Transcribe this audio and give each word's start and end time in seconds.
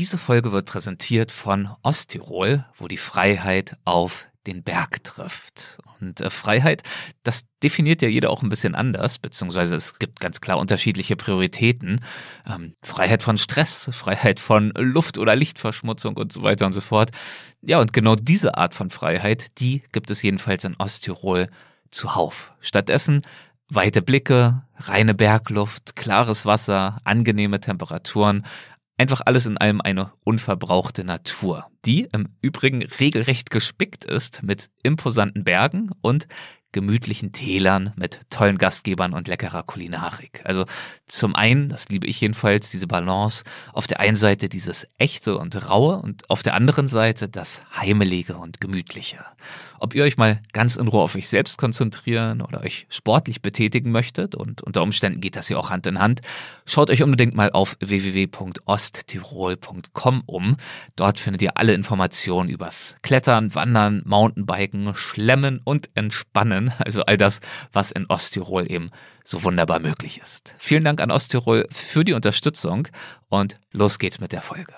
Diese 0.00 0.16
Folge 0.16 0.50
wird 0.50 0.64
präsentiert 0.64 1.30
von 1.30 1.68
Osttirol, 1.82 2.64
wo 2.78 2.88
die 2.88 2.96
Freiheit 2.96 3.76
auf 3.84 4.28
den 4.46 4.62
Berg 4.62 5.04
trifft. 5.04 5.76
Und 6.00 6.22
äh, 6.22 6.30
Freiheit, 6.30 6.82
das 7.22 7.44
definiert 7.62 8.00
ja 8.00 8.08
jeder 8.08 8.30
auch 8.30 8.42
ein 8.42 8.48
bisschen 8.48 8.74
anders, 8.74 9.18
beziehungsweise 9.18 9.74
es 9.74 9.98
gibt 9.98 10.18
ganz 10.18 10.40
klar 10.40 10.56
unterschiedliche 10.56 11.16
Prioritäten. 11.16 12.00
Ähm, 12.50 12.76
Freiheit 12.82 13.22
von 13.22 13.36
Stress, 13.36 13.90
Freiheit 13.92 14.40
von 14.40 14.72
Luft- 14.74 15.18
oder 15.18 15.36
Lichtverschmutzung 15.36 16.16
und 16.16 16.32
so 16.32 16.42
weiter 16.42 16.64
und 16.64 16.72
so 16.72 16.80
fort. 16.80 17.10
Ja, 17.60 17.78
und 17.78 17.92
genau 17.92 18.14
diese 18.14 18.56
Art 18.56 18.74
von 18.74 18.88
Freiheit, 18.88 19.60
die 19.60 19.82
gibt 19.92 20.10
es 20.10 20.22
jedenfalls 20.22 20.64
in 20.64 20.76
Osttirol 20.76 21.50
zuhauf. 21.90 22.52
Stattdessen 22.62 23.20
weite 23.68 24.00
Blicke, 24.00 24.62
reine 24.78 25.12
Bergluft, 25.12 25.94
klares 25.94 26.46
Wasser, 26.46 27.02
angenehme 27.04 27.60
Temperaturen, 27.60 28.46
Einfach 29.00 29.22
alles 29.24 29.46
in 29.46 29.56
allem 29.56 29.80
eine 29.80 30.12
unverbrauchte 30.24 31.04
Natur, 31.04 31.64
die 31.86 32.06
im 32.12 32.36
Übrigen 32.42 32.82
regelrecht 32.82 33.48
gespickt 33.48 34.04
ist 34.04 34.42
mit 34.42 34.68
imposanten 34.82 35.42
Bergen 35.42 35.88
und 36.02 36.28
gemütlichen 36.72 37.32
Tälern 37.32 37.92
mit 37.96 38.20
tollen 38.30 38.58
Gastgebern 38.58 39.12
und 39.12 39.28
leckerer 39.28 39.62
Kulinarik. 39.62 40.40
Also 40.44 40.64
zum 41.06 41.34
einen, 41.34 41.68
das 41.68 41.88
liebe 41.88 42.06
ich 42.06 42.20
jedenfalls, 42.20 42.70
diese 42.70 42.86
Balance, 42.86 43.44
auf 43.72 43.86
der 43.86 44.00
einen 44.00 44.16
Seite 44.16 44.48
dieses 44.48 44.86
echte 44.98 45.38
und 45.38 45.68
raue 45.68 45.96
und 45.96 46.28
auf 46.30 46.42
der 46.42 46.54
anderen 46.54 46.88
Seite 46.88 47.28
das 47.28 47.60
heimelige 47.76 48.36
und 48.36 48.60
gemütliche. 48.60 49.24
Ob 49.78 49.94
ihr 49.94 50.04
euch 50.04 50.18
mal 50.18 50.42
ganz 50.52 50.76
in 50.76 50.88
Ruhe 50.88 51.02
auf 51.02 51.16
euch 51.16 51.28
selbst 51.28 51.56
konzentrieren 51.56 52.42
oder 52.42 52.60
euch 52.60 52.86
sportlich 52.90 53.40
betätigen 53.40 53.90
möchtet 53.90 54.34
und 54.34 54.62
unter 54.62 54.82
Umständen 54.82 55.20
geht 55.20 55.36
das 55.36 55.48
ja 55.48 55.56
auch 55.56 55.70
Hand 55.70 55.86
in 55.86 55.98
Hand, 55.98 56.20
schaut 56.66 56.90
euch 56.90 57.02
unbedingt 57.02 57.34
mal 57.34 57.50
auf 57.50 57.76
www.osttirol.com 57.80 60.22
um. 60.26 60.56
Dort 60.96 61.18
findet 61.18 61.42
ihr 61.42 61.56
alle 61.56 61.72
Informationen 61.72 62.50
übers 62.50 62.96
Klettern, 63.02 63.54
Wandern, 63.54 64.02
Mountainbiken, 64.04 64.94
Schlemmen 64.94 65.60
und 65.64 65.88
Entspannen 65.94 66.59
lernen. 66.60 66.72
Also 66.90 67.02
all 67.02 67.16
das, 67.16 67.40
was 67.72 67.92
in 67.92 68.06
Osttirol 68.06 68.70
eben 68.70 68.90
so 69.24 69.44
wunderbar 69.44 69.78
möglich 69.78 70.20
ist. 70.20 70.54
Vielen 70.58 70.84
Dank 70.84 71.00
an 71.00 71.10
Osttirol 71.10 71.66
für 71.70 72.04
die 72.04 72.14
Unterstützung 72.14 72.88
und 73.28 73.56
los 73.70 73.98
geht's 73.98 74.20
mit 74.20 74.32
der 74.32 74.42
Folge. 74.42 74.72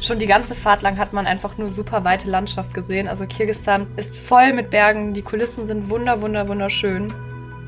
Schon 0.00 0.18
die 0.18 0.26
ganze 0.26 0.54
Fahrt 0.54 0.82
lang 0.82 0.98
hat 0.98 1.12
man 1.12 1.26
einfach 1.26 1.58
nur 1.58 1.68
super 1.68 2.04
weite 2.04 2.28
Landschaft 2.28 2.72
gesehen. 2.74 3.06
Also 3.06 3.26
Kirgistan 3.26 3.86
ist 3.96 4.16
voll 4.16 4.54
mit 4.54 4.70
Bergen, 4.70 5.12
die 5.12 5.22
Kulissen 5.22 5.66
sind 5.66 5.90
wunder, 5.90 6.22
wunder, 6.22 6.48
wunderschön. 6.48 7.12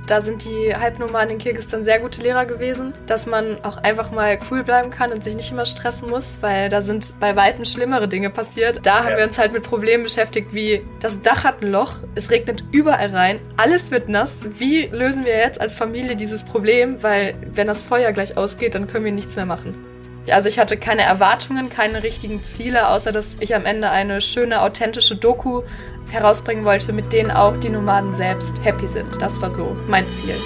Da 0.07 0.21
sind 0.21 0.45
die 0.45 0.75
Halbnomaden 0.75 1.31
in 1.31 1.39
Kirgisistan 1.39 1.85
sehr 1.85 2.01
gute 2.01 2.21
Lehrer 2.23 2.45
gewesen, 2.45 2.93
dass 3.07 3.27
man 3.27 3.63
auch 3.65 3.79
einfach 3.79 4.11
mal 4.11 4.39
cool 4.51 4.65
bleiben 4.65 4.91
kann 4.91 5.13
und 5.13 5.23
sich 5.23 5.35
nicht 5.35 5.53
immer 5.53 5.67
stressen 5.67 6.11
muss, 6.11 6.39
weil 6.41 6.69
da 6.69 6.83
sind 6.83 7.15
bei 7.21 7.37
weitem 7.37 7.65
schlimmere 7.65 8.09
Dinge 8.09 8.31
passiert. 8.31 8.81
Da 8.85 9.05
haben 9.05 9.17
wir 9.17 9.25
uns 9.25 9.39
halt 9.39 9.53
mit 9.53 9.63
Problemen 9.63 10.05
beschäftigt, 10.05 10.53
wie 10.53 10.83
das 11.01 11.23
Dach 11.23 11.45
hat 11.45 11.63
ein 11.63 11.71
Loch, 11.71 11.95
es 12.15 12.31
regnet 12.31 12.65
überall 12.73 13.09
rein, 13.09 13.39
alles 13.57 13.91
wird 13.91 14.09
nass. 14.09 14.41
Wie 14.59 14.87
lösen 14.87 15.25
wir 15.25 15.37
jetzt 15.37 15.61
als 15.61 15.75
Familie 15.75 16.17
dieses 16.17 16.43
Problem? 16.43 17.03
Weil 17.03 17.35
wenn 17.55 17.67
das 17.67 17.81
Feuer 17.81 18.13
gleich 18.13 18.37
ausgeht, 18.37 18.75
dann 18.75 18.89
können 18.89 19.05
wir 19.05 19.13
nichts 19.13 19.37
mehr 19.37 19.47
machen. 19.47 19.92
Also 20.31 20.49
ich 20.49 20.59
hatte 20.59 20.77
keine 20.77 21.03
Erwartungen, 21.03 21.69
keine 21.69 22.03
richtigen 22.03 22.45
Ziele, 22.45 22.89
außer 22.89 23.13
dass 23.13 23.37
ich 23.41 23.55
am 23.55 23.67
Ende 23.67 23.91
eine 23.91 24.21
schöne, 24.21 24.63
authentische 24.63 25.17
Doku 25.17 25.63
herausbringen 26.11 26.65
wollte, 26.65 26.93
mit 26.93 27.13
denen 27.13 27.31
auch 27.31 27.57
die 27.57 27.71
Nomaden 27.71 28.15
selbst 28.15 28.65
happy 28.65 28.87
sind. 28.87 29.21
Das 29.21 29.41
war 29.43 29.51
so 29.51 29.77
mein 29.89 30.09
Ziel. 30.11 30.37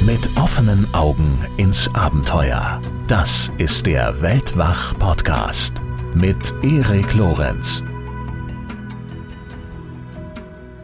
Mit 0.00 0.28
offenen 0.36 0.92
Augen 0.92 1.44
ins 1.56 1.88
Abenteuer. 1.94 2.80
Das 3.06 3.50
ist 3.58 3.86
der 3.86 4.20
Weltwach-Podcast 4.20 5.80
mit 6.14 6.54
Erik 6.62 7.14
Lorenz. 7.14 7.82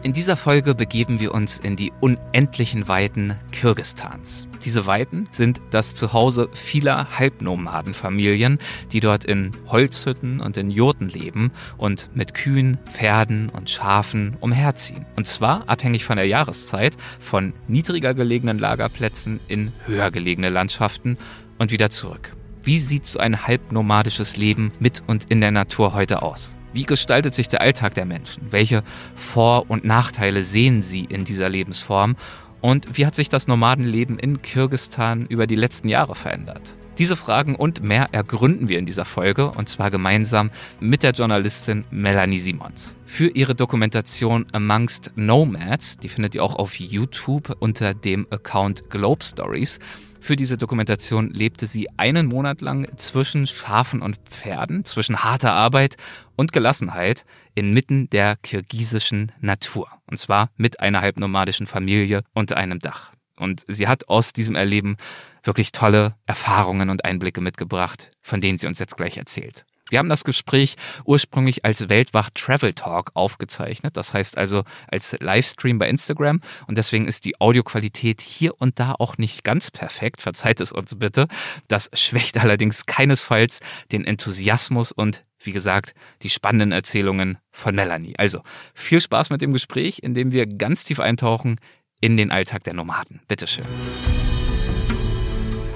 In 0.03 0.11
dieser 0.11 0.35
Folge 0.35 0.75
begeben 0.75 1.21
wir 1.21 1.33
uns 1.33 1.59
in 1.59 1.77
die 1.77 1.93
unendlichen 2.01 2.89
Weiten 2.89 3.35
Kirgistans. 3.53 4.49
Diese 4.65 4.85
Weiten 4.85 5.23
sind 5.31 5.61
das 5.71 5.95
Zuhause 5.95 6.49
vieler 6.51 7.17
Halbnomadenfamilien, 7.17 8.59
die 8.91 8.99
dort 8.99 9.23
in 9.23 9.53
Holzhütten 9.67 10.41
und 10.41 10.57
in 10.57 10.71
Jurten 10.71 11.07
leben 11.07 11.53
und 11.77 12.09
mit 12.13 12.33
Kühen, 12.33 12.77
Pferden 12.85 13.47
und 13.47 13.69
Schafen 13.69 14.35
umherziehen. 14.41 15.05
Und 15.15 15.25
zwar 15.25 15.69
abhängig 15.69 16.03
von 16.03 16.17
der 16.17 16.27
Jahreszeit 16.27 16.97
von 17.21 17.53
niedriger 17.69 18.13
gelegenen 18.13 18.59
Lagerplätzen 18.59 19.39
in 19.47 19.71
höher 19.85 20.11
gelegene 20.11 20.49
Landschaften 20.49 21.17
und 21.59 21.71
wieder 21.71 21.89
zurück. 21.89 22.35
Wie 22.61 22.79
sieht 22.79 23.05
so 23.05 23.19
ein 23.19 23.47
halbnomadisches 23.47 24.35
Leben 24.35 24.73
mit 24.79 25.01
und 25.07 25.31
in 25.31 25.39
der 25.39 25.51
Natur 25.51 25.93
heute 25.93 26.23
aus? 26.23 26.57
Wie 26.73 26.83
gestaltet 26.83 27.35
sich 27.35 27.47
der 27.47 27.61
Alltag 27.61 27.93
der 27.93 28.05
Menschen? 28.05 28.47
Welche 28.49 28.83
Vor- 29.15 29.69
und 29.69 29.85
Nachteile 29.85 30.41
sehen 30.43 30.81
sie 30.81 31.05
in 31.05 31.23
dieser 31.23 31.47
Lebensform? 31.47 32.15
Und 32.61 32.97
wie 32.97 33.05
hat 33.05 33.13
sich 33.13 33.29
das 33.29 33.47
Nomadenleben 33.47 34.17
in 34.17 34.41
Kirgistan 34.41 35.27
über 35.27 35.45
die 35.45 35.55
letzten 35.55 35.87
Jahre 35.87 36.15
verändert? 36.15 36.75
Diese 36.97 37.15
Fragen 37.15 37.55
und 37.55 37.83
mehr 37.83 38.09
ergründen 38.11 38.69
wir 38.69 38.79
in 38.79 38.85
dieser 38.85 39.05
Folge 39.05 39.51
und 39.51 39.69
zwar 39.69 39.91
gemeinsam 39.91 40.49
mit 40.79 41.03
der 41.03 41.11
Journalistin 41.11 41.85
Melanie 41.91 42.39
Simons. 42.39 42.95
Für 43.05 43.27
ihre 43.27 43.53
Dokumentation 43.53 44.45
Amongst 44.51 45.11
Nomads, 45.15 45.97
die 45.97 46.09
findet 46.09 46.35
ihr 46.35 46.43
auch 46.43 46.55
auf 46.55 46.79
YouTube 46.79 47.55
unter 47.59 47.93
dem 47.93 48.27
Account 48.31 48.89
Globe 48.89 49.23
Stories, 49.23 49.79
für 50.23 50.37
diese 50.37 50.57
Dokumentation 50.57 51.31
lebte 51.31 51.67
sie 51.67 51.89
einen 51.97 52.27
Monat 52.27 52.61
lang 52.61 52.87
zwischen 52.97 53.45
Schafen 53.45 54.01
und 54.01 54.15
Pferden, 54.23 54.85
zwischen 54.85 55.21
harter 55.23 55.51
Arbeit 55.51 55.97
und 56.37 56.53
Gelassenheit 56.53 57.25
inmitten 57.55 58.09
der 58.09 58.37
kirgisischen 58.37 59.33
Natur. 59.41 59.89
Und 60.09 60.17
zwar 60.17 60.49
mit 60.55 60.79
einer 60.79 61.01
halbnomadischen 61.01 61.67
Familie 61.67 62.23
unter 62.33 62.55
einem 62.55 62.79
Dach. 62.79 63.11
Und 63.37 63.65
sie 63.67 63.89
hat 63.89 64.07
aus 64.07 64.31
diesem 64.31 64.55
Erleben 64.55 64.95
wirklich 65.43 65.73
tolle 65.73 66.15
Erfahrungen 66.25 66.89
und 66.89 67.03
Einblicke 67.03 67.41
mitgebracht, 67.41 68.11
von 68.21 68.39
denen 68.39 68.57
sie 68.57 68.67
uns 68.67 68.79
jetzt 68.79 68.95
gleich 68.95 69.17
erzählt. 69.17 69.65
Wir 69.93 69.99
haben 69.99 70.09
das 70.09 70.23
Gespräch 70.23 70.75
ursprünglich 71.05 71.65
als 71.65 71.87
Weltwach 71.87 72.31
Travel 72.33 72.73
Talk 72.73 73.11
aufgezeichnet, 73.13 73.95
das 73.95 74.11
heißt 74.11 74.39
also 74.39 74.63
als 74.87 75.15
Livestream 75.19 75.77
bei 75.77 75.87
Instagram 75.87 76.41
und 76.65 76.79
deswegen 76.79 77.05
ist 77.05 77.25
die 77.25 77.39
Audioqualität 77.39 78.19
hier 78.19 78.59
und 78.59 78.79
da 78.79 78.95
auch 78.97 79.19
nicht 79.19 79.43
ganz 79.43 79.69
perfekt, 79.69 80.19
verzeiht 80.19 80.61
es 80.61 80.71
uns 80.71 80.97
bitte. 80.97 81.27
Das 81.67 81.91
schwächt 81.93 82.39
allerdings 82.39 82.87
keinesfalls 82.87 83.59
den 83.91 84.03
Enthusiasmus 84.03 84.91
und 84.91 85.25
wie 85.43 85.51
gesagt, 85.51 85.93
die 86.23 86.31
spannenden 86.31 86.71
Erzählungen 86.71 87.37
von 87.51 87.75
Melanie. 87.75 88.15
Also 88.17 88.41
viel 88.73 88.99
Spaß 88.99 89.29
mit 89.29 89.43
dem 89.43 89.53
Gespräch, 89.53 89.99
in 90.01 90.15
dem 90.15 90.31
wir 90.31 90.47
ganz 90.47 90.85
tief 90.85 90.99
eintauchen 91.01 91.59
in 92.01 92.17
den 92.17 92.31
Alltag 92.31 92.63
der 92.63 92.73
Nomaden. 92.73 93.21
Bitteschön. 93.27 93.67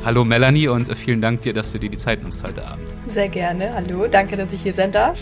Hallo 0.07 0.23
Melanie 0.23 0.69
und 0.69 0.97
vielen 0.97 1.19
Dank 1.19 1.41
dir, 1.41 1.51
dass 1.51 1.73
du 1.73 1.79
dir 1.79 1.89
die 1.89 1.97
Zeit 1.97 2.21
nimmst 2.21 2.41
heute 2.41 2.65
Abend. 2.65 2.95
Sehr 3.09 3.27
gerne. 3.27 3.73
Hallo, 3.73 4.07
danke, 4.07 4.37
dass 4.37 4.53
ich 4.53 4.61
hier 4.61 4.73
sein 4.73 4.93
darf. 4.93 5.19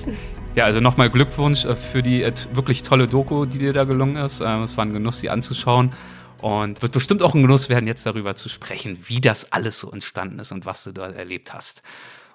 Ja, 0.54 0.66
also 0.66 0.80
nochmal 0.80 1.10
Glückwunsch 1.10 1.66
äh, 1.66 1.76
für 1.76 2.04
die 2.04 2.22
äh, 2.22 2.32
wirklich 2.54 2.84
tolle 2.84 3.08
Doku, 3.08 3.48
die 3.48 3.58
dir 3.58 3.74
da 3.74 3.86
gelungen 3.86 4.16
ist. 4.18 4.42
Ähm, 4.42 4.62
es 4.62 4.78
war 4.78 4.86
ein 4.86 4.94
Genuss, 4.94 5.22
sie 5.22 5.32
anzuschauen. 5.32 5.92
Und 6.40 6.84
wird 6.84 6.92
bestimmt 6.92 7.24
auch 7.24 7.34
ein 7.34 7.42
Genuss 7.42 7.68
werden, 7.68 7.88
jetzt 7.88 8.06
darüber 8.06 8.36
zu 8.36 8.48
sprechen, 8.48 9.00
wie 9.08 9.22
das 9.22 9.52
alles 9.52 9.80
so 9.80 9.90
entstanden 9.90 10.38
ist 10.38 10.52
und 10.52 10.68
was 10.68 10.84
du 10.84 10.92
dort 10.92 11.16
erlebt 11.16 11.52
hast. 11.52 11.82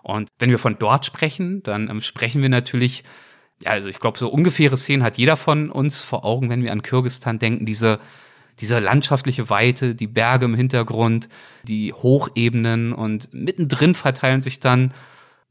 Und 0.02 0.28
wenn 0.40 0.50
wir 0.50 0.58
von 0.58 0.76
dort 0.76 1.06
sprechen, 1.06 1.62
dann 1.62 1.88
ähm, 1.88 2.00
sprechen 2.00 2.42
wir 2.42 2.48
natürlich, 2.48 3.04
ja, 3.62 3.70
also 3.70 3.88
ich 3.88 4.00
glaube, 4.00 4.18
so 4.18 4.28
ungefähre 4.28 4.76
Szenen 4.76 5.04
hat 5.04 5.18
jeder 5.18 5.36
von 5.36 5.70
uns 5.70 6.02
vor 6.02 6.24
Augen, 6.24 6.50
wenn 6.50 6.64
wir 6.64 6.72
an 6.72 6.82
Kirgistan 6.82 7.38
denken, 7.38 7.64
diese 7.64 8.00
diese 8.60 8.78
landschaftliche 8.78 9.50
Weite, 9.50 9.94
die 9.94 10.06
Berge 10.06 10.44
im 10.44 10.54
Hintergrund, 10.54 11.28
die 11.62 11.92
Hochebenen 11.92 12.92
und 12.92 13.32
mittendrin 13.32 13.94
verteilen 13.94 14.42
sich 14.42 14.60
dann, 14.60 14.92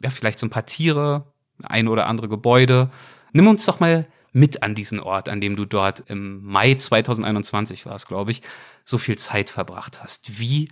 ja, 0.02 0.10
vielleicht 0.10 0.40
so 0.40 0.46
ein 0.46 0.52
paar 0.52 0.66
Tiere, 0.66 1.26
ein 1.64 1.88
oder 1.88 2.08
andere 2.08 2.30
Gebäude. 2.30 2.90
Nimm 3.34 3.48
uns 3.48 3.66
doch 3.66 3.80
mal 3.80 4.06
mit 4.32 4.64
an 4.64 4.76
diesen 4.76 5.00
Ort, 5.00 5.28
an 5.28 5.42
dem 5.42 5.56
du 5.56 5.66
dort 5.66 6.04
im 6.08 6.44
Mai 6.44 6.76
2021 6.76 7.86
warst, 7.86 8.08
glaube 8.08 8.32
ich, 8.32 8.42
so 8.86 8.98
viel 8.98 9.18
Zeit 9.18 9.50
verbracht 9.50 10.02
hast. 10.02 10.40
Wie 10.40 10.70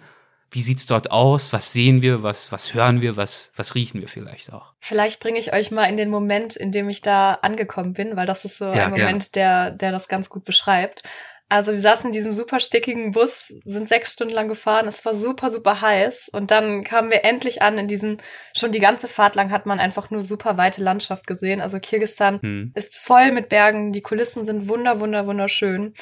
wie 0.50 0.62
sieht's 0.62 0.86
dort 0.86 1.12
aus? 1.12 1.52
Was 1.52 1.74
sehen 1.74 2.02
wir? 2.02 2.24
Was, 2.24 2.52
was 2.52 2.74
hören 2.74 3.02
wir? 3.02 3.18
Was, 3.18 3.52
was 3.56 3.76
riechen 3.76 4.00
wir 4.00 4.08
vielleicht 4.08 4.54
auch? 4.54 4.74
Vielleicht 4.80 5.20
bringe 5.20 5.40
ich 5.40 5.54
euch 5.54 5.72
mal 5.72 5.86
in 5.86 5.98
den 5.98 6.10
Moment, 6.10 6.56
in 6.56 6.72
dem 6.72 6.88
ich 6.88 7.02
da 7.02 7.34
angekommen 7.34 7.94
bin, 7.94 8.16
weil 8.16 8.26
das 8.26 8.46
ist 8.46 8.58
so 8.58 8.66
ja, 8.66 8.86
ein 8.86 8.92
Moment, 8.92 9.36
der, 9.36 9.72
der 9.72 9.92
das 9.92 10.08
ganz 10.08 10.30
gut 10.30 10.46
beschreibt. 10.46 11.04
Also 11.50 11.72
wir 11.72 11.80
saßen 11.80 12.08
in 12.08 12.12
diesem 12.12 12.34
super 12.34 12.60
stickigen 12.60 13.12
Bus, 13.12 13.54
sind 13.64 13.88
sechs 13.88 14.12
Stunden 14.12 14.34
lang 14.34 14.50
gefahren, 14.50 14.88
es 14.88 15.06
war 15.06 15.14
super, 15.14 15.50
super 15.50 15.80
heiß 15.80 16.30
und 16.34 16.52
dann 16.52 16.84
kamen 16.84 17.10
wir 17.10 17.24
endlich 17.24 17.62
an 17.62 17.78
in 17.78 17.88
diesen, 17.88 18.18
schon 18.54 18.74
die 18.74 18.82
ganze 18.82 19.08
Fahrt 19.08 19.36
lang 19.36 19.50
hat 19.52 19.66
man 19.66 19.80
einfach 19.80 20.10
nur 20.10 20.22
super 20.22 20.58
weite 20.58 20.84
Landschaft 20.84 21.26
gesehen. 21.26 21.62
Also 21.62 21.80
Kirgistan 21.80 22.42
hm. 22.42 22.72
ist 22.76 22.98
voll 22.98 23.32
mit 23.32 23.48
Bergen, 23.48 23.94
die 23.94 24.02
Kulissen 24.02 24.46
sind 24.46 24.68
wunder, 24.68 25.00
wunder, 25.00 25.26
wunderschön. 25.26 25.94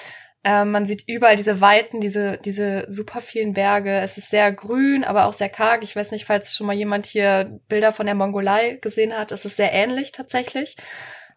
Ähm, 0.43 0.71
man 0.71 0.85
sieht 0.85 1.03
überall 1.07 1.35
diese 1.35 1.59
Weiten, 1.59 2.01
diese, 2.01 2.37
diese 2.37 2.85
super 2.87 3.19
vielen 3.19 3.53
Berge. 3.53 3.99
Es 3.99 4.17
ist 4.17 4.29
sehr 4.29 4.51
grün, 4.51 5.03
aber 5.03 5.25
auch 5.25 5.33
sehr 5.33 5.49
karg. 5.49 5.83
Ich 5.83 5.95
weiß 5.95 6.11
nicht, 6.11 6.25
falls 6.25 6.55
schon 6.55 6.67
mal 6.67 6.75
jemand 6.75 7.07
hier 7.07 7.59
Bilder 7.67 7.91
von 7.91 8.05
der 8.05 8.13
Mongolei 8.13 8.77
gesehen 8.79 9.17
hat. 9.17 9.31
Es 9.31 9.43
ist 9.45 9.57
sehr 9.57 9.73
ähnlich 9.73 10.11
tatsächlich. 10.11 10.77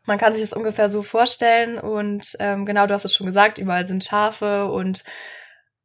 Man 0.09 0.19
kann 0.19 0.33
sich 0.33 0.43
das 0.43 0.53
ungefähr 0.53 0.89
so 0.89 1.03
vorstellen. 1.03 1.79
Und 1.79 2.37
ähm, 2.41 2.67
genau, 2.67 2.87
du 2.87 2.95
hast 2.95 3.05
es 3.05 3.15
schon 3.15 3.27
gesagt, 3.27 3.59
überall 3.59 3.87
sind 3.87 4.03
Schafe 4.03 4.67
und 4.67 5.05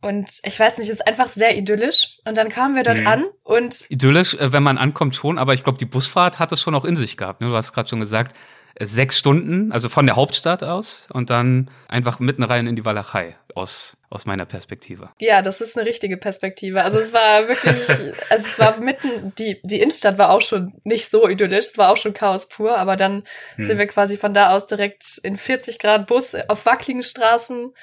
und 0.02 0.42
ich 0.44 0.60
weiß 0.60 0.80
nicht, 0.80 0.90
es 0.90 0.96
ist 0.96 1.08
einfach 1.08 1.30
sehr 1.30 1.58
idyllisch. 1.58 2.18
Und 2.26 2.36
dann 2.36 2.50
kamen 2.50 2.76
wir 2.76 2.84
dort 2.84 3.00
mhm. 3.00 3.08
an 3.08 3.26
und. 3.44 3.90
Idyllisch, 3.90 4.34
äh, 4.34 4.52
wenn 4.52 4.64
man 4.64 4.78
ankommt 4.78 5.16
schon, 5.16 5.38
aber 5.38 5.54
ich 5.54 5.64
glaube, 5.64 5.78
die 5.78 5.86
Busfahrt 5.86 6.40
hat 6.40 6.52
es 6.52 6.62
schon 6.62 6.76
auch 6.76 6.84
in 6.84 6.98
sich 6.98 7.16
gehabt. 7.16 7.42
Ne? 7.42 7.48
Du 7.48 7.56
hast 7.56 7.72
gerade 7.72 7.88
schon 7.88 8.02
gesagt, 8.02 8.36
äh, 8.76 8.86
sechs 8.86 9.18
Stunden, 9.18 9.72
also 9.72 9.88
von 9.88 10.06
der 10.06 10.16
Hauptstadt 10.16 10.64
aus 10.64 11.08
und 11.12 11.30
dann 11.30 11.70
einfach 11.88 12.20
mitten 12.20 12.44
rein 12.44 12.68
in 12.68 12.76
die 12.76 12.84
Walachei 12.84 13.38
aus, 13.56 13.98
aus 14.14 14.26
meiner 14.26 14.46
Perspektive. 14.46 15.10
Ja, 15.20 15.42
das 15.42 15.60
ist 15.60 15.76
eine 15.76 15.88
richtige 15.88 16.18
Perspektive. 16.18 16.84
Also 16.84 17.00
es 17.00 17.14
war 17.14 17.48
wirklich, 17.48 17.90
also 18.30 18.48
es 18.48 18.60
war 18.60 18.80
mitten, 18.80 19.34
die, 19.38 19.60
die 19.64 19.82
Innenstadt 19.82 20.18
war 20.18 20.30
auch 20.30 20.42
schon 20.42 20.74
nicht 20.84 21.10
so 21.10 21.28
idyllisch, 21.28 21.66
es 21.66 21.78
war 21.78 21.90
auch 21.90 21.98
schon 21.98 22.14
Chaos 22.14 22.48
pur, 22.48 22.78
aber 22.78 22.96
dann 22.96 23.24
hm. 23.56 23.66
sind 23.66 23.78
wir 23.78 23.88
quasi 23.88 24.18
von 24.18 24.34
da 24.34 24.52
aus 24.52 24.68
direkt 24.68 25.20
in 25.24 25.36
40 25.36 25.80
Grad 25.80 26.08
Bus 26.08 26.36
auf 26.48 26.66
wackeligen 26.66 27.04
Straßen 27.04 27.74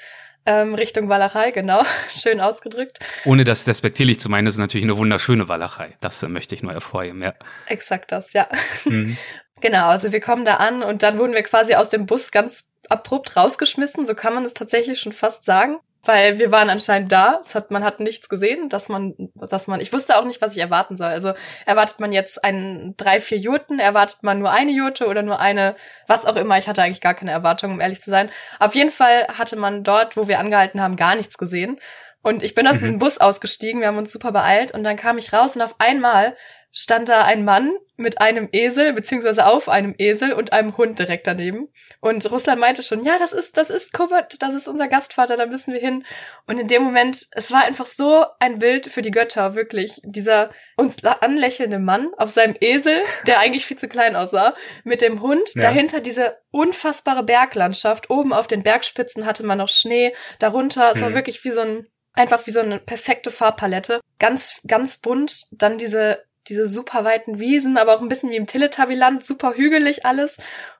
ähm, 0.45 0.73
Richtung 0.73 1.09
Walachei, 1.09 1.51
genau, 1.51 1.83
schön 2.09 2.39
ausgedrückt. 2.39 2.99
Ohne 3.25 3.43
das 3.43 3.65
despektierlich 3.65 4.19
zu 4.19 4.29
meinen, 4.29 4.45
das 4.45 4.55
ist 4.55 4.59
natürlich 4.59 4.85
eine 4.85 4.97
wunderschöne 4.97 5.47
Walachei. 5.47 5.95
Das 5.99 6.23
äh, 6.23 6.29
möchte 6.29 6.55
ich 6.55 6.63
nur 6.63 6.71
hervorheben, 6.71 7.21
ja. 7.21 7.33
Exakt 7.67 8.11
das, 8.11 8.33
ja. 8.33 8.47
Mhm. 8.85 9.17
Genau, 9.63 9.89
also 9.89 10.11
wir 10.11 10.21
kommen 10.21 10.43
da 10.43 10.55
an 10.55 10.81
und 10.81 11.03
dann 11.03 11.19
wurden 11.19 11.35
wir 11.35 11.43
quasi 11.43 11.75
aus 11.75 11.87
dem 11.87 12.07
Bus 12.07 12.31
ganz 12.31 12.63
abrupt 12.89 13.37
rausgeschmissen, 13.37 14.07
so 14.07 14.15
kann 14.15 14.33
man 14.33 14.43
es 14.43 14.55
tatsächlich 14.55 14.99
schon 14.99 15.13
fast 15.13 15.45
sagen 15.45 15.77
weil 16.03 16.39
wir 16.39 16.51
waren 16.51 16.69
anscheinend 16.69 17.11
da. 17.11 17.41
Es 17.43 17.53
hat, 17.53 17.69
man 17.69 17.83
hat 17.83 17.99
nichts 17.99 18.27
gesehen, 18.27 18.69
dass 18.69 18.89
man, 18.89 19.13
dass 19.35 19.67
man, 19.67 19.79
ich 19.79 19.93
wusste 19.93 20.17
auch 20.17 20.25
nicht, 20.25 20.41
was 20.41 20.55
ich 20.55 20.61
erwarten 20.61 20.97
soll. 20.97 21.07
Also 21.07 21.33
erwartet 21.65 21.99
man 21.99 22.11
jetzt 22.11 22.43
einen 22.43 22.95
drei, 22.97 23.21
vier 23.21 23.37
Jurten, 23.37 23.79
erwartet 23.79 24.23
man 24.23 24.39
nur 24.39 24.51
eine 24.51 24.71
Jurte 24.71 25.07
oder 25.07 25.21
nur 25.21 25.39
eine, 25.39 25.75
was 26.07 26.25
auch 26.25 26.35
immer. 26.35 26.57
Ich 26.57 26.67
hatte 26.67 26.81
eigentlich 26.81 27.01
gar 27.01 27.13
keine 27.13 27.31
Erwartung, 27.31 27.71
um 27.71 27.81
ehrlich 27.81 28.01
zu 28.01 28.09
sein. 28.09 28.31
Auf 28.59 28.73
jeden 28.73 28.91
Fall 28.91 29.27
hatte 29.27 29.55
man 29.55 29.83
dort, 29.83 30.17
wo 30.17 30.27
wir 30.27 30.39
angehalten 30.39 30.81
haben, 30.81 30.95
gar 30.95 31.15
nichts 31.15 31.37
gesehen. 31.37 31.79
Und 32.23 32.43
ich 32.43 32.55
bin 32.55 32.67
aus 32.67 32.75
mhm. 32.75 32.79
diesem 32.79 32.99
Bus 32.99 33.17
ausgestiegen, 33.17 33.81
wir 33.81 33.87
haben 33.87 33.97
uns 33.97 34.11
super 34.11 34.31
beeilt 34.31 34.73
und 34.73 34.83
dann 34.83 34.95
kam 34.95 35.17
ich 35.17 35.33
raus 35.33 35.55
und 35.55 35.61
auf 35.61 35.75
einmal 35.79 36.35
stand 36.71 37.09
da 37.09 37.23
ein 37.23 37.43
Mann 37.43 37.73
mit 37.97 38.19
einem 38.19 38.49
Esel, 38.51 38.93
beziehungsweise 38.93 39.45
auf 39.45 39.69
einem 39.69 39.93
Esel 39.97 40.33
und 40.33 40.53
einem 40.53 40.75
Hund 40.75 40.97
direkt 40.99 41.27
daneben. 41.27 41.69
Und 41.99 42.29
Russland 42.31 42.59
meinte 42.59 42.81
schon, 42.81 43.03
ja, 43.03 43.19
das 43.19 43.31
ist, 43.31 43.57
das 43.57 43.69
ist 43.69 43.93
Kubert, 43.93 44.41
das 44.41 44.55
ist 44.55 44.67
unser 44.67 44.87
Gastvater, 44.87 45.37
da 45.37 45.45
müssen 45.45 45.73
wir 45.73 45.79
hin. 45.79 46.03
Und 46.47 46.59
in 46.59 46.67
dem 46.67 46.81
Moment, 46.81 47.27
es 47.31 47.51
war 47.51 47.63
einfach 47.63 47.85
so 47.85 48.25
ein 48.39 48.59
Bild 48.59 48.87
für 48.87 49.01
die 49.01 49.11
Götter, 49.11 49.55
wirklich. 49.55 50.01
Dieser 50.03 50.49
uns 50.77 51.03
anlächelnde 51.03 51.79
Mann 51.79 52.09
auf 52.17 52.31
seinem 52.31 52.55
Esel, 52.59 53.01
der 53.27 53.39
eigentlich 53.39 53.65
viel 53.65 53.77
zu 53.77 53.87
klein 53.87 54.15
aussah, 54.15 54.55
mit 54.83 55.01
dem 55.01 55.21
Hund, 55.21 55.53
ja. 55.53 55.61
dahinter 55.61 55.99
diese 56.01 56.37
unfassbare 56.51 57.23
Berglandschaft. 57.23 58.09
Oben 58.09 58.33
auf 58.33 58.47
den 58.47 58.63
Bergspitzen 58.63 59.25
hatte 59.25 59.45
man 59.45 59.59
noch 59.59 59.69
Schnee, 59.69 60.13
darunter, 60.39 60.91
es 60.95 61.01
war 61.01 61.11
mhm. 61.11 61.15
wirklich 61.15 61.43
wie 61.43 61.51
so 61.51 61.61
ein 61.61 61.87
einfach 62.13 62.45
wie 62.45 62.51
so 62.51 62.59
eine 62.59 62.79
perfekte 62.79 63.31
Farbpalette. 63.31 64.01
Ganz, 64.19 64.59
ganz 64.67 64.97
bunt. 64.97 65.45
Dann 65.51 65.77
diese 65.77 66.23
diese 66.47 66.67
super 66.67 67.03
weiten 67.03 67.39
Wiesen, 67.39 67.77
aber 67.77 67.95
auch 67.95 68.01
ein 68.01 68.09
bisschen 68.09 68.29
wie 68.31 68.35
im 68.35 68.47
Teletubbyland, 68.47 69.25
super 69.25 69.53
hügelig 69.55 70.05
alles. 70.05 70.37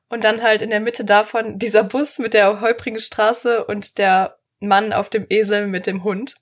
Und 0.09 0.23
dann 0.23 0.41
halt 0.41 0.61
in 0.61 0.69
der 0.69 0.81
Mitte 0.81 1.05
davon 1.05 1.57
dieser 1.57 1.83
Bus 1.83 2.19
mit 2.19 2.33
der 2.33 2.59
holprigen 2.59 2.99
Straße 2.99 3.63
und 3.63 3.97
der 3.97 4.37
Mann 4.59 4.93
auf 4.93 5.09
dem 5.09 5.25
Esel 5.29 5.67
mit 5.67 5.87
dem 5.87 6.03
Hund. 6.03 6.35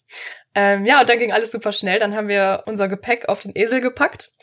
Ähm, 0.55 0.85
ja, 0.85 1.01
und 1.01 1.09
dann 1.09 1.19
ging 1.19 1.31
alles 1.31 1.51
super 1.51 1.71
schnell. 1.71 1.99
Dann 1.99 2.15
haben 2.15 2.27
wir 2.27 2.63
unser 2.65 2.87
Gepäck 2.87 3.29
auf 3.29 3.39
den 3.39 3.51
Esel 3.55 3.79
gepackt 3.81 4.33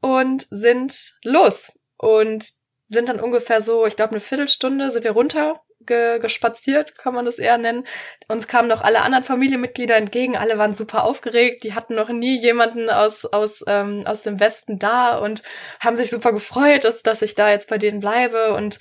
und 0.00 0.46
sind 0.50 1.18
los. 1.22 1.72
Und 1.96 2.46
sind 2.88 3.08
dann 3.08 3.20
ungefähr 3.20 3.62
so, 3.62 3.86
ich 3.86 3.96
glaube, 3.96 4.12
eine 4.12 4.20
Viertelstunde 4.20 4.90
sind 4.90 5.04
wir 5.04 5.12
runter 5.12 5.63
ge 5.86 6.18
gespaziert, 6.18 6.96
kann 6.98 7.14
man 7.14 7.24
das 7.24 7.38
eher 7.38 7.58
nennen. 7.58 7.84
Uns 8.28 8.48
kamen 8.48 8.68
noch 8.68 8.82
alle 8.82 9.02
anderen 9.02 9.24
Familienmitglieder 9.24 9.96
entgegen, 9.96 10.36
alle 10.36 10.58
waren 10.58 10.74
super 10.74 11.04
aufgeregt, 11.04 11.64
die 11.64 11.74
hatten 11.74 11.94
noch 11.94 12.08
nie 12.08 12.38
jemanden 12.38 12.90
aus, 12.90 13.24
aus, 13.24 13.64
ähm, 13.66 14.04
aus 14.06 14.22
dem 14.22 14.40
Westen 14.40 14.78
da 14.78 15.18
und 15.18 15.42
haben 15.80 15.96
sich 15.96 16.10
super 16.10 16.32
gefreut, 16.32 16.84
dass, 16.84 17.02
dass 17.02 17.22
ich 17.22 17.34
da 17.34 17.50
jetzt 17.50 17.68
bei 17.68 17.78
denen 17.78 18.00
bleibe 18.00 18.54
und 18.54 18.78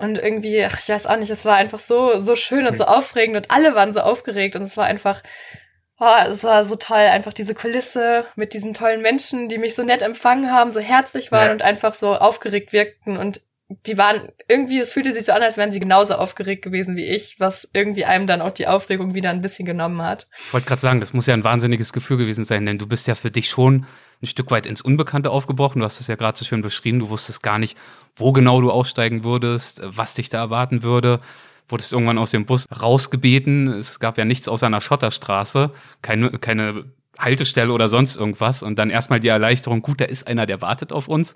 und 0.00 0.16
irgendwie, 0.16 0.64
ach, 0.64 0.78
ich 0.78 0.88
weiß 0.88 1.06
auch 1.06 1.16
nicht, 1.16 1.30
es 1.30 1.44
war 1.44 1.56
einfach 1.56 1.80
so, 1.80 2.20
so 2.20 2.36
schön 2.36 2.68
und 2.68 2.76
so 2.76 2.84
aufregend 2.84 3.36
und 3.36 3.50
alle 3.50 3.74
waren 3.74 3.92
so 3.92 4.00
aufgeregt 4.00 4.54
und 4.54 4.62
es 4.62 4.76
war 4.76 4.84
einfach, 4.84 5.22
oh, 5.98 6.16
es 6.28 6.44
war 6.44 6.64
so 6.64 6.76
toll, 6.76 6.98
einfach 6.98 7.32
diese 7.32 7.54
Kulisse 7.54 8.24
mit 8.36 8.52
diesen 8.52 8.74
tollen 8.74 9.02
Menschen, 9.02 9.48
die 9.48 9.58
mich 9.58 9.74
so 9.74 9.82
nett 9.82 10.02
empfangen 10.02 10.52
haben, 10.52 10.72
so 10.72 10.80
herzlich 10.80 11.32
waren 11.32 11.46
ja. 11.46 11.52
und 11.52 11.62
einfach 11.62 11.94
so 11.94 12.14
aufgeregt 12.14 12.72
wirkten 12.72 13.16
und 13.16 13.40
die 13.68 13.98
waren 13.98 14.28
irgendwie, 14.48 14.80
es 14.80 14.94
fühlte 14.94 15.12
sich 15.12 15.26
so 15.26 15.32
an, 15.32 15.42
als 15.42 15.58
wären 15.58 15.70
sie 15.70 15.80
genauso 15.80 16.14
aufgeregt 16.14 16.62
gewesen 16.62 16.96
wie 16.96 17.04
ich, 17.04 17.38
was 17.38 17.68
irgendwie 17.74 18.06
einem 18.06 18.26
dann 18.26 18.40
auch 18.40 18.52
die 18.52 18.66
Aufregung 18.66 19.14
wieder 19.14 19.28
ein 19.28 19.42
bisschen 19.42 19.66
genommen 19.66 20.00
hat. 20.00 20.26
Ich 20.46 20.54
wollte 20.54 20.66
gerade 20.66 20.80
sagen, 20.80 21.00
das 21.00 21.12
muss 21.12 21.26
ja 21.26 21.34
ein 21.34 21.44
wahnsinniges 21.44 21.92
Gefühl 21.92 22.16
gewesen 22.16 22.44
sein, 22.44 22.64
denn 22.64 22.78
du 22.78 22.86
bist 22.86 23.06
ja 23.06 23.14
für 23.14 23.30
dich 23.30 23.50
schon 23.50 23.84
ein 24.22 24.26
Stück 24.26 24.50
weit 24.50 24.66
ins 24.66 24.80
Unbekannte 24.80 25.30
aufgebrochen. 25.30 25.80
Du 25.80 25.84
hast 25.84 26.00
es 26.00 26.06
ja 26.06 26.16
gerade 26.16 26.38
so 26.38 26.46
schön 26.46 26.62
beschrieben. 26.62 26.98
Du 26.98 27.10
wusstest 27.10 27.42
gar 27.42 27.58
nicht, 27.58 27.76
wo 28.16 28.32
genau 28.32 28.62
du 28.62 28.70
aussteigen 28.70 29.22
würdest, 29.22 29.82
was 29.84 30.14
dich 30.14 30.30
da 30.30 30.38
erwarten 30.38 30.82
würde. 30.82 31.20
Wurdest 31.68 31.92
irgendwann 31.92 32.16
aus 32.16 32.30
dem 32.30 32.46
Bus 32.46 32.66
rausgebeten. 32.80 33.68
Es 33.68 34.00
gab 34.00 34.16
ja 34.16 34.24
nichts 34.24 34.48
außer 34.48 34.66
einer 34.66 34.80
Schotterstraße, 34.80 35.72
keine, 36.00 36.30
keine 36.30 36.86
Haltestelle 37.18 37.70
oder 37.70 37.88
sonst 37.88 38.16
irgendwas. 38.16 38.62
Und 38.62 38.78
dann 38.78 38.88
erstmal 38.88 39.20
die 39.20 39.28
Erleichterung, 39.28 39.82
gut, 39.82 40.00
da 40.00 40.06
ist 40.06 40.26
einer, 40.26 40.46
der 40.46 40.62
wartet 40.62 40.90
auf 40.90 41.06
uns 41.06 41.34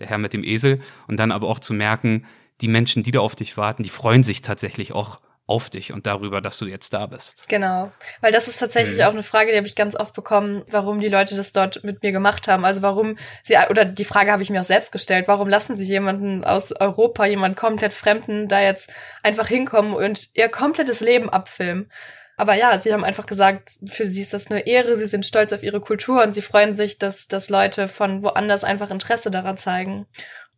der 0.00 0.08
Herr 0.08 0.18
mit 0.18 0.32
dem 0.32 0.44
Esel, 0.44 0.80
und 1.06 1.18
dann 1.18 1.32
aber 1.32 1.48
auch 1.48 1.60
zu 1.60 1.72
merken, 1.72 2.26
die 2.60 2.68
Menschen, 2.68 3.02
die 3.02 3.10
da 3.10 3.20
auf 3.20 3.36
dich 3.36 3.56
warten, 3.56 3.82
die 3.82 3.88
freuen 3.88 4.22
sich 4.22 4.42
tatsächlich 4.42 4.92
auch 4.92 5.20
auf 5.50 5.68
dich 5.68 5.92
und 5.92 6.06
darüber, 6.06 6.40
dass 6.40 6.58
du 6.58 6.66
jetzt 6.66 6.92
da 6.92 7.06
bist. 7.06 7.48
Genau, 7.48 7.90
weil 8.20 8.30
das 8.30 8.46
ist 8.46 8.58
tatsächlich 8.58 8.98
mhm. 8.98 9.02
auch 9.02 9.12
eine 9.12 9.24
Frage, 9.24 9.50
die 9.50 9.56
habe 9.56 9.66
ich 9.66 9.74
ganz 9.74 9.96
oft 9.96 10.14
bekommen, 10.14 10.62
warum 10.70 11.00
die 11.00 11.08
Leute 11.08 11.34
das 11.34 11.50
dort 11.52 11.82
mit 11.82 12.04
mir 12.04 12.12
gemacht 12.12 12.46
haben. 12.46 12.64
Also 12.64 12.82
warum 12.82 13.16
sie, 13.42 13.56
oder 13.68 13.84
die 13.84 14.04
Frage 14.04 14.30
habe 14.30 14.44
ich 14.44 14.50
mir 14.50 14.60
auch 14.60 14.64
selbst 14.64 14.92
gestellt, 14.92 15.26
warum 15.26 15.48
lassen 15.48 15.76
sie 15.76 15.82
jemanden 15.82 16.44
aus 16.44 16.70
Europa, 16.70 17.26
jemanden 17.26 17.56
komplett 17.56 17.92
Fremden, 17.92 18.46
da 18.46 18.60
jetzt 18.60 18.92
einfach 19.24 19.48
hinkommen 19.48 19.92
und 19.92 20.28
ihr 20.34 20.48
komplettes 20.48 21.00
Leben 21.00 21.28
abfilmen? 21.28 21.90
Aber 22.40 22.54
ja, 22.54 22.78
sie 22.78 22.90
haben 22.94 23.04
einfach 23.04 23.26
gesagt, 23.26 23.72
für 23.86 24.06
sie 24.06 24.22
ist 24.22 24.32
das 24.32 24.50
eine 24.50 24.66
Ehre, 24.66 24.96
sie 24.96 25.04
sind 25.04 25.26
stolz 25.26 25.52
auf 25.52 25.62
ihre 25.62 25.78
Kultur 25.78 26.22
und 26.22 26.34
sie 26.34 26.40
freuen 26.40 26.74
sich, 26.74 26.96
dass, 26.96 27.28
dass 27.28 27.50
Leute 27.50 27.86
von 27.86 28.22
woanders 28.22 28.64
einfach 28.64 28.90
Interesse 28.90 29.30
daran 29.30 29.58
zeigen. 29.58 30.06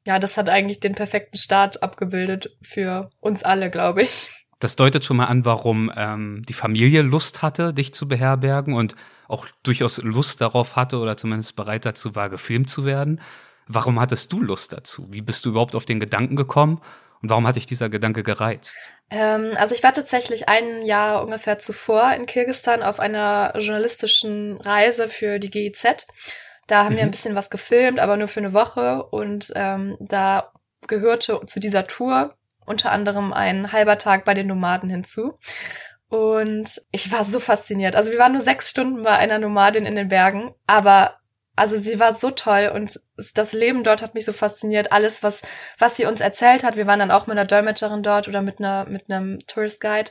Ja, 0.06 0.20
das 0.20 0.36
hat 0.36 0.48
eigentlich 0.48 0.78
den 0.78 0.94
perfekten 0.94 1.36
Start 1.36 1.82
abgebildet 1.82 2.56
für 2.62 3.10
uns 3.18 3.42
alle, 3.42 3.68
glaube 3.68 4.02
ich. 4.02 4.30
Das 4.60 4.76
deutet 4.76 5.04
schon 5.04 5.16
mal 5.16 5.24
an, 5.24 5.44
warum 5.44 5.90
ähm, 5.96 6.44
die 6.48 6.52
Familie 6.52 7.02
Lust 7.02 7.42
hatte, 7.42 7.74
dich 7.74 7.92
zu 7.92 8.06
beherbergen 8.06 8.74
und 8.74 8.94
auch 9.26 9.48
durchaus 9.64 10.00
Lust 10.00 10.40
darauf 10.40 10.76
hatte 10.76 10.98
oder 10.98 11.16
zumindest 11.16 11.56
bereit 11.56 11.84
dazu 11.84 12.14
war, 12.14 12.30
gefilmt 12.30 12.70
zu 12.70 12.84
werden. 12.84 13.20
Warum 13.66 13.98
hattest 13.98 14.32
du 14.32 14.40
Lust 14.40 14.72
dazu? 14.72 15.08
Wie 15.10 15.20
bist 15.20 15.44
du 15.44 15.48
überhaupt 15.48 15.74
auf 15.74 15.84
den 15.84 15.98
Gedanken 15.98 16.36
gekommen? 16.36 16.80
Und 17.22 17.30
warum 17.30 17.46
hat 17.46 17.56
dich 17.56 17.66
dieser 17.66 17.88
Gedanke 17.88 18.24
gereizt? 18.24 18.76
Ähm, 19.10 19.52
also 19.56 19.74
ich 19.74 19.82
war 19.82 19.94
tatsächlich 19.94 20.48
ein 20.48 20.82
Jahr 20.82 21.22
ungefähr 21.22 21.58
zuvor 21.58 22.12
in 22.14 22.26
Kirgistan 22.26 22.82
auf 22.82 22.98
einer 22.98 23.52
journalistischen 23.56 24.60
Reise 24.60 25.06
für 25.06 25.38
die 25.38 25.50
GIZ. 25.50 26.06
Da 26.66 26.84
haben 26.84 26.94
mhm. 26.94 26.96
wir 26.96 27.02
ein 27.04 27.10
bisschen 27.12 27.36
was 27.36 27.48
gefilmt, 27.48 28.00
aber 28.00 28.16
nur 28.16 28.28
für 28.28 28.40
eine 28.40 28.52
Woche. 28.52 29.04
Und 29.04 29.52
ähm, 29.54 29.96
da 30.00 30.52
gehörte 30.88 31.40
zu 31.46 31.60
dieser 31.60 31.86
Tour 31.86 32.36
unter 32.66 32.90
anderem 32.90 33.32
ein 33.32 33.72
halber 33.72 33.98
Tag 33.98 34.24
bei 34.24 34.34
den 34.34 34.48
Nomaden 34.48 34.90
hinzu. 34.90 35.38
Und 36.08 36.82
ich 36.90 37.10
war 37.10 37.24
so 37.24 37.40
fasziniert. 37.40 37.96
Also 37.96 38.10
wir 38.10 38.18
waren 38.18 38.32
nur 38.32 38.42
sechs 38.42 38.68
Stunden 38.68 39.02
bei 39.02 39.16
einer 39.16 39.38
Nomadin 39.38 39.86
in 39.86 39.96
den 39.96 40.08
Bergen, 40.08 40.54
aber 40.66 41.16
also 41.54 41.76
sie 41.76 42.00
war 42.00 42.14
so 42.14 42.30
toll 42.30 42.72
und 42.74 42.98
das 43.34 43.52
Leben 43.52 43.84
dort 43.84 44.00
hat 44.00 44.14
mich 44.14 44.24
so 44.24 44.32
fasziniert. 44.32 44.90
Alles, 44.90 45.22
was, 45.22 45.42
was 45.78 45.96
sie 45.96 46.06
uns 46.06 46.20
erzählt 46.20 46.64
hat. 46.64 46.76
Wir 46.76 46.86
waren 46.86 46.98
dann 46.98 47.10
auch 47.10 47.26
mit 47.26 47.36
einer 47.36 47.46
Dolmetscherin 47.46 48.02
dort 48.02 48.28
oder 48.28 48.40
mit 48.40 48.58
einer, 48.58 48.86
mit 48.86 49.10
einem 49.10 49.38
Tourist 49.46 49.80
Guide. 49.80 50.10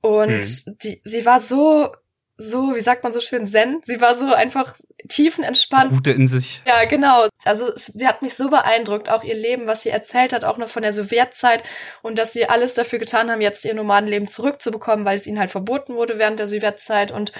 Und 0.00 0.44
hm. 0.44 0.78
die, 0.82 1.02
sie 1.04 1.26
war 1.26 1.40
so, 1.40 1.92
so, 2.36 2.76
wie 2.76 2.80
sagt 2.80 3.02
man 3.02 3.12
so 3.12 3.20
schön, 3.20 3.46
zen. 3.46 3.80
Sie 3.84 4.00
war 4.00 4.16
so 4.16 4.32
einfach 4.32 4.76
tiefenentspannt. 5.08 5.90
Gute 5.90 6.12
in 6.12 6.28
sich. 6.28 6.62
Ja, 6.64 6.84
genau. 6.84 7.26
Also 7.44 7.72
sie 7.74 8.06
hat 8.06 8.22
mich 8.22 8.34
so 8.34 8.48
beeindruckt, 8.48 9.08
auch 9.08 9.24
ihr 9.24 9.34
Leben, 9.34 9.66
was 9.66 9.82
sie 9.82 9.90
erzählt 9.90 10.32
hat, 10.32 10.44
auch 10.44 10.58
noch 10.58 10.68
von 10.68 10.82
der 10.82 10.92
Sowjetzeit 10.92 11.64
und 12.02 12.16
dass 12.18 12.32
sie 12.32 12.48
alles 12.48 12.74
dafür 12.74 13.00
getan 13.00 13.30
haben, 13.30 13.40
jetzt 13.40 13.64
ihr 13.64 13.74
Nomadenleben 13.74 14.28
zurückzubekommen, 14.28 15.04
weil 15.04 15.18
es 15.18 15.26
ihnen 15.26 15.40
halt 15.40 15.50
verboten 15.50 15.96
wurde 15.96 16.18
während 16.18 16.38
der 16.38 16.46
Sowjetzeit 16.46 17.10
und 17.10 17.32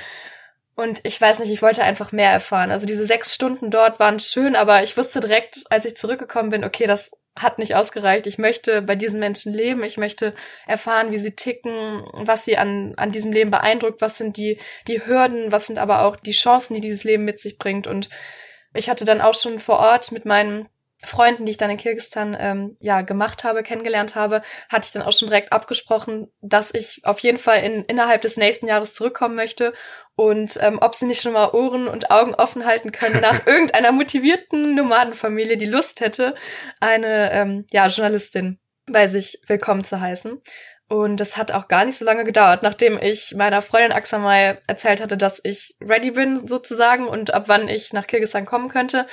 und 0.78 1.00
ich 1.02 1.20
weiß 1.20 1.40
nicht, 1.40 1.50
ich 1.50 1.60
wollte 1.60 1.82
einfach 1.82 2.12
mehr 2.12 2.30
erfahren. 2.30 2.70
Also 2.70 2.86
diese 2.86 3.04
sechs 3.04 3.34
Stunden 3.34 3.72
dort 3.72 3.98
waren 3.98 4.20
schön, 4.20 4.54
aber 4.54 4.84
ich 4.84 4.96
wusste 4.96 5.18
direkt, 5.18 5.64
als 5.70 5.84
ich 5.84 5.96
zurückgekommen 5.96 6.50
bin, 6.50 6.62
okay, 6.62 6.86
das 6.86 7.10
hat 7.36 7.58
nicht 7.58 7.74
ausgereicht. 7.74 8.28
Ich 8.28 8.38
möchte 8.38 8.80
bei 8.80 8.94
diesen 8.94 9.18
Menschen 9.18 9.52
leben. 9.52 9.82
Ich 9.82 9.96
möchte 9.96 10.34
erfahren, 10.68 11.10
wie 11.10 11.18
sie 11.18 11.32
ticken, 11.32 12.04
was 12.12 12.44
sie 12.44 12.58
an, 12.58 12.94
an 12.96 13.10
diesem 13.10 13.32
Leben 13.32 13.50
beeindruckt, 13.50 14.00
was 14.00 14.18
sind 14.18 14.36
die, 14.36 14.60
die 14.86 15.04
Hürden, 15.04 15.50
was 15.50 15.66
sind 15.66 15.80
aber 15.80 16.02
auch 16.02 16.14
die 16.14 16.30
Chancen, 16.30 16.74
die 16.74 16.80
dieses 16.80 17.02
Leben 17.02 17.24
mit 17.24 17.40
sich 17.40 17.58
bringt. 17.58 17.88
Und 17.88 18.08
ich 18.72 18.88
hatte 18.88 19.04
dann 19.04 19.20
auch 19.20 19.34
schon 19.34 19.58
vor 19.58 19.80
Ort 19.80 20.12
mit 20.12 20.26
meinen 20.26 20.68
Freunden, 21.04 21.46
die 21.46 21.52
ich 21.52 21.56
dann 21.56 21.70
in 21.70 21.76
Kirgistan 21.76 22.36
ähm, 22.38 22.76
ja 22.80 23.02
gemacht 23.02 23.44
habe, 23.44 23.62
kennengelernt 23.62 24.16
habe, 24.16 24.42
hatte 24.68 24.86
ich 24.86 24.92
dann 24.92 25.02
auch 25.02 25.12
schon 25.12 25.28
direkt 25.28 25.52
abgesprochen, 25.52 26.32
dass 26.40 26.74
ich 26.74 27.02
auf 27.04 27.20
jeden 27.20 27.38
Fall 27.38 27.62
in, 27.62 27.84
innerhalb 27.84 28.22
des 28.22 28.36
nächsten 28.36 28.66
Jahres 28.66 28.94
zurückkommen 28.94 29.36
möchte 29.36 29.72
und 30.16 30.58
ähm, 30.60 30.78
ob 30.80 30.96
sie 30.96 31.06
nicht 31.06 31.22
schon 31.22 31.34
mal 31.34 31.50
Ohren 31.50 31.86
und 31.86 32.10
Augen 32.10 32.34
offen 32.34 32.66
halten 32.66 32.90
können 32.90 33.20
nach 33.22 33.46
irgendeiner 33.46 33.92
motivierten 33.92 34.74
Nomadenfamilie, 34.74 35.56
die 35.56 35.66
Lust 35.66 36.00
hätte, 36.00 36.34
eine 36.80 37.30
ähm, 37.32 37.66
ja 37.70 37.86
Journalistin 37.86 38.58
bei 38.86 39.06
sich 39.06 39.40
willkommen 39.46 39.84
zu 39.84 40.00
heißen. 40.00 40.40
Und 40.88 41.18
das 41.18 41.36
hat 41.36 41.52
auch 41.52 41.68
gar 41.68 41.84
nicht 41.84 41.98
so 41.98 42.04
lange 42.04 42.24
gedauert, 42.24 42.62
nachdem 42.62 42.98
ich 42.98 43.34
meiner 43.36 43.60
Freundin 43.60 43.92
Aksamai 43.92 44.58
erzählt 44.66 45.02
hatte, 45.02 45.18
dass 45.18 45.38
ich 45.44 45.76
ready 45.82 46.12
bin 46.12 46.48
sozusagen 46.48 47.06
und 47.06 47.34
ab 47.34 47.44
wann 47.46 47.68
ich 47.68 47.92
nach 47.92 48.06
Kirgisistan 48.06 48.46
kommen 48.46 48.68
könnte, 48.68 49.06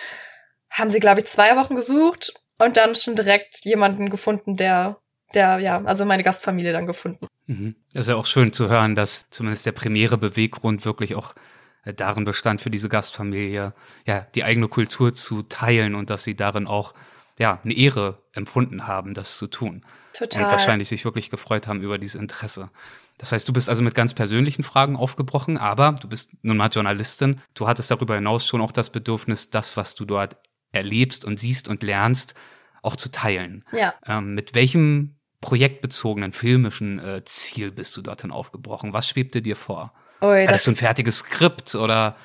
haben 0.70 0.90
sie, 0.90 1.00
glaube 1.00 1.22
ich, 1.22 1.28
zwei 1.28 1.56
Wochen 1.56 1.76
gesucht 1.76 2.34
und 2.58 2.78
dann 2.78 2.96
schon 2.96 3.16
direkt 3.16 3.64
jemanden 3.64 4.10
gefunden, 4.10 4.56
der, 4.56 4.98
der, 5.34 5.60
ja, 5.60 5.84
also 5.84 6.06
meine 6.06 6.24
Gastfamilie 6.24 6.74
dann 6.74 6.86
gefunden. 6.86 7.28
Mhm. 7.48 7.76
Das 7.94 8.04
ist 8.04 8.10
ja 8.10 8.16
auch 8.16 8.26
schön 8.26 8.52
zu 8.54 8.70
hören, 8.70 8.96
dass 8.96 9.30
zumindest 9.30 9.66
der 9.66 9.72
primäre 9.72 10.18
Beweggrund 10.18 10.86
wirklich 10.86 11.16
auch 11.16 11.36
äh, 11.84 11.94
darin 11.94 12.24
bestand, 12.24 12.62
für 12.62 12.70
diese 12.70 12.90
Gastfamilie, 12.90 13.74
ja, 14.06 14.28
die 14.36 14.44
eigene 14.44 14.68
Kultur 14.68 15.14
zu 15.14 15.44
teilen 15.44 15.96
und 15.96 16.10
dass 16.10 16.24
sie 16.24 16.36
darin 16.36 16.68
auch, 16.68 16.94
ja, 17.38 17.60
eine 17.64 17.74
Ehre 17.74 18.24
empfunden 18.34 18.88
haben, 18.88 19.14
das 19.14 19.38
zu 19.38 19.48
tun. 19.48 19.86
Total. 20.14 20.46
Und 20.46 20.52
wahrscheinlich 20.52 20.88
sich 20.88 21.04
wirklich 21.04 21.30
gefreut 21.30 21.68
haben 21.68 21.82
über 21.82 21.98
dieses 21.98 22.20
Interesse. 22.20 22.70
Das 23.18 23.32
heißt, 23.32 23.48
du 23.48 23.54
bist 23.54 23.70
also 23.70 23.84
mit 23.84 23.96
ganz 23.96 24.14
persönlichen 24.14 24.64
Fragen 24.64 24.96
aufgebrochen, 24.96 25.58
aber 25.58 25.94
du 25.94 26.08
bist 26.08 26.32
nun 26.42 26.58
mal 26.58 26.68
Journalistin. 26.68 27.42
Du 27.54 27.68
hattest 27.68 27.92
darüber 27.92 28.16
hinaus 28.16 28.46
schon 28.46 28.62
auch 28.62 28.72
das 28.72 28.90
Bedürfnis, 28.90 29.50
das, 29.50 29.78
was 29.78 29.96
du 29.96 30.06
dort 30.06 30.38
erlebst 30.76 31.26
und 31.26 31.40
siehst 31.40 31.68
und 31.68 31.84
lernst, 31.84 32.36
auch 32.82 32.96
zu 32.96 33.10
teilen. 33.10 33.66
Ja. 33.72 33.96
Ähm, 34.06 34.36
mit 34.36 34.54
welchem 34.54 35.16
projektbezogenen 35.42 36.34
filmischen 36.34 37.00
äh, 37.00 37.24
Ziel 37.26 37.72
bist 37.72 37.96
du 37.98 38.02
dorthin 38.02 38.32
aufgebrochen? 38.32 38.94
Was 38.94 39.10
schwebte 39.10 39.42
dir 39.42 39.56
vor? 39.56 39.94
Ui, 40.22 40.46
Hattest 40.46 40.68
du 40.68 40.72
ein 40.72 40.76
fertiges 40.76 41.20
Skript 41.20 41.76
oder 41.76 42.16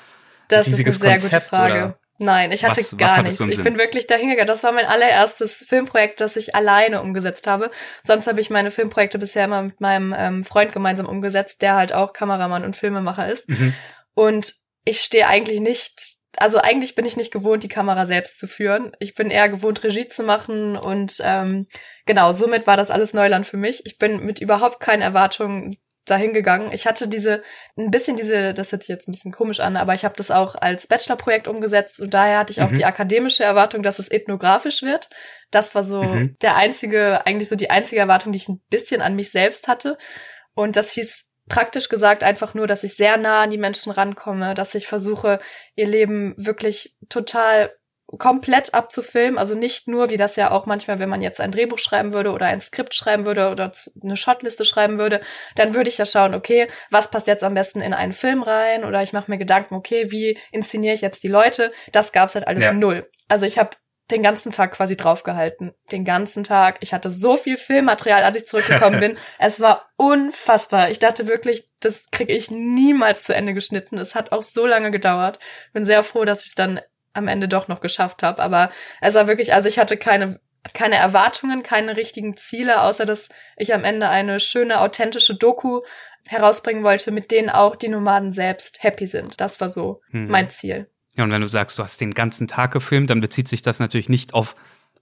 das 0.48 0.66
ein 0.66 0.72
riesiges 0.72 0.96
ist 0.96 1.02
eine 1.02 1.18
sehr 1.18 1.20
Konzept 1.20 1.50
gute 1.50 1.62
Frage. 1.62 1.84
Oder? 1.84 1.98
Nein, 2.22 2.52
ich 2.52 2.64
hatte 2.64 2.80
was, 2.80 2.96
gar 2.98 3.24
was 3.24 3.40
nichts. 3.40 3.58
Ich 3.58 3.62
bin 3.62 3.78
wirklich 3.78 4.06
dahingegangen. 4.06 4.46
Das 4.46 4.62
war 4.62 4.72
mein 4.72 4.84
allererstes 4.84 5.64
Filmprojekt, 5.66 6.20
das 6.20 6.36
ich 6.36 6.54
alleine 6.54 7.00
umgesetzt 7.00 7.46
habe. 7.46 7.70
Sonst 8.04 8.26
habe 8.26 8.42
ich 8.42 8.50
meine 8.50 8.70
Filmprojekte 8.70 9.18
bisher 9.18 9.46
immer 9.46 9.62
mit 9.62 9.80
meinem 9.80 10.14
ähm, 10.16 10.44
Freund 10.44 10.72
gemeinsam 10.72 11.06
umgesetzt, 11.06 11.62
der 11.62 11.76
halt 11.76 11.94
auch 11.94 12.12
Kameramann 12.12 12.62
und 12.62 12.76
Filmemacher 12.76 13.26
ist. 13.26 13.48
Mhm. 13.48 13.72
Und 14.12 14.52
ich 14.84 15.00
stehe 15.00 15.28
eigentlich 15.28 15.60
nicht 15.60 16.19
also 16.36 16.58
eigentlich 16.58 16.94
bin 16.94 17.06
ich 17.06 17.16
nicht 17.16 17.32
gewohnt, 17.32 17.62
die 17.62 17.68
Kamera 17.68 18.06
selbst 18.06 18.38
zu 18.38 18.46
führen. 18.46 18.92
Ich 19.00 19.14
bin 19.14 19.30
eher 19.30 19.48
gewohnt, 19.48 19.82
Regie 19.82 20.08
zu 20.08 20.22
machen 20.22 20.76
und 20.76 21.20
ähm, 21.24 21.66
genau, 22.06 22.32
somit 22.32 22.66
war 22.66 22.76
das 22.76 22.90
alles 22.90 23.14
Neuland 23.14 23.46
für 23.46 23.56
mich. 23.56 23.84
Ich 23.84 23.98
bin 23.98 24.24
mit 24.24 24.40
überhaupt 24.40 24.80
keinen 24.80 25.02
Erwartungen 25.02 25.76
dahin 26.04 26.32
gegangen. 26.32 26.70
Ich 26.72 26.86
hatte 26.86 27.08
diese, 27.08 27.42
ein 27.76 27.90
bisschen 27.90 28.16
diese, 28.16 28.54
das 28.54 28.72
hört 28.72 28.82
sich 28.82 28.88
jetzt 28.88 29.08
ein 29.08 29.12
bisschen 29.12 29.32
komisch 29.32 29.60
an, 29.60 29.76
aber 29.76 29.94
ich 29.94 30.04
habe 30.04 30.16
das 30.16 30.30
auch 30.30 30.54
als 30.54 30.86
Bachelorprojekt 30.86 31.46
umgesetzt 31.46 32.00
und 32.00 32.12
daher 32.14 32.38
hatte 32.38 32.52
ich 32.52 32.62
auch 32.62 32.70
mhm. 32.70 32.76
die 32.76 32.84
akademische 32.84 33.44
Erwartung, 33.44 33.82
dass 33.82 33.98
es 33.98 34.10
ethnografisch 34.10 34.82
wird. 34.82 35.08
Das 35.50 35.74
war 35.74 35.84
so 35.84 36.02
mhm. 36.02 36.36
der 36.42 36.56
einzige, 36.56 37.26
eigentlich 37.26 37.48
so 37.48 37.56
die 37.56 37.70
einzige 37.70 38.00
Erwartung, 38.00 38.32
die 38.32 38.38
ich 38.38 38.48
ein 38.48 38.60
bisschen 38.70 39.02
an 39.02 39.14
mich 39.14 39.30
selbst 39.30 39.68
hatte. 39.68 39.98
Und 40.54 40.76
das 40.76 40.92
hieß 40.92 41.29
praktisch 41.50 41.90
gesagt 41.90 42.24
einfach 42.24 42.54
nur, 42.54 42.66
dass 42.66 42.84
ich 42.84 42.94
sehr 42.94 43.18
nah 43.18 43.42
an 43.42 43.50
die 43.50 43.58
Menschen 43.58 43.92
rankomme, 43.92 44.54
dass 44.54 44.74
ich 44.74 44.86
versuche, 44.86 45.40
ihr 45.74 45.86
Leben 45.86 46.34
wirklich 46.38 46.96
total 47.10 47.72
komplett 48.18 48.74
abzufilmen, 48.74 49.38
also 49.38 49.54
nicht 49.54 49.86
nur, 49.86 50.10
wie 50.10 50.16
das 50.16 50.34
ja 50.36 50.50
auch 50.50 50.66
manchmal, 50.66 50.98
wenn 50.98 51.08
man 51.08 51.22
jetzt 51.22 51.40
ein 51.40 51.52
Drehbuch 51.52 51.78
schreiben 51.78 52.12
würde 52.12 52.32
oder 52.32 52.46
ein 52.46 52.60
Skript 52.60 52.94
schreiben 52.94 53.24
würde 53.24 53.50
oder 53.50 53.70
eine 54.02 54.16
Shotliste 54.16 54.64
schreiben 54.64 54.98
würde, 54.98 55.20
dann 55.54 55.74
würde 55.74 55.90
ich 55.90 55.98
ja 55.98 56.06
schauen, 56.06 56.34
okay, 56.34 56.68
was 56.90 57.10
passt 57.10 57.28
jetzt 57.28 57.44
am 57.44 57.54
besten 57.54 57.80
in 57.80 57.94
einen 57.94 58.12
Film 58.12 58.42
rein 58.42 58.84
oder 58.84 59.02
ich 59.02 59.12
mache 59.12 59.30
mir 59.30 59.38
Gedanken, 59.38 59.74
okay, 59.74 60.10
wie 60.10 60.38
inszeniere 60.50 60.94
ich 60.94 61.02
jetzt 61.02 61.22
die 61.22 61.28
Leute? 61.28 61.72
Das 61.92 62.10
gab's 62.10 62.34
halt 62.34 62.48
alles 62.48 62.64
ja. 62.64 62.72
null. 62.72 63.08
Also 63.28 63.46
ich 63.46 63.58
habe 63.58 63.76
den 64.10 64.22
ganzen 64.22 64.52
Tag 64.52 64.72
quasi 64.72 64.96
draufgehalten. 64.96 65.72
Den 65.92 66.04
ganzen 66.04 66.44
Tag. 66.44 66.78
Ich 66.80 66.92
hatte 66.92 67.10
so 67.10 67.36
viel 67.36 67.56
Filmmaterial, 67.56 68.22
als 68.22 68.36
ich 68.36 68.46
zurückgekommen 68.46 69.00
bin. 69.00 69.18
Es 69.38 69.60
war 69.60 69.90
unfassbar. 69.96 70.90
Ich 70.90 70.98
dachte 70.98 71.26
wirklich, 71.26 71.66
das 71.80 72.10
kriege 72.10 72.32
ich 72.32 72.50
niemals 72.50 73.24
zu 73.24 73.34
Ende 73.34 73.54
geschnitten. 73.54 73.98
Es 73.98 74.14
hat 74.14 74.32
auch 74.32 74.42
so 74.42 74.66
lange 74.66 74.90
gedauert. 74.90 75.38
Bin 75.72 75.86
sehr 75.86 76.02
froh, 76.02 76.24
dass 76.24 76.42
ich 76.42 76.48
es 76.48 76.54
dann 76.54 76.80
am 77.12 77.28
Ende 77.28 77.48
doch 77.48 77.68
noch 77.68 77.80
geschafft 77.80 78.22
habe. 78.22 78.42
Aber 78.42 78.70
es 79.00 79.14
war 79.14 79.26
wirklich, 79.26 79.52
also 79.54 79.68
ich 79.68 79.78
hatte 79.78 79.96
keine 79.96 80.40
keine 80.74 80.96
Erwartungen, 80.96 81.62
keine 81.62 81.96
richtigen 81.96 82.36
Ziele, 82.36 82.82
außer 82.82 83.06
dass 83.06 83.30
ich 83.56 83.72
am 83.72 83.82
Ende 83.82 84.10
eine 84.10 84.40
schöne, 84.40 84.80
authentische 84.80 85.34
Doku 85.34 85.80
herausbringen 86.28 86.84
wollte, 86.84 87.12
mit 87.12 87.30
denen 87.30 87.48
auch 87.48 87.76
die 87.76 87.88
Nomaden 87.88 88.30
selbst 88.30 88.82
happy 88.82 89.06
sind. 89.06 89.40
Das 89.40 89.60
war 89.60 89.68
so 89.68 90.02
hm. 90.10 90.28
mein 90.28 90.50
Ziel. 90.50 90.88
Ja, 91.16 91.24
und 91.24 91.30
wenn 91.30 91.40
du 91.40 91.48
sagst, 91.48 91.78
du 91.78 91.82
hast 91.82 92.00
den 92.00 92.14
ganzen 92.14 92.48
Tag 92.48 92.72
gefilmt, 92.72 93.10
dann 93.10 93.20
bezieht 93.20 93.48
sich 93.48 93.62
das 93.62 93.80
natürlich 93.80 94.08
nicht 94.08 94.34
auf 94.34 94.54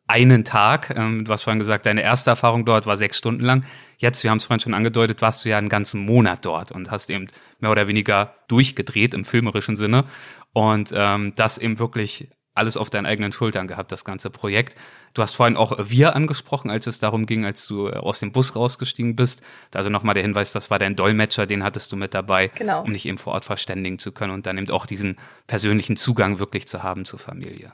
einen 0.07 0.45
Tag. 0.45 0.95
Ähm, 0.97 1.25
du 1.27 1.33
hast 1.33 1.43
vorhin 1.43 1.59
gesagt, 1.59 1.87
deine 1.87 2.03
erste 2.03 2.31
Erfahrung 2.31 2.65
dort 2.65 2.87
war 2.87 2.97
sechs 2.97 3.19
Stunden 3.19 3.45
lang. 3.45 3.65
Jetzt, 3.99 4.25
wir 4.25 4.31
haben 4.31 4.39
es 4.39 4.45
vorhin 4.45 4.61
schon 4.61 4.75
angedeutet, 4.75 5.21
warst 5.21 5.45
du 5.45 5.51
ja 5.51 5.59
einen 5.59 5.69
ganzen 5.69 6.05
Monat 6.05 6.45
dort 6.45 6.73
und 6.73 6.91
hast 6.91 7.11
eben 7.11 7.29
mehr 7.61 7.71
oder 7.71 7.87
weniger 7.87 8.35
durchgedreht 8.49 9.13
im 9.13 9.25
filmerischen 9.25 9.77
Sinne. 9.77 10.07
Und 10.55 10.91
ähm, 10.95 11.35
das 11.37 11.59
eben 11.59 11.79
wirklich 11.79 12.31
alles 12.55 12.77
auf 12.77 12.91
deinen 12.91 13.07
eigenen 13.07 13.33
Schultern 13.33 13.69
gehabt, 13.69 13.93
das 13.93 14.05
ganze 14.05 14.31
Projekt. 14.31 14.77
Du 15.19 15.23
hast 15.25 15.35
vorhin 15.35 15.57
auch 15.57 15.77
wir 15.83 16.15
angesprochen, 16.15 16.71
als 16.71 16.87
es 16.87 17.01
darum 17.01 17.27
ging, 17.27 17.45
als 17.45 17.67
du 17.67 17.89
äh, 17.89 17.97
aus 17.97 18.21
dem 18.21 18.31
Bus 18.31 18.55
rausgestiegen 18.55 19.17
bist. 19.17 19.43
Also 19.75 19.91
nochmal 19.91 20.15
der 20.15 20.23
Hinweis, 20.23 20.53
das 20.53 20.71
war 20.71 20.79
dein 20.79 20.95
Dolmetscher, 20.95 21.45
den 21.45 21.65
hattest 21.65 21.91
du 21.91 21.97
mit 21.97 22.15
dabei, 22.15 22.53
genau. 22.55 22.85
um 22.85 22.93
dich 22.93 23.05
eben 23.05 23.19
vor 23.19 23.33
Ort 23.33 23.45
verständigen 23.45 23.99
zu 23.99 24.13
können 24.13 24.33
und 24.33 24.47
dann 24.47 24.57
eben 24.59 24.71
auch 24.71 24.87
diesen 24.87 25.17
persönlichen 25.49 25.97
Zugang 25.97 26.39
wirklich 26.39 26.69
zu 26.69 26.85
haben 26.85 27.05
zur 27.05 27.19
Familie. 27.19 27.73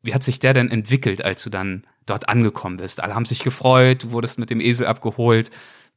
Wie 0.00 0.14
hat 0.14 0.22
sich 0.22 0.38
der 0.38 0.54
denn 0.54 0.70
entwickelt, 0.70 1.22
als 1.22 1.42
du 1.42 1.50
dann 1.50 1.84
dort 2.06 2.30
angekommen 2.30 2.78
bist? 2.78 3.02
Alle 3.02 3.14
haben 3.14 3.26
sich 3.26 3.40
gefreut, 3.40 4.04
du 4.04 4.12
wurdest 4.12 4.38
mit 4.38 4.48
dem 4.48 4.62
Esel 4.62 4.86
abgeholt, 4.86 5.50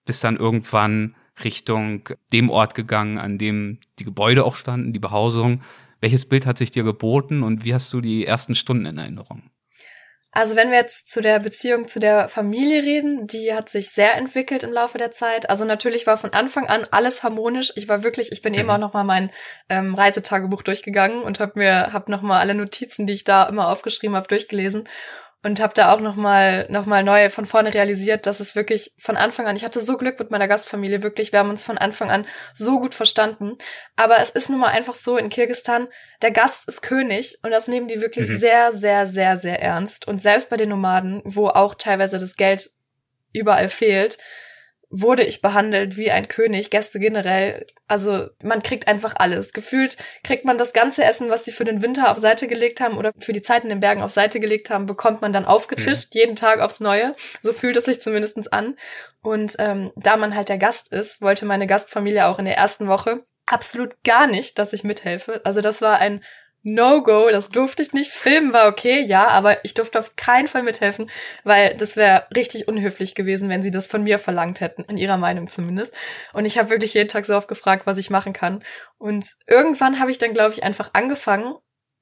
bist 0.03 0.25
dann 0.25 0.35
irgendwann 0.35 1.15
Richtung 1.41 2.09
dem 2.33 2.49
Ort 2.49 2.75
gegangen, 2.75 3.17
an 3.17 3.37
dem 3.37 3.77
die 3.97 4.03
Gebäude 4.03 4.43
auch 4.43 4.57
standen, 4.57 4.91
die 4.91 4.99
Behausung. 4.99 5.61
Welches 6.01 6.27
Bild 6.27 6.45
hat 6.45 6.57
sich 6.57 6.71
dir 6.71 6.83
geboten 6.83 7.43
und 7.43 7.63
wie 7.63 7.73
hast 7.73 7.93
du 7.93 8.01
die 8.01 8.25
ersten 8.25 8.55
Stunden 8.55 8.85
in 8.87 8.97
Erinnerung? 8.97 9.43
Also 10.33 10.55
wenn 10.55 10.71
wir 10.71 10.77
jetzt 10.77 11.11
zu 11.11 11.19
der 11.19 11.39
Beziehung 11.39 11.89
zu 11.89 11.99
der 11.99 12.29
Familie 12.29 12.83
reden, 12.83 13.27
die 13.27 13.53
hat 13.53 13.67
sich 13.67 13.89
sehr 13.89 14.15
entwickelt 14.15 14.63
im 14.63 14.71
Laufe 14.71 14.97
der 14.97 15.11
Zeit. 15.11 15.49
Also 15.49 15.65
natürlich 15.65 16.07
war 16.07 16.17
von 16.17 16.31
Anfang 16.31 16.67
an 16.67 16.87
alles 16.89 17.21
harmonisch. 17.21 17.73
Ich 17.75 17.89
war 17.89 18.03
wirklich, 18.03 18.31
ich 18.31 18.41
bin 18.41 18.53
mhm. 18.53 18.59
eben 18.59 18.69
auch 18.69 18.77
noch 18.77 18.93
mal 18.93 19.03
mein 19.03 19.29
ähm, 19.67 19.93
Reisetagebuch 19.93 20.63
durchgegangen 20.63 21.21
und 21.21 21.41
habe 21.41 21.59
mir, 21.59 21.91
habe 21.91 22.09
noch 22.09 22.21
mal 22.21 22.39
alle 22.39 22.55
Notizen, 22.55 23.07
die 23.07 23.13
ich 23.13 23.25
da 23.25 23.43
immer 23.43 23.67
aufgeschrieben 23.67 24.15
habe, 24.15 24.27
durchgelesen 24.29 24.87
und 25.43 25.59
habe 25.59 25.73
da 25.73 25.93
auch 25.93 25.99
noch 25.99 26.15
mal 26.15 26.67
noch 26.69 26.85
mal 26.85 27.03
neu 27.03 27.29
von 27.29 27.45
vorne 27.45 27.73
realisiert, 27.73 28.27
dass 28.27 28.39
es 28.39 28.55
wirklich 28.55 28.93
von 28.99 29.17
Anfang 29.17 29.47
an, 29.47 29.55
ich 29.55 29.63
hatte 29.63 29.81
so 29.81 29.97
Glück 29.97 30.19
mit 30.19 30.29
meiner 30.31 30.47
Gastfamilie, 30.47 31.03
wirklich, 31.03 31.31
wir 31.31 31.39
haben 31.39 31.49
uns 31.49 31.63
von 31.63 31.77
Anfang 31.77 32.11
an 32.11 32.25
so 32.53 32.79
gut 32.79 32.93
verstanden, 32.93 33.57
aber 33.95 34.19
es 34.19 34.29
ist 34.29 34.49
nun 34.49 34.59
mal 34.59 34.69
einfach 34.69 34.95
so 34.95 35.17
in 35.17 35.29
Kirgistan, 35.29 35.87
der 36.21 36.31
Gast 36.31 36.67
ist 36.67 36.81
König 36.81 37.39
und 37.43 37.51
das 37.51 37.67
nehmen 37.67 37.87
die 37.87 38.01
wirklich 38.01 38.29
mhm. 38.29 38.39
sehr 38.39 38.73
sehr 38.73 39.07
sehr 39.07 39.37
sehr 39.37 39.61
ernst 39.61 40.07
und 40.07 40.21
selbst 40.21 40.49
bei 40.49 40.57
den 40.57 40.69
Nomaden, 40.69 41.21
wo 41.25 41.47
auch 41.47 41.75
teilweise 41.75 42.19
das 42.19 42.35
Geld 42.35 42.69
überall 43.33 43.69
fehlt, 43.69 44.17
wurde 44.91 45.23
ich 45.23 45.41
behandelt 45.41 45.95
wie 45.95 46.11
ein 46.11 46.27
König, 46.27 46.69
Gäste 46.69 46.99
generell. 46.99 47.65
Also 47.87 48.27
man 48.43 48.61
kriegt 48.61 48.87
einfach 48.87 49.15
alles. 49.17 49.53
Gefühlt 49.53 49.97
kriegt 50.23 50.45
man 50.45 50.57
das 50.57 50.73
ganze 50.73 51.03
Essen, 51.03 51.29
was 51.29 51.45
sie 51.45 51.53
für 51.53 51.63
den 51.63 51.81
Winter 51.81 52.11
auf 52.11 52.17
Seite 52.17 52.47
gelegt 52.47 52.81
haben 52.81 52.97
oder 52.97 53.13
für 53.19 53.33
die 53.33 53.41
Zeit 53.41 53.63
in 53.63 53.69
den 53.69 53.79
Bergen 53.79 54.01
auf 54.01 54.11
Seite 54.11 54.39
gelegt 54.39 54.69
haben, 54.69 54.85
bekommt 54.85 55.21
man 55.21 55.33
dann 55.33 55.45
aufgetischt, 55.45 56.13
mhm. 56.13 56.19
jeden 56.19 56.35
Tag 56.35 56.59
aufs 56.59 56.81
Neue. 56.81 57.15
So 57.41 57.53
fühlt 57.53 57.77
es 57.77 57.85
sich 57.85 58.01
zumindestens 58.01 58.47
an. 58.49 58.75
Und 59.23 59.55
ähm, 59.59 59.91
da 59.95 60.17
man 60.17 60.35
halt 60.35 60.49
der 60.49 60.57
Gast 60.57 60.91
ist, 60.91 61.21
wollte 61.21 61.45
meine 61.45 61.67
Gastfamilie 61.67 62.27
auch 62.27 62.39
in 62.39 62.45
der 62.45 62.57
ersten 62.57 62.87
Woche 62.87 63.23
absolut 63.51 64.03
gar 64.03 64.27
nicht, 64.27 64.57
dass 64.59 64.73
ich 64.73 64.83
mithelfe. 64.83 65.41
Also 65.43 65.61
das 65.61 65.81
war 65.81 65.99
ein 65.99 66.23
No-Go, 66.63 67.29
das 67.31 67.49
durfte 67.49 67.81
ich 67.81 67.93
nicht. 67.93 68.11
Filmen 68.11 68.53
war 68.53 68.67
okay, 68.67 69.01
ja, 69.01 69.27
aber 69.27 69.63
ich 69.65 69.73
durfte 69.73 69.99
auf 69.99 70.15
keinen 70.15 70.47
Fall 70.47 70.63
mithelfen, 70.63 71.09
weil 71.43 71.75
das 71.75 71.95
wäre 71.95 72.27
richtig 72.35 72.67
unhöflich 72.67 73.15
gewesen, 73.15 73.49
wenn 73.49 73.63
sie 73.63 73.71
das 73.71 73.87
von 73.87 74.03
mir 74.03 74.19
verlangt 74.19 74.59
hätten, 74.59 74.83
in 74.83 74.97
ihrer 74.97 75.17
Meinung 75.17 75.47
zumindest. 75.47 75.93
Und 76.33 76.45
ich 76.45 76.57
habe 76.57 76.69
wirklich 76.69 76.93
jeden 76.93 77.09
Tag 77.09 77.25
so 77.25 77.35
oft 77.35 77.47
gefragt, 77.47 77.87
was 77.87 77.97
ich 77.97 78.09
machen 78.09 78.33
kann. 78.33 78.63
Und 78.97 79.35
irgendwann 79.47 79.99
habe 79.99 80.11
ich 80.11 80.19
dann, 80.19 80.33
glaube 80.33 80.53
ich, 80.53 80.63
einfach 80.63 80.91
angefangen, 80.93 81.55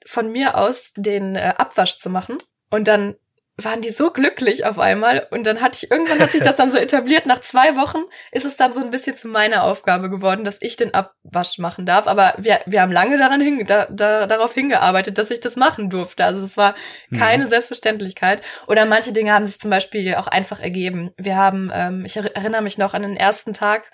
von 0.05 0.31
mir 0.31 0.57
aus 0.57 0.91
den 0.95 1.35
äh, 1.35 1.53
Abwasch 1.57 1.97
zu 1.97 2.09
machen. 2.09 2.37
Und 2.69 2.87
dann 2.87 3.15
waren 3.63 3.81
die 3.81 3.89
so 3.89 4.11
glücklich 4.11 4.65
auf 4.65 4.79
einmal. 4.79 5.27
Und 5.31 5.45
dann 5.45 5.61
hatte 5.61 5.79
ich, 5.81 5.91
irgendwann 5.91 6.19
hat 6.19 6.31
sich 6.31 6.41
das 6.41 6.55
dann 6.55 6.71
so 6.71 6.77
etabliert. 6.77 7.25
Nach 7.25 7.41
zwei 7.41 7.75
Wochen 7.75 8.03
ist 8.31 8.45
es 8.45 8.55
dann 8.55 8.73
so 8.73 8.79
ein 8.79 8.91
bisschen 8.91 9.15
zu 9.15 9.27
meiner 9.27 9.63
Aufgabe 9.63 10.09
geworden, 10.09 10.45
dass 10.45 10.57
ich 10.61 10.75
den 10.75 10.93
Abwasch 10.93 11.57
machen 11.57 11.85
darf. 11.85 12.07
Aber 12.07 12.33
wir, 12.37 12.59
wir 12.65 12.81
haben 12.81 12.91
lange 12.91 13.17
daran 13.17 13.41
hin, 13.41 13.65
da, 13.65 13.87
da, 13.89 14.27
darauf 14.27 14.53
hingearbeitet, 14.53 15.17
dass 15.17 15.31
ich 15.31 15.39
das 15.39 15.55
machen 15.55 15.89
durfte. 15.89 16.25
Also 16.25 16.43
es 16.43 16.57
war 16.57 16.75
keine 17.17 17.45
mhm. 17.45 17.49
Selbstverständlichkeit. 17.49 18.41
Oder 18.67 18.85
manche 18.85 19.13
Dinge 19.13 19.33
haben 19.33 19.45
sich 19.45 19.59
zum 19.59 19.69
Beispiel 19.69 20.15
auch 20.15 20.27
einfach 20.27 20.59
ergeben. 20.59 21.11
Wir 21.17 21.35
haben, 21.35 21.71
ähm, 21.73 22.05
ich 22.05 22.15
erinnere 22.17 22.61
mich 22.61 22.77
noch 22.77 22.93
an 22.93 23.03
den 23.03 23.15
ersten 23.15 23.53
Tag, 23.53 23.89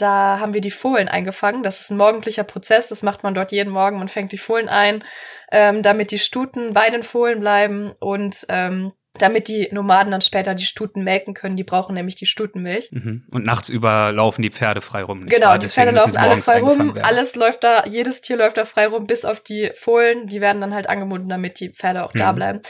da 0.00 0.38
haben 0.40 0.54
wir 0.54 0.60
die 0.60 0.70
Fohlen 0.70 1.08
eingefangen. 1.08 1.62
Das 1.62 1.80
ist 1.80 1.90
ein 1.90 1.96
morgendlicher 1.96 2.44
Prozess. 2.44 2.88
Das 2.88 3.02
macht 3.02 3.22
man 3.22 3.34
dort 3.34 3.52
jeden 3.52 3.72
Morgen. 3.72 3.98
Man 3.98 4.08
fängt 4.08 4.32
die 4.32 4.38
Fohlen 4.38 4.68
ein, 4.68 5.04
ähm, 5.50 5.82
damit 5.82 6.10
die 6.10 6.18
Stuten 6.18 6.72
bei 6.72 6.90
den 6.90 7.02
Fohlen 7.02 7.40
bleiben 7.40 7.92
und 7.98 8.46
ähm, 8.48 8.92
damit 9.14 9.48
die 9.48 9.68
Nomaden 9.72 10.10
dann 10.10 10.20
später 10.20 10.54
die 10.54 10.64
Stuten 10.64 11.02
melken 11.02 11.34
können. 11.34 11.56
Die 11.56 11.64
brauchen 11.64 11.94
nämlich 11.94 12.14
die 12.14 12.26
Stutenmilch. 12.26 12.90
Mhm. 12.92 13.24
Und 13.30 13.44
nachts 13.44 13.68
über 13.68 14.12
laufen 14.12 14.42
die 14.42 14.50
Pferde 14.50 14.80
frei 14.80 15.02
rum. 15.02 15.26
Genau, 15.26 15.48
wahr? 15.48 15.58
die 15.58 15.68
Pferde 15.68 15.92
laufen 15.92 16.16
alle 16.16 16.36
frei 16.36 16.60
rum. 16.60 16.96
Alles 17.02 17.34
läuft 17.34 17.64
da, 17.64 17.84
jedes 17.86 18.20
Tier 18.20 18.36
läuft 18.36 18.56
da 18.56 18.64
frei 18.64 18.86
rum, 18.86 19.06
bis 19.06 19.24
auf 19.24 19.40
die 19.40 19.70
Fohlen. 19.74 20.26
Die 20.26 20.40
werden 20.40 20.60
dann 20.60 20.74
halt 20.74 20.88
angebunden, 20.88 21.28
damit 21.28 21.60
die 21.60 21.70
Pferde 21.70 22.04
auch 22.04 22.14
mhm. 22.14 22.18
da 22.18 22.32
bleiben. 22.32 22.60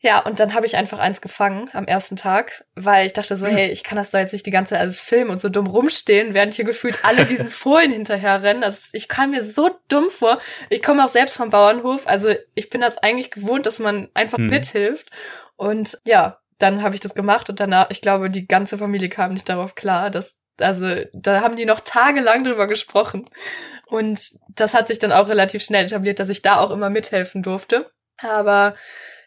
Ja, 0.00 0.20
und 0.20 0.40
dann 0.40 0.52
habe 0.52 0.66
ich 0.66 0.76
einfach 0.76 0.98
eins 0.98 1.20
gefangen 1.20 1.70
am 1.72 1.86
ersten 1.86 2.16
Tag, 2.16 2.64
weil 2.74 3.06
ich 3.06 3.14
dachte 3.14 3.36
so, 3.36 3.46
hey, 3.46 3.70
ich 3.70 3.82
kann 3.82 3.96
das 3.96 4.10
da 4.10 4.18
jetzt 4.20 4.32
nicht 4.32 4.44
die 4.44 4.50
ganze 4.50 4.74
Zeit 4.74 4.82
als 4.82 5.00
Film 5.00 5.30
und 5.30 5.40
so 5.40 5.48
dumm 5.48 5.66
rumstehen, 5.66 6.34
während 6.34 6.52
hier 6.52 6.66
gefühlt 6.66 6.98
alle 7.02 7.24
diesen 7.26 7.48
Fohlen 7.48 7.90
hinterherrennen. 7.90 8.62
Also 8.62 8.80
ich 8.92 9.08
kam 9.08 9.30
mir 9.30 9.42
so 9.42 9.70
dumm 9.88 10.10
vor. 10.10 10.38
Ich 10.68 10.82
komme 10.82 11.04
auch 11.04 11.08
selbst 11.08 11.36
vom 11.36 11.50
Bauernhof, 11.50 12.06
also 12.06 12.34
ich 12.54 12.68
bin 12.68 12.82
das 12.82 12.98
eigentlich 12.98 13.30
gewohnt, 13.30 13.64
dass 13.64 13.78
man 13.78 14.08
einfach 14.12 14.38
hm. 14.38 14.48
mithilft. 14.48 15.08
Und 15.56 15.98
ja, 16.06 16.40
dann 16.58 16.82
habe 16.82 16.94
ich 16.94 17.00
das 17.00 17.14
gemacht 17.14 17.48
und 17.48 17.58
danach, 17.58 17.88
ich 17.90 18.02
glaube, 18.02 18.28
die 18.28 18.46
ganze 18.46 18.76
Familie 18.76 19.08
kam 19.08 19.32
nicht 19.32 19.48
darauf 19.48 19.74
klar, 19.74 20.10
dass 20.10 20.34
also 20.58 21.04
da 21.12 21.42
haben 21.42 21.56
die 21.56 21.66
noch 21.66 21.80
tagelang 21.80 22.44
drüber 22.44 22.66
gesprochen. 22.66 23.28
Und 23.86 24.20
das 24.48 24.74
hat 24.74 24.88
sich 24.88 24.98
dann 24.98 25.12
auch 25.12 25.28
relativ 25.28 25.62
schnell 25.62 25.84
etabliert, 25.84 26.18
dass 26.18 26.30
ich 26.30 26.42
da 26.42 26.58
auch 26.58 26.70
immer 26.70 26.90
mithelfen 26.90 27.42
durfte. 27.42 27.90
Aber 28.18 28.74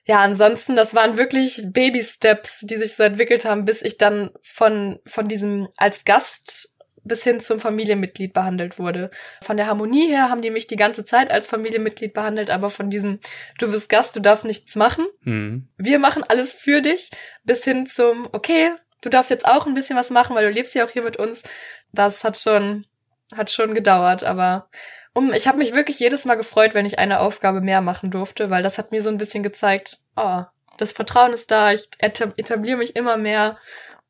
ja, 0.06 0.20
ansonsten, 0.20 0.76
das 0.76 0.96
waren 0.96 1.18
wirklich 1.18 1.62
Baby-Steps, 1.66 2.62
die 2.62 2.78
sich 2.78 2.96
so 2.96 3.04
entwickelt 3.04 3.46
haben, 3.46 3.66
bis 3.66 3.82
ich 3.82 3.98
dann 3.98 4.32
von, 4.42 5.00
von 5.06 5.28
diesem 5.28 5.68
als 5.78 6.06
Gast 6.06 6.76
bis 7.04 7.24
hin 7.24 7.40
zum 7.40 7.60
Familienmitglied 7.60 8.34
behandelt 8.34 8.80
wurde. 8.80 9.10
Von 9.42 9.58
der 9.58 9.68
Harmonie 9.68 10.08
her 10.08 10.30
haben 10.30 10.42
die 10.42 10.52
mich 10.52 10.68
die 10.68 10.76
ganze 10.76 11.06
Zeit 11.06 11.32
als 11.32 11.48
Familienmitglied 11.48 12.14
behandelt, 12.14 12.50
aber 12.50 12.70
von 12.70 12.90
diesem, 12.90 13.20
du 13.58 13.72
bist 13.72 13.90
Gast, 13.90 14.16
du 14.16 14.20
darfst 14.20 14.46
nichts 14.46 14.76
machen. 14.76 15.06
Mhm. 15.24 15.68
Wir 15.78 16.00
machen 16.00 16.24
alles 16.28 16.54
für 16.54 16.82
dich, 16.82 17.10
bis 17.44 17.64
hin 17.64 17.86
zum, 17.88 18.28
okay, 18.32 18.72
du 19.02 19.10
darfst 19.10 19.32
jetzt 19.32 19.46
auch 19.46 19.66
ein 19.66 19.74
bisschen 19.74 19.98
was 19.98 20.10
machen, 20.10 20.36
weil 20.36 20.46
du 20.46 20.54
lebst 20.54 20.76
ja 20.76 20.86
auch 20.86 20.90
hier 20.90 21.04
mit 21.04 21.18
uns. 21.18 21.44
Das 21.92 22.24
hat 22.24 22.38
schon, 22.38 22.86
hat 23.36 23.50
schon 23.50 23.74
gedauert, 23.74 24.24
aber 24.24 24.70
um, 25.14 25.34
ich 25.34 25.48
habe 25.48 25.58
mich 25.58 25.74
wirklich 25.74 26.00
jedes 26.00 26.26
Mal 26.26 26.36
gefreut, 26.36 26.74
wenn 26.74 26.86
ich 26.86 27.00
eine 27.00 27.20
Aufgabe 27.20 27.62
mehr 27.62 27.82
machen 27.82 28.12
durfte, 28.12 28.50
weil 28.50 28.64
das 28.64 28.78
hat 28.78 28.92
mir 28.92 29.02
so 29.02 29.10
ein 29.10 29.18
bisschen 29.18 29.44
gezeigt, 29.44 30.00
oh, 30.16 30.44
das 30.78 30.92
Vertrauen 30.92 31.34
ist 31.34 31.52
da, 31.52 31.74
ich 31.74 31.90
etabliere 32.00 32.78
mich 32.78 32.96
immer 32.96 33.18
mehr 33.18 33.58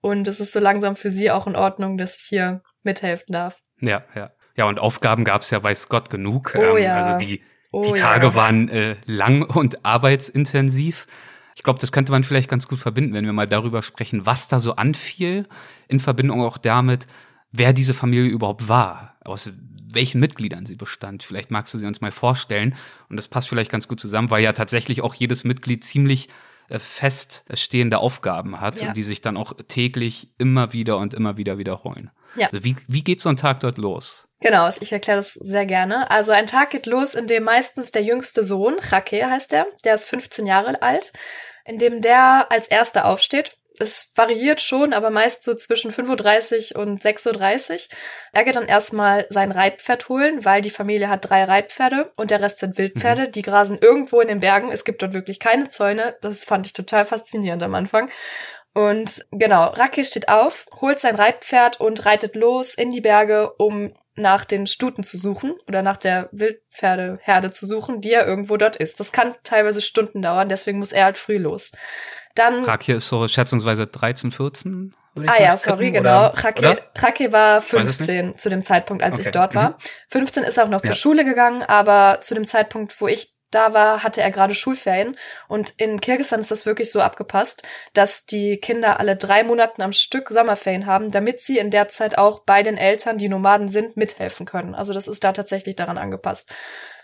und 0.02 0.28
es 0.28 0.40
ist 0.40 0.54
so 0.54 0.60
langsam 0.60 0.96
für 0.96 1.10
sie 1.10 1.32
auch 1.32 1.48
in 1.48 1.56
Ordnung, 1.56 1.98
dass 1.98 2.18
ich 2.18 2.24
hier 2.24 2.62
mithelfen 2.84 3.34
darf. 3.34 3.58
Ja, 3.82 4.04
ja. 4.16 4.32
Ja, 4.56 4.66
und 4.66 4.82
Aufgaben 4.82 5.24
gab 5.24 5.42
es 5.42 5.52
ja, 5.52 5.64
weiß 5.64 5.88
Gott, 5.88 6.10
genug. 6.10 6.54
Oh, 6.54 6.76
ähm, 6.76 6.84
ja. 6.84 7.00
Also 7.00 7.18
die, 7.18 7.42
oh, 7.72 7.84
die 7.84 8.00
Tage 8.00 8.28
ja. 8.28 8.36
waren 8.36 8.68
äh, 8.68 8.98
lang 9.06 9.44
und 9.44 9.86
arbeitsintensiv. 9.86 11.08
Ich 11.56 11.64
glaube, 11.64 11.80
das 11.80 11.94
könnte 11.94 12.12
man 12.12 12.26
vielleicht 12.26 12.50
ganz 12.50 12.68
gut 12.68 12.80
verbinden, 12.80 13.14
wenn 13.14 13.26
wir 13.26 13.32
mal 13.32 13.48
darüber 13.48 13.82
sprechen, 13.82 14.26
was 14.26 14.50
da 14.50 14.60
so 14.60 14.76
anfiel, 14.76 15.48
in 15.88 16.02
Verbindung 16.02 16.42
auch 16.42 16.58
damit, 16.58 17.08
wer 17.52 17.72
diese 17.72 17.94
Familie 17.94 18.30
überhaupt 18.30 18.68
war, 18.68 19.16
aus 19.30 19.52
welchen 19.92 20.20
Mitgliedern 20.20 20.66
sie 20.66 20.76
bestand. 20.76 21.24
Vielleicht 21.24 21.52
magst 21.52 21.74
du 21.74 21.78
sie 21.78 21.88
uns 21.88 22.02
mal 22.02 22.12
vorstellen. 22.12 22.76
Und 23.10 23.18
das 23.18 23.28
passt 23.28 23.50
vielleicht 23.50 23.72
ganz 23.72 23.88
gut 23.88 24.00
zusammen, 24.00 24.30
weil 24.30 24.44
ja 24.44 24.54
tatsächlich 24.54 25.02
auch 25.02 25.16
jedes 25.16 25.44
Mitglied 25.44 25.84
ziemlich 25.84 26.30
äh, 26.70 26.80
feststehende 26.80 27.98
Aufgaben 27.98 28.62
hat, 28.62 28.80
ja. 28.82 28.94
die 28.94 29.04
sich 29.04 29.22
dann 29.22 29.38
auch 29.38 29.54
täglich 29.68 30.30
immer 30.38 30.74
wieder 30.74 30.98
und 30.98 31.14
immer 31.14 31.38
wieder 31.38 31.58
wiederholen. 31.58 32.12
Ja. 32.36 32.48
Also 32.48 32.64
wie, 32.64 32.76
wie 32.88 33.04
geht 33.04 33.22
so 33.22 33.30
ein 33.30 33.38
Tag 33.38 33.62
dort 33.62 33.78
los? 33.78 34.28
Genau, 34.42 34.70
ich 34.80 34.92
erkläre 34.92 35.18
das 35.18 35.34
sehr 35.34 35.66
gerne. 35.66 36.10
Also 36.12 36.32
ein 36.32 36.48
Tag 36.48 36.70
geht 36.70 36.86
los, 36.86 37.16
in 37.16 37.28
dem 37.28 37.44
meistens 37.44 37.92
der 37.92 38.04
jüngste 38.04 38.44
Sohn, 38.44 38.78
Rake 38.80 39.30
heißt 39.30 39.52
er, 39.54 39.66
der 39.84 39.96
ist 39.96 40.06
15 40.06 40.46
Jahre 40.46 40.82
alt, 40.82 41.12
in 41.66 41.78
dem 41.78 42.02
der 42.02 42.48
als 42.52 42.68
erster 42.68 43.06
aufsteht 43.06 43.59
es 43.78 44.12
variiert 44.16 44.62
schon, 44.62 44.94
aber 44.94 45.10
meist 45.10 45.44
so 45.44 45.54
zwischen 45.54 45.92
5.30 45.92 46.76
Uhr 46.76 46.82
und 46.82 47.04
6.30 47.04 47.72
Uhr. 47.72 47.80
Er 48.34 48.44
geht 48.44 48.56
dann 48.56 48.68
erstmal 48.68 49.26
sein 49.30 49.52
Reitpferd 49.52 50.10
holen, 50.10 50.44
weil 50.44 50.62
die 50.62 50.70
Familie 50.70 51.10
hat 51.10 51.30
drei 51.30 51.44
Reitpferde 51.44 52.12
und 52.16 52.32
der 52.32 52.42
Rest 52.42 52.60
sind 52.60 52.78
Wildpferde. 52.78 53.28
Mhm. 53.28 53.32
Die 53.32 53.42
grasen 53.42 53.78
irgendwo 53.80 54.20
in 54.22 54.28
den 54.28 54.40
Bergen. 54.40 54.72
Es 54.72 54.84
gibt 54.84 55.02
dort 55.02 55.14
wirklich 55.14 55.40
keine 55.40 55.70
Zäune. 55.70 56.18
Das 56.22 56.44
fand 56.44 56.66
ich 56.66 56.74
total 56.74 57.06
faszinierend 57.06 57.64
am 57.64 57.76
Anfang. 57.76 58.10
Und 58.74 59.26
genau, 59.32 59.66
Raki 59.66 60.06
steht 60.06 60.30
auf, 60.30 60.66
holt 60.80 61.00
sein 61.00 61.16
Reitpferd 61.16 61.80
und 61.80 62.06
reitet 62.06 62.36
los 62.36 62.76
in 62.76 62.92
die 62.92 63.02
Berge, 63.02 63.54
um 63.54 63.94
nach 64.16 64.46
den 64.46 64.68
Stuten 64.68 65.04
zu 65.04 65.18
suchen 65.18 65.56
oder 65.68 65.82
nach 65.82 65.98
der 65.98 66.30
Wildpferdeherde 66.32 67.52
zu 67.52 67.66
suchen, 67.66 68.02
die 68.02 68.10
ja 68.10 68.26
irgendwo 68.26 68.58
dort 68.58 68.76
ist. 68.76 69.00
Das 69.00 69.12
kann 69.12 69.36
teilweise 69.44 69.82
Stunden 69.82 70.22
dauern, 70.22 70.50
deswegen 70.50 70.80
muss 70.80 70.92
er 70.92 71.06
halt 71.06 71.18
früh 71.18 71.38
los. 71.38 71.72
Dann. 72.40 72.64
Rake 72.64 72.94
ist 72.94 73.10
so 73.10 73.28
schätzungsweise 73.28 73.86
13, 73.88 74.32
14? 74.32 74.96
Ah 75.28 75.42
ja, 75.42 75.58
sorry, 75.58 75.92
genau. 75.92 76.28
Rake, 76.28 77.34
war 77.34 77.60
15 77.60 78.38
zu 78.38 78.50
dem 78.50 78.64
Zeitpunkt, 78.64 79.04
als 79.04 79.16
okay. 79.16 79.24
ich 79.28 79.32
dort 79.32 79.56
war. 79.56 79.72
Mhm. 79.72 79.76
15 80.10 80.44
ist 80.44 80.60
auch 80.60 80.70
noch 80.70 80.80
zur 80.80 80.92
ja. 80.92 80.96
Schule 80.96 81.26
gegangen, 81.26 81.64
aber 81.64 82.20
zu 82.22 82.36
dem 82.36 82.48
Zeitpunkt, 82.48 83.00
wo 83.02 83.08
ich 83.08 83.36
da 83.52 83.74
war, 83.74 84.04
hatte 84.04 84.22
er 84.22 84.32
gerade 84.32 84.56
Schulferien. 84.56 85.18
Und 85.48 85.74
in 85.78 86.00
Kirgisistan 86.00 86.40
ist 86.40 86.52
das 86.52 86.66
wirklich 86.66 86.92
so 86.92 87.02
abgepasst, 87.02 87.68
dass 87.94 88.26
die 88.26 88.58
Kinder 88.58 89.00
alle 89.00 89.16
drei 89.16 89.44
Monate 89.44 89.84
am 89.84 89.92
Stück 89.92 90.30
Sommerferien 90.30 90.86
haben, 90.86 91.12
damit 91.12 91.42
sie 91.42 91.58
in 91.58 91.72
der 91.72 91.90
Zeit 91.90 92.18
auch 92.18 92.42
bei 92.42 92.64
den 92.64 92.78
Eltern, 92.78 93.18
die 93.18 93.28
Nomaden 93.28 93.68
sind, 93.68 93.98
mithelfen 93.98 94.46
können. 94.46 94.76
Also 94.76 94.94
das 94.94 95.08
ist 95.08 95.24
da 95.24 95.34
tatsächlich 95.34 95.76
daran 95.76 95.98
angepasst. 95.98 96.50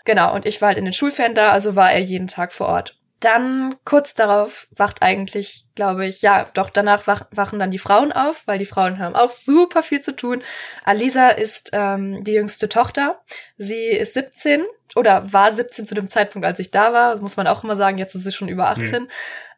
Genau, 0.04 0.32
und 0.34 0.46
ich 0.46 0.62
war 0.62 0.68
halt 0.68 0.78
in 0.78 0.84
den 0.84 0.94
Schulferien 0.94 1.34
da, 1.34 1.50
also 1.50 1.74
war 1.74 1.92
er 1.92 1.98
jeden 1.98 2.28
Tag 2.28 2.52
vor 2.52 2.68
Ort. 2.68 2.96
Dann 3.26 3.74
kurz 3.84 4.14
darauf 4.14 4.68
wacht 4.70 5.02
eigentlich, 5.02 5.64
glaube 5.74 6.06
ich, 6.06 6.22
ja, 6.22 6.46
doch 6.54 6.70
danach 6.70 7.08
wach, 7.08 7.22
wachen 7.32 7.58
dann 7.58 7.72
die 7.72 7.78
Frauen 7.80 8.12
auf, 8.12 8.46
weil 8.46 8.56
die 8.56 8.66
Frauen 8.66 9.00
haben 9.00 9.16
auch 9.16 9.32
super 9.32 9.82
viel 9.82 10.00
zu 10.00 10.14
tun. 10.14 10.44
Alisa 10.84 11.30
ist 11.30 11.70
ähm, 11.72 12.22
die 12.22 12.34
jüngste 12.34 12.68
Tochter. 12.68 13.20
Sie 13.56 13.86
ist 13.86 14.14
17 14.14 14.64
oder 14.94 15.32
war 15.32 15.52
17 15.52 15.88
zu 15.88 15.96
dem 15.96 16.06
Zeitpunkt, 16.08 16.46
als 16.46 16.60
ich 16.60 16.70
da 16.70 16.92
war. 16.92 17.10
Das 17.10 17.20
muss 17.20 17.36
man 17.36 17.48
auch 17.48 17.64
immer 17.64 17.74
sagen, 17.74 17.98
jetzt 17.98 18.14
ist 18.14 18.22
sie 18.22 18.30
schon 18.30 18.46
über 18.46 18.68
18. 18.68 19.02
Mhm. 19.02 19.08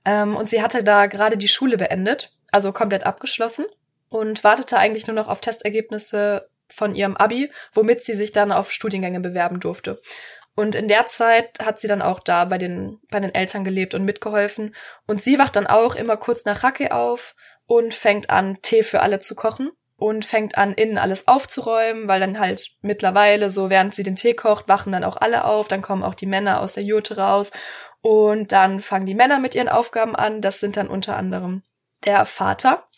Ähm, 0.06 0.36
und 0.36 0.48
sie 0.48 0.62
hatte 0.62 0.82
da 0.82 1.04
gerade 1.04 1.36
die 1.36 1.46
Schule 1.46 1.76
beendet, 1.76 2.32
also 2.50 2.72
komplett 2.72 3.04
abgeschlossen 3.04 3.66
und 4.08 4.44
wartete 4.44 4.78
eigentlich 4.78 5.06
nur 5.06 5.14
noch 5.14 5.28
auf 5.28 5.42
Testergebnisse 5.42 6.48
von 6.70 6.94
ihrem 6.94 7.18
Abi, 7.18 7.50
womit 7.74 8.02
sie 8.02 8.14
sich 8.14 8.32
dann 8.32 8.50
auf 8.50 8.72
Studiengänge 8.72 9.20
bewerben 9.20 9.60
durfte. 9.60 10.00
Und 10.58 10.74
in 10.74 10.88
der 10.88 11.06
Zeit 11.06 11.60
hat 11.64 11.78
sie 11.78 11.86
dann 11.86 12.02
auch 12.02 12.18
da 12.18 12.44
bei 12.44 12.58
den, 12.58 12.98
bei 13.12 13.20
den 13.20 13.32
Eltern 13.32 13.62
gelebt 13.62 13.94
und 13.94 14.04
mitgeholfen. 14.04 14.74
Und 15.06 15.22
sie 15.22 15.38
wacht 15.38 15.54
dann 15.54 15.68
auch 15.68 15.94
immer 15.94 16.16
kurz 16.16 16.44
nach 16.46 16.64
Racke 16.64 16.92
auf 16.92 17.36
und 17.66 17.94
fängt 17.94 18.28
an, 18.28 18.58
Tee 18.60 18.82
für 18.82 18.98
alle 18.98 19.20
zu 19.20 19.36
kochen 19.36 19.70
und 19.98 20.24
fängt 20.24 20.58
an, 20.58 20.74
innen 20.74 20.98
alles 20.98 21.28
aufzuräumen, 21.28 22.08
weil 22.08 22.18
dann 22.18 22.40
halt 22.40 22.72
mittlerweile 22.82 23.50
so, 23.50 23.70
während 23.70 23.94
sie 23.94 24.02
den 24.02 24.16
Tee 24.16 24.34
kocht, 24.34 24.66
wachen 24.66 24.90
dann 24.90 25.04
auch 25.04 25.16
alle 25.16 25.44
auf, 25.44 25.68
dann 25.68 25.80
kommen 25.80 26.02
auch 26.02 26.16
die 26.16 26.26
Männer 26.26 26.60
aus 26.60 26.72
der 26.72 26.82
Jurte 26.82 27.18
raus 27.18 27.52
und 28.00 28.50
dann 28.50 28.80
fangen 28.80 29.06
die 29.06 29.14
Männer 29.14 29.38
mit 29.38 29.54
ihren 29.54 29.68
Aufgaben 29.68 30.16
an. 30.16 30.40
Das 30.40 30.58
sind 30.58 30.76
dann 30.76 30.88
unter 30.88 31.16
anderem 31.16 31.62
der 32.04 32.24
Vater, 32.24 32.88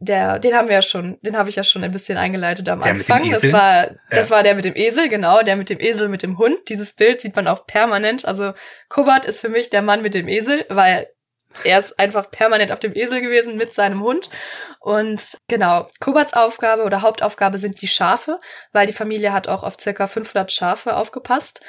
der, 0.00 0.38
den 0.38 0.54
haben 0.54 0.68
wir 0.68 0.76
ja 0.76 0.82
schon, 0.82 1.18
den 1.22 1.36
habe 1.36 1.48
ich 1.48 1.56
ja 1.56 1.64
schon 1.64 1.82
ein 1.82 1.90
bisschen 1.90 2.18
eingeleitet 2.18 2.68
am 2.68 2.80
der 2.80 2.92
Anfang. 2.92 3.30
Das 3.30 3.52
war, 3.52 3.88
das 4.10 4.28
ja. 4.28 4.36
war 4.36 4.42
der 4.42 4.54
mit 4.54 4.64
dem 4.64 4.76
Esel, 4.76 5.08
genau, 5.08 5.42
der 5.42 5.56
mit 5.56 5.70
dem 5.70 5.80
Esel 5.80 6.08
mit 6.08 6.22
dem 6.22 6.38
Hund. 6.38 6.68
Dieses 6.68 6.92
Bild 6.92 7.20
sieht 7.20 7.34
man 7.34 7.48
auch 7.48 7.66
permanent. 7.66 8.24
Also 8.24 8.52
Kobart 8.88 9.26
ist 9.26 9.40
für 9.40 9.48
mich 9.48 9.70
der 9.70 9.82
Mann 9.82 10.02
mit 10.02 10.14
dem 10.14 10.28
Esel, 10.28 10.64
weil 10.68 11.08
er 11.64 11.80
ist 11.80 11.98
einfach 11.98 12.30
permanent 12.30 12.70
auf 12.70 12.78
dem 12.78 12.94
Esel 12.94 13.20
gewesen 13.20 13.56
mit 13.56 13.74
seinem 13.74 14.02
Hund. 14.02 14.30
Und 14.80 15.38
genau, 15.48 15.88
Kobarts 15.98 16.34
Aufgabe 16.34 16.84
oder 16.84 17.02
Hauptaufgabe 17.02 17.58
sind 17.58 17.80
die 17.82 17.88
Schafe, 17.88 18.40
weil 18.72 18.86
die 18.86 18.92
Familie 18.92 19.32
hat 19.32 19.48
auch 19.48 19.64
auf 19.64 19.76
circa 19.80 20.06
500 20.06 20.52
Schafe 20.52 20.96
aufgepasst. 20.96 21.62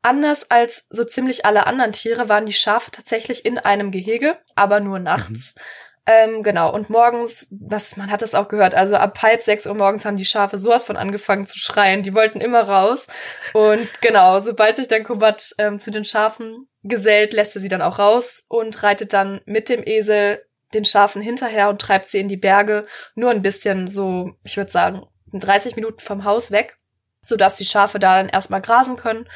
Anders 0.00 0.50
als 0.50 0.86
so 0.90 1.04
ziemlich 1.04 1.44
alle 1.46 1.66
anderen 1.66 1.92
Tiere 1.92 2.28
waren 2.28 2.46
die 2.46 2.52
Schafe 2.52 2.90
tatsächlich 2.90 3.44
in 3.44 3.58
einem 3.58 3.90
Gehege, 3.90 4.38
aber 4.54 4.80
nur 4.80 4.98
nachts. 4.98 5.54
Mhm. 5.54 5.60
Ähm, 6.06 6.42
genau, 6.42 6.70
und 6.70 6.90
morgens, 6.90 7.48
was, 7.50 7.96
man 7.96 8.10
hat 8.10 8.20
das 8.20 8.34
auch 8.34 8.48
gehört, 8.48 8.74
also 8.74 8.96
ab 8.96 9.22
halb 9.22 9.40
sechs 9.40 9.66
Uhr 9.66 9.74
morgens 9.74 10.04
haben 10.04 10.18
die 10.18 10.26
Schafe 10.26 10.58
sowas 10.58 10.84
von 10.84 10.98
angefangen 10.98 11.46
zu 11.46 11.58
schreien, 11.58 12.02
die 12.02 12.14
wollten 12.14 12.42
immer 12.42 12.60
raus. 12.60 13.06
Und 13.54 13.88
genau, 14.02 14.40
sobald 14.40 14.76
sich 14.76 14.86
dann 14.86 15.04
Kubat 15.04 15.54
ähm, 15.58 15.78
zu 15.78 15.90
den 15.90 16.04
Schafen 16.04 16.66
gesellt 16.84 17.32
lässt 17.32 17.56
er 17.56 17.62
sie 17.62 17.68
dann 17.68 17.82
auch 17.82 17.98
raus 17.98 18.44
und 18.48 18.82
reitet 18.82 19.12
dann 19.14 19.40
mit 19.46 19.68
dem 19.68 19.82
Esel 19.84 20.44
den 20.74 20.84
Schafen 20.84 21.22
hinterher 21.22 21.70
und 21.70 21.80
treibt 21.80 22.08
sie 22.08 22.20
in 22.20 22.28
die 22.28 22.36
Berge, 22.36 22.84
nur 23.14 23.30
ein 23.30 23.42
bisschen 23.42 23.88
so, 23.88 24.32
ich 24.44 24.56
würde 24.56 24.70
sagen, 24.70 25.06
30 25.32 25.76
Minuten 25.76 26.00
vom 26.00 26.24
Haus 26.24 26.50
weg, 26.50 26.76
sodass 27.22 27.56
die 27.56 27.64
Schafe 27.64 27.98
da 27.98 28.16
dann 28.16 28.28
erstmal 28.28 28.60
grasen 28.60 28.96
können. 28.96 29.26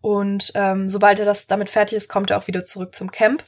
Und 0.00 0.52
ähm, 0.54 0.88
sobald 0.88 1.18
er 1.18 1.26
das 1.26 1.46
damit 1.46 1.70
fertig 1.70 1.96
ist, 1.96 2.08
kommt 2.08 2.30
er 2.30 2.38
auch 2.38 2.46
wieder 2.46 2.64
zurück 2.64 2.94
zum 2.94 3.10
Camp. 3.10 3.44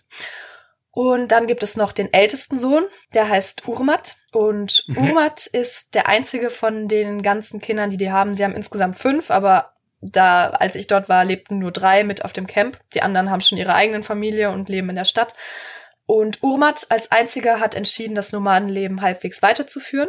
Und 0.96 1.30
dann 1.30 1.46
gibt 1.46 1.62
es 1.62 1.76
noch 1.76 1.92
den 1.92 2.10
ältesten 2.10 2.58
Sohn, 2.58 2.86
der 3.12 3.28
heißt 3.28 3.68
Urmat. 3.68 4.16
Und 4.32 4.82
mhm. 4.86 4.96
Urmat 4.96 5.46
ist 5.46 5.94
der 5.94 6.08
einzige 6.08 6.48
von 6.48 6.88
den 6.88 7.20
ganzen 7.20 7.60
Kindern, 7.60 7.90
die 7.90 7.98
die 7.98 8.10
haben. 8.10 8.34
Sie 8.34 8.42
haben 8.42 8.54
insgesamt 8.54 8.96
fünf, 8.96 9.30
aber 9.30 9.74
da, 10.00 10.48
als 10.48 10.74
ich 10.74 10.86
dort 10.86 11.10
war, 11.10 11.22
lebten 11.26 11.58
nur 11.58 11.70
drei 11.70 12.02
mit 12.02 12.24
auf 12.24 12.32
dem 12.32 12.46
Camp. 12.46 12.80
Die 12.94 13.02
anderen 13.02 13.30
haben 13.30 13.42
schon 13.42 13.58
ihre 13.58 13.74
eigenen 13.74 14.04
Familie 14.04 14.50
und 14.50 14.70
leben 14.70 14.88
in 14.88 14.96
der 14.96 15.04
Stadt. 15.04 15.34
Und 16.06 16.42
Urmat 16.42 16.86
als 16.88 17.12
einziger 17.12 17.60
hat 17.60 17.74
entschieden, 17.74 18.14
das 18.14 18.32
Nomadenleben 18.32 19.02
halbwegs 19.02 19.42
weiterzuführen. 19.42 20.08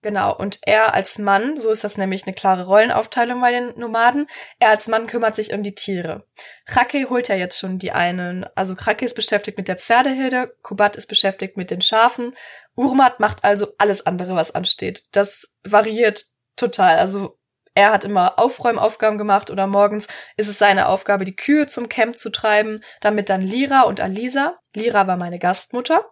Genau, 0.00 0.32
und 0.32 0.60
er 0.62 0.94
als 0.94 1.18
Mann, 1.18 1.58
so 1.58 1.72
ist 1.72 1.82
das 1.82 1.96
nämlich 1.96 2.24
eine 2.24 2.34
klare 2.34 2.66
Rollenaufteilung 2.66 3.40
bei 3.40 3.50
den 3.50 3.76
Nomaden, 3.76 4.28
er 4.60 4.68
als 4.68 4.86
Mann 4.86 5.08
kümmert 5.08 5.34
sich 5.34 5.52
um 5.52 5.64
die 5.64 5.74
Tiere. 5.74 6.24
Krake 6.66 7.10
holt 7.10 7.26
ja 7.26 7.34
jetzt 7.34 7.58
schon 7.58 7.80
die 7.80 7.90
einen, 7.90 8.46
also 8.54 8.76
Krake 8.76 9.04
ist 9.04 9.14
beschäftigt 9.14 9.58
mit 9.58 9.66
der 9.66 9.76
Pferdehilde, 9.76 10.54
Kubat 10.62 10.96
ist 10.96 11.08
beschäftigt 11.08 11.56
mit 11.56 11.72
den 11.72 11.80
Schafen, 11.80 12.36
Urmat 12.76 13.18
macht 13.18 13.42
also 13.42 13.74
alles 13.78 14.06
andere, 14.06 14.36
was 14.36 14.54
ansteht. 14.54 15.02
Das 15.10 15.48
variiert 15.64 16.26
total, 16.54 16.98
also 16.98 17.36
er 17.74 17.92
hat 17.92 18.04
immer 18.04 18.38
Aufräumaufgaben 18.38 19.18
gemacht 19.18 19.50
oder 19.50 19.66
morgens 19.66 20.06
ist 20.36 20.48
es 20.48 20.58
seine 20.58 20.86
Aufgabe, 20.86 21.24
die 21.24 21.34
Kühe 21.34 21.66
zum 21.66 21.88
Camp 21.88 22.16
zu 22.16 22.30
treiben, 22.30 22.80
damit 23.00 23.30
dann 23.30 23.40
Lira 23.40 23.82
und 23.82 24.00
Alisa, 24.00 24.58
Lira 24.74 25.08
war 25.08 25.16
meine 25.16 25.40
Gastmutter, 25.40 26.04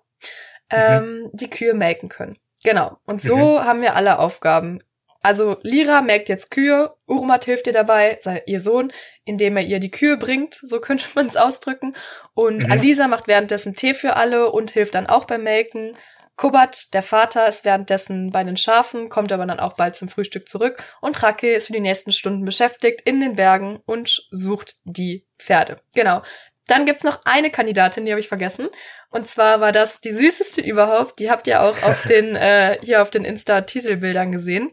mhm. 0.72 0.79
ähm, 0.79 1.31
die 1.33 1.51
Kühe 1.51 1.75
melken 1.75 2.09
können. 2.09 2.37
Genau. 2.64 2.99
Und 3.07 3.21
so 3.23 3.37
mhm. 3.37 3.64
haben 3.64 3.81
wir 3.83 3.97
alle 3.97 4.19
Aufgaben. 4.19 4.81
Also 5.23 5.57
Lira 5.62 6.03
merkt 6.03 6.29
jetzt 6.29 6.53
Kühe, 6.53 6.95
Urmat 7.07 7.47
hilft 7.47 7.66
ihr 7.66 7.73
dabei, 7.73 8.19
sei 8.21 8.45
ihr 8.47 8.61
Sohn, 8.61 8.92
indem 9.25 9.57
er 9.57 9.64
ihr 9.64 9.81
die 9.81 9.90
Kühe 9.90 10.16
bringt, 10.16 10.55
so 10.55 10.81
könnte 10.81 11.07
man 11.14 11.27
es 11.27 11.37
ausdrücken. 11.37 11.95
Und 12.35 12.64
mhm. 12.64 12.73
Alisa 12.73 13.09
macht 13.09 13.27
währenddessen 13.27 13.75
Tee 13.75 13.95
für 13.95 14.14
alle 14.14 14.51
und 14.53 14.71
hilft 14.71 14.95
dann 14.95 15.09
auch 15.09 15.25
beim 15.25 15.42
Melken. 15.42 15.97
Kubat, 16.37 16.92
der 16.92 17.03
Vater, 17.03 17.49
ist 17.49 17.64
währenddessen 17.64 18.31
bei 18.31 18.45
den 18.45 18.59
Schafen, 18.59 19.09
kommt 19.09 19.33
aber 19.33 19.47
dann 19.47 19.59
auch 19.59 19.73
bald 19.73 19.97
zum 19.97 20.09
Frühstück 20.09 20.49
zurück. 20.49 20.83
Und 21.01 21.21
Rake 21.23 21.55
ist 21.55 21.66
für 21.66 21.73
die 21.73 21.81
nächsten 21.81 22.12
Stunden 22.12 22.45
beschäftigt 22.45 23.01
in 23.01 23.21
den 23.21 23.37
Bergen 23.37 23.81
und 23.87 24.29
sucht 24.31 24.77
die 24.85 25.27
Pferde. 25.38 25.81
Genau. 25.95 26.23
Dann 26.66 26.85
gibt's 26.85 27.05
noch 27.05 27.20
eine 27.24 27.50
Kandidatin, 27.50 28.05
die 28.05 28.11
habe 28.11 28.20
ich 28.20 28.29
vergessen. 28.29 28.68
Und 29.11 29.29
zwar 29.29 29.61
war 29.61 29.72
das 29.72 30.00
die 30.00 30.12
süßeste 30.12 30.61
überhaupt. 30.61 31.18
Die 31.18 31.31
habt 31.31 31.46
ihr 31.46 31.62
auch 31.62 31.83
auf 31.83 32.02
den, 32.09 32.35
äh, 32.35 32.79
hier 32.83 33.02
auf 33.02 33.11
den 33.11 33.24
Insta-Titelbildern 33.24 34.33
gesehen. 34.33 34.72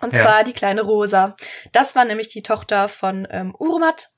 Und 0.00 0.12
ja. 0.12 0.20
zwar 0.20 0.44
die 0.44 0.52
kleine 0.52 0.82
Rosa. 0.82 1.36
Das 1.72 1.94
war 1.94 2.04
nämlich 2.04 2.28
die 2.28 2.42
Tochter 2.42 2.88
von 2.88 3.26
ähm, 3.30 3.54
Urmat. 3.58 4.08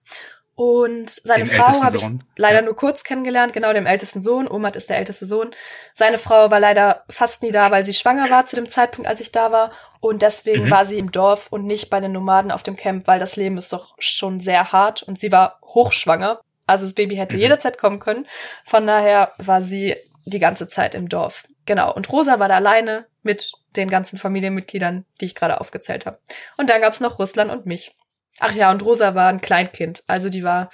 Und 0.55 1.09
seine 1.09 1.45
dem 1.45 1.57
Frau 1.57 1.83
habe 1.83 1.97
ich 1.97 2.05
leider 2.37 2.57
ja. 2.57 2.63
nur 2.63 2.75
kurz 2.75 3.05
kennengelernt, 3.05 3.53
genau 3.53 3.73
dem 3.73 3.87
ältesten 3.87 4.23
Sohn. 4.23 4.49
Urmat 4.49 4.75
ist 4.75 4.91
der 4.91 4.99
älteste 4.99 5.25
Sohn. 5.25 5.53
Seine 5.95 6.19
Frau 6.19 6.51
war 6.51 6.59
leider 6.59 7.05
fast 7.09 7.43
nie 7.43 7.53
da, 7.53 7.71
weil 7.71 7.85
sie 7.85 7.95
schwanger 7.95 8.29
war 8.29 8.45
zu 8.45 8.57
dem 8.57 8.69
Zeitpunkt, 8.69 9.09
als 9.09 9.21
ich 9.21 9.31
da 9.31 9.53
war. 9.53 9.71
Und 10.01 10.23
deswegen 10.23 10.65
mhm. 10.65 10.71
war 10.73 10.85
sie 10.85 10.99
im 10.99 11.13
Dorf 11.13 11.47
und 11.53 11.65
nicht 11.65 11.91
bei 11.91 12.01
den 12.01 12.11
Nomaden 12.11 12.51
auf 12.51 12.65
dem 12.65 12.75
Camp, 12.75 13.07
weil 13.07 13.21
das 13.21 13.37
Leben 13.37 13.57
ist 13.57 13.73
doch 13.73 13.95
schon 14.01 14.41
sehr 14.41 14.73
hart 14.73 15.05
und 15.05 15.17
sie 15.17 15.31
war 15.31 15.61
hochschwanger. 15.63 16.41
Also 16.69 16.87
das 16.87 16.95
Baby 16.95 17.17
hätte 17.17 17.37
mhm. 17.37 17.43
jederzeit 17.43 17.79
kommen 17.79 17.99
können. 17.99 18.27
Von 18.65 18.87
daher 18.87 19.33
war 19.39 19.63
sie 19.63 19.97
die 20.27 20.39
ganze 20.39 20.69
Zeit 20.69 20.95
im 20.95 21.09
Dorf. 21.09 21.45
Genau. 21.67 21.93
Und 21.93 22.11
Rosa 22.13 22.39
war 22.39 22.49
da 22.49 22.57
alleine 22.57 23.07
mit 23.23 23.53
den 23.77 23.91
ganzen 23.91 24.19
Familienmitgliedern, 24.19 25.05
die 25.21 25.25
ich 25.27 25.35
gerade 25.35 25.61
aufgezählt 25.61 26.07
habe. 26.07 26.19
Und 26.57 26.71
dann 26.71 26.81
gab's 26.81 27.01
noch 27.01 27.19
Russland 27.19 27.51
und 27.51 27.67
mich. 27.67 27.95
Ach 28.41 28.55
ja, 28.55 28.71
und 28.71 28.83
Rosa 28.83 29.15
war 29.15 29.29
ein 29.29 29.41
Kleinkind. 29.41 30.05
Also 30.07 30.31
die 30.31 30.45
war 30.45 30.71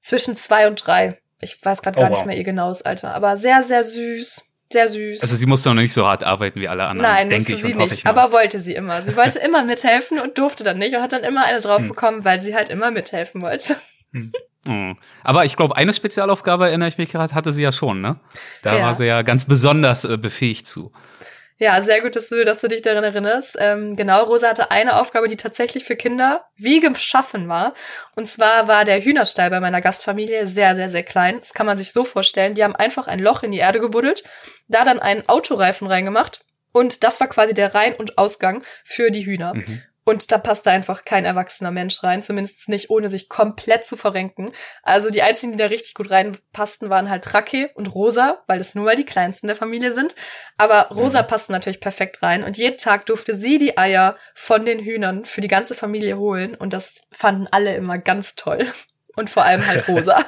zwischen 0.00 0.36
zwei 0.36 0.66
und 0.66 0.86
drei. 0.86 1.18
Ich 1.40 1.58
weiß 1.64 1.82
gerade 1.82 1.98
oh, 1.98 2.02
gar 2.02 2.10
wow. 2.10 2.18
nicht 2.18 2.26
mehr 2.26 2.36
ihr 2.36 2.44
genaues 2.44 2.82
Alter. 2.82 3.14
Aber 3.14 3.36
sehr, 3.36 3.62
sehr 3.62 3.84
süß. 3.84 4.44
Sehr 4.72 4.88
süß. 4.88 5.22
Also 5.22 5.36
sie 5.36 5.46
musste 5.46 5.68
noch 5.68 5.76
nicht 5.76 5.92
so 5.92 6.06
hart 6.06 6.24
arbeiten 6.24 6.60
wie 6.60 6.68
alle 6.68 6.84
anderen, 6.84 7.10
Nein, 7.10 7.30
denke 7.30 7.52
ich 7.52 7.62
sie 7.62 7.74
und 7.74 7.90
nicht. 7.90 8.06
Aber 8.06 8.32
wollte 8.32 8.58
sie 8.60 8.74
immer. 8.74 9.02
Sie 9.02 9.16
wollte 9.16 9.38
immer 9.38 9.62
mithelfen 9.62 10.18
und 10.18 10.38
durfte 10.38 10.64
dann 10.64 10.78
nicht 10.78 10.94
und 10.94 11.02
hat 11.02 11.12
dann 11.12 11.22
immer 11.22 11.44
eine 11.44 11.60
drauf 11.60 11.82
hm. 11.82 11.88
bekommen, 11.88 12.24
weil 12.24 12.40
sie 12.40 12.54
halt 12.54 12.68
immer 12.68 12.90
mithelfen 12.90 13.42
wollte. 13.42 13.76
Hm. 14.16 14.32
Hm. 14.66 14.96
Aber 15.22 15.44
ich 15.44 15.56
glaube, 15.56 15.76
eine 15.76 15.92
Spezialaufgabe, 15.92 16.66
erinnere 16.66 16.88
ich 16.88 16.98
mich 16.98 17.12
gerade, 17.12 17.34
hatte 17.34 17.52
sie 17.52 17.62
ja 17.62 17.70
schon, 17.70 18.00
ne? 18.00 18.18
Da 18.62 18.76
ja. 18.76 18.84
war 18.84 18.94
sie 18.94 19.04
ja 19.04 19.22
ganz 19.22 19.44
besonders 19.44 20.04
äh, 20.04 20.16
befähigt 20.16 20.66
zu. 20.66 20.92
Ja, 21.58 21.80
sehr 21.80 22.02
gut, 22.02 22.16
dass 22.16 22.28
du, 22.28 22.44
dass 22.44 22.60
du 22.60 22.68
dich 22.68 22.82
daran 22.82 23.04
erinnerst. 23.04 23.56
Ähm, 23.58 23.96
genau, 23.96 24.24
Rosa 24.24 24.48
hatte 24.48 24.70
eine 24.70 24.96
Aufgabe, 24.96 25.26
die 25.26 25.38
tatsächlich 25.38 25.84
für 25.84 25.96
Kinder 25.96 26.44
wie 26.56 26.80
geschaffen 26.80 27.48
war. 27.48 27.72
Und 28.14 28.28
zwar 28.28 28.68
war 28.68 28.84
der 28.84 29.02
Hühnerstall 29.02 29.48
bei 29.48 29.60
meiner 29.60 29.80
Gastfamilie 29.80 30.46
sehr, 30.46 30.76
sehr, 30.76 30.90
sehr 30.90 31.02
klein. 31.02 31.38
Das 31.40 31.54
kann 31.54 31.64
man 31.64 31.78
sich 31.78 31.92
so 31.92 32.04
vorstellen. 32.04 32.54
Die 32.54 32.62
haben 32.62 32.76
einfach 32.76 33.06
ein 33.06 33.20
Loch 33.20 33.42
in 33.42 33.52
die 33.52 33.58
Erde 33.58 33.80
gebuddelt, 33.80 34.22
da 34.68 34.84
dann 34.84 34.98
einen 34.98 35.26
Autoreifen 35.28 35.86
reingemacht. 35.86 36.44
Und 36.72 37.04
das 37.04 37.20
war 37.20 37.28
quasi 37.28 37.54
der 37.54 37.74
Rein- 37.74 37.94
und 37.94 38.18
Ausgang 38.18 38.62
für 38.84 39.10
die 39.10 39.24
Hühner. 39.24 39.54
Mhm. 39.54 39.82
Und 40.08 40.30
da 40.30 40.38
passte 40.38 40.70
einfach 40.70 41.04
kein 41.04 41.24
erwachsener 41.24 41.72
Mensch 41.72 42.00
rein, 42.04 42.22
zumindest 42.22 42.68
nicht 42.68 42.90
ohne 42.90 43.08
sich 43.08 43.28
komplett 43.28 43.84
zu 43.84 43.96
verrenken. 43.96 44.52
Also 44.84 45.10
die 45.10 45.20
einzigen, 45.20 45.50
die 45.50 45.58
da 45.58 45.66
richtig 45.66 45.94
gut 45.94 46.12
reinpassten, 46.12 46.88
waren 46.90 47.10
halt 47.10 47.34
Rake 47.34 47.72
und 47.74 47.92
Rosa, 47.92 48.44
weil 48.46 48.58
das 48.58 48.76
nur 48.76 48.84
mal 48.84 48.94
die 48.94 49.04
kleinsten 49.04 49.48
der 49.48 49.56
Familie 49.56 49.94
sind. 49.94 50.14
Aber 50.58 50.90
Rosa 50.94 51.22
mhm. 51.22 51.26
passte 51.26 51.50
natürlich 51.50 51.80
perfekt 51.80 52.22
rein 52.22 52.44
und 52.44 52.56
jeden 52.56 52.78
Tag 52.78 53.06
durfte 53.06 53.34
sie 53.34 53.58
die 53.58 53.78
Eier 53.78 54.16
von 54.32 54.64
den 54.64 54.78
Hühnern 54.78 55.24
für 55.24 55.40
die 55.40 55.48
ganze 55.48 55.74
Familie 55.74 56.18
holen 56.18 56.54
und 56.54 56.72
das 56.72 57.00
fanden 57.10 57.48
alle 57.50 57.74
immer 57.74 57.98
ganz 57.98 58.36
toll. 58.36 58.64
Und 59.16 59.28
vor 59.28 59.44
allem 59.44 59.66
halt 59.66 59.88
Rosa. 59.88 60.24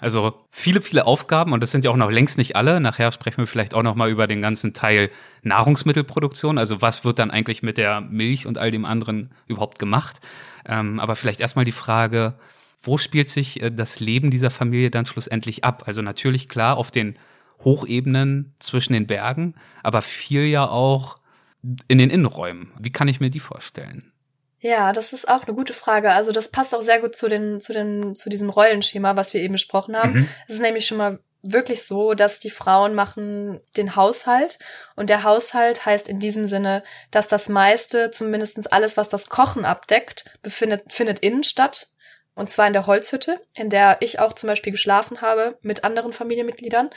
Also 0.00 0.34
viele, 0.50 0.80
viele 0.80 1.06
Aufgaben 1.06 1.52
und 1.52 1.62
das 1.62 1.72
sind 1.72 1.84
ja 1.84 1.90
auch 1.90 1.96
noch 1.96 2.10
längst 2.10 2.38
nicht 2.38 2.54
alle. 2.54 2.80
Nachher 2.80 3.10
sprechen 3.10 3.38
wir 3.38 3.46
vielleicht 3.46 3.74
auch 3.74 3.82
noch 3.82 3.96
mal 3.96 4.10
über 4.10 4.26
den 4.26 4.40
ganzen 4.40 4.72
Teil 4.72 5.10
Nahrungsmittelproduktion. 5.42 6.58
Also 6.58 6.80
was 6.80 7.04
wird 7.04 7.18
dann 7.18 7.30
eigentlich 7.30 7.62
mit 7.62 7.78
der 7.78 8.00
Milch 8.00 8.46
und 8.46 8.58
all 8.58 8.70
dem 8.70 8.84
anderen 8.84 9.30
überhaupt 9.46 9.78
gemacht? 9.78 10.20
Ähm, 10.66 11.00
aber 11.00 11.16
vielleicht 11.16 11.40
erstmal 11.40 11.64
die 11.64 11.72
Frage, 11.72 12.34
wo 12.82 12.96
spielt 12.96 13.28
sich 13.28 13.60
äh, 13.60 13.70
das 13.70 13.98
Leben 13.98 14.30
dieser 14.30 14.50
Familie 14.50 14.90
dann 14.90 15.06
schlussendlich 15.06 15.64
ab? 15.64 15.84
Also 15.86 16.02
natürlich 16.02 16.48
klar 16.48 16.76
auf 16.76 16.90
den 16.90 17.18
Hochebenen 17.64 18.54
zwischen 18.60 18.92
den 18.92 19.08
Bergen, 19.08 19.54
aber 19.82 20.00
viel 20.02 20.44
ja 20.44 20.68
auch 20.68 21.16
in 21.88 21.98
den 21.98 22.10
Innenräumen. 22.10 22.70
Wie 22.78 22.92
kann 22.92 23.08
ich 23.08 23.18
mir 23.18 23.30
die 23.30 23.40
vorstellen? 23.40 24.12
Ja, 24.60 24.92
das 24.92 25.12
ist 25.12 25.28
auch 25.28 25.44
eine 25.44 25.54
gute 25.54 25.72
Frage. 25.72 26.12
Also 26.12 26.32
das 26.32 26.50
passt 26.50 26.74
auch 26.74 26.82
sehr 26.82 27.00
gut 27.00 27.14
zu 27.14 27.28
den, 27.28 27.60
zu 27.60 27.72
den, 27.72 28.14
zu 28.16 28.28
diesem 28.28 28.50
Rollenschema, 28.50 29.16
was 29.16 29.32
wir 29.32 29.40
eben 29.40 29.52
besprochen 29.52 29.96
haben. 29.96 30.12
Mhm. 30.12 30.28
Es 30.48 30.54
ist 30.54 30.60
nämlich 30.60 30.86
schon 30.86 30.98
mal 30.98 31.20
wirklich 31.42 31.84
so, 31.84 32.14
dass 32.14 32.40
die 32.40 32.50
Frauen 32.50 32.94
machen 32.94 33.62
den 33.76 33.94
Haushalt 33.94 34.58
und 34.96 35.08
der 35.08 35.22
Haushalt 35.22 35.86
heißt 35.86 36.08
in 36.08 36.18
diesem 36.18 36.48
Sinne, 36.48 36.82
dass 37.12 37.28
das 37.28 37.48
meiste, 37.48 38.10
zumindestens 38.10 38.66
alles, 38.66 38.96
was 38.96 39.08
das 39.08 39.28
Kochen 39.28 39.64
abdeckt, 39.64 40.24
befindet, 40.42 40.92
findet 40.92 41.20
innen 41.20 41.44
statt. 41.44 41.88
Und 42.34 42.50
zwar 42.50 42.68
in 42.68 42.72
der 42.72 42.86
Holzhütte, 42.86 43.40
in 43.54 43.68
der 43.68 43.96
ich 44.00 44.20
auch 44.20 44.32
zum 44.32 44.48
Beispiel 44.48 44.70
geschlafen 44.70 45.20
habe 45.20 45.58
mit 45.62 45.82
anderen 45.82 46.12
Familienmitgliedern. 46.12 46.90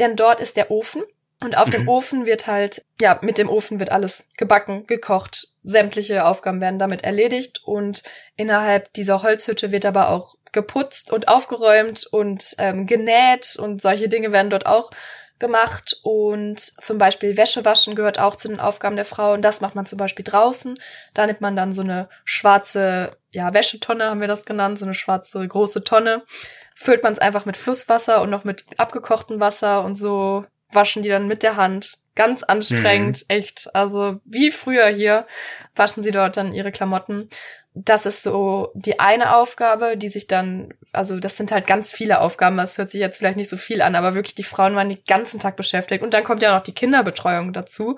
Denn 0.00 0.16
dort 0.16 0.40
ist 0.40 0.56
der 0.56 0.70
Ofen 0.72 1.04
und 1.42 1.56
auf 1.56 1.68
mhm. 1.68 1.72
dem 1.72 1.88
Ofen 1.88 2.26
wird 2.26 2.46
halt, 2.46 2.84
ja, 3.00 3.18
mit 3.22 3.38
dem 3.38 3.48
Ofen 3.48 3.80
wird 3.80 3.90
alles 3.90 4.28
gebacken, 4.36 4.86
gekocht. 4.86 5.48
Sämtliche 5.62 6.24
Aufgaben 6.24 6.60
werden 6.60 6.78
damit 6.78 7.04
erledigt 7.04 7.62
und 7.64 8.02
innerhalb 8.36 8.92
dieser 8.94 9.22
Holzhütte 9.22 9.72
wird 9.72 9.84
aber 9.86 10.10
auch 10.10 10.36
geputzt 10.52 11.12
und 11.12 11.28
aufgeräumt 11.28 12.06
und 12.06 12.54
ähm, 12.58 12.86
genäht 12.86 13.56
und 13.56 13.80
solche 13.80 14.08
Dinge 14.08 14.32
werden 14.32 14.50
dort 14.50 14.66
auch 14.66 14.90
gemacht 15.38 15.98
und 16.02 16.60
zum 16.82 16.98
Beispiel 16.98 17.36
Wäsche 17.36 17.64
waschen 17.64 17.94
gehört 17.94 18.18
auch 18.18 18.36
zu 18.36 18.48
den 18.48 18.60
Aufgaben 18.60 18.96
der 18.96 19.06
Frau 19.06 19.32
und 19.32 19.42
das 19.42 19.60
macht 19.60 19.74
man 19.74 19.86
zum 19.86 19.96
Beispiel 19.96 20.24
draußen. 20.24 20.78
Da 21.14 21.26
nimmt 21.26 21.40
man 21.40 21.56
dann 21.56 21.72
so 21.72 21.82
eine 21.82 22.08
schwarze, 22.24 23.16
ja, 23.32 23.54
Wäschetonne 23.54 24.10
haben 24.10 24.20
wir 24.20 24.28
das 24.28 24.44
genannt, 24.44 24.78
so 24.78 24.84
eine 24.84 24.94
schwarze 24.94 25.46
große 25.46 25.82
Tonne. 25.82 26.22
Füllt 26.74 27.02
man 27.02 27.14
es 27.14 27.18
einfach 27.18 27.46
mit 27.46 27.56
Flusswasser 27.56 28.20
und 28.20 28.30
noch 28.30 28.44
mit 28.44 28.64
abgekochtem 28.76 29.40
Wasser 29.40 29.82
und 29.82 29.94
so 29.94 30.44
waschen 30.72 31.02
die 31.02 31.08
dann 31.08 31.28
mit 31.28 31.42
der 31.42 31.56
Hand. 31.56 31.98
Ganz 32.16 32.42
anstrengend, 32.42 33.20
mhm. 33.20 33.36
echt. 33.36 33.74
Also 33.74 34.20
wie 34.24 34.50
früher 34.50 34.88
hier 34.88 35.26
waschen 35.76 36.02
sie 36.02 36.10
dort 36.10 36.36
dann 36.36 36.52
ihre 36.52 36.72
Klamotten. 36.72 37.30
Das 37.72 38.04
ist 38.04 38.24
so 38.24 38.72
die 38.74 38.98
eine 38.98 39.36
Aufgabe, 39.36 39.96
die 39.96 40.08
sich 40.08 40.26
dann, 40.26 40.74
also 40.92 41.20
das 41.20 41.36
sind 41.36 41.52
halt 41.52 41.68
ganz 41.68 41.92
viele 41.92 42.20
Aufgaben, 42.20 42.56
das 42.56 42.76
hört 42.78 42.90
sich 42.90 43.00
jetzt 43.00 43.16
vielleicht 43.16 43.36
nicht 43.36 43.48
so 43.48 43.56
viel 43.56 43.80
an, 43.80 43.94
aber 43.94 44.14
wirklich 44.14 44.34
die 44.34 44.42
Frauen 44.42 44.74
waren 44.74 44.88
den 44.88 44.98
ganzen 45.06 45.38
Tag 45.38 45.54
beschäftigt. 45.54 46.02
Und 46.02 46.12
dann 46.12 46.24
kommt 46.24 46.42
ja 46.42 46.52
noch 46.52 46.64
die 46.64 46.74
Kinderbetreuung 46.74 47.52
dazu. 47.52 47.96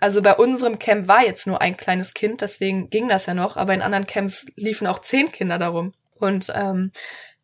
Also 0.00 0.22
bei 0.22 0.34
unserem 0.34 0.80
Camp 0.80 1.06
war 1.06 1.24
jetzt 1.24 1.46
nur 1.46 1.60
ein 1.60 1.76
kleines 1.76 2.14
Kind, 2.14 2.40
deswegen 2.40 2.90
ging 2.90 3.08
das 3.08 3.26
ja 3.26 3.34
noch, 3.34 3.56
aber 3.56 3.72
in 3.74 3.82
anderen 3.82 4.08
Camps 4.08 4.44
liefen 4.56 4.88
auch 4.88 4.98
zehn 4.98 5.30
Kinder 5.30 5.58
darum. 5.58 5.92
Und 6.16 6.52
ähm, 6.54 6.90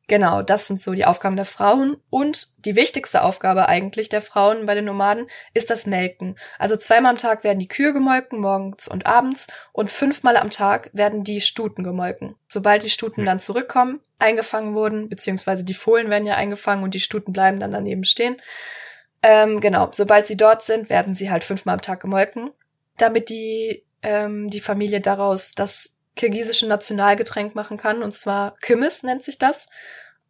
Genau, 0.09 0.40
das 0.40 0.66
sind 0.66 0.81
so 0.81 0.94
die 0.94 1.05
Aufgaben 1.05 1.37
der 1.37 1.44
Frauen. 1.44 1.99
Und 2.09 2.64
die 2.64 2.77
wichtigste 2.77 3.23
Aufgabe 3.23 3.68
eigentlich 3.68 4.09
der 4.09 4.23
Frauen 4.23 4.64
bei 4.64 4.75
den 4.75 4.87
Nomaden 4.87 5.27
ist 5.53 5.68
das 5.68 5.85
Melken. 5.85 6.37
Also 6.59 6.77
zweimal 6.77 7.11
am 7.12 7.18
Tag 7.18 7.44
werden 7.44 7.59
die 7.59 7.68
Kühe 7.68 7.92
gemolken, 7.92 8.40
morgens 8.40 8.88
und 8.88 9.07
abends, 9.07 9.49
und 9.73 9.90
fünfmal 9.90 10.38
am 10.38 10.49
Tag 10.49 10.88
werden 10.94 11.25
die 11.25 11.42
Stuten 11.42 11.85
gemolken. 11.85 12.37
Sobald 12.49 12.83
die 12.83 12.90
Stuten 12.90 13.18
hm. 13.18 13.27
dann 13.27 13.38
zurückkommen, 13.38 14.01
eingefangen 14.18 14.75
wurden, 14.75 15.11
beziehungsweise 15.11 15.62
die 15.62 15.75
Fohlen 15.75 16.09
werden 16.09 16.27
ja 16.27 16.37
eingefangen 16.37 16.85
und 16.85 16.94
die 16.94 17.01
Stuten 17.01 17.35
bleiben 17.35 17.61
dann 17.61 17.73
daneben 17.73 18.05
stehen. 18.05 18.38
Ähm, 19.23 19.61
genau, 19.61 19.90
sobald 19.92 20.27
sie 20.27 20.38
dort 20.38 20.62
sind, 20.62 20.88
werden 20.88 21.14
sie 21.14 21.31
halt 21.31 21.44
fünfmal 21.44 21.75
am 21.75 21.83
Tag 21.83 22.01
gemolken, 22.01 22.51
damit 22.97 23.29
die, 23.29 23.85
ähm, 24.01 24.49
die 24.49 24.61
Familie 24.61 25.03
daraus 25.03 25.53
das 25.53 25.97
kirgisische 26.18 26.66
Nationalgetränk 26.66 27.54
machen 27.54 27.78
kann. 27.78 28.02
Und 28.02 28.12
zwar 28.12 28.54
Kümis 28.61 29.02
nennt 29.02 29.24
sich 29.24 29.38
das. 29.38 29.66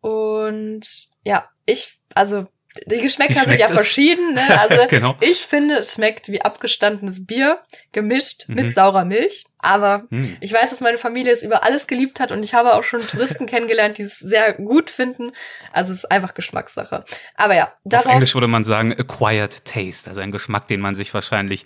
Und 0.00 0.86
ja, 1.24 1.48
ich, 1.66 1.98
also 2.14 2.46
die 2.86 3.00
Geschmäcker 3.00 3.44
sind 3.44 3.58
ja 3.58 3.66
es? 3.66 3.72
verschieden. 3.72 4.34
Ne? 4.34 4.40
Also 4.58 4.86
genau. 4.88 5.16
ich 5.20 5.38
finde, 5.38 5.78
es 5.78 5.94
schmeckt 5.94 6.28
wie 6.28 6.42
abgestandenes 6.42 7.26
Bier, 7.26 7.60
gemischt 7.92 8.48
mhm. 8.48 8.54
mit 8.54 8.74
saurer 8.74 9.04
Milch. 9.04 9.44
Aber 9.58 10.04
mhm. 10.10 10.36
ich 10.40 10.52
weiß, 10.52 10.70
dass 10.70 10.80
meine 10.80 10.98
Familie 10.98 11.32
es 11.32 11.42
über 11.42 11.62
alles 11.64 11.86
geliebt 11.86 12.20
hat 12.20 12.32
und 12.32 12.42
ich 12.44 12.54
habe 12.54 12.74
auch 12.74 12.84
schon 12.84 13.06
Touristen 13.06 13.46
kennengelernt, 13.46 13.98
die 13.98 14.02
es 14.02 14.18
sehr 14.18 14.52
gut 14.52 14.90
finden. 14.90 15.30
Also 15.72 15.92
es 15.92 16.00
ist 16.00 16.10
einfach 16.10 16.34
Geschmackssache. 16.34 17.04
Aber 17.34 17.54
ja, 17.54 17.72
darauf. 17.84 18.06
Auf 18.06 18.12
Englisch 18.12 18.34
würde 18.34 18.48
man 18.48 18.64
sagen 18.64 18.92
acquired 18.92 19.64
taste, 19.64 20.10
also 20.10 20.20
ein 20.20 20.32
Geschmack, 20.32 20.68
den 20.68 20.80
man 20.80 20.94
sich 20.94 21.14
wahrscheinlich 21.14 21.64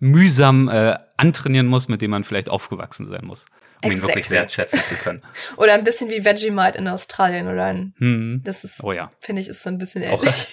mühsam 0.00 0.68
äh, 0.68 0.96
antrainieren 1.16 1.66
muss, 1.66 1.88
mit 1.88 2.02
dem 2.02 2.10
man 2.10 2.24
vielleicht 2.24 2.48
aufgewachsen 2.48 3.06
sein 3.06 3.24
muss 3.24 3.46
um 3.82 3.90
exactly. 3.90 3.94
ihn 3.94 4.02
wirklich 4.02 4.30
wertschätzen 4.30 4.80
zu 4.80 4.94
können. 4.96 5.22
oder 5.56 5.74
ein 5.74 5.84
bisschen 5.84 6.10
wie 6.10 6.24
Vegemite 6.24 6.78
in 6.78 6.88
Australien 6.88 7.48
oder 7.48 7.64
ein, 7.64 7.94
hm. 7.98 8.42
das 8.44 8.64
ist, 8.64 8.82
oh 8.82 8.92
ja. 8.92 9.10
finde 9.20 9.42
ich, 9.42 9.48
ist 9.48 9.62
so 9.62 9.68
ein 9.68 9.78
bisschen 9.78 10.02
ähnlich. 10.02 10.48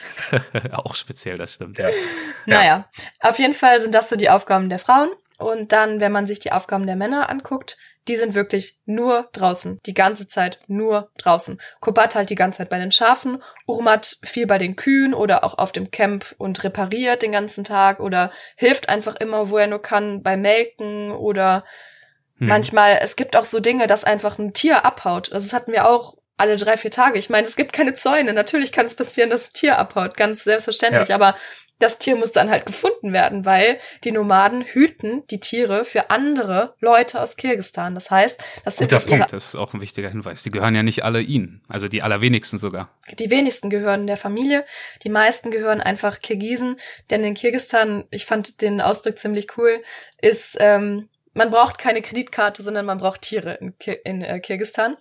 Auch, 0.72 0.72
auch 0.86 0.96
speziell, 0.96 1.38
das 1.38 1.54
stimmt, 1.54 1.80
ja. 1.80 1.88
Naja, 2.46 2.64
ja. 2.64 3.30
auf 3.30 3.38
jeden 3.40 3.54
Fall 3.54 3.80
sind 3.82 3.94
das 3.94 4.10
so 4.10 4.16
die 4.16 4.30
Aufgaben 4.30 4.70
der 4.70 4.80
Frauen. 4.80 5.10
Und 5.38 5.72
dann, 5.72 6.00
wenn 6.00 6.12
man 6.12 6.28
sich 6.28 6.40
die 6.40 6.52
Aufgaben 6.52 6.86
der 6.86 6.96
Männer 6.96 7.30
anguckt, 7.30 7.76
die 8.08 8.16
sind 8.16 8.34
wirklich 8.34 8.80
nur 8.86 9.30
draußen. 9.34 9.80
Die 9.86 9.94
ganze 9.94 10.28
Zeit 10.28 10.60
nur 10.68 11.12
draußen. 11.18 11.60
Kubat 11.80 12.16
halt 12.16 12.30
die 12.30 12.36
ganze 12.36 12.60
Zeit 12.60 12.70
bei 12.70 12.80
den 12.80 12.92
Schafen, 12.92 13.42
Urmat 13.68 14.18
viel 14.24 14.48
bei 14.48 14.58
den 14.58 14.76
Kühen 14.76 15.14
oder 15.14 15.44
auch 15.44 15.58
auf 15.58 15.72
dem 15.72 15.92
Camp 15.92 16.36
und 16.38 16.64
repariert 16.64 17.22
den 17.22 17.32
ganzen 17.32 17.64
Tag 17.64 18.00
oder 18.00 18.32
hilft 18.56 18.90
einfach 18.90 19.16
immer, 19.16 19.50
wo 19.50 19.58
er 19.58 19.68
nur 19.68 19.82
kann, 19.82 20.24
bei 20.24 20.36
Melken 20.36 21.12
oder 21.12 21.64
hm. 22.42 22.48
Manchmal, 22.48 22.98
es 23.02 23.16
gibt 23.16 23.36
auch 23.36 23.46
so 23.46 23.60
Dinge, 23.60 23.86
dass 23.86 24.04
einfach 24.04 24.40
ein 24.40 24.54
Tier 24.54 24.84
abhaut. 24.84 25.32
Also 25.32 25.46
das 25.46 25.54
hatten 25.54 25.72
wir 25.72 25.88
auch 25.88 26.18
alle 26.38 26.58
drei, 26.58 26.76
vier 26.76 26.90
Tage. 26.90 27.20
Ich 27.20 27.30
meine, 27.30 27.48
es 27.48 27.56
gibt 27.56 27.72
keine 27.72 27.94
Zäune. 27.94 28.34
Natürlich 28.34 28.72
kann 28.72 28.88
es 28.88 28.96
passieren, 28.96 29.30
dass 29.30 29.50
ein 29.50 29.54
Tier 29.54 29.78
abhaut, 29.78 30.18
ganz 30.18 30.44
selbstverständlich. 30.44 31.10
Ja. 31.10 31.16
Aber 31.16 31.36
das 31.78 32.00
Tier 32.00 32.16
muss 32.16 32.32
dann 32.32 32.50
halt 32.50 32.66
gefunden 32.66 33.14
werden, 33.14 33.46
weil 33.46 33.78
die 34.04 34.12
Nomaden 34.12 34.64
hüten 34.64 35.24
die 35.30 35.40
Tiere 35.40 35.86
für 35.86 36.10
andere 36.10 36.76
Leute 36.80 37.22
aus 37.22 37.36
Kirgistan. 37.36 37.96
Das 37.96 38.10
heißt, 38.10 38.44
das 38.64 38.78
sind 38.78 38.92
Guter 38.92 39.06
Punkt, 39.06 39.34
das 39.34 39.48
ist 39.48 39.56
auch 39.56 39.74
ein 39.74 39.82
wichtiger 39.82 40.10
Hinweis. 40.10 40.44
Die 40.44 40.52
gehören 40.52 40.76
ja 40.76 40.84
nicht 40.84 41.04
alle 41.04 41.22
ihnen, 41.22 41.64
also 41.68 41.88
die 41.88 42.02
allerwenigsten 42.02 42.60
sogar. 42.60 42.90
Die 43.20 43.30
wenigsten 43.30 43.70
gehören 43.70 44.08
der 44.08 44.18
Familie, 44.18 44.66
die 45.04 45.10
meisten 45.10 45.52
gehören 45.52 45.82
einfach 45.82 46.22
Kirgisen, 46.22 46.78
denn 47.10 47.24
in 47.24 47.34
Kirgistan, 47.34 48.06
ich 48.12 48.26
fand 48.26 48.62
den 48.62 48.80
Ausdruck 48.82 49.18
ziemlich 49.18 49.58
cool, 49.58 49.82
ist 50.22 50.58
ähm, 50.60 51.10
man 51.34 51.50
braucht 51.50 51.78
keine 51.78 52.02
Kreditkarte, 52.02 52.64
sondern 52.64 52.86
man 52.86 52.98
braucht 52.98 53.22
Tiere 53.22 53.54
in, 53.56 53.78
Ki 53.78 53.98
in 54.04 54.22
äh, 54.22 54.40
Kirgistan. 54.40 54.98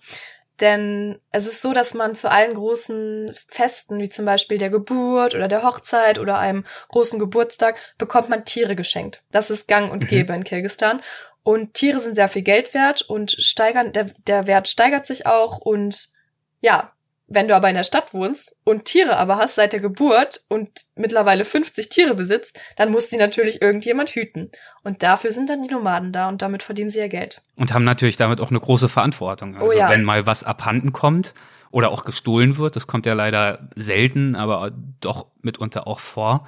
Denn 0.59 1.19
es 1.31 1.47
ist 1.47 1.61
so, 1.61 1.73
dass 1.73 1.95
man 1.95 2.13
zu 2.13 2.29
allen 2.29 2.53
großen 2.53 3.33
Festen, 3.47 3.99
wie 3.99 4.09
zum 4.09 4.25
Beispiel 4.25 4.59
der 4.59 4.69
Geburt 4.69 5.33
oder 5.33 5.47
der 5.47 5.63
Hochzeit 5.63 6.19
oder 6.19 6.37
einem 6.37 6.65
großen 6.89 7.17
Geburtstag, 7.17 7.79
bekommt 7.97 8.29
man 8.29 8.45
Tiere 8.45 8.75
geschenkt. 8.75 9.23
Das 9.31 9.49
ist 9.49 9.67
gang 9.67 9.91
und 9.91 10.03
mhm. 10.03 10.07
gäbe 10.07 10.33
in 10.33 10.43
Kirgistan. 10.43 11.01
Und 11.43 11.73
Tiere 11.73 11.99
sind 11.99 12.15
sehr 12.15 12.27
viel 12.27 12.43
Geld 12.43 12.75
wert 12.75 13.01
und 13.01 13.31
steigern, 13.31 13.91
der, 13.93 14.11
der 14.27 14.45
Wert 14.45 14.69
steigert 14.69 15.07
sich 15.07 15.25
auch 15.25 15.57
und 15.57 16.09
ja, 16.59 16.93
wenn 17.33 17.47
du 17.47 17.55
aber 17.55 17.69
in 17.69 17.75
der 17.75 17.85
Stadt 17.85 18.13
wohnst 18.13 18.57
und 18.65 18.85
Tiere 18.85 19.15
aber 19.15 19.37
hast 19.37 19.55
seit 19.55 19.71
der 19.71 19.79
Geburt 19.79 20.41
und 20.49 20.69
mittlerweile 20.95 21.45
50 21.45 21.87
Tiere 21.87 22.13
besitzt, 22.13 22.59
dann 22.75 22.91
muss 22.91 23.07
die 23.07 23.17
natürlich 23.17 23.61
irgendjemand 23.61 24.09
hüten. 24.09 24.51
Und 24.83 25.01
dafür 25.01 25.31
sind 25.31 25.49
dann 25.49 25.63
die 25.63 25.73
Nomaden 25.73 26.11
da 26.11 26.27
und 26.27 26.41
damit 26.41 26.61
verdienen 26.61 26.89
sie 26.89 26.99
ihr 26.99 27.09
Geld. 27.09 27.41
Und 27.55 27.73
haben 27.73 27.85
natürlich 27.85 28.17
damit 28.17 28.41
auch 28.41 28.49
eine 28.49 28.59
große 28.59 28.89
Verantwortung. 28.89 29.55
Also 29.55 29.75
oh 29.75 29.79
ja. 29.79 29.89
wenn 29.89 30.03
mal 30.03 30.25
was 30.25 30.43
abhanden 30.43 30.91
kommt 30.91 31.33
oder 31.71 31.91
auch 31.91 32.03
gestohlen 32.03 32.57
wird, 32.57 32.75
das 32.75 32.87
kommt 32.87 33.05
ja 33.05 33.13
leider 33.13 33.69
selten, 33.75 34.35
aber 34.35 34.71
doch 34.99 35.27
mitunter 35.41 35.87
auch 35.87 36.01
vor, 36.01 36.45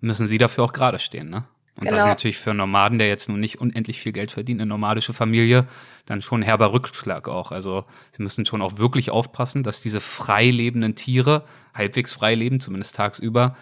müssen 0.00 0.26
sie 0.26 0.38
dafür 0.38 0.64
auch 0.64 0.72
gerade 0.72 0.98
stehen, 0.98 1.28
ne? 1.28 1.44
Und 1.76 1.84
genau. 1.84 1.96
das 1.96 2.04
ist 2.04 2.08
natürlich 2.08 2.38
für 2.38 2.50
einen 2.50 2.58
Nomaden, 2.58 2.98
der 2.98 3.08
jetzt 3.08 3.28
nun 3.28 3.40
nicht 3.40 3.60
unendlich 3.60 4.00
viel 4.00 4.12
Geld 4.12 4.32
verdient, 4.32 4.60
eine 4.60 4.68
nomadische 4.68 5.14
Familie, 5.14 5.66
dann 6.04 6.20
schon 6.20 6.40
ein 6.40 6.44
herber 6.44 6.72
Rückschlag 6.72 7.28
auch. 7.28 7.50
Also 7.50 7.84
sie 8.14 8.22
müssen 8.22 8.44
schon 8.44 8.60
auch 8.60 8.76
wirklich 8.76 9.10
aufpassen, 9.10 9.62
dass 9.62 9.80
diese 9.80 10.00
frei 10.00 10.50
lebenden 10.50 10.96
Tiere, 10.96 11.44
halbwegs 11.72 12.12
frei 12.12 12.34
leben, 12.34 12.60
zumindest 12.60 12.96
tagsüber, 12.96 13.56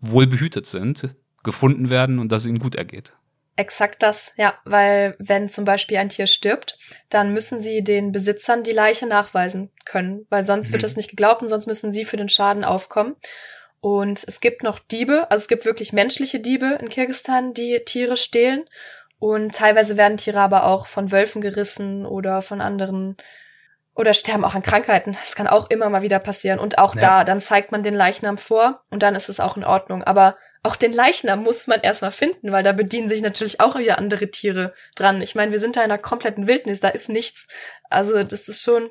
wohl 0.00 0.26
behütet 0.26 0.66
sind, 0.66 1.16
gefunden 1.42 1.88
werden 1.88 2.18
und 2.18 2.30
dass 2.30 2.42
es 2.42 2.48
ihnen 2.48 2.58
gut 2.58 2.74
ergeht. 2.74 3.14
Exakt 3.56 4.02
das, 4.02 4.32
ja, 4.36 4.54
weil 4.64 5.14
wenn 5.20 5.48
zum 5.48 5.64
Beispiel 5.64 5.96
ein 5.98 6.08
Tier 6.08 6.26
stirbt, 6.26 6.76
dann 7.08 7.32
müssen 7.32 7.60
sie 7.60 7.84
den 7.84 8.10
Besitzern 8.10 8.64
die 8.64 8.72
Leiche 8.72 9.06
nachweisen 9.06 9.70
können, 9.84 10.26
weil 10.28 10.44
sonst 10.44 10.68
mhm. 10.68 10.72
wird 10.72 10.82
das 10.82 10.96
nicht 10.96 11.08
geglaubt 11.08 11.40
und 11.40 11.48
sonst 11.48 11.68
müssen 11.68 11.92
sie 11.92 12.04
für 12.04 12.16
den 12.16 12.28
Schaden 12.28 12.64
aufkommen. 12.64 13.14
Und 13.84 14.24
es 14.26 14.40
gibt 14.40 14.62
noch 14.62 14.78
Diebe, 14.78 15.30
also 15.30 15.42
es 15.42 15.46
gibt 15.46 15.66
wirklich 15.66 15.92
menschliche 15.92 16.40
Diebe 16.40 16.78
in 16.80 16.88
Kirgistan, 16.88 17.52
die 17.52 17.82
Tiere 17.84 18.16
stehlen. 18.16 18.64
Und 19.18 19.54
teilweise 19.54 19.98
werden 19.98 20.16
Tiere 20.16 20.40
aber 20.40 20.64
auch 20.64 20.86
von 20.86 21.12
Wölfen 21.12 21.42
gerissen 21.42 22.06
oder 22.06 22.40
von 22.40 22.62
anderen 22.62 23.18
oder 23.94 24.14
sterben 24.14 24.46
auch 24.46 24.54
an 24.54 24.62
Krankheiten. 24.62 25.12
Das 25.20 25.36
kann 25.36 25.46
auch 25.46 25.68
immer 25.68 25.90
mal 25.90 26.00
wieder 26.00 26.18
passieren. 26.18 26.60
Und 26.60 26.78
auch 26.78 26.94
ja. 26.94 27.00
da, 27.02 27.24
dann 27.24 27.40
zeigt 27.40 27.72
man 27.72 27.82
den 27.82 27.92
Leichnam 27.92 28.38
vor 28.38 28.82
und 28.88 29.02
dann 29.02 29.14
ist 29.14 29.28
es 29.28 29.38
auch 29.38 29.58
in 29.58 29.64
Ordnung. 29.64 30.02
Aber 30.02 30.38
auch 30.62 30.76
den 30.76 30.94
Leichnam 30.94 31.42
muss 31.42 31.66
man 31.66 31.80
erstmal 31.82 32.10
finden, 32.10 32.52
weil 32.52 32.62
da 32.62 32.72
bedienen 32.72 33.10
sich 33.10 33.20
natürlich 33.20 33.60
auch 33.60 33.76
wieder 33.76 33.98
andere 33.98 34.30
Tiere 34.30 34.72
dran. 34.94 35.20
Ich 35.20 35.34
meine, 35.34 35.52
wir 35.52 35.60
sind 35.60 35.76
da 35.76 35.84
in 35.84 35.90
einer 35.90 35.98
kompletten 35.98 36.46
Wildnis, 36.46 36.80
da 36.80 36.88
ist 36.88 37.10
nichts. 37.10 37.48
Also 37.90 38.24
das 38.24 38.48
ist 38.48 38.62
schon, 38.62 38.88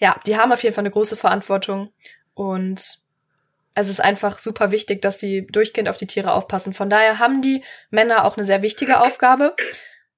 ja, 0.00 0.20
die 0.26 0.36
haben 0.36 0.52
auf 0.52 0.62
jeden 0.62 0.74
Fall 0.74 0.82
eine 0.82 0.90
große 0.90 1.16
Verantwortung. 1.16 1.94
Und 2.34 3.03
es 3.74 3.88
ist 3.88 4.00
einfach 4.00 4.38
super 4.38 4.70
wichtig, 4.70 5.02
dass 5.02 5.18
sie 5.18 5.46
durchgehend 5.46 5.88
auf 5.88 5.96
die 5.96 6.06
Tiere 6.06 6.32
aufpassen. 6.32 6.72
Von 6.72 6.90
daher 6.90 7.18
haben 7.18 7.42
die 7.42 7.62
Männer 7.90 8.24
auch 8.24 8.36
eine 8.36 8.46
sehr 8.46 8.62
wichtige 8.62 9.00
Aufgabe. 9.00 9.54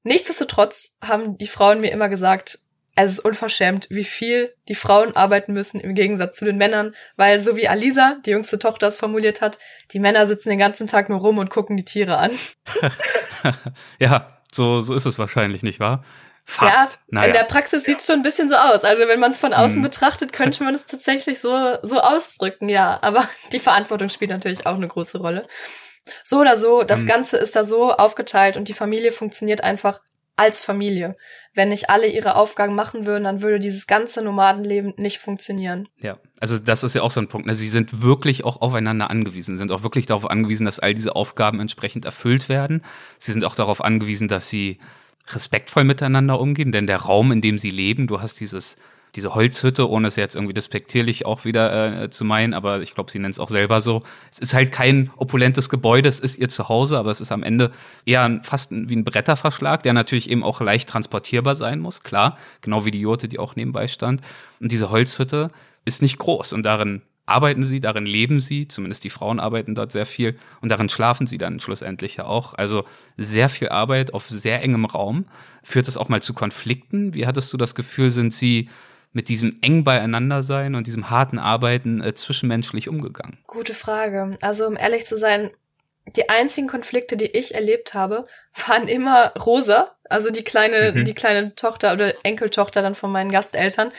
Nichtsdestotrotz 0.03 0.91
haben 1.03 1.39
die 1.39 1.49
Frauen 1.49 1.81
mir 1.81 1.91
immer 1.91 2.09
gesagt, 2.09 2.61
es 2.99 3.13
ist 3.13 3.19
unverschämt, 3.21 3.89
wie 3.91 4.05
viel 4.05 4.55
die 4.69 4.75
Frauen 4.75 5.15
arbeiten 5.15 5.53
müssen 5.53 5.81
im 5.81 5.95
Gegensatz 5.95 6.37
zu 6.37 6.47
den 6.47 6.57
Männern, 6.57 6.95
weil 7.17 7.41
so 7.41 7.55
wie 7.57 7.69
Alisa, 7.69 8.17
die 8.25 8.31
jüngste 8.31 8.59
Tochter, 8.59 8.89
es 8.89 8.97
formuliert 8.97 9.43
hat, 9.43 9.59
die 9.93 9.99
Männer 9.99 10.27
sitzen 10.27 10.49
den 10.49 10.59
ganzen 10.59 10.87
Tag 10.87 11.11
nur 11.11 11.19
rum 11.21 11.37
und 11.37 11.51
gucken 11.51 11.77
die 11.77 11.85
Tiere 11.85 12.17
an. 12.17 12.31
ja, 13.99 14.39
so, 14.51 14.81
so 14.81 14.95
ist 14.95 15.05
es 15.05 15.19
wahrscheinlich, 15.19 15.63
nicht 15.63 15.79
wahr? 15.79 16.05
Fast. 16.49 16.93
Ja, 16.93 16.99
naja. 17.09 17.27
in 17.27 17.33
der 17.33 17.43
Praxis 17.43 17.83
sieht's 17.83 18.07
schon 18.07 18.21
ein 18.21 18.23
bisschen 18.23 18.49
so 18.49 18.55
aus. 18.55 18.85
Also 18.85 19.09
wenn 19.09 19.19
man 19.19 19.33
es 19.33 19.39
von 19.39 19.53
außen 19.53 19.77
hm. 19.77 19.83
betrachtet, 19.83 20.33
könnte 20.33 20.63
man 20.63 20.77
es 20.77 20.87
tatsächlich 20.87 21.41
so, 21.41 21.77
so 21.83 22.01
ausdrücken, 22.01 22.69
ja. 22.69 22.99
Aber 23.03 23.29
die 23.53 23.59
Verantwortung 23.59 24.09
spielt 24.09 24.31
natürlich 24.31 24.65
auch 24.65 24.77
eine 24.77 24.87
große 24.87 25.19
Rolle. 25.19 25.47
So 26.23 26.41
oder 26.41 26.57
so, 26.57 26.85
das 26.85 27.01
hm. 27.01 27.09
Ganze 27.09 27.37
ist 27.37 27.57
da 27.57 27.65
so 27.65 27.93
aufgeteilt 27.93 28.57
und 28.57 28.69
die 28.69 28.75
Familie 28.75 29.11
funktioniert 29.11 29.65
einfach 29.65 30.01
als 30.37 30.63
Familie. 30.63 31.17
Wenn 31.53 31.71
nicht 31.71 31.91
alle 31.91 32.07
ihre 32.07 32.37
Aufgaben 32.37 32.77
machen 32.77 33.07
würden, 33.07 33.25
dann 33.25 33.43
würde 33.43 33.59
dieses 33.59 33.89
ganze 33.89 34.23
Nomadenleben 34.23 34.95
nicht 34.99 35.19
funktionieren. 35.19 35.89
Ja, 35.99 36.19
also 36.39 36.59
das 36.59 36.85
ist 36.85 36.95
ja 36.95 37.03
auch 37.03 37.11
so 37.11 37.21
ein 37.21 37.29
Punkt. 37.29 37.49
Ne? 37.49 37.57
Sie 37.57 37.69
sind 37.69 38.03
wirklich 38.03 38.45
auch 38.45 38.61
aufeinander 38.61 39.11
angewiesen, 39.11 39.57
sind 39.57 39.73
auch 39.73 39.83
wirklich 39.83 40.07
darauf 40.07 40.31
angewiesen, 40.31 40.67
dass 40.67 40.79
all 40.79 40.95
diese 40.95 41.17
Aufgaben 41.17 41.59
entsprechend 41.59 42.05
erfüllt 42.05 42.49
werden. 42.49 42.85
Sie 43.19 43.33
sind 43.33 43.45
auch 43.45 43.57
darauf 43.57 43.83
angewiesen, 43.83 44.29
dass 44.29 44.49
sie 44.49 44.79
respektvoll 45.29 45.85
miteinander 45.85 46.41
umgehen, 46.41 46.73
denn 46.73 46.87
der 46.87 46.99
Raum, 46.99 47.33
in 47.33 47.41
dem 47.41 47.59
sie 47.59 47.71
leben, 47.71 48.07
du 48.07 48.21
hast 48.21 48.41
dieses 48.41 48.77
diese 49.17 49.35
Holzhütte, 49.35 49.89
ohne 49.89 50.09
es 50.09 50.17
jetzt 50.17 50.35
irgendwie 50.35 50.55
despektierlich 50.55 51.27
auch 51.27 51.45
wieder 51.45 52.03
äh, 52.03 52.11
zu 52.11 52.25
meinen, 52.25 52.55
aber 52.55 52.83
ich 52.83 52.95
glaube, 52.95 53.11
sie 53.11 53.19
nennt 53.19 53.35
es 53.35 53.39
auch 53.39 53.49
selber 53.49 53.81
so. 53.81 54.03
Es 54.31 54.39
ist 54.39 54.55
halt 54.55 54.73
kein 54.73 55.11
opulentes 55.17 55.69
Gebäude, 55.69 56.09
es 56.09 56.21
ist 56.21 56.39
ihr 56.39 56.49
Zuhause, 56.49 56.99
aber 56.99 57.11
es 57.11 57.21
ist 57.21 57.33
am 57.33 57.43
Ende 57.43 57.71
eher 58.05 58.41
fast 58.43 58.71
wie 58.71 58.95
ein 58.95 59.05
Bretterverschlag, 59.05 59.83
der 59.83 59.95
natürlich 59.95 60.31
eben 60.31 60.45
auch 60.45 60.61
leicht 60.61 60.89
transportierbar 60.89 61.55
sein 61.55 61.81
muss, 61.81 62.03
klar, 62.03 62.37
genau 62.61 62.85
wie 62.85 62.91
die 62.91 63.01
Jurte, 63.01 63.29
die 63.29 63.39
auch 63.39 63.57
nebenbei 63.57 63.89
stand. 63.89 64.21
Und 64.61 64.71
diese 64.71 64.91
Holzhütte 64.91 65.51
ist 65.85 66.03
nicht 66.03 66.19
groß 66.19 66.53
und 66.53 66.65
darin 66.65 67.03
arbeiten 67.27 67.67
sie, 67.67 67.81
darin 67.81 68.07
leben 68.07 68.41
sie, 68.41 68.69
zumindest 68.69 69.05
die 69.05 69.11
Frauen 69.11 69.41
arbeiten 69.41 69.75
dort 69.75 69.93
sehr 69.93 70.07
viel 70.07 70.39
und 70.61 70.71
darin 70.71 70.89
schlafen 70.89 71.27
sie 71.27 71.39
dann 71.39 71.61
schlussendlich 71.61 72.17
ja 72.17 72.25
auch. 72.25 72.55
Also 72.55 72.85
sehr 73.17 73.49
viel 73.49 73.69
Arbeit 73.69 74.15
auf 74.15 74.29
sehr 74.29 74.63
engem 74.63 74.85
Raum. 74.85 75.27
Führt 75.63 75.89
das 75.89 75.97
auch 75.97 76.09
mal 76.09 76.23
zu 76.23 76.35
Konflikten? 76.35 77.15
Wie 77.15 77.27
hattest 77.27 77.53
du 77.53 77.57
das 77.57 77.75
Gefühl, 77.75 78.11
sind 78.11 78.33
sie 78.33 78.71
mit 79.13 79.29
diesem 79.29 79.59
eng 79.63 79.83
beieinander 79.83 80.43
sein 80.43 80.75
und 80.75 80.87
diesem 80.87 81.11
harten 81.11 81.39
Arbeiten 81.39 82.01
äh, 82.01 82.15
zwischenmenschlich 82.15 82.89
umgegangen? 82.89 83.39
Gute 83.47 83.75
Frage. 83.75 84.37
Also 84.41 84.67
um 84.67 84.77
ehrlich 84.77 85.07
zu 85.07 85.17
sein, 85.17 85.51
die 86.15 86.29
einzigen 86.29 86.69
Konflikte, 86.69 87.17
die 87.17 87.27
ich 87.27 87.55
erlebt 87.55 87.95
habe, 87.95 88.27
waren 88.67 88.89
immer 88.89 89.33
Rosa, 89.35 89.97
also 90.09 90.31
die 90.31 90.45
kleine, 90.45 90.93
mhm. 90.93 91.05
die 91.05 91.15
kleine 91.15 91.55
Tochter 91.57 91.93
oder 91.93 92.15
Enkeltochter 92.25 92.83
dann 92.83 92.95
von 92.95 93.11
meinen 93.11 93.33
Gasteltern. 93.33 93.91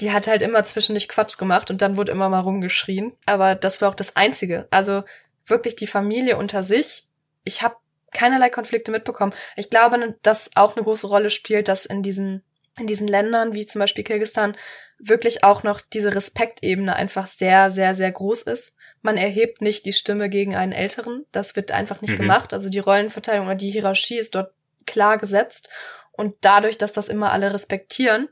Die 0.00 0.12
hat 0.12 0.26
halt 0.26 0.42
immer 0.42 0.62
zwischendurch 0.64 1.08
Quatsch 1.08 1.38
gemacht 1.38 1.70
und 1.70 1.82
dann 1.82 1.96
wurde 1.96 2.12
immer 2.12 2.28
mal 2.28 2.40
rumgeschrien. 2.40 3.12
Aber 3.24 3.54
das 3.54 3.80
war 3.80 3.88
auch 3.88 3.94
das 3.94 4.16
Einzige. 4.16 4.66
Also 4.70 5.04
wirklich 5.46 5.76
die 5.76 5.86
Familie 5.86 6.36
unter 6.36 6.62
sich. 6.62 7.06
Ich 7.44 7.62
habe 7.62 7.76
keinerlei 8.12 8.50
Konflikte 8.50 8.90
mitbekommen. 8.90 9.32
Ich 9.56 9.70
glaube, 9.70 10.16
dass 10.22 10.50
auch 10.54 10.76
eine 10.76 10.84
große 10.84 11.06
Rolle 11.06 11.30
spielt, 11.30 11.68
dass 11.68 11.86
in 11.86 12.02
diesen 12.02 12.42
in 12.78 12.86
diesen 12.86 13.06
Ländern 13.06 13.54
wie 13.54 13.64
zum 13.64 13.80
Beispiel 13.80 14.04
Kirgistan 14.04 14.56
wirklich 14.98 15.44
auch 15.44 15.62
noch 15.62 15.80
diese 15.80 16.14
Respektebene 16.14 16.94
einfach 16.94 17.26
sehr, 17.26 17.70
sehr, 17.70 17.94
sehr 17.94 18.12
groß 18.12 18.42
ist. 18.42 18.74
Man 19.02 19.16
erhebt 19.16 19.60
nicht 19.60 19.84
die 19.86 19.92
Stimme 19.92 20.28
gegen 20.28 20.54
einen 20.54 20.72
Älteren. 20.72 21.24
Das 21.32 21.56
wird 21.56 21.72
einfach 21.72 22.00
nicht 22.00 22.14
mhm. 22.14 22.18
gemacht. 22.18 22.52
Also 22.52 22.68
die 22.68 22.78
Rollenverteilung 22.78 23.46
oder 23.46 23.54
die 23.54 23.70
Hierarchie 23.70 24.18
ist 24.18 24.34
dort 24.34 24.52
klar 24.86 25.18
gesetzt. 25.18 25.68
Und 26.12 26.34
dadurch, 26.40 26.78
dass 26.78 26.92
das 26.92 27.08
immer 27.08 27.32
alle 27.32 27.52
respektieren, 27.52 28.28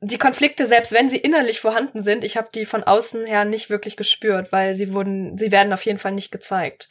die 0.00 0.18
Konflikte, 0.18 0.66
selbst 0.66 0.92
wenn 0.92 1.08
sie 1.08 1.16
innerlich 1.16 1.60
vorhanden 1.60 2.02
sind, 2.02 2.24
ich 2.24 2.36
habe 2.36 2.48
die 2.54 2.66
von 2.66 2.84
außen 2.84 3.24
her 3.24 3.44
nicht 3.44 3.70
wirklich 3.70 3.96
gespürt, 3.96 4.52
weil 4.52 4.74
sie 4.74 4.92
wurden, 4.92 5.38
sie 5.38 5.50
werden 5.50 5.72
auf 5.72 5.84
jeden 5.86 5.98
Fall 5.98 6.12
nicht 6.12 6.30
gezeigt. 6.30 6.88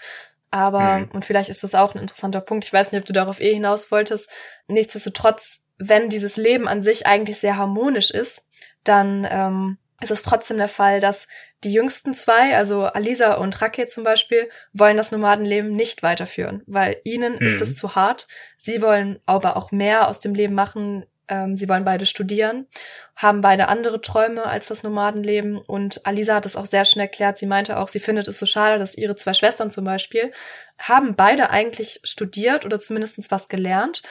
Aber, 0.51 0.99
mhm. 0.99 1.11
und 1.11 1.25
vielleicht 1.25 1.49
ist 1.49 1.63
das 1.63 1.75
auch 1.75 1.93
ein 1.93 2.01
interessanter 2.01 2.41
Punkt, 2.41 2.65
ich 2.65 2.73
weiß 2.73 2.91
nicht, 2.91 3.01
ob 3.01 3.05
du 3.05 3.13
darauf 3.13 3.41
eh 3.41 3.53
hinaus 3.53 3.91
wolltest, 3.91 4.29
nichtsdestotrotz, 4.67 5.63
wenn 5.77 6.09
dieses 6.09 6.37
Leben 6.37 6.67
an 6.67 6.81
sich 6.81 7.05
eigentlich 7.05 7.37
sehr 7.37 7.57
harmonisch 7.57 8.09
ist, 8.09 8.47
dann 8.83 9.27
ähm, 9.29 9.77
ist 10.01 10.11
es 10.11 10.21
trotzdem 10.21 10.57
der 10.57 10.67
Fall, 10.67 10.99
dass 10.99 11.27
die 11.63 11.73
jüngsten 11.73 12.13
zwei, 12.13 12.55
also 12.55 12.85
Alisa 12.85 13.35
und 13.35 13.59
Rake 13.61 13.87
zum 13.87 14.03
Beispiel, 14.03 14.49
wollen 14.73 14.97
das 14.97 15.11
Nomadenleben 15.11 15.75
nicht 15.75 16.03
weiterführen, 16.03 16.63
weil 16.67 16.97
ihnen 17.03 17.33
mhm. 17.35 17.45
ist 17.45 17.61
es 17.61 17.75
zu 17.75 17.95
hart. 17.95 18.27
Sie 18.57 18.81
wollen 18.81 19.19
aber 19.25 19.57
auch 19.57 19.71
mehr 19.71 20.07
aus 20.07 20.19
dem 20.19 20.35
Leben 20.35 20.53
machen. 20.53 21.05
Ähm, 21.27 21.57
sie 21.57 21.67
wollen 21.67 21.85
beide 21.85 22.05
studieren, 22.05 22.67
haben 23.15 23.41
beide 23.41 23.67
andere 23.67 24.01
Träume 24.01 24.45
als 24.45 24.67
das 24.67 24.83
Nomadenleben. 24.83 25.57
Und 25.57 26.05
Alisa 26.05 26.35
hat 26.35 26.45
es 26.45 26.55
auch 26.55 26.65
sehr 26.65 26.85
schnell 26.85 27.05
erklärt. 27.05 27.37
Sie 27.37 27.47
meinte 27.47 27.77
auch, 27.77 27.87
sie 27.87 27.99
findet 27.99 28.27
es 28.27 28.39
so 28.39 28.45
schade, 28.45 28.77
dass 28.79 28.97
ihre 28.97 29.15
zwei 29.15 29.33
Schwestern 29.33 29.69
zum 29.69 29.85
Beispiel 29.85 30.31
haben 30.77 31.15
beide 31.15 31.49
eigentlich 31.49 31.99
studiert 32.03 32.65
oder 32.65 32.79
zumindestens 32.79 33.31
was 33.31 33.47
gelernt 33.47 34.03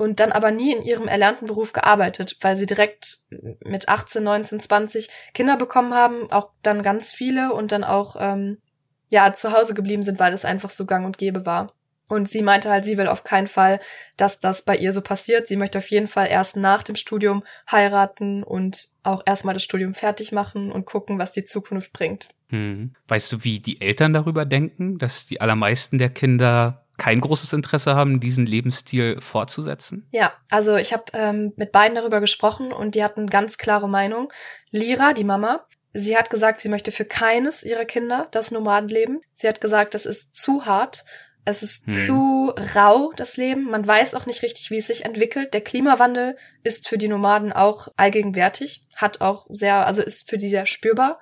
und 0.00 0.18
dann 0.18 0.32
aber 0.32 0.50
nie 0.50 0.72
in 0.72 0.82
ihrem 0.82 1.08
erlernten 1.08 1.46
Beruf 1.46 1.74
gearbeitet, 1.74 2.38
weil 2.40 2.56
sie 2.56 2.64
direkt 2.64 3.18
mit 3.60 3.88
18, 3.88 4.22
19, 4.22 4.60
20 4.60 5.10
Kinder 5.34 5.56
bekommen 5.58 5.92
haben, 5.92 6.32
auch 6.32 6.52
dann 6.62 6.82
ganz 6.82 7.12
viele 7.12 7.52
und 7.52 7.70
dann 7.70 7.84
auch 7.84 8.16
ähm, 8.18 8.62
ja 9.10 9.32
zu 9.34 9.52
Hause 9.52 9.74
geblieben 9.74 10.02
sind, 10.02 10.18
weil 10.18 10.32
es 10.32 10.46
einfach 10.46 10.70
so 10.70 10.86
gang 10.86 11.04
und 11.04 11.18
gäbe 11.18 11.44
war. 11.44 11.74
Und 12.10 12.28
sie 12.28 12.42
meinte 12.42 12.68
halt, 12.70 12.84
sie 12.84 12.98
will 12.98 13.06
auf 13.06 13.22
keinen 13.22 13.46
Fall, 13.46 13.78
dass 14.16 14.40
das 14.40 14.62
bei 14.62 14.76
ihr 14.76 14.92
so 14.92 15.00
passiert. 15.00 15.46
Sie 15.46 15.54
möchte 15.54 15.78
auf 15.78 15.88
jeden 15.90 16.08
Fall 16.08 16.26
erst 16.26 16.56
nach 16.56 16.82
dem 16.82 16.96
Studium 16.96 17.44
heiraten 17.70 18.42
und 18.42 18.88
auch 19.04 19.22
erstmal 19.24 19.54
das 19.54 19.62
Studium 19.62 19.94
fertig 19.94 20.32
machen 20.32 20.72
und 20.72 20.86
gucken, 20.86 21.20
was 21.20 21.30
die 21.30 21.44
Zukunft 21.44 21.92
bringt. 21.92 22.28
Hm. 22.48 22.96
Weißt 23.06 23.30
du, 23.30 23.44
wie 23.44 23.60
die 23.60 23.80
Eltern 23.80 24.12
darüber 24.12 24.44
denken, 24.44 24.98
dass 24.98 25.26
die 25.26 25.40
allermeisten 25.40 25.98
der 25.98 26.10
Kinder 26.10 26.84
kein 26.96 27.20
großes 27.20 27.52
Interesse 27.52 27.94
haben, 27.94 28.18
diesen 28.18 28.44
Lebensstil 28.44 29.20
fortzusetzen? 29.20 30.08
Ja, 30.10 30.32
also 30.50 30.74
ich 30.74 30.92
habe 30.92 31.04
ähm, 31.12 31.52
mit 31.54 31.70
beiden 31.70 31.94
darüber 31.94 32.20
gesprochen 32.20 32.72
und 32.72 32.96
die 32.96 33.04
hatten 33.04 33.28
ganz 33.28 33.56
klare 33.56 33.88
Meinung. 33.88 34.32
Lira, 34.72 35.12
die 35.12 35.22
Mama, 35.22 35.64
sie 35.92 36.16
hat 36.16 36.28
gesagt, 36.28 36.60
sie 36.60 36.68
möchte 36.68 36.90
für 36.90 37.04
keines 37.04 37.62
ihrer 37.62 37.84
Kinder 37.84 38.26
das 38.32 38.50
Nomadenleben. 38.50 39.20
Sie 39.32 39.46
hat 39.46 39.60
gesagt, 39.60 39.94
das 39.94 40.06
ist 40.06 40.34
zu 40.34 40.66
hart. 40.66 41.04
Es 41.44 41.62
ist 41.62 41.86
hm. 41.86 41.92
zu 41.92 42.54
rau, 42.74 43.12
das 43.16 43.36
Leben. 43.36 43.70
Man 43.70 43.86
weiß 43.86 44.14
auch 44.14 44.26
nicht 44.26 44.42
richtig, 44.42 44.70
wie 44.70 44.78
es 44.78 44.86
sich 44.86 45.04
entwickelt. 45.04 45.54
Der 45.54 45.62
Klimawandel 45.62 46.36
ist 46.62 46.88
für 46.88 46.98
die 46.98 47.08
Nomaden 47.08 47.52
auch 47.52 47.88
allgegenwärtig, 47.96 48.86
hat 48.96 49.20
auch 49.20 49.46
sehr, 49.48 49.86
also 49.86 50.02
ist 50.02 50.28
für 50.28 50.36
die 50.36 50.48
sehr 50.48 50.66
spürbar. 50.66 51.20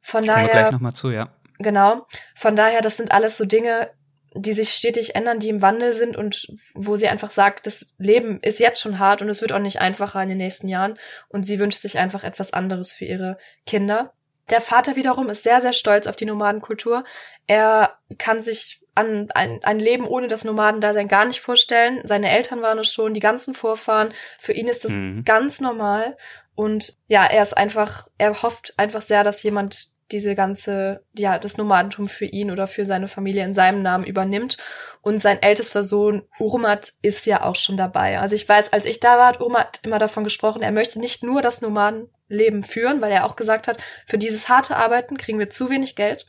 Von 0.00 0.22
Kommen 0.22 0.34
daher. 0.34 0.48
Gleich 0.48 0.72
nochmal 0.72 0.92
zu, 0.94 1.10
ja. 1.10 1.28
Genau. 1.58 2.06
Von 2.36 2.54
daher, 2.54 2.80
das 2.80 2.96
sind 2.96 3.12
alles 3.12 3.36
so 3.36 3.44
Dinge, 3.44 3.90
die 4.34 4.52
sich 4.52 4.70
stetig 4.70 5.16
ändern, 5.16 5.40
die 5.40 5.48
im 5.48 5.62
Wandel 5.62 5.94
sind 5.94 6.16
und 6.16 6.46
wo 6.74 6.96
sie 6.96 7.08
einfach 7.08 7.30
sagt, 7.30 7.66
das 7.66 7.86
Leben 7.98 8.38
ist 8.40 8.60
jetzt 8.60 8.80
schon 8.80 8.98
hart 8.98 9.22
und 9.22 9.28
es 9.28 9.40
wird 9.40 9.52
auch 9.52 9.58
nicht 9.58 9.80
einfacher 9.80 10.22
in 10.22 10.28
den 10.28 10.38
nächsten 10.38 10.68
Jahren 10.68 10.98
und 11.28 11.44
sie 11.44 11.58
wünscht 11.58 11.80
sich 11.80 11.98
einfach 11.98 12.24
etwas 12.24 12.52
anderes 12.52 12.92
für 12.92 13.06
ihre 13.06 13.38
Kinder. 13.66 14.12
Der 14.50 14.60
Vater 14.60 14.96
wiederum 14.96 15.28
ist 15.28 15.42
sehr, 15.42 15.60
sehr 15.60 15.72
stolz 15.72 16.06
auf 16.06 16.16
die 16.16 16.24
Nomadenkultur. 16.24 17.04
Er 17.46 17.98
kann 18.18 18.40
sich 18.40 18.80
an 18.98 19.30
ein, 19.34 19.60
ein 19.62 19.78
Leben 19.78 20.06
ohne 20.06 20.26
das 20.26 20.44
Nomadendasein 20.44 21.06
gar 21.06 21.24
nicht 21.24 21.40
vorstellen. 21.40 22.00
Seine 22.02 22.30
Eltern 22.30 22.62
waren 22.62 22.78
es 22.78 22.92
schon, 22.92 23.14
die 23.14 23.20
ganzen 23.20 23.54
Vorfahren. 23.54 24.12
Für 24.40 24.52
ihn 24.52 24.66
ist 24.66 24.84
das 24.84 24.90
mhm. 24.90 25.22
ganz 25.24 25.60
normal. 25.60 26.16
Und 26.56 26.94
ja, 27.06 27.24
er 27.24 27.42
ist 27.42 27.56
einfach, 27.56 28.08
er 28.18 28.42
hofft 28.42 28.74
einfach 28.76 29.02
sehr, 29.02 29.22
dass 29.22 29.44
jemand 29.44 29.96
diese 30.10 30.34
ganze, 30.34 31.04
ja, 31.14 31.38
das 31.38 31.58
Nomadentum 31.58 32.08
für 32.08 32.24
ihn 32.24 32.50
oder 32.50 32.66
für 32.66 32.84
seine 32.84 33.06
Familie 33.08 33.44
in 33.44 33.54
seinem 33.54 33.82
Namen 33.82 34.04
übernimmt. 34.04 34.56
Und 35.00 35.20
sein 35.20 35.40
ältester 35.40 35.84
Sohn 35.84 36.22
Urmat 36.40 36.92
ist 37.02 37.26
ja 37.26 37.44
auch 37.44 37.56
schon 37.56 37.76
dabei. 37.76 38.18
Also 38.18 38.34
ich 38.34 38.48
weiß, 38.48 38.72
als 38.72 38.86
ich 38.86 38.98
da 38.98 39.18
war, 39.18 39.28
hat 39.28 39.40
Urmat 39.40 39.80
immer 39.84 39.98
davon 39.98 40.24
gesprochen, 40.24 40.62
er 40.62 40.72
möchte 40.72 40.98
nicht 40.98 41.22
nur 41.22 41.42
das 41.42 41.60
Nomadenleben 41.60 42.64
führen, 42.64 43.00
weil 43.00 43.12
er 43.12 43.26
auch 43.26 43.36
gesagt 43.36 43.68
hat, 43.68 43.78
für 44.06 44.18
dieses 44.18 44.48
harte 44.48 44.76
Arbeiten 44.76 45.16
kriegen 45.18 45.38
wir 45.38 45.50
zu 45.50 45.70
wenig 45.70 45.94
Geld. 45.94 46.26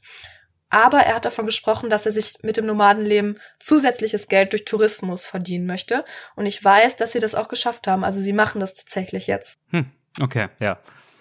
Aber 0.69 0.99
er 0.99 1.15
hat 1.15 1.25
davon 1.25 1.45
gesprochen, 1.45 1.89
dass 1.89 2.05
er 2.05 2.12
sich 2.12 2.36
mit 2.43 2.58
dem 2.58 2.65
Nomadenleben 2.65 3.39
zusätzliches 3.60 4.27
Geld 4.27 4.51
durch 4.53 4.65
Tourismus 4.65 5.25
verdienen 5.25 5.65
möchte. 5.65 6.05
Und 6.36 6.45
ich 6.45 6.63
weiß, 6.63 6.95
dass 6.97 7.12
sie 7.12 7.19
das 7.19 7.36
auch 7.36 7.47
geschafft 7.47 7.88
haben. 7.88 8.03
Also 8.03 8.21
sie 8.21 8.34
machen 8.34 8.60
das 8.60 8.75
tatsächlich 8.75 9.27
jetzt. 9.27 9.58
Hm, 9.69 9.88
okay, 10.21 10.49
ja. 10.60 10.77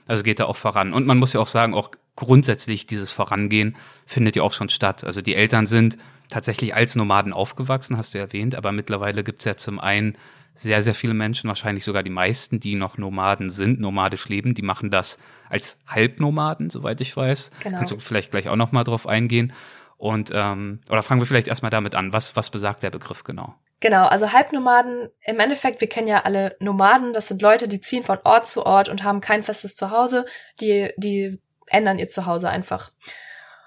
Also 0.07 0.23
geht 0.23 0.41
er 0.41 0.49
auch 0.49 0.57
voran. 0.57 0.93
Und 0.93 1.07
man 1.07 1.19
muss 1.19 1.33
ja 1.33 1.41
auch 1.41 1.47
sagen, 1.47 1.75
auch 1.75 1.91
grundsätzlich 2.17 2.87
dieses 2.87 3.13
Vorangehen 3.13 3.77
findet 4.05 4.37
ja 4.37 4.43
auch 4.43 4.53
schon 4.53 4.69
statt. 4.69 5.05
Also 5.05 5.23
die 5.23 5.35
Eltern 5.35 5.67
sind 5.67 5.99
tatsächlich 6.29 6.75
als 6.75 6.95
Nomaden 6.95 7.33
aufgewachsen, 7.33 7.97
hast 7.97 8.15
du 8.15 8.19
erwähnt, 8.19 8.55
aber 8.55 8.73
mittlerweile 8.73 9.25
gibt 9.25 9.41
es 9.41 9.45
ja 9.45 9.57
zum 9.57 9.79
einen 9.79 10.17
sehr, 10.59 10.83
sehr 10.83 10.95
viele 10.95 11.15
Menschen, 11.15 11.49
wahrscheinlich 11.49 11.85
sogar 11.85 12.03
die 12.03 12.11
meisten, 12.11 12.61
die 12.61 12.75
noch 12.75 12.99
Nomaden 12.99 13.49
sind, 13.49 13.81
nomadisch 13.81 14.29
leben, 14.29 14.55
die 14.55 14.63
machen 14.63 14.91
das 14.91 15.19
als 15.49 15.79
Halbnomaden, 15.87 16.69
soweit 16.69 17.01
ich 17.01 17.17
weiß. 17.17 17.51
Genau. 17.63 17.77
Kannst 17.77 17.93
du 17.93 17.99
vielleicht 18.01 18.33
gleich 18.33 18.49
auch 18.49 18.57
noch 18.57 18.73
mal 18.73 18.85
drauf 18.85 19.07
eingehen. 19.07 19.53
Und 19.97 20.31
ähm, 20.35 20.81
oder 20.91 21.03
fangen 21.03 21.21
wir 21.21 21.27
vielleicht 21.27 21.49
erstmal 21.49 21.71
damit 21.71 21.95
an. 21.95 22.13
Was, 22.13 22.37
was 22.37 22.51
besagt 22.51 22.83
der 22.83 22.91
Begriff 22.91 23.25
genau? 23.25 23.55
Genau, 23.81 24.07
also 24.07 24.33
Halbnomaden, 24.33 25.09
im 25.23 25.39
Endeffekt, 25.39 25.81
wir 25.81 25.89
kennen 25.89 26.09
ja 26.09 26.25
alle 26.25 26.57
Nomaden, 26.59 27.13
das 27.13 27.29
sind 27.29 27.41
Leute, 27.41 27.69
die 27.69 27.81
ziehen 27.81 28.03
von 28.03 28.19
Ort 28.25 28.49
zu 28.49 28.67
Ort 28.67 28.89
und 28.89 29.05
haben 29.05 29.21
kein 29.21 29.45
festes 29.45 29.77
Zuhause, 29.77 30.27
die, 30.61 30.91
die 30.97 31.41
ändern 31.67 32.01
ihr 32.01 32.09
Zuhause 32.09 32.49
einfach. 32.49 32.91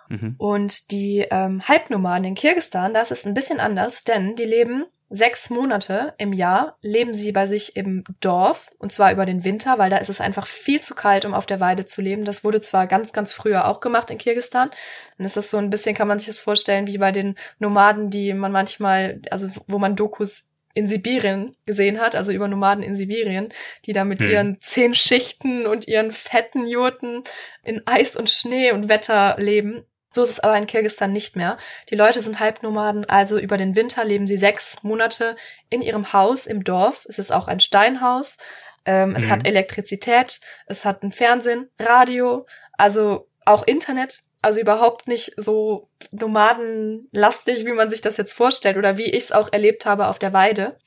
Mhm. 0.10 0.36
Und 0.38 0.92
die 0.92 1.26
ähm, 1.32 1.66
Halbnomaden 1.66 2.26
in 2.26 2.36
Kirgistan, 2.36 2.94
das 2.94 3.12
ist 3.12 3.26
ein 3.26 3.34
bisschen 3.34 3.62
anders, 3.62 4.04
denn 4.04 4.36
die 4.36 4.44
leben 4.44 4.86
sechs 5.12 5.50
Monate 5.50 6.14
im 6.18 6.32
Jahr, 6.32 6.78
leben 6.82 7.14
sie 7.14 7.32
bei 7.32 7.46
sich 7.46 7.76
im 7.76 8.04
Dorf, 8.22 8.72
und 8.80 8.92
zwar 8.92 9.12
über 9.12 9.26
den 9.26 9.44
Winter, 9.44 9.78
weil 9.78 9.90
da 9.90 9.98
ist 9.98 10.10
es 10.10 10.22
einfach 10.22 10.48
viel 10.48 10.82
zu 10.82 10.96
kalt, 10.96 11.26
um 11.26 11.34
auf 11.34 11.46
der 11.46 11.60
Weide 11.60 11.86
zu 11.86 12.02
leben. 12.02 12.24
Das 12.24 12.44
wurde 12.44 12.62
zwar 12.62 12.88
ganz, 12.88 13.12
ganz 13.12 13.34
früher 13.34 13.68
auch 13.68 13.82
gemacht 13.82 14.10
in 14.10 14.18
Kirgistan. 14.18 14.72
Dann 15.18 15.26
ist 15.26 15.38
das 15.38 15.52
so 15.52 15.58
ein 15.58 15.70
bisschen, 15.70 15.96
kann 15.96 16.08
man 16.08 16.18
sich 16.18 16.28
das 16.28 16.40
vorstellen, 16.40 16.88
wie 16.88 16.98
bei 16.98 17.12
den 17.12 17.36
Nomaden, 17.60 18.10
die 18.10 18.34
man 18.34 18.52
manchmal, 18.52 19.22
also 19.30 19.50
wo 19.68 19.78
man 19.78 19.96
Dokus 19.96 20.48
in 20.74 20.88
Sibirien 20.88 21.56
gesehen 21.66 22.00
hat, 22.00 22.16
also 22.16 22.32
über 22.32 22.48
Nomaden 22.48 22.84
in 22.84 22.96
Sibirien, 22.96 23.50
die 23.86 23.94
da 23.94 24.06
mit 24.06 24.22
hm. 24.22 24.30
ihren 24.30 24.58
zehn 24.62 24.96
Schichten 24.96 25.66
und 25.66 25.88
ihren 25.88 26.12
fetten 26.12 26.66
Jurten 26.66 27.24
in 27.64 27.82
Eis 27.86 28.16
und 28.16 28.30
Schnee 28.30 28.72
und 28.72 28.88
Wetter 28.88 29.36
leben. 29.38 29.84
So 30.14 30.24
ist 30.24 30.32
es 30.32 30.40
aber 30.40 30.58
in 30.58 30.68
Kirgistan 30.68 31.12
nicht 31.12 31.36
mehr. 31.36 31.58
Die 31.90 31.96
Leute 31.96 32.22
sind 32.22 32.40
Halbnomaden, 32.40 33.06
also 33.06 33.40
über 33.40 33.58
den 33.58 33.76
Winter 33.76 34.04
leben 34.04 34.28
sie 34.28 34.38
sechs 34.38 34.84
Monate 34.84 35.36
in 35.70 35.82
ihrem 35.82 36.12
Haus 36.14 36.48
im 36.48 36.64
Dorf. 36.64 37.06
Es 37.08 37.18
ist 37.18 37.32
auch 37.32 37.48
ein 37.48 37.60
Steinhaus. 37.60 38.38
Ähm, 38.86 39.10
mhm. 39.10 39.16
Es 39.16 39.30
hat 39.30 39.48
Elektrizität, 39.48 40.42
es 40.66 40.86
hat 40.86 41.04
ein 41.04 41.12
Fernsehen, 41.12 41.70
Radio, 41.80 42.46
also 42.78 43.30
auch 43.46 43.66
Internet 43.66 44.24
also 44.42 44.60
überhaupt 44.60 45.08
nicht 45.08 45.34
so 45.38 45.90
nomadenlastig, 46.12 47.66
wie 47.66 47.74
man 47.74 47.90
sich 47.90 48.02
das 48.02 48.18
jetzt 48.18 48.34
vorstellt 48.34 48.78
oder 48.78 48.98
wie 48.98 49.12
ich 49.12 49.26
es 49.26 49.32
auch 49.32 49.54
erlebt 49.54 49.86
habe 49.86 50.08
auf 50.08 50.20
der 50.20 50.34
Weide. 50.34 50.78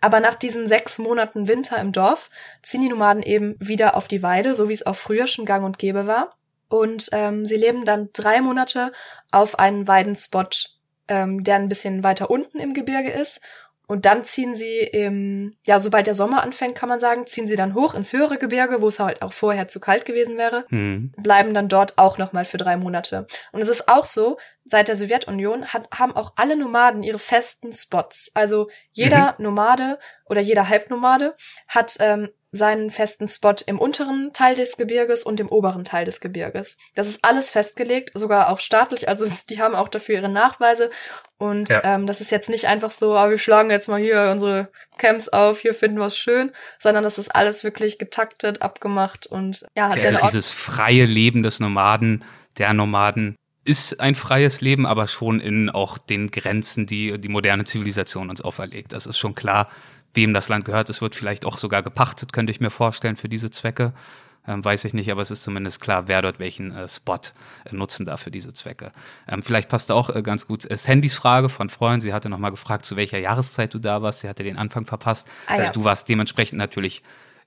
Aber 0.00 0.20
nach 0.20 0.34
diesen 0.34 0.66
sechs 0.66 0.98
Monaten 0.98 1.48
Winter 1.48 1.78
im 1.78 1.92
Dorf 1.92 2.30
ziehen 2.62 2.82
die 2.82 2.88
Nomaden 2.88 3.22
eben 3.22 3.56
wieder 3.58 3.96
auf 3.96 4.08
die 4.08 4.22
Weide, 4.22 4.54
so 4.54 4.68
wie 4.68 4.72
es 4.72 4.84
auch 4.84 4.96
früher 4.96 5.26
schon 5.26 5.46
gang 5.46 5.64
und 5.64 5.78
gäbe 5.78 6.06
war. 6.06 6.36
Und 6.68 7.08
ähm, 7.12 7.44
sie 7.44 7.56
leben 7.56 7.84
dann 7.84 8.10
drei 8.12 8.40
Monate 8.40 8.92
auf 9.30 9.58
einen 9.58 9.86
Weidenspot, 9.86 10.74
ähm, 11.08 11.44
der 11.44 11.56
ein 11.56 11.68
bisschen 11.68 12.02
weiter 12.02 12.30
unten 12.30 12.58
im 12.58 12.74
Gebirge 12.74 13.10
ist. 13.10 13.40
Und 13.88 14.04
dann 14.04 14.24
ziehen 14.24 14.56
sie 14.56 14.78
im, 14.78 15.54
ja, 15.64 15.78
sobald 15.78 16.08
der 16.08 16.14
Sommer 16.14 16.42
anfängt, 16.42 16.74
kann 16.74 16.88
man 16.88 16.98
sagen, 16.98 17.26
ziehen 17.26 17.46
sie 17.46 17.54
dann 17.54 17.74
hoch 17.74 17.94
ins 17.94 18.12
höhere 18.12 18.36
Gebirge, 18.36 18.82
wo 18.82 18.88
es 18.88 18.98
halt 18.98 19.22
auch 19.22 19.32
vorher 19.32 19.68
zu 19.68 19.78
kalt 19.78 20.04
gewesen 20.04 20.36
wäre, 20.36 20.64
mhm. 20.70 21.12
bleiben 21.16 21.54
dann 21.54 21.68
dort 21.68 21.96
auch 21.96 22.18
nochmal 22.18 22.44
für 22.44 22.56
drei 22.56 22.76
Monate. 22.76 23.28
Und 23.52 23.60
es 23.60 23.68
ist 23.68 23.88
auch 23.88 24.04
so, 24.04 24.38
seit 24.64 24.88
der 24.88 24.96
Sowjetunion 24.96 25.66
hat, 25.66 25.88
haben 25.92 26.16
auch 26.16 26.32
alle 26.34 26.56
Nomaden 26.56 27.04
ihre 27.04 27.20
festen 27.20 27.72
Spots. 27.72 28.32
Also 28.34 28.68
jeder 28.90 29.36
mhm. 29.38 29.44
Nomade 29.44 29.98
oder 30.28 30.40
jeder 30.40 30.68
Halbnomade 30.68 31.36
hat 31.68 31.96
ähm, 32.00 32.30
seinen 32.56 32.90
festen 32.90 33.28
Spot 33.28 33.54
im 33.66 33.78
unteren 33.78 34.32
Teil 34.32 34.56
des 34.56 34.76
Gebirges 34.76 35.22
und 35.22 35.40
im 35.40 35.48
oberen 35.48 35.84
Teil 35.84 36.04
des 36.04 36.20
Gebirges. 36.20 36.76
Das 36.94 37.08
ist 37.08 37.24
alles 37.24 37.50
festgelegt, 37.50 38.10
sogar 38.14 38.50
auch 38.50 38.60
staatlich. 38.60 39.08
Also 39.08 39.26
die 39.48 39.60
haben 39.60 39.74
auch 39.74 39.88
dafür 39.88 40.16
ihre 40.16 40.28
Nachweise. 40.28 40.90
Und 41.38 41.68
ja. 41.68 41.82
ähm, 41.84 42.06
das 42.06 42.20
ist 42.20 42.30
jetzt 42.30 42.48
nicht 42.48 42.66
einfach 42.66 42.90
so, 42.90 43.14
ah, 43.14 43.30
wir 43.30 43.38
schlagen 43.38 43.70
jetzt 43.70 43.88
mal 43.88 44.00
hier 44.00 44.30
unsere 44.32 44.68
Camps 44.98 45.28
auf, 45.28 45.60
hier 45.60 45.74
finden 45.74 45.98
wir 45.98 46.06
es 46.06 46.16
schön, 46.16 46.50
sondern 46.78 47.04
das 47.04 47.18
ist 47.18 47.34
alles 47.34 47.62
wirklich 47.62 47.98
getaktet, 47.98 48.62
abgemacht 48.62 49.26
und 49.26 49.66
ja, 49.76 49.90
hat 49.90 49.98
also 49.98 50.18
dieses 50.22 50.50
freie 50.50 51.04
Leben 51.04 51.42
des 51.42 51.60
Nomaden, 51.60 52.24
der 52.56 52.72
Nomaden 52.72 53.36
ist 53.66 54.00
ein 54.00 54.14
freies 54.14 54.60
Leben, 54.60 54.86
aber 54.86 55.08
schon 55.08 55.40
in 55.40 55.68
auch 55.68 55.98
den 55.98 56.30
Grenzen, 56.30 56.86
die 56.86 57.18
die 57.18 57.28
moderne 57.28 57.64
Zivilisation 57.64 58.30
uns 58.30 58.40
auferlegt. 58.40 58.92
Das 58.92 59.06
ist 59.06 59.18
schon 59.18 59.34
klar 59.34 59.68
wem 60.16 60.34
das 60.34 60.48
Land 60.48 60.64
gehört. 60.64 60.90
Es 60.90 61.00
wird 61.00 61.14
vielleicht 61.14 61.44
auch 61.44 61.58
sogar 61.58 61.82
gepachtet, 61.82 62.32
könnte 62.32 62.50
ich 62.50 62.60
mir 62.60 62.70
vorstellen, 62.70 63.16
für 63.16 63.28
diese 63.28 63.50
Zwecke. 63.50 63.92
Ähm, 64.48 64.64
weiß 64.64 64.84
ich 64.84 64.94
nicht, 64.94 65.10
aber 65.10 65.22
es 65.22 65.30
ist 65.30 65.42
zumindest 65.42 65.80
klar, 65.80 66.06
wer 66.06 66.22
dort 66.22 66.38
welchen 66.38 66.74
äh, 66.74 66.88
Spot 66.88 67.18
äh, 67.64 67.74
nutzen 67.74 68.06
darf 68.06 68.20
für 68.20 68.30
diese 68.30 68.52
Zwecke. 68.52 68.92
Ähm, 69.26 69.42
vielleicht 69.42 69.68
passt 69.68 69.90
auch 69.90 70.08
äh, 70.08 70.22
ganz 70.22 70.46
gut 70.46 70.70
äh, 70.70 70.76
Sandys 70.76 71.16
Frage 71.16 71.48
von 71.48 71.68
Freund. 71.68 72.02
Sie 72.02 72.12
hatte 72.12 72.28
nochmal 72.28 72.52
gefragt, 72.52 72.84
zu 72.84 72.94
welcher 72.94 73.18
Jahreszeit 73.18 73.74
du 73.74 73.78
da 73.78 74.02
warst. 74.02 74.20
Sie 74.20 74.28
hatte 74.28 74.44
den 74.44 74.56
Anfang 74.56 74.84
verpasst. 74.84 75.26
Ah, 75.46 75.54
ja. 75.54 75.60
Also 75.60 75.72
du 75.72 75.84
warst 75.84 76.08
dementsprechend 76.08 76.58
natürlich 76.58 77.02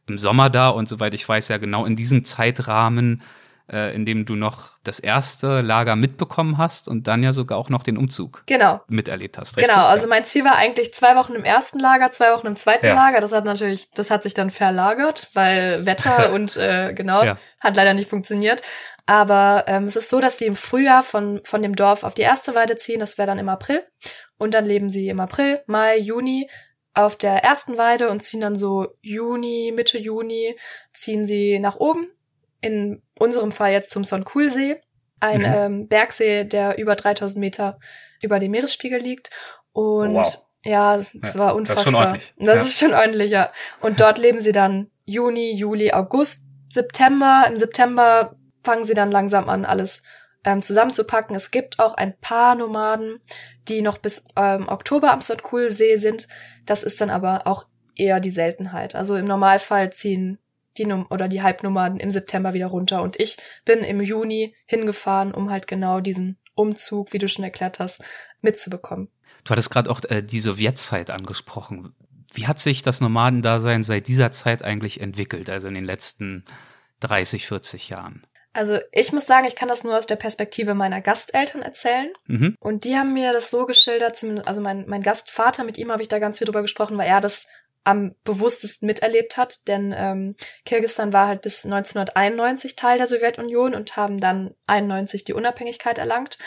im 0.07 0.17
Sommer 0.17 0.49
da 0.49 0.69
und 0.69 0.89
soweit 0.89 1.13
ich 1.13 1.27
weiß, 1.27 1.47
ja 1.47 1.57
genau 1.57 1.85
in 1.85 1.95
diesem 1.95 2.25
Zeitrahmen 2.25 3.21
äh, 3.71 3.93
in 3.93 4.05
dem 4.05 4.25
du 4.25 4.35
noch 4.35 4.71
das 4.83 4.99
erste 4.99 5.61
Lager 5.61 5.95
mitbekommen 5.95 6.57
hast 6.57 6.87
und 6.87 7.07
dann 7.07 7.23
ja 7.23 7.31
sogar 7.31 7.57
auch 7.57 7.69
noch 7.69 7.83
den 7.83 7.97
Umzug 7.97 8.43
genau. 8.45 8.81
miterlebt 8.87 9.37
hast. 9.37 9.57
Richtig? 9.57 9.73
Genau, 9.73 9.85
also 9.85 10.07
mein 10.07 10.25
Ziel 10.25 10.43
war 10.43 10.55
eigentlich 10.55 10.93
zwei 10.93 11.15
Wochen 11.15 11.33
im 11.33 11.43
ersten 11.43 11.79
Lager, 11.79 12.11
zwei 12.11 12.33
Wochen 12.33 12.47
im 12.47 12.55
zweiten 12.55 12.85
ja. 12.85 12.95
Lager. 12.95 13.21
Das 13.21 13.31
hat 13.31 13.45
natürlich, 13.45 13.89
das 13.91 14.11
hat 14.11 14.23
sich 14.23 14.33
dann 14.33 14.49
verlagert, 14.49 15.27
weil 15.33 15.85
Wetter 15.85 16.33
und 16.33 16.57
äh, 16.57 16.93
genau, 16.93 17.23
ja. 17.23 17.37
hat 17.59 17.75
leider 17.75 17.93
nicht 17.93 18.09
funktioniert. 18.09 18.61
Aber 19.05 19.63
ähm, 19.67 19.85
es 19.85 19.95
ist 19.95 20.09
so, 20.09 20.19
dass 20.19 20.37
sie 20.37 20.45
im 20.45 20.55
Frühjahr 20.55 21.01
von, 21.01 21.41
von 21.43 21.61
dem 21.61 21.75
Dorf 21.75 22.03
auf 22.03 22.13
die 22.13 22.21
erste 22.21 22.53
Weide 22.53 22.77
ziehen, 22.77 22.99
das 22.99 23.17
wäre 23.17 23.27
dann 23.27 23.39
im 23.39 23.49
April. 23.49 23.83
Und 24.37 24.53
dann 24.53 24.65
leben 24.65 24.89
sie 24.89 25.09
im 25.09 25.19
April, 25.19 25.61
Mai, 25.65 25.97
Juni 25.97 26.47
auf 26.93 27.15
der 27.15 27.43
ersten 27.43 27.77
Weide 27.77 28.09
und 28.09 28.21
ziehen 28.21 28.41
dann 28.41 28.55
so 28.55 28.87
Juni, 29.01 29.71
Mitte 29.75 29.97
Juni, 29.97 30.55
ziehen 30.93 31.25
sie 31.25 31.59
nach 31.59 31.77
oben 31.77 32.07
in 32.61 33.01
unserem 33.19 33.51
Fall 33.51 33.71
jetzt 33.71 33.91
zum 33.91 34.03
Sonkulsee, 34.03 34.81
ein 35.19 35.41
mhm. 35.41 35.45
ähm, 35.45 35.87
Bergsee, 35.87 36.45
der 36.45 36.77
über 36.77 36.95
3000 36.95 37.39
Meter 37.39 37.79
über 38.21 38.39
dem 38.39 38.51
Meeresspiegel 38.51 38.99
liegt. 38.99 39.29
Und 39.71 40.15
oh, 40.15 40.19
wow. 40.19 40.47
ja, 40.63 40.95
es 40.95 41.09
ja, 41.13 41.39
war 41.39 41.55
unfassbar. 41.55 41.75
Das 41.75 41.85
ist 41.85 41.85
schon 41.85 41.95
ordentlich. 41.95 42.33
Das 42.37 42.55
ja. 42.55 42.61
ist 42.61 42.79
schon 42.79 42.93
ordentlich, 42.93 43.31
ja. 43.31 43.51
Und 43.81 43.99
dort 43.99 44.17
leben 44.17 44.39
sie 44.39 44.51
dann 44.51 44.89
Juni, 45.05 45.53
Juli, 45.53 45.91
August, 45.91 46.45
September. 46.69 47.45
Im 47.47 47.57
September 47.57 48.35
fangen 48.63 48.85
sie 48.85 48.93
dann 48.93 49.11
langsam 49.11 49.49
an, 49.49 49.65
alles 49.65 50.03
ähm, 50.43 50.61
zusammenzupacken. 50.61 51.35
Es 51.35 51.51
gibt 51.51 51.79
auch 51.79 51.95
ein 51.95 52.17
paar 52.19 52.55
Nomaden, 52.55 53.19
die 53.67 53.81
noch 53.81 53.97
bis 53.97 54.25
ähm, 54.35 54.67
Oktober 54.67 55.11
am 55.11 55.21
Sonkulsee 55.21 55.97
sind. 55.97 56.27
Das 56.65 56.83
ist 56.83 57.01
dann 57.01 57.09
aber 57.09 57.45
auch 57.45 57.65
eher 57.95 58.19
die 58.19 58.31
Seltenheit. 58.31 58.95
Also 58.95 59.15
im 59.17 59.25
Normalfall 59.25 59.91
ziehen 59.91 60.39
die 60.77 60.85
Num 60.85 61.05
oder 61.09 61.27
die 61.27 61.41
Halbnomaden 61.41 61.99
im 61.99 62.09
September 62.09 62.53
wieder 62.53 62.67
runter. 62.67 63.01
Und 63.01 63.19
ich 63.19 63.37
bin 63.65 63.79
im 63.79 64.01
Juni 64.01 64.55
hingefahren, 64.65 65.33
um 65.33 65.49
halt 65.49 65.67
genau 65.67 65.99
diesen 65.99 66.37
Umzug, 66.55 67.13
wie 67.13 67.17
du 67.17 67.27
schon 67.27 67.45
erklärt 67.45 67.79
hast, 67.79 68.01
mitzubekommen. 68.41 69.09
Du 69.43 69.51
hattest 69.51 69.69
gerade 69.69 69.89
auch 69.89 70.01
äh, 70.09 70.21
die 70.21 70.39
Sowjetzeit 70.39 71.09
angesprochen. 71.09 71.95
Wie 72.33 72.47
hat 72.47 72.59
sich 72.59 72.83
das 72.83 73.01
Nomadendasein 73.01 73.83
seit 73.83 74.07
dieser 74.07 74.31
Zeit 74.31 74.63
eigentlich 74.63 75.01
entwickelt, 75.01 75.49
also 75.49 75.67
in 75.67 75.73
den 75.73 75.85
letzten 75.85 76.45
30, 76.99 77.47
40 77.47 77.89
Jahren? 77.89 78.25
Also 78.51 78.79
ich 78.91 79.13
muss 79.13 79.27
sagen, 79.27 79.47
ich 79.47 79.55
kann 79.55 79.69
das 79.69 79.83
nur 79.83 79.97
aus 79.97 80.07
der 80.07 80.15
Perspektive 80.15 80.73
meiner 80.73 81.01
Gasteltern 81.01 81.61
erzählen. 81.61 82.11
Mhm. 82.25 82.55
Und 82.59 82.83
die 82.83 82.95
haben 82.95 83.13
mir 83.13 83.31
das 83.31 83.51
so 83.51 83.65
geschildert, 83.65 84.23
also 84.45 84.61
mein, 84.61 84.85
mein 84.87 85.03
Gastvater, 85.03 85.63
mit 85.63 85.77
ihm 85.77 85.91
habe 85.91 86.01
ich 86.01 86.07
da 86.07 86.19
ganz 86.19 86.39
viel 86.39 86.45
drüber 86.45 86.61
gesprochen, 86.61 86.97
weil 86.97 87.07
er 87.07 87.21
das 87.21 87.47
am 87.89 88.15
bewusstesten 88.23 88.85
miterlebt 88.85 89.35
hat, 89.35 89.67
denn 89.67 89.93
ähm, 89.97 90.35
Kirgisistan 90.63 91.11
war 91.11 91.27
halt 91.27 91.41
bis 91.41 91.65
1991 91.65 92.75
Teil 92.75 92.99
der 92.99 93.07
Sowjetunion 93.07 93.73
und 93.73 93.97
haben 93.97 94.19
dann 94.19 94.53
91 94.67 95.23
die 95.23 95.33
Unabhängigkeit 95.33 95.97
erlangt. 95.97 96.37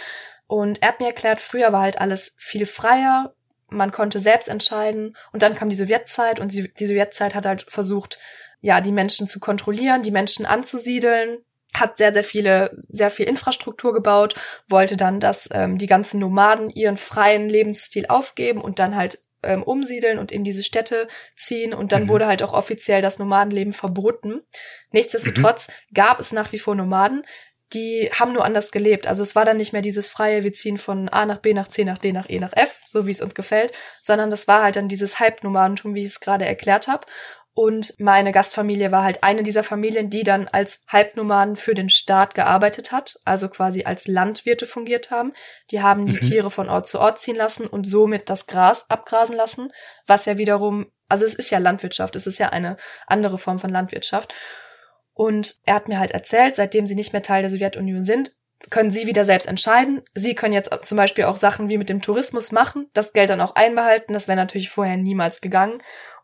Und 0.46 0.82
er 0.82 0.88
hat 0.88 1.00
mir 1.00 1.06
erklärt, 1.06 1.40
früher 1.40 1.72
war 1.72 1.82
halt 1.82 2.00
alles 2.00 2.34
viel 2.38 2.64
freier, 2.64 3.34
man 3.68 3.90
konnte 3.90 4.20
selbst 4.20 4.48
entscheiden 4.48 5.16
und 5.32 5.42
dann 5.42 5.54
kam 5.54 5.68
die 5.68 5.76
Sowjetzeit 5.76 6.38
und 6.38 6.52
die, 6.52 6.86
Sowjetzeit 6.86 7.34
hat 7.34 7.46
halt 7.46 7.66
versucht, 7.68 8.18
ja, 8.60 8.80
die 8.80 8.92
Menschen 8.92 9.26
zu 9.28 9.40
kontrollieren, 9.40 10.02
die 10.02 10.10
Menschen 10.10 10.46
anzusiedeln, 10.46 11.38
hat 11.74 11.96
sehr, 11.96 12.12
sehr 12.12 12.22
viele, 12.22 12.70
sehr 12.90 13.10
viel 13.10 13.26
Infrastruktur 13.26 13.92
gebaut, 13.94 14.34
wollte 14.68 14.96
dann, 14.96 15.20
dass 15.20 15.48
ähm, 15.52 15.78
die 15.78 15.86
ganzen 15.86 16.20
Nomaden 16.20 16.70
ihren 16.70 16.98
freien 16.98 17.48
Lebensstil 17.48 18.06
aufgeben 18.06 18.60
und 18.60 18.78
dann 18.78 18.94
halt 18.94 19.18
ähm, 19.42 19.62
umsiedeln 19.62 20.18
und 20.18 20.32
in 20.32 20.44
diese 20.44 20.62
Städte 20.62 21.08
ziehen 21.36 21.74
und 21.74 21.92
dann 21.92 22.04
mhm. 22.04 22.08
wurde 22.08 22.26
halt 22.26 22.42
auch 22.42 22.52
offiziell 22.52 23.02
das 23.02 23.18
Nomadenleben 23.18 23.72
verboten. 23.72 24.40
Nichtsdestotrotz 24.92 25.68
mhm. 25.68 25.94
gab 25.94 26.20
es 26.20 26.32
nach 26.32 26.52
wie 26.52 26.58
vor 26.58 26.74
Nomaden, 26.74 27.22
die 27.72 28.10
haben 28.12 28.32
nur 28.32 28.44
anders 28.44 28.70
gelebt. 28.70 29.06
Also 29.06 29.22
es 29.22 29.34
war 29.34 29.44
dann 29.44 29.56
nicht 29.56 29.72
mehr 29.72 29.82
dieses 29.82 30.08
freie, 30.08 30.44
wir 30.44 30.52
ziehen 30.52 30.78
von 30.78 31.08
A 31.08 31.24
nach 31.26 31.38
B 31.38 31.54
nach 31.54 31.68
C 31.68 31.84
nach 31.84 31.98
D 31.98 32.12
nach 32.12 32.28
E 32.28 32.38
nach 32.38 32.52
F, 32.54 32.80
so 32.86 33.06
wie 33.06 33.12
es 33.12 33.22
uns 33.22 33.34
gefällt, 33.34 33.72
sondern 34.00 34.30
das 34.30 34.46
war 34.46 34.62
halt 34.62 34.76
dann 34.76 34.88
dieses 34.88 35.18
Halbnomadentum, 35.20 35.94
wie 35.94 36.00
ich 36.00 36.06
es 36.06 36.20
gerade 36.20 36.44
erklärt 36.44 36.88
habe. 36.88 37.06
Und 37.54 37.94
meine 37.98 38.32
Gastfamilie 38.32 38.92
war 38.92 39.04
halt 39.04 39.22
eine 39.22 39.42
dieser 39.42 39.62
Familien, 39.62 40.08
die 40.08 40.22
dann 40.22 40.48
als 40.48 40.82
Halbnomaden 40.88 41.56
für 41.56 41.74
den 41.74 41.90
Staat 41.90 42.34
gearbeitet 42.34 42.92
hat, 42.92 43.16
also 43.26 43.50
quasi 43.50 43.84
als 43.84 44.06
Landwirte 44.06 44.66
fungiert 44.66 45.10
haben. 45.10 45.32
Die 45.70 45.82
haben 45.82 46.06
die 46.06 46.16
mhm. 46.16 46.20
Tiere 46.20 46.50
von 46.50 46.70
Ort 46.70 46.86
zu 46.86 46.98
Ort 46.98 47.18
ziehen 47.20 47.36
lassen 47.36 47.66
und 47.66 47.84
somit 47.84 48.30
das 48.30 48.46
Gras 48.46 48.88
abgrasen 48.88 49.36
lassen, 49.36 49.70
was 50.06 50.24
ja 50.24 50.38
wiederum, 50.38 50.86
also 51.08 51.26
es 51.26 51.34
ist 51.34 51.50
ja 51.50 51.58
Landwirtschaft, 51.58 52.16
es 52.16 52.26
ist 52.26 52.38
ja 52.38 52.48
eine 52.48 52.78
andere 53.06 53.36
Form 53.36 53.58
von 53.58 53.70
Landwirtschaft. 53.70 54.32
Und 55.12 55.56
er 55.64 55.74
hat 55.74 55.88
mir 55.88 55.98
halt 55.98 56.12
erzählt, 56.12 56.56
seitdem 56.56 56.86
sie 56.86 56.94
nicht 56.94 57.12
mehr 57.12 57.22
Teil 57.22 57.42
der 57.42 57.50
Sowjetunion 57.50 58.00
sind, 58.00 58.32
können 58.70 58.90
sie 58.90 59.06
wieder 59.06 59.24
selbst 59.24 59.48
entscheiden. 59.48 60.02
Sie 60.14 60.34
können 60.34 60.54
jetzt 60.54 60.70
zum 60.84 60.96
Beispiel 60.96 61.24
auch 61.24 61.36
Sachen 61.36 61.68
wie 61.68 61.78
mit 61.78 61.88
dem 61.88 62.00
Tourismus 62.00 62.52
machen, 62.52 62.88
das 62.94 63.12
Geld 63.12 63.30
dann 63.30 63.40
auch 63.40 63.54
einbehalten. 63.54 64.12
Das 64.12 64.28
wäre 64.28 64.36
natürlich 64.36 64.70
vorher 64.70 64.96
niemals 64.96 65.40
gegangen. 65.40 65.82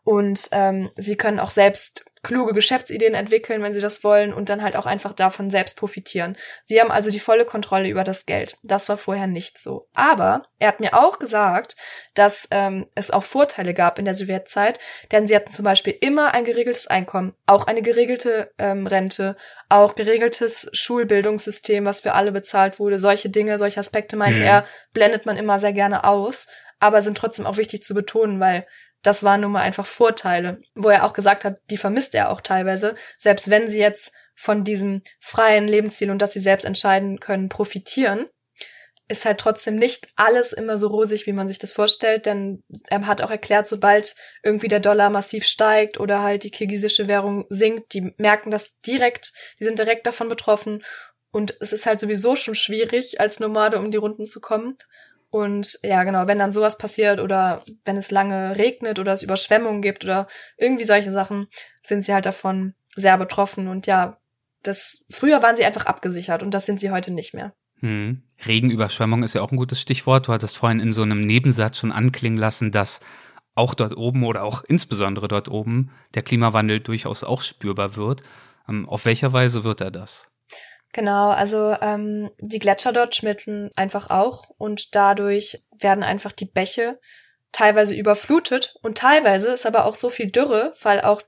Und 0.09 0.49
ähm, 0.53 0.89
sie 0.97 1.15
können 1.15 1.39
auch 1.39 1.51
selbst 1.51 2.03
kluge 2.23 2.55
Geschäftsideen 2.55 3.13
entwickeln, 3.13 3.61
wenn 3.61 3.73
sie 3.73 3.79
das 3.79 4.03
wollen, 4.03 4.33
und 4.33 4.49
dann 4.49 4.63
halt 4.63 4.75
auch 4.75 4.87
einfach 4.87 5.13
davon 5.13 5.51
selbst 5.51 5.77
profitieren. 5.77 6.35
Sie 6.63 6.81
haben 6.81 6.89
also 6.89 7.11
die 7.11 7.19
volle 7.19 7.45
Kontrolle 7.45 7.89
über 7.89 8.03
das 8.03 8.25
Geld. 8.25 8.57
Das 8.63 8.89
war 8.89 8.97
vorher 8.97 9.27
nicht 9.27 9.59
so. 9.59 9.85
Aber 9.93 10.47
er 10.57 10.69
hat 10.69 10.79
mir 10.79 10.95
auch 10.95 11.19
gesagt, 11.19 11.75
dass 12.15 12.47
ähm, 12.49 12.87
es 12.95 13.11
auch 13.11 13.21
Vorteile 13.21 13.75
gab 13.75 13.99
in 13.99 14.05
der 14.05 14.15
Sowjetzeit, 14.15 14.79
denn 15.11 15.27
sie 15.27 15.35
hatten 15.35 15.51
zum 15.51 15.63
Beispiel 15.63 15.95
immer 16.01 16.33
ein 16.33 16.43
geregeltes 16.43 16.87
Einkommen, 16.87 17.35
auch 17.45 17.67
eine 17.67 17.83
geregelte 17.83 18.51
ähm, 18.57 18.87
Rente, 18.87 19.37
auch 19.69 19.93
geregeltes 19.93 20.71
Schulbildungssystem, 20.73 21.85
was 21.85 21.99
für 21.99 22.13
alle 22.13 22.31
bezahlt 22.31 22.79
wurde. 22.79 22.97
Solche 22.97 23.29
Dinge, 23.29 23.59
solche 23.59 23.79
Aspekte, 23.79 24.15
meinte 24.15 24.39
mhm. 24.39 24.47
er, 24.47 24.65
blendet 24.91 25.27
man 25.27 25.37
immer 25.37 25.59
sehr 25.59 25.73
gerne 25.73 26.03
aus 26.03 26.47
aber 26.79 27.01
sind 27.01 27.17
trotzdem 27.17 27.45
auch 27.45 27.57
wichtig 27.57 27.83
zu 27.83 27.93
betonen, 27.93 28.39
weil 28.39 28.65
das 29.01 29.23
waren 29.23 29.41
nun 29.41 29.51
mal 29.51 29.61
einfach 29.61 29.85
Vorteile, 29.85 30.61
wo 30.75 30.89
er 30.89 31.05
auch 31.05 31.13
gesagt 31.13 31.45
hat, 31.45 31.59
die 31.69 31.77
vermisst 31.77 32.15
er 32.15 32.31
auch 32.31 32.41
teilweise, 32.41 32.95
selbst 33.17 33.49
wenn 33.49 33.67
sie 33.67 33.79
jetzt 33.79 34.11
von 34.35 34.63
diesem 34.63 35.01
freien 35.19 35.67
Lebensstil 35.67 36.11
und 36.11 36.21
dass 36.21 36.33
sie 36.33 36.39
selbst 36.39 36.65
entscheiden 36.65 37.19
können, 37.19 37.49
profitieren, 37.49 38.27
ist 39.09 39.25
halt 39.25 39.39
trotzdem 39.39 39.75
nicht 39.75 40.07
alles 40.15 40.53
immer 40.53 40.77
so 40.77 40.87
rosig, 40.87 41.25
wie 41.25 41.33
man 41.33 41.47
sich 41.47 41.57
das 41.57 41.71
vorstellt, 41.71 42.27
denn 42.27 42.63
er 42.89 43.07
hat 43.07 43.21
auch 43.21 43.31
erklärt, 43.31 43.67
sobald 43.67 44.15
irgendwie 44.43 44.67
der 44.67 44.79
Dollar 44.79 45.09
massiv 45.09 45.45
steigt 45.45 45.99
oder 45.99 46.21
halt 46.21 46.43
die 46.43 46.51
kirgisische 46.51 47.07
Währung 47.07 47.45
sinkt, 47.49 47.93
die 47.93 48.13
merken 48.17 48.51
das 48.51 48.79
direkt, 48.81 49.33
die 49.59 49.63
sind 49.63 49.79
direkt 49.79 50.05
davon 50.05 50.29
betroffen 50.29 50.83
und 51.31 51.55
es 51.59 51.73
ist 51.73 51.85
halt 51.85 51.99
sowieso 51.99 52.35
schon 52.35 52.55
schwierig, 52.55 53.19
als 53.19 53.39
Nomade 53.39 53.79
um 53.79 53.91
die 53.91 53.97
Runden 53.97 54.25
zu 54.25 54.41
kommen. 54.41 54.77
Und 55.31 55.77
ja, 55.83 56.03
genau, 56.03 56.27
wenn 56.27 56.39
dann 56.39 56.51
sowas 56.51 56.77
passiert 56.77 57.19
oder 57.19 57.61
wenn 57.85 57.97
es 57.97 58.09
lange 58.09 58.57
regnet 58.57 58.97
oder 58.97 59.13
es 59.13 59.23
Überschwemmungen 59.23 59.81
gibt 59.81 60.03
oder 60.03 60.27
irgendwie 60.57 60.85
solche 60.85 61.11
Sachen, 61.11 61.47
sind 61.83 62.03
sie 62.03 62.13
halt 62.13 62.25
davon 62.25 62.73
sehr 62.95 63.17
betroffen. 63.17 63.67
Und 63.67 63.85
ja, 63.85 64.17
das 64.63 65.03
früher 65.09 65.43
waren 65.43 65.55
sie 65.55 65.65
einfach 65.65 65.85
abgesichert 65.85 66.41
und 66.41 66.53
das 66.53 66.65
sind 66.65 66.79
sie 66.79 66.89
heute 66.91 67.11
nicht 67.11 67.33
mehr. 67.33 67.53
Hm. 67.81 68.23
Regenüberschwemmung 68.45 69.23
ist 69.23 69.35
ja 69.35 69.41
auch 69.41 69.51
ein 69.51 69.57
gutes 69.57 69.79
Stichwort. 69.79 70.27
Du 70.27 70.33
hattest 70.33 70.57
vorhin 70.57 70.79
in 70.79 70.91
so 70.91 71.03
einem 71.03 71.21
Nebensatz 71.21 71.77
schon 71.77 71.91
anklingen 71.91 72.39
lassen, 72.39 72.71
dass 72.71 72.99
auch 73.55 73.73
dort 73.73 73.97
oben 73.97 74.23
oder 74.23 74.43
auch 74.43 74.63
insbesondere 74.63 75.27
dort 75.27 75.49
oben 75.49 75.91
der 76.15 76.23
Klimawandel 76.23 76.79
durchaus 76.79 77.23
auch 77.23 77.41
spürbar 77.41 77.95
wird. 77.95 78.23
Ähm, 78.67 78.87
auf 78.87 79.05
welcher 79.05 79.33
Weise 79.33 79.63
wird 79.63 79.81
er 79.81 79.91
das? 79.91 80.31
Genau, 80.93 81.29
also 81.29 81.75
ähm, 81.81 82.31
die 82.39 82.59
Gletscher 82.59 82.91
dort 82.91 83.15
schmilzen 83.15 83.69
einfach 83.75 84.09
auch 84.09 84.49
und 84.57 84.95
dadurch 84.95 85.61
werden 85.77 86.03
einfach 86.03 86.31
die 86.31 86.45
Bäche 86.45 86.99
teilweise 87.51 87.95
überflutet 87.95 88.75
und 88.81 88.97
teilweise 88.97 89.49
ist 89.49 89.65
aber 89.65 89.85
auch 89.85 89.95
so 89.95 90.09
viel 90.09 90.31
Dürre, 90.31 90.73
weil 90.81 91.01
auch 91.01 91.21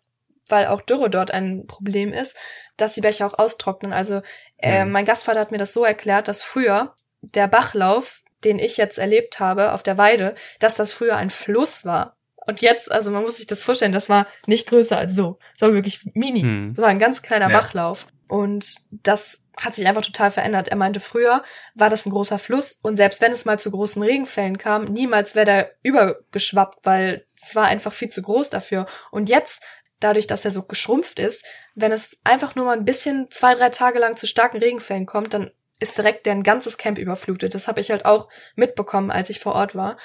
weil 0.50 0.68
auch 0.68 0.82
Dürre 0.82 1.10
dort 1.10 1.32
ein 1.32 1.66
Problem 1.66 2.12
ist, 2.12 2.36
dass 2.76 2.94
die 2.94 3.02
Bäche 3.02 3.26
auch 3.26 3.38
austrocknen. 3.38 3.94
Also 3.94 4.22
äh, 4.58 4.84
mhm. 4.84 4.92
mein 4.92 5.06
Gastvater 5.06 5.40
hat 5.40 5.52
mir 5.52 5.58
das 5.58 5.74
so 5.74 5.86
erklärt, 5.86 6.28
dass 6.28 6.44
früher 6.44 6.94
der 7.22 7.48
Bachlauf, 7.48 8.22
den 8.44 8.60
ich 8.60 8.78
jetzt 8.78 8.98
erlebt 8.98 9.40
habe 9.40 9.72
auf 9.72 9.84
der 9.84 9.98
Weide, 9.98 10.36
dass 10.60 10.76
das 10.76 10.92
früher 10.92 11.16
ein 11.16 11.30
Fluss 11.30 11.86
war. 11.86 12.18
Und 12.48 12.62
jetzt, 12.62 12.92
also 12.92 13.12
man 13.12 13.24
muss 13.24 13.38
sich 13.38 13.48
das 13.48 13.64
vorstellen, 13.64 13.92
das 13.92 14.10
war 14.10 14.28
nicht 14.48 14.68
größer 14.68 14.98
als 14.98 15.16
so. 15.16 15.38
Das 15.54 15.70
war 15.70 15.74
wirklich 15.74 16.02
mini. 16.16 16.44
Mhm. 16.44 16.74
Das 16.76 16.82
war 16.82 16.90
ein 16.90 17.00
ganz 17.00 17.22
kleiner 17.22 17.50
ja. 17.50 17.58
Bachlauf. 17.58 18.08
Und 18.28 18.76
das 19.04 19.44
hat 19.60 19.76
sich 19.76 19.88
einfach 19.88 20.06
total 20.06 20.32
verändert. 20.32 20.70
Er 20.70 20.78
meinte, 20.78 21.00
früher 21.00 21.44
war 21.76 21.90
das 21.90 22.06
ein 22.06 22.12
großer 22.12 22.40
Fluss 22.40 22.80
und 22.82 22.96
selbst 22.96 23.22
wenn 23.22 23.34
es 23.34 23.46
mal 23.46 23.60
zu 23.60 23.72
großen 23.72 24.02
Regenfällen 24.02 24.58
kam, 24.58 24.86
niemals 24.86 25.36
wäre 25.36 25.46
der 25.46 25.72
übergeschwappt, 25.84 26.86
weil 26.86 27.26
es 27.42 27.56
war 27.56 27.66
einfach 27.66 27.94
viel 27.94 28.10
zu 28.10 28.22
groß 28.22 28.50
dafür. 28.50 28.86
Und 29.12 29.30
jetzt 29.30 29.64
dadurch, 30.00 30.28
dass 30.28 30.46
er 30.46 30.52
so 30.52 30.64
geschrumpft 30.64 31.20
ist, 31.20 31.46
wenn 31.76 31.92
es 31.92 32.18
einfach 32.24 32.56
nur 32.56 32.66
mal 32.66 32.78
ein 32.78 32.86
bisschen 32.86 33.30
zwei, 33.32 33.56
drei 33.56 33.70
Tage 33.70 34.00
lang 34.00 34.16
zu 34.16 34.28
starken 34.28 34.58
Regenfällen 34.58 35.06
kommt, 35.06 35.34
dann 35.34 35.52
ist 35.80 35.98
direkt 35.98 36.26
deren 36.26 36.44
ganzes 36.44 36.78
Camp 36.78 36.98
überflutet. 36.98 37.56
Das 37.56 37.68
habe 37.68 37.80
ich 37.80 37.92
halt 37.92 38.06
auch 38.06 38.30
mitbekommen, 38.56 39.12
als 39.12 39.30
ich 39.30 39.40
vor 39.40 39.56
Ort 39.56 39.76
war. 39.76 39.98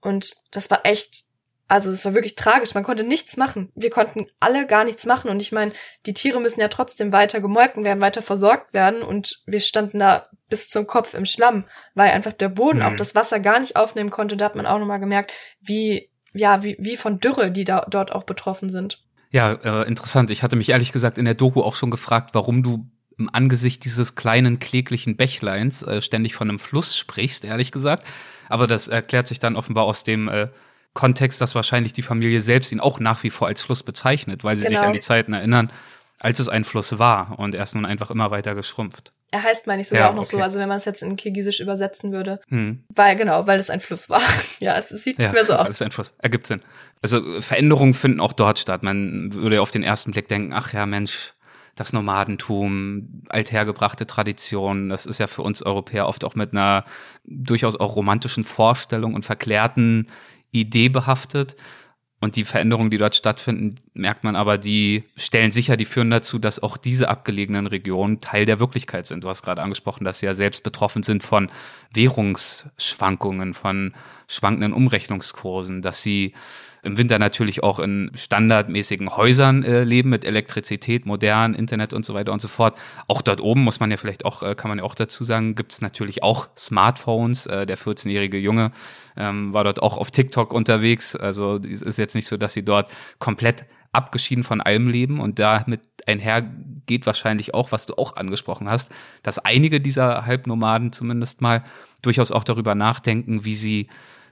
Und 0.00 0.32
das 0.52 0.70
war 0.70 0.84
echt, 0.84 1.24
also 1.68 1.90
es 1.90 2.04
war 2.06 2.14
wirklich 2.14 2.34
tragisch. 2.34 2.74
Man 2.74 2.82
konnte 2.82 3.04
nichts 3.04 3.36
machen. 3.36 3.70
Wir 3.74 3.90
konnten 3.90 4.26
alle 4.40 4.66
gar 4.66 4.84
nichts 4.84 5.04
machen. 5.04 5.30
Und 5.30 5.40
ich 5.40 5.52
meine, 5.52 5.72
die 6.06 6.14
Tiere 6.14 6.40
müssen 6.40 6.60
ja 6.60 6.68
trotzdem 6.68 7.12
weiter 7.12 7.42
gemolken 7.42 7.84
werden, 7.84 8.00
weiter 8.00 8.22
versorgt 8.22 8.72
werden. 8.72 9.02
Und 9.02 9.42
wir 9.46 9.60
standen 9.60 9.98
da 9.98 10.28
bis 10.48 10.70
zum 10.70 10.86
Kopf 10.86 11.12
im 11.12 11.26
Schlamm, 11.26 11.64
weil 11.94 12.10
einfach 12.10 12.32
der 12.32 12.48
Boden 12.48 12.78
mhm. 12.78 12.84
auch 12.86 12.96
das 12.96 13.14
Wasser 13.14 13.38
gar 13.38 13.60
nicht 13.60 13.76
aufnehmen 13.76 14.10
konnte. 14.10 14.38
Da 14.38 14.46
hat 14.46 14.56
man 14.56 14.66
auch 14.66 14.78
nochmal 14.78 14.98
gemerkt, 14.98 15.32
wie, 15.60 16.10
ja, 16.32 16.64
wie, 16.64 16.76
wie 16.80 16.96
von 16.96 17.20
Dürre, 17.20 17.50
die 17.50 17.64
da 17.64 17.86
dort 17.88 18.12
auch 18.12 18.24
betroffen 18.24 18.70
sind. 18.70 19.04
Ja, 19.30 19.52
äh, 19.52 19.86
interessant. 19.86 20.30
Ich 20.30 20.42
hatte 20.42 20.56
mich 20.56 20.70
ehrlich 20.70 20.90
gesagt 20.90 21.18
in 21.18 21.26
der 21.26 21.34
Doku 21.34 21.60
auch 21.62 21.76
schon 21.76 21.90
gefragt, 21.90 22.30
warum 22.32 22.62
du 22.62 22.88
im 23.18 23.28
Angesicht 23.30 23.84
dieses 23.84 24.14
kleinen 24.14 24.58
kläglichen 24.58 25.16
Bächleins 25.16 25.82
äh, 25.82 26.00
ständig 26.00 26.34
von 26.34 26.48
einem 26.48 26.58
Fluss 26.58 26.96
sprichst, 26.96 27.44
ehrlich 27.44 27.72
gesagt. 27.72 28.06
Aber 28.48 28.66
das 28.66 28.88
erklärt 28.88 29.28
sich 29.28 29.38
dann 29.38 29.56
offenbar 29.56 29.84
aus 29.84 30.04
dem 30.04 30.28
äh, 30.28 30.48
Kontext, 30.98 31.40
dass 31.40 31.54
wahrscheinlich 31.54 31.92
die 31.92 32.02
Familie 32.02 32.40
selbst 32.40 32.72
ihn 32.72 32.80
auch 32.80 32.98
nach 32.98 33.22
wie 33.22 33.30
vor 33.30 33.46
als 33.46 33.60
Fluss 33.60 33.84
bezeichnet, 33.84 34.42
weil 34.42 34.56
sie 34.56 34.64
genau. 34.64 34.80
sich 34.80 34.86
an 34.88 34.92
die 34.92 34.98
Zeiten 34.98 35.32
erinnern, 35.32 35.70
als 36.18 36.40
es 36.40 36.48
ein 36.48 36.64
Fluss 36.64 36.98
war 36.98 37.38
und 37.38 37.54
er 37.54 37.62
ist 37.62 37.76
nun 37.76 37.86
einfach 37.86 38.10
immer 38.10 38.32
weiter 38.32 38.56
geschrumpft. 38.56 39.12
Er 39.30 39.44
heißt, 39.44 39.68
meine 39.68 39.82
ich, 39.82 39.88
sogar 39.88 40.06
ja, 40.06 40.10
auch 40.10 40.14
noch 40.14 40.24
okay. 40.24 40.38
so, 40.38 40.42
also 40.42 40.58
wenn 40.58 40.68
man 40.68 40.78
es 40.78 40.86
jetzt 40.86 41.04
in 41.04 41.14
Kirgisisch 41.14 41.60
übersetzen 41.60 42.10
würde. 42.10 42.40
Hm. 42.48 42.82
Weil, 42.92 43.14
genau, 43.14 43.46
weil 43.46 43.60
es 43.60 43.70
ein 43.70 43.78
Fluss 43.78 44.10
war. 44.10 44.22
ja, 44.58 44.76
es 44.76 44.88
sieht 44.88 45.20
ja, 45.20 45.30
mehr 45.30 45.44
so 45.44 45.52
aus. 45.52 45.66
Weil 45.66 45.70
es 45.70 45.82
ein 45.82 45.92
Fluss. 45.92 46.14
Ergibt 46.18 46.48
Sinn. 46.48 46.62
Also 47.00 47.40
Veränderungen 47.40 47.94
finden 47.94 48.18
auch 48.18 48.32
dort 48.32 48.58
statt. 48.58 48.82
Man 48.82 49.32
würde 49.32 49.56
ja 49.56 49.62
auf 49.62 49.70
den 49.70 49.84
ersten 49.84 50.10
Blick 50.10 50.26
denken, 50.26 50.52
ach 50.52 50.72
ja, 50.72 50.84
Mensch, 50.84 51.34
das 51.76 51.92
Nomadentum, 51.92 53.22
althergebrachte 53.28 54.04
Tradition, 54.04 54.88
das 54.88 55.06
ist 55.06 55.20
ja 55.20 55.28
für 55.28 55.42
uns 55.42 55.62
Europäer 55.62 56.08
oft 56.08 56.24
auch 56.24 56.34
mit 56.34 56.50
einer 56.52 56.84
durchaus 57.24 57.76
auch 57.76 57.94
romantischen 57.94 58.42
Vorstellung 58.42 59.14
und 59.14 59.24
verklärten 59.24 60.08
Idee 60.52 60.88
behaftet. 60.88 61.56
Und 62.20 62.34
die 62.34 62.44
Veränderungen, 62.44 62.90
die 62.90 62.98
dort 62.98 63.14
stattfinden, 63.14 63.76
merkt 63.94 64.24
man 64.24 64.34
aber, 64.34 64.58
die 64.58 65.04
stellen 65.16 65.52
sicher, 65.52 65.76
die 65.76 65.84
führen 65.84 66.10
dazu, 66.10 66.40
dass 66.40 66.60
auch 66.60 66.76
diese 66.76 67.08
abgelegenen 67.08 67.68
Regionen 67.68 68.20
Teil 68.20 68.44
der 68.44 68.58
Wirklichkeit 68.58 69.06
sind. 69.06 69.22
Du 69.22 69.28
hast 69.28 69.42
gerade 69.42 69.62
angesprochen, 69.62 70.02
dass 70.02 70.18
sie 70.18 70.26
ja 70.26 70.34
selbst 70.34 70.64
betroffen 70.64 71.04
sind 71.04 71.22
von 71.22 71.48
Währungsschwankungen, 71.92 73.54
von 73.54 73.94
schwankenden 74.26 74.72
Umrechnungskursen, 74.72 75.80
dass 75.80 76.02
sie 76.02 76.34
im 76.82 76.98
Winter 76.98 77.18
natürlich 77.18 77.62
auch 77.62 77.78
in 77.78 78.10
standardmäßigen 78.14 79.16
Häusern 79.16 79.62
äh, 79.62 79.84
leben 79.84 80.10
mit 80.10 80.24
Elektrizität, 80.24 81.06
modern, 81.06 81.54
Internet 81.54 81.92
und 81.92 82.04
so 82.04 82.14
weiter 82.14 82.32
und 82.32 82.40
so 82.40 82.48
fort. 82.48 82.78
Auch 83.06 83.22
dort 83.22 83.40
oben 83.40 83.62
muss 83.62 83.80
man 83.80 83.90
ja 83.90 83.96
vielleicht 83.96 84.24
auch, 84.24 84.42
äh, 84.42 84.54
kann 84.54 84.68
man 84.68 84.78
ja 84.78 84.84
auch 84.84 84.94
dazu 84.94 85.24
sagen, 85.24 85.54
gibt 85.54 85.72
es 85.72 85.80
natürlich 85.80 86.22
auch 86.22 86.48
Smartphones. 86.56 87.46
Äh, 87.46 87.66
der 87.66 87.78
14-jährige 87.78 88.38
Junge 88.38 88.72
ähm, 89.16 89.52
war 89.52 89.64
dort 89.64 89.82
auch 89.82 89.96
auf 89.96 90.10
TikTok 90.10 90.52
unterwegs. 90.52 91.16
Also 91.16 91.56
es 91.56 91.82
ist 91.82 91.98
jetzt 91.98 92.14
nicht 92.14 92.26
so, 92.26 92.36
dass 92.36 92.54
sie 92.54 92.64
dort 92.64 92.90
komplett 93.18 93.64
abgeschieden 93.92 94.44
von 94.44 94.60
allem 94.60 94.88
leben 94.88 95.20
und 95.20 95.38
damit 95.38 95.80
einhergeht 96.06 97.06
wahrscheinlich 97.06 97.54
auch, 97.54 97.72
was 97.72 97.86
du 97.86 97.94
auch 97.94 98.16
angesprochen 98.16 98.68
hast, 98.68 98.90
dass 99.22 99.38
einige 99.38 99.80
dieser 99.80 100.26
Halbnomaden 100.26 100.92
zumindest 100.92 101.40
mal 101.40 101.64
durchaus 102.02 102.30
auch 102.30 102.44
darüber 102.44 102.74
nachdenken, 102.74 103.44
wie 103.44 103.54
sie 103.54 103.88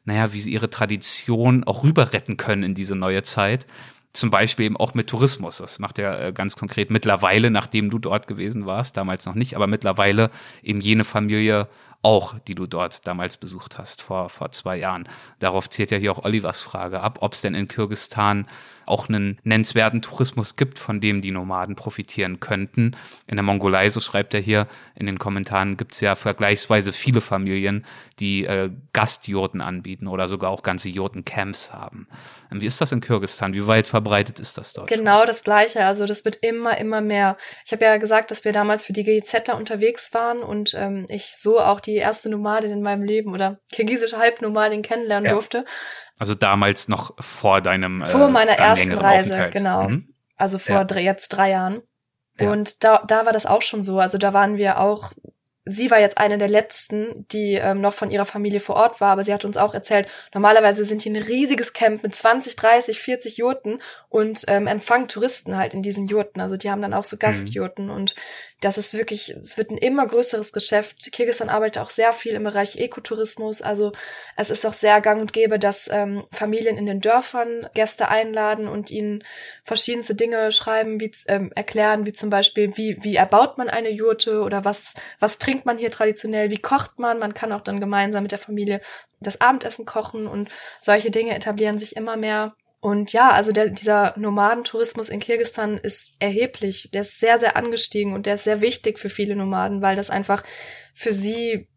naja, 0.07 0.33
wie 0.33 0.41
sie 0.41 0.53
ihre 0.53 0.71
Tradition 0.71 1.65
auch 1.65 1.85
rüber 1.85 2.13
retten 2.13 2.39
können 2.39 2.63
in 2.63 2.75
diese 2.75 2.97
neue 2.97 3.23
Zeit. 3.23 3.67
Zum 4.13 4.31
Beispiel 4.31 4.65
eben 4.65 4.79
auch 4.79 4.95
mit 4.95 5.09
Tourismus. 5.09 5.59
Das 5.59 5.79
macht 5.79 5.99
er 5.99 6.29
äh, 6.29 6.33
ganz 6.33 6.57
konkret 6.57 6.91
mittlerweile, 6.91 7.51
nachdem 7.51 7.91
du 7.91 7.99
dort 7.99 8.27
gewesen 8.27 8.65
warst, 8.65 8.97
damals 8.97 9.27
noch 9.27 9.35
nicht, 9.35 9.55
aber 9.57 9.67
mittlerweile 9.67 10.31
eben 10.63 10.81
jene 10.81 11.05
Familie 11.05 11.69
auch, 12.07 12.39
die 12.47 12.55
du 12.55 12.69
dort 12.69 13.05
damals 13.05 13.37
besucht 13.37 13.79
hast, 13.79 14.01
vor, 14.01 14.29
vor 14.29 14.53
zwei 14.53 14.77
Jahren. 14.77 15.09
Darauf 15.41 15.69
zielt 15.69 15.91
ja 15.91 15.99
hier 15.99 16.13
auch 16.13 16.25
Olivers 16.25 16.63
Frage 16.63 17.01
ab, 17.01 17.19
ob 17.21 17.33
es 17.33 17.41
denn 17.41 17.57
in 17.57 17.67
Kirgistan 17.67 18.47
auch 18.87 19.09
einen 19.09 19.39
nennenswerten 19.43 20.01
Tourismus 20.01 20.55
gibt, 20.55 20.79
von 20.79 21.01
dem 21.01 21.21
die 21.21 21.33
Nomaden 21.33 21.75
profitieren 21.75 22.39
könnten. 22.39 22.97
In 23.27 23.37
der 23.37 23.43
Mongolei, 23.43 23.91
so 23.91 24.01
schreibt 24.01 24.33
er 24.35 24.41
hier 24.41 24.69
in 24.95 25.07
den 25.07 25.19
Kommentaren, 25.19 25.77
gibt 25.77 25.95
es 25.95 26.01
ja 26.01 26.15
vergleichsweise 26.15 26.93
viele 26.93 27.21
Familien, 27.21 27.85
die 28.21 28.45
äh, 28.45 28.71
Gastjurten 28.93 29.61
anbieten 29.61 30.07
oder 30.07 30.29
sogar 30.29 30.51
auch 30.51 30.63
ganze 30.63 30.89
Jurtencamps 30.89 31.73
haben. 31.73 32.07
Ähm, 32.53 32.63
wie 32.63 32.67
ist 32.67 32.81
das 32.81 32.93
in 32.93 33.01
Kirgistan? 33.01 33.55
Wie 33.55 33.67
weit 33.67 33.89
verbreitet 33.89 34.39
ist 34.39 34.57
das 34.57 34.73
dort? 34.73 34.89
Genau 34.89 35.19
schon? 35.19 35.27
das 35.27 35.43
Gleiche. 35.43 35.85
Also 35.85 36.07
das 36.07 36.25
wird 36.25 36.37
immer, 36.37 36.79
immer 36.79 37.01
mehr. 37.01 37.37
Ich 37.65 37.73
habe 37.73 37.85
ja 37.85 37.97
gesagt, 37.97 38.31
dass 38.31 38.45
wir 38.45 38.53
damals 38.53 38.85
für 38.85 38.93
die 38.93 39.03
GIZ 39.03 39.35
da 39.47 39.55
unterwegs 39.55 40.15
waren 40.15 40.39
und 40.39 40.75
ähm, 40.75 41.07
ich 41.09 41.35
so 41.37 41.61
auch 41.61 41.81
die 41.81 41.96
erste 41.99 42.29
Nomadin 42.29 42.71
in 42.71 42.83
meinem 42.83 43.03
Leben 43.03 43.33
oder 43.33 43.59
kirgisische 43.73 44.19
Halbnomadin 44.19 44.83
kennenlernen 44.83 45.27
ja. 45.27 45.33
durfte. 45.33 45.65
Also 46.19 46.35
damals 46.35 46.89
noch 46.89 47.15
vor 47.21 47.61
deinem 47.61 48.03
äh, 48.03 48.07
Vor 48.07 48.29
meiner 48.29 48.53
ersten 48.53 48.93
Reise, 48.93 49.51
genau. 49.53 49.89
Mhm. 49.89 50.09
Also 50.37 50.59
vor 50.59 50.77
ja. 50.77 50.85
drei, 50.85 51.03
jetzt 51.03 51.29
drei 51.29 51.51
Jahren. 51.51 51.83
Ja. 52.39 52.51
Und 52.51 52.85
da, 52.85 53.03
da 53.07 53.25
war 53.27 53.33
das 53.33 53.47
auch 53.47 53.63
schon 53.63 53.83
so. 53.83 53.99
Also 54.01 54.19
da 54.19 54.33
waren 54.33 54.57
wir 54.57 54.81
auch 54.81 55.13
sie 55.67 55.91
war 55.91 56.01
jetzt 56.01 56.17
eine 56.17 56.39
der 56.39 56.49
letzten, 56.49 57.27
die 57.33 57.55
ähm, 57.55 57.81
noch 57.81 57.93
von 57.93 58.11
ihrer 58.11 58.25
Familie 58.25 58.61
vor 58.61 58.77
Ort 58.77 59.01
war, 59.01 59.11
aber 59.11 59.25
sie 59.25 59.35
hat 59.35 59.45
uns 59.45 59.57
auch 59.57 59.75
erzählt, 59.75 60.09
normalerweise 60.33 60.85
sind 60.85 61.03
hier 61.03 61.13
ein 61.13 61.23
riesiges 61.23 61.73
Camp 61.73 62.05
mit 62.05 62.15
20, 62.15 62.55
30, 62.57 63.01
40 63.01 63.37
Jurten 63.37 63.81
und 64.09 64.45
ähm, 64.47 64.69
empfangen 64.69 65.09
Touristen 65.09 65.57
halt 65.57 65.75
in 65.75 65.83
diesen 65.83 66.07
Jurten. 66.07 66.41
Also 66.41 66.57
die 66.57 66.71
haben 66.71 66.83
dann 66.83 66.95
auch 66.95 67.05
so 67.05 67.17
mhm. 67.17 67.21
Gastjurten 67.21 67.87
mhm. 67.87 67.91
und 67.91 68.15
das 68.61 68.79
ist 68.79 68.95
wirklich, 68.95 69.31
es 69.31 69.59
wird 69.59 69.71
ein 69.71 69.77
immer 69.77 70.07
größeres 70.07 70.51
Geschäft. 70.53 71.13
Kirgisistan 71.13 71.51
arbeitet 71.51 71.83
auch 71.83 71.91
sehr 71.91 72.15
viel 72.15 72.33
im 72.33 72.45
Bereich 72.45 72.77
Ekotourismus. 72.79 73.61
Also 73.61 73.93
es 74.35 74.49
ist 74.49 74.65
auch 74.65 74.73
sehr 74.73 75.03
gang 75.03 75.21
und 75.21 75.35
gäbe, 75.35 75.59
dass 75.59 75.89
ähm, 75.93 76.25
Familien 76.33 76.79
in 76.79 76.87
den 76.87 77.03
Dörfern 77.03 77.69
Gäste 77.75 78.09
einladen 78.09 78.67
und 78.67 78.91
ihnen 78.91 79.23
verschiedenste 79.63 80.15
Dinge 80.15 80.53
schreiben, 80.53 81.01
wie 81.01 81.13
ähm, 81.27 81.53
erklären, 81.55 82.07
wie 82.07 82.15
zum 82.15 82.31
Beispiel, 82.31 82.77
wie, 82.79 82.97
wie 83.03 83.17
erbaut 83.17 83.59
man 83.59 83.69
eine 83.69 83.91
Jurte 83.91 84.41
oder 84.41 84.65
was, 84.65 84.95
was 85.21 85.39
trinkt 85.39 85.56
man 85.65 85.79
hier 85.79 85.91
traditionell, 85.91 86.51
wie 86.51 86.59
kocht 86.59 86.99
man. 86.99 87.19
Man 87.19 87.35
kann 87.35 87.53
auch 87.53 87.61
dann 87.61 87.81
gemeinsam 87.81 88.23
mit 88.23 88.33
der 88.33 88.39
Familie 88.39 88.81
das 89.21 89.41
Abendessen 89.41 89.87
kochen 89.87 90.27
und 90.27 90.51
solche 90.81 91.11
Dinge 91.11 91.35
etablieren 91.35 91.79
sich 91.79 91.97
immer 91.97 92.17
mehr. 92.17 92.55
Und 92.81 93.13
ja, 93.13 93.31
also 93.31 93.53
der, 93.53 93.71
dieser 93.71 94.15
Nomadentourismus 94.19 95.09
in 95.09 95.21
Kirgistan 95.21 95.79
ist 95.79 96.13
erheblich. 96.19 96.91
Der 96.93 97.01
ist 97.01 97.19
sehr, 97.19 97.41
sehr 97.41 97.57
angestiegen 97.57 98.13
und 98.13 98.27
der 98.27 98.35
ist 98.35 98.45
sehr 98.45 98.61
wichtig 98.61 98.99
für 98.99 99.09
viele 99.09 99.35
Nomaden, 99.35 99.83
weil 99.83 99.97
das 99.97 100.11
einfach 100.11 100.45
für 100.95 101.13
sie 101.13 101.69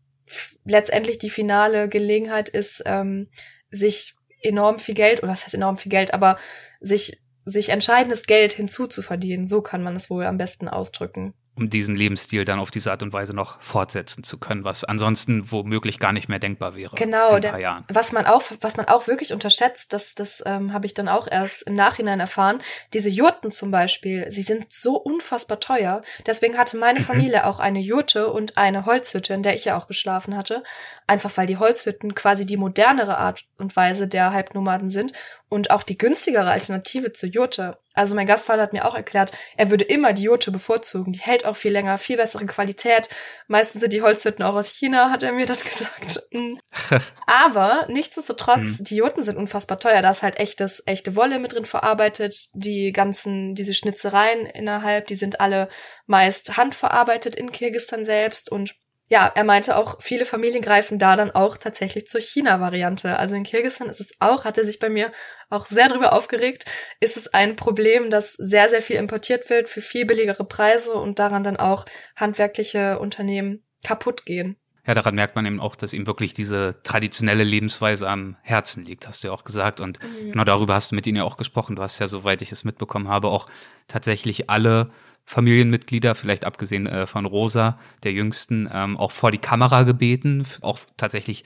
letztendlich 0.66 1.18
die 1.18 1.30
finale 1.30 1.90
Gelegenheit 1.90 2.50
ist, 2.50 2.84
ähm, 2.86 3.30
sich 3.72 4.14
enorm 4.42 4.80
viel 4.80 4.96
Geld, 4.96 5.24
oder 5.24 5.32
was 5.32 5.46
heißt 5.46 5.56
enorm 5.56 5.78
viel 5.78 5.90
Geld, 5.90 6.14
aber 6.14 6.38
sich, 6.80 7.22
sich 7.46 7.70
entscheidendes 7.70 8.28
Geld 8.28 8.54
hinzuzuverdienen. 8.54 9.46
So 9.46 9.62
kann 9.62 9.82
man 9.82 9.96
es 9.96 10.10
wohl 10.10 10.26
am 10.26 10.38
besten 10.38 10.68
ausdrücken 10.68 11.34
um 11.60 11.70
diesen 11.70 11.96
Lebensstil 11.96 12.46
dann 12.46 12.60
auf 12.60 12.72
diese 12.72 12.92
Art 12.92 13.04
und 13.04 13.14
Weise 13.14 13.36
noch 13.36 13.62
fortsetzen 13.62 14.24
zu 14.24 14.38
können, 14.38 14.64
was 14.64 14.84
ansonsten 14.84 15.52
womöglich 15.52 16.00
gar 16.00 16.14
nicht 16.14 16.30
mehr 16.30 16.40
denkbar 16.40 16.76
wäre. 16.76 16.96
Genau, 16.96 17.36
in 17.36 17.42
der, 17.42 17.60
Jahren. 17.60 17.84
was 17.90 18.12
man 18.12 18.26
auch, 18.26 18.44
was 18.62 18.78
man 18.78 18.88
auch 18.88 19.08
wirklich 19.08 19.34
unterschätzt, 19.34 19.94
das, 19.94 20.16
das 20.16 20.42
ähm, 20.46 20.74
habe 20.74 20.86
ich 20.86 20.94
dann 20.94 21.08
auch 21.08 21.28
erst 21.30 21.64
im 21.64 21.76
Nachhinein 21.76 22.20
erfahren. 22.20 22.60
Diese 22.94 23.10
Jurten 23.10 23.52
zum 23.52 23.72
Beispiel, 23.72 24.32
sie 24.32 24.42
sind 24.42 24.72
so 24.72 24.96
unfassbar 24.96 25.60
teuer. 25.60 26.02
Deswegen 26.26 26.58
hatte 26.58 26.78
meine 26.78 27.00
mhm. 27.00 27.04
Familie 27.04 27.46
auch 27.46 27.60
eine 27.60 27.80
Jurte 27.80 28.32
und 28.32 28.58
eine 28.58 28.86
Holzhütte, 28.86 29.34
in 29.34 29.44
der 29.44 29.56
ich 29.56 29.66
ja 29.66 29.78
auch 29.78 29.88
geschlafen 29.88 30.36
hatte. 30.36 30.64
Einfach 31.08 31.36
weil 31.36 31.48
die 31.48 31.58
Holzhütten 31.58 32.16
quasi 32.16 32.46
die 32.46 32.58
modernere 32.58 33.18
Art 33.18 33.46
und 33.58 33.76
Weise 33.76 34.08
der 34.08 34.32
Halbnomaden 34.32 34.90
sind 34.90 35.14
und 35.50 35.72
auch 35.72 35.84
die 35.84 35.98
günstigere 35.98 36.50
Alternative 36.50 37.12
zur 37.12 37.30
Jurte. 37.30 37.78
Also 37.94 38.16
mein 38.16 38.28
Gastvater 38.28 38.62
hat 38.62 38.72
mir 38.72 38.86
auch 38.86 38.96
erklärt, 38.96 39.32
er 39.58 39.70
würde 39.72 39.84
immer 39.84 40.14
die 40.14 40.22
Jurte 40.22 40.52
bevorzugen. 40.52 41.12
Die 41.12 41.20
hält 41.20 41.46
auch 41.46 41.56
viel 41.56 41.74
länger, 41.74 41.98
viel 41.98 42.18
bessere 42.18 42.46
Qualität. 42.46 43.10
Meistens 43.48 43.82
sind 43.82 43.92
die 43.92 44.02
Holzhütten 44.02 44.46
auch 44.46 44.56
aus 44.56 44.70
China, 44.70 45.10
hat 45.10 45.24
er 45.24 45.32
mir 45.32 45.48
dann 45.48 45.58
gesagt. 45.64 46.22
Mhm. 46.32 46.60
Aber 47.26 47.88
nichtsdestotrotz, 47.90 48.80
mhm. 48.80 48.84
die 48.84 48.96
Jurten 48.96 49.24
sind 49.24 49.38
unfassbar 49.38 49.80
teuer. 49.80 50.02
Da 50.02 50.12
ist 50.12 50.24
halt 50.24 50.40
echtes, 50.40 50.84
echte 50.86 51.16
Wolle 51.16 51.40
mit 51.40 51.54
drin 51.54 51.66
verarbeitet. 51.66 52.50
Die 52.54 52.94
ganzen, 52.94 53.56
diese 53.56 53.74
Schnitzereien 53.74 54.46
innerhalb, 54.46 55.08
die 55.08 55.16
sind 55.16 55.42
alle 55.42 55.68
meist 56.06 56.58
handverarbeitet 56.58 57.36
in 57.36 57.52
Kirgistan 57.52 58.06
selbst 58.06 58.52
und 58.52 58.76
ja, 59.10 59.32
er 59.34 59.44
meinte 59.44 59.76
auch, 59.76 60.00
viele 60.00 60.24
Familien 60.24 60.62
greifen 60.62 61.00
da 61.00 61.16
dann 61.16 61.32
auch 61.32 61.58
tatsächlich 61.58 62.06
zur 62.06 62.22
China-Variante. 62.22 63.18
Also 63.18 63.36
in 63.36 63.44
Kirgisistan 63.44 63.90
ist 63.90 64.00
es 64.00 64.12
auch, 64.20 64.46
hat 64.46 64.60
er 64.60 64.66
sich 64.66 64.78
bei 64.78 64.90
mir 64.90 65.12
auch 65.50 65.66
sehr 65.66 65.88
drüber 65.88 66.14
aufgeregt, 66.14 66.66
ist 67.00 67.18
es 67.18 67.34
ein 67.34 67.56
Problem, 67.56 68.12
dass 68.12 68.34
sehr, 68.34 68.70
sehr 68.70 68.84
viel 68.84 68.98
importiert 68.98 69.50
wird 69.50 69.68
für 69.68 69.82
viel 69.82 70.06
billigere 70.06 70.46
Preise 70.46 70.94
und 70.94 71.18
daran 71.18 71.44
dann 71.44 71.58
auch 71.58 71.86
handwerkliche 72.16 73.00
Unternehmen 73.00 73.64
kaputt 73.84 74.26
gehen. 74.26 74.58
Ja, 74.86 74.94
daran 74.94 75.16
merkt 75.16 75.36
man 75.36 75.46
eben 75.46 75.60
auch, 75.60 75.76
dass 75.76 75.94
ihm 75.94 76.08
wirklich 76.08 76.34
diese 76.34 76.82
traditionelle 76.84 77.44
Lebensweise 77.44 78.08
am 78.08 78.38
Herzen 78.42 78.84
liegt, 78.84 79.08
hast 79.08 79.24
du 79.24 79.28
ja 79.28 79.34
auch 79.34 79.44
gesagt. 79.44 79.82
Und 79.82 80.00
mhm. 80.02 80.32
genau 80.32 80.44
darüber 80.44 80.76
hast 80.76 80.92
du 80.92 80.96
mit 80.96 81.06
ihm 81.08 81.16
ja 81.16 81.24
auch 81.24 81.38
gesprochen. 81.38 81.76
Du 81.76 81.82
hast 81.82 82.00
ja, 82.00 82.08
soweit 82.08 82.42
ich 82.42 82.52
es 82.52 82.64
mitbekommen 82.64 83.08
habe, 83.08 83.28
auch 83.28 83.48
tatsächlich 83.88 84.50
alle 84.50 84.92
Familienmitglieder, 85.30 86.16
vielleicht 86.16 86.44
abgesehen 86.44 86.88
äh, 86.88 87.06
von 87.06 87.28
Rosa, 87.28 87.78
der 88.02 88.14
jüngsten, 88.14 88.68
ähm, 88.74 88.98
auch 88.98 89.12
vor 89.12 89.30
die 89.30 89.38
Kamera 89.38 89.84
gebeten, 89.84 90.44
auch 90.62 90.80
tatsächlich 90.98 91.44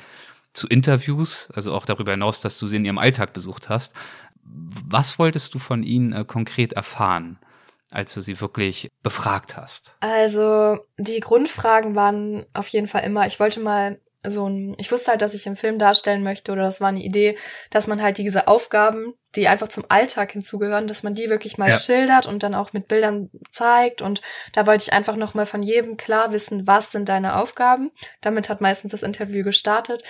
zu 0.53 0.67
Interviews, 0.67 1.49
also 1.53 1.73
auch 1.73 1.83
darüber 1.85 2.11
hinaus, 2.11 2.39
dass 2.39 2.57
du 2.57 2.67
sie 2.69 2.77
in 2.77 2.85
ihrem 2.85 2.97
Alltag 2.97 3.33
besucht 3.33 3.67
hast. 3.67 3.93
Was 4.45 5.19
wolltest 5.19 5.53
du 5.53 5.59
von 5.59 5.83
ihnen 5.83 6.13
äh, 6.13 6.23
konkret 6.23 6.71
erfahren, 6.71 7.37
als 7.91 8.13
du 8.13 8.21
sie 8.21 8.39
wirklich 8.39 8.89
befragt 9.03 9.57
hast? 9.57 9.95
Also 9.99 10.77
die 10.97 11.19
Grundfragen 11.19 11.93
waren 11.93 12.45
auf 12.53 12.69
jeden 12.69 12.87
Fall 12.87 13.03
immer, 13.03 13.27
ich 13.27 13.41
wollte 13.41 13.59
mal 13.59 13.99
so 14.25 14.47
ein, 14.47 14.75
ich 14.77 14.93
wusste 14.93 15.11
halt, 15.11 15.21
dass 15.21 15.33
ich 15.33 15.45
im 15.45 15.57
Film 15.57 15.77
darstellen 15.77 16.23
möchte 16.23 16.53
oder 16.53 16.61
das 16.61 16.79
war 16.79 16.87
eine 16.87 17.03
Idee, 17.03 17.37
dass 17.69 17.87
man 17.87 18.01
halt 18.01 18.17
diese 18.17 18.47
Aufgaben, 18.47 19.13
die 19.35 19.47
einfach 19.47 19.67
zum 19.67 19.85
Alltag 19.89 20.31
hinzugehören, 20.31 20.87
dass 20.87 21.03
man 21.03 21.15
die 21.15 21.29
wirklich 21.29 21.57
mal 21.57 21.69
ja. 21.69 21.77
schildert 21.77 22.25
und 22.25 22.43
dann 22.43 22.53
auch 22.53 22.73
mit 22.73 22.87
Bildern 22.87 23.29
zeigt. 23.49 24.01
Und 24.01 24.21
da 24.53 24.67
wollte 24.67 24.83
ich 24.83 24.93
einfach 24.93 25.15
nochmal 25.15 25.45
von 25.45 25.63
jedem 25.63 25.97
klar 25.97 26.31
wissen, 26.31 26.67
was 26.67 26.91
sind 26.91 27.09
deine 27.09 27.37
Aufgaben. 27.37 27.91
Damit 28.21 28.49
hat 28.49 28.61
meistens 28.61 28.91
das 28.91 29.03
Interview 29.03 29.43
gestartet. 29.43 30.03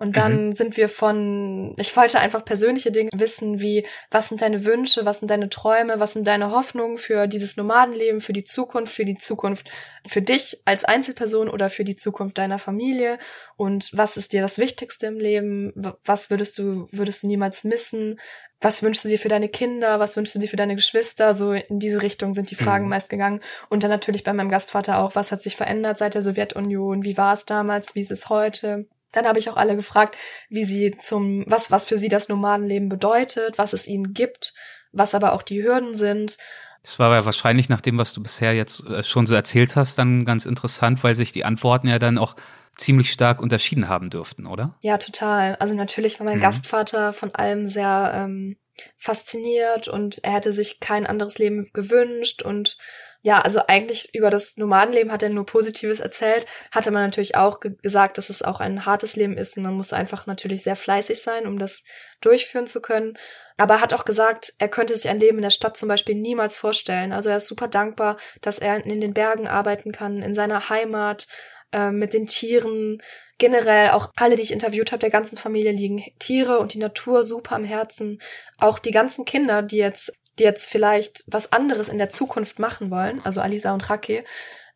Und 0.00 0.16
dann 0.16 0.46
mhm. 0.46 0.52
sind 0.54 0.78
wir 0.78 0.88
von, 0.88 1.74
ich 1.76 1.94
wollte 1.94 2.20
einfach 2.20 2.42
persönliche 2.42 2.90
Dinge 2.90 3.10
wissen, 3.12 3.60
wie, 3.60 3.86
was 4.10 4.28
sind 4.28 4.40
deine 4.40 4.64
Wünsche, 4.64 5.04
was 5.04 5.18
sind 5.18 5.30
deine 5.30 5.50
Träume, 5.50 6.00
was 6.00 6.14
sind 6.14 6.26
deine 6.26 6.52
Hoffnungen 6.52 6.96
für 6.96 7.26
dieses 7.26 7.58
Nomadenleben, 7.58 8.22
für 8.22 8.32
die 8.32 8.44
Zukunft, 8.44 8.94
für 8.94 9.04
die 9.04 9.18
Zukunft, 9.18 9.70
für 10.06 10.22
dich 10.22 10.62
als 10.64 10.84
Einzelperson 10.84 11.50
oder 11.50 11.68
für 11.68 11.84
die 11.84 11.96
Zukunft 11.96 12.38
deiner 12.38 12.58
Familie. 12.58 13.18
Und 13.58 13.90
was 13.92 14.16
ist 14.16 14.32
dir 14.32 14.40
das 14.40 14.56
Wichtigste 14.56 15.06
im 15.06 15.18
Leben? 15.18 15.74
Was 16.06 16.30
würdest 16.30 16.58
du, 16.58 16.88
würdest 16.92 17.22
du 17.22 17.26
niemals 17.26 17.64
missen? 17.64 18.18
Was 18.60 18.82
wünschst 18.82 19.04
du 19.04 19.08
dir 19.08 19.18
für 19.18 19.28
deine 19.28 19.48
Kinder, 19.48 20.00
was 20.00 20.16
wünschst 20.16 20.34
du 20.34 20.38
dir 20.38 20.48
für 20.48 20.56
deine 20.56 20.76
Geschwister? 20.76 21.34
So 21.34 21.52
in 21.52 21.78
diese 21.78 22.02
Richtung 22.02 22.34
sind 22.34 22.50
die 22.50 22.56
Fragen 22.56 22.84
mhm. 22.84 22.90
meist 22.90 23.08
gegangen. 23.08 23.40
Und 23.68 23.82
dann 23.82 23.90
natürlich 23.90 24.22
bei 24.22 24.32
meinem 24.32 24.50
Gastvater 24.50 24.98
auch, 24.98 25.14
was 25.14 25.32
hat 25.32 25.42
sich 25.42 25.56
verändert 25.56 25.98
seit 25.98 26.14
der 26.14 26.22
Sowjetunion? 26.22 27.04
Wie 27.04 27.16
war 27.16 27.34
es 27.34 27.46
damals? 27.46 27.94
Wie 27.94 28.02
ist 28.02 28.10
es 28.10 28.28
heute? 28.28 28.86
Dann 29.12 29.26
habe 29.26 29.38
ich 29.38 29.48
auch 29.48 29.56
alle 29.56 29.76
gefragt, 29.76 30.16
wie 30.50 30.64
sie 30.64 30.96
zum, 31.00 31.44
was, 31.46 31.70
was 31.70 31.84
für 31.84 31.98
sie 31.98 32.08
das 32.08 32.28
Nomadenleben 32.28 32.88
bedeutet, 32.88 33.58
was 33.58 33.72
es 33.72 33.88
ihnen 33.88 34.12
gibt, 34.12 34.52
was 34.92 35.14
aber 35.14 35.32
auch 35.32 35.42
die 35.42 35.62
Hürden 35.62 35.94
sind. 35.94 36.36
Das 36.82 36.98
war 36.98 37.14
ja 37.14 37.24
wahrscheinlich 37.24 37.68
nach 37.68 37.80
dem, 37.80 37.98
was 37.98 38.12
du 38.12 38.22
bisher 38.22 38.54
jetzt 38.54 38.84
äh, 38.86 39.02
schon 39.02 39.26
so 39.26 39.34
erzählt 39.34 39.74
hast, 39.74 39.98
dann 39.98 40.24
ganz 40.24 40.46
interessant, 40.46 41.02
weil 41.02 41.14
sich 41.14 41.32
die 41.32 41.44
Antworten 41.44 41.88
ja 41.88 41.98
dann 41.98 42.18
auch 42.18 42.36
ziemlich 42.80 43.12
stark 43.12 43.40
unterschieden 43.40 43.88
haben 43.88 44.10
dürften, 44.10 44.46
oder? 44.46 44.76
Ja, 44.80 44.96
total. 44.98 45.56
Also 45.56 45.74
natürlich 45.74 46.18
war 46.18 46.24
mein 46.24 46.38
mhm. 46.38 46.42
Gastvater 46.42 47.12
von 47.12 47.34
allem 47.34 47.68
sehr 47.68 48.12
ähm, 48.14 48.56
fasziniert 48.96 49.88
und 49.88 50.24
er 50.24 50.32
hätte 50.32 50.52
sich 50.52 50.80
kein 50.80 51.06
anderes 51.06 51.38
Leben 51.38 51.70
gewünscht 51.72 52.42
und 52.42 52.78
ja, 53.22 53.38
also 53.38 53.60
eigentlich 53.66 54.14
über 54.14 54.30
das 54.30 54.56
Nomadenleben 54.56 55.12
hat 55.12 55.22
er 55.22 55.28
nur 55.28 55.44
Positives 55.44 56.00
erzählt, 56.00 56.46
hatte 56.70 56.90
man 56.90 57.02
natürlich 57.02 57.34
auch 57.34 57.60
ge 57.60 57.72
gesagt, 57.82 58.16
dass 58.16 58.30
es 58.30 58.40
auch 58.40 58.60
ein 58.60 58.86
hartes 58.86 59.14
Leben 59.14 59.36
ist 59.36 59.58
und 59.58 59.62
man 59.62 59.74
muss 59.74 59.92
einfach 59.92 60.26
natürlich 60.26 60.62
sehr 60.62 60.76
fleißig 60.76 61.20
sein, 61.20 61.46
um 61.46 61.58
das 61.58 61.84
durchführen 62.22 62.66
zu 62.66 62.80
können. 62.80 63.18
Aber 63.58 63.74
er 63.74 63.80
hat 63.82 63.92
auch 63.92 64.06
gesagt, 64.06 64.54
er 64.58 64.68
könnte 64.68 64.96
sich 64.96 65.10
ein 65.10 65.20
Leben 65.20 65.36
in 65.36 65.42
der 65.42 65.50
Stadt 65.50 65.76
zum 65.76 65.90
Beispiel 65.90 66.14
niemals 66.14 66.56
vorstellen. 66.56 67.12
Also 67.12 67.28
er 67.28 67.36
ist 67.36 67.46
super 67.46 67.68
dankbar, 67.68 68.16
dass 68.40 68.58
er 68.58 68.86
in 68.86 69.02
den 69.02 69.12
Bergen 69.12 69.48
arbeiten 69.48 69.92
kann, 69.92 70.22
in 70.22 70.34
seiner 70.34 70.70
Heimat, 70.70 71.28
äh, 71.72 71.90
mit 71.90 72.12
den 72.12 72.26
Tieren. 72.26 73.02
Generell 73.38 73.90
auch 73.90 74.10
alle, 74.16 74.36
die 74.36 74.42
ich 74.42 74.52
interviewt 74.52 74.92
habe, 74.92 75.00
der 75.00 75.10
ganzen 75.10 75.38
Familie 75.38 75.72
liegen 75.72 76.04
Tiere 76.18 76.58
und 76.58 76.74
die 76.74 76.78
Natur 76.78 77.22
super 77.22 77.56
am 77.56 77.64
Herzen. 77.64 78.20
Auch 78.58 78.78
die 78.78 78.90
ganzen 78.90 79.24
Kinder, 79.24 79.62
die 79.62 79.78
jetzt, 79.78 80.12
die 80.38 80.44
jetzt 80.44 80.68
vielleicht 80.68 81.24
was 81.26 81.52
anderes 81.52 81.88
in 81.88 81.98
der 81.98 82.10
Zukunft 82.10 82.58
machen 82.58 82.90
wollen, 82.90 83.20
also 83.24 83.40
Alisa 83.40 83.72
und 83.72 83.88
Rake, 83.88 84.24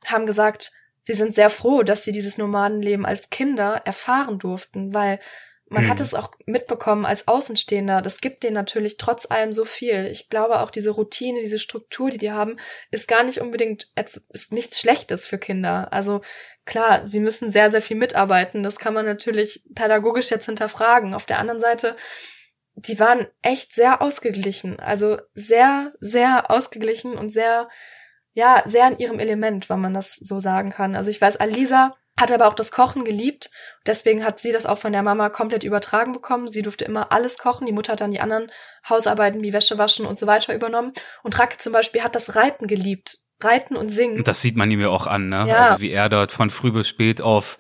haben 0.07 0.27
gesagt, 0.27 0.71
sie 1.03 1.15
sind 1.15 1.35
sehr 1.35 1.51
froh, 1.51 1.83
dass 1.83 2.05
sie 2.05 2.13
dieses 2.13 2.39
Nomadenleben 2.39 3.05
als 3.05 3.31
Kinder 3.31 3.83
erfahren 3.85 4.39
durften, 4.39 4.95
weil 4.95 5.19
man 5.71 5.85
mhm. 5.85 5.89
hat 5.89 6.01
es 6.01 6.15
auch 6.15 6.33
mitbekommen 6.45 7.07
als 7.07 7.27
Außenstehender. 7.27 8.03
Das 8.03 8.21
gibt 8.21 8.43
denen 8.43 8.55
natürlich 8.55 8.99
trotz 8.99 9.31
allem 9.31 9.53
so 9.53 9.65
viel. 9.65 10.07
Ich 10.07 10.29
glaube 10.29 10.61
auch 10.61 10.71
diese 10.71 10.91
Routine, 10.91 11.41
diese 11.41 11.59
Struktur, 11.59 12.11
die 12.11 12.19
die 12.19 12.33
haben, 12.33 12.57
ist 12.91 13.09
gar 13.09 13.23
nicht 13.23 13.41
unbedingt 13.41 13.93
ist 14.29 14.53
nichts 14.53 14.79
Schlechtes 14.79 15.27
für 15.27 15.39
Kinder. 15.39 15.93
Also 15.93 16.21
klar, 16.67 17.07
sie 17.07 17.19
müssen 17.19 17.51
sehr, 17.51 17.71
sehr 17.71 17.81
viel 17.81 17.97
mitarbeiten. 17.97 18.63
Das 18.63 18.77
kann 18.77 18.93
man 18.93 19.07
natürlich 19.07 19.65
pädagogisch 19.75 20.31
jetzt 20.31 20.47
hinterfragen. 20.47 21.15
Auf 21.15 21.25
der 21.25 21.39
anderen 21.39 21.61
Seite, 21.61 21.97
die 22.75 23.01
waren 23.01 23.27
echt 23.41 23.75
sehr 23.75 24.03
ausgeglichen. 24.03 24.79
Also 24.79 25.19
sehr, 25.35 25.93
sehr 26.01 26.51
ausgeglichen 26.51 27.17
und 27.17 27.31
sehr, 27.31 27.71
ja, 28.35 28.63
sehr 28.67 28.89
in 28.89 28.99
ihrem 28.99 29.19
Element, 29.19 29.71
wenn 29.71 29.81
man 29.81 29.95
das 29.95 30.17
so 30.17 30.41
sagen 30.41 30.71
kann. 30.71 30.95
Also 30.95 31.11
ich 31.11 31.23
weiß, 31.23 31.39
Alisa 31.39 31.97
hat 32.19 32.31
aber 32.31 32.47
auch 32.47 32.55
das 32.55 32.71
Kochen 32.71 33.05
geliebt. 33.05 33.51
Deswegen 33.87 34.25
hat 34.25 34.39
sie 34.39 34.53
das 34.53 34.67
auch 34.67 34.79
von 34.79 34.93
der 34.93 35.03
Mama 35.03 35.31
komplett 35.31 35.65
übertragen 35.65 36.13
bekommen. 36.13 36.47
Sie 36.47 36.63
durfte 36.63 36.85
immer 36.85 37.11
alles 37.13 37.39
kochen. 37.39 37.67
Die 37.67 37.73
Mutter 37.73 37.93
hat 37.93 38.01
dann 38.01 38.13
die 38.13 38.21
anderen 38.21 38.51
Hausarbeiten 38.89 39.43
wie 39.43 39.53
Wäsche 39.53 39.79
waschen 39.79 40.07
und 40.07 40.17
so 40.17 40.27
weiter 40.27 40.55
übernommen. 40.55 40.93
Und 41.23 41.39
Rake 41.39 41.59
zum 41.59 41.73
Beispiel 41.73 42.03
hat 42.03 42.15
das 42.15 42.37
Reiten 42.37 42.67
geliebt. 42.67 43.19
Reiten 43.43 43.77
und 43.77 43.89
Singen. 43.89 44.19
Und 44.19 44.29
das 44.29 44.41
sieht 44.41 44.57
man 44.57 44.71
ihm 44.71 44.81
ja 44.81 44.89
auch 44.89 45.07
an, 45.07 45.29
ne? 45.29 45.47
Ja. 45.49 45.65
Also 45.65 45.81
wie 45.81 45.91
er 45.91 46.09
dort 46.09 46.33
von 46.33 46.51
früh 46.51 46.71
bis 46.71 46.89
spät 46.89 47.21
auf 47.21 47.59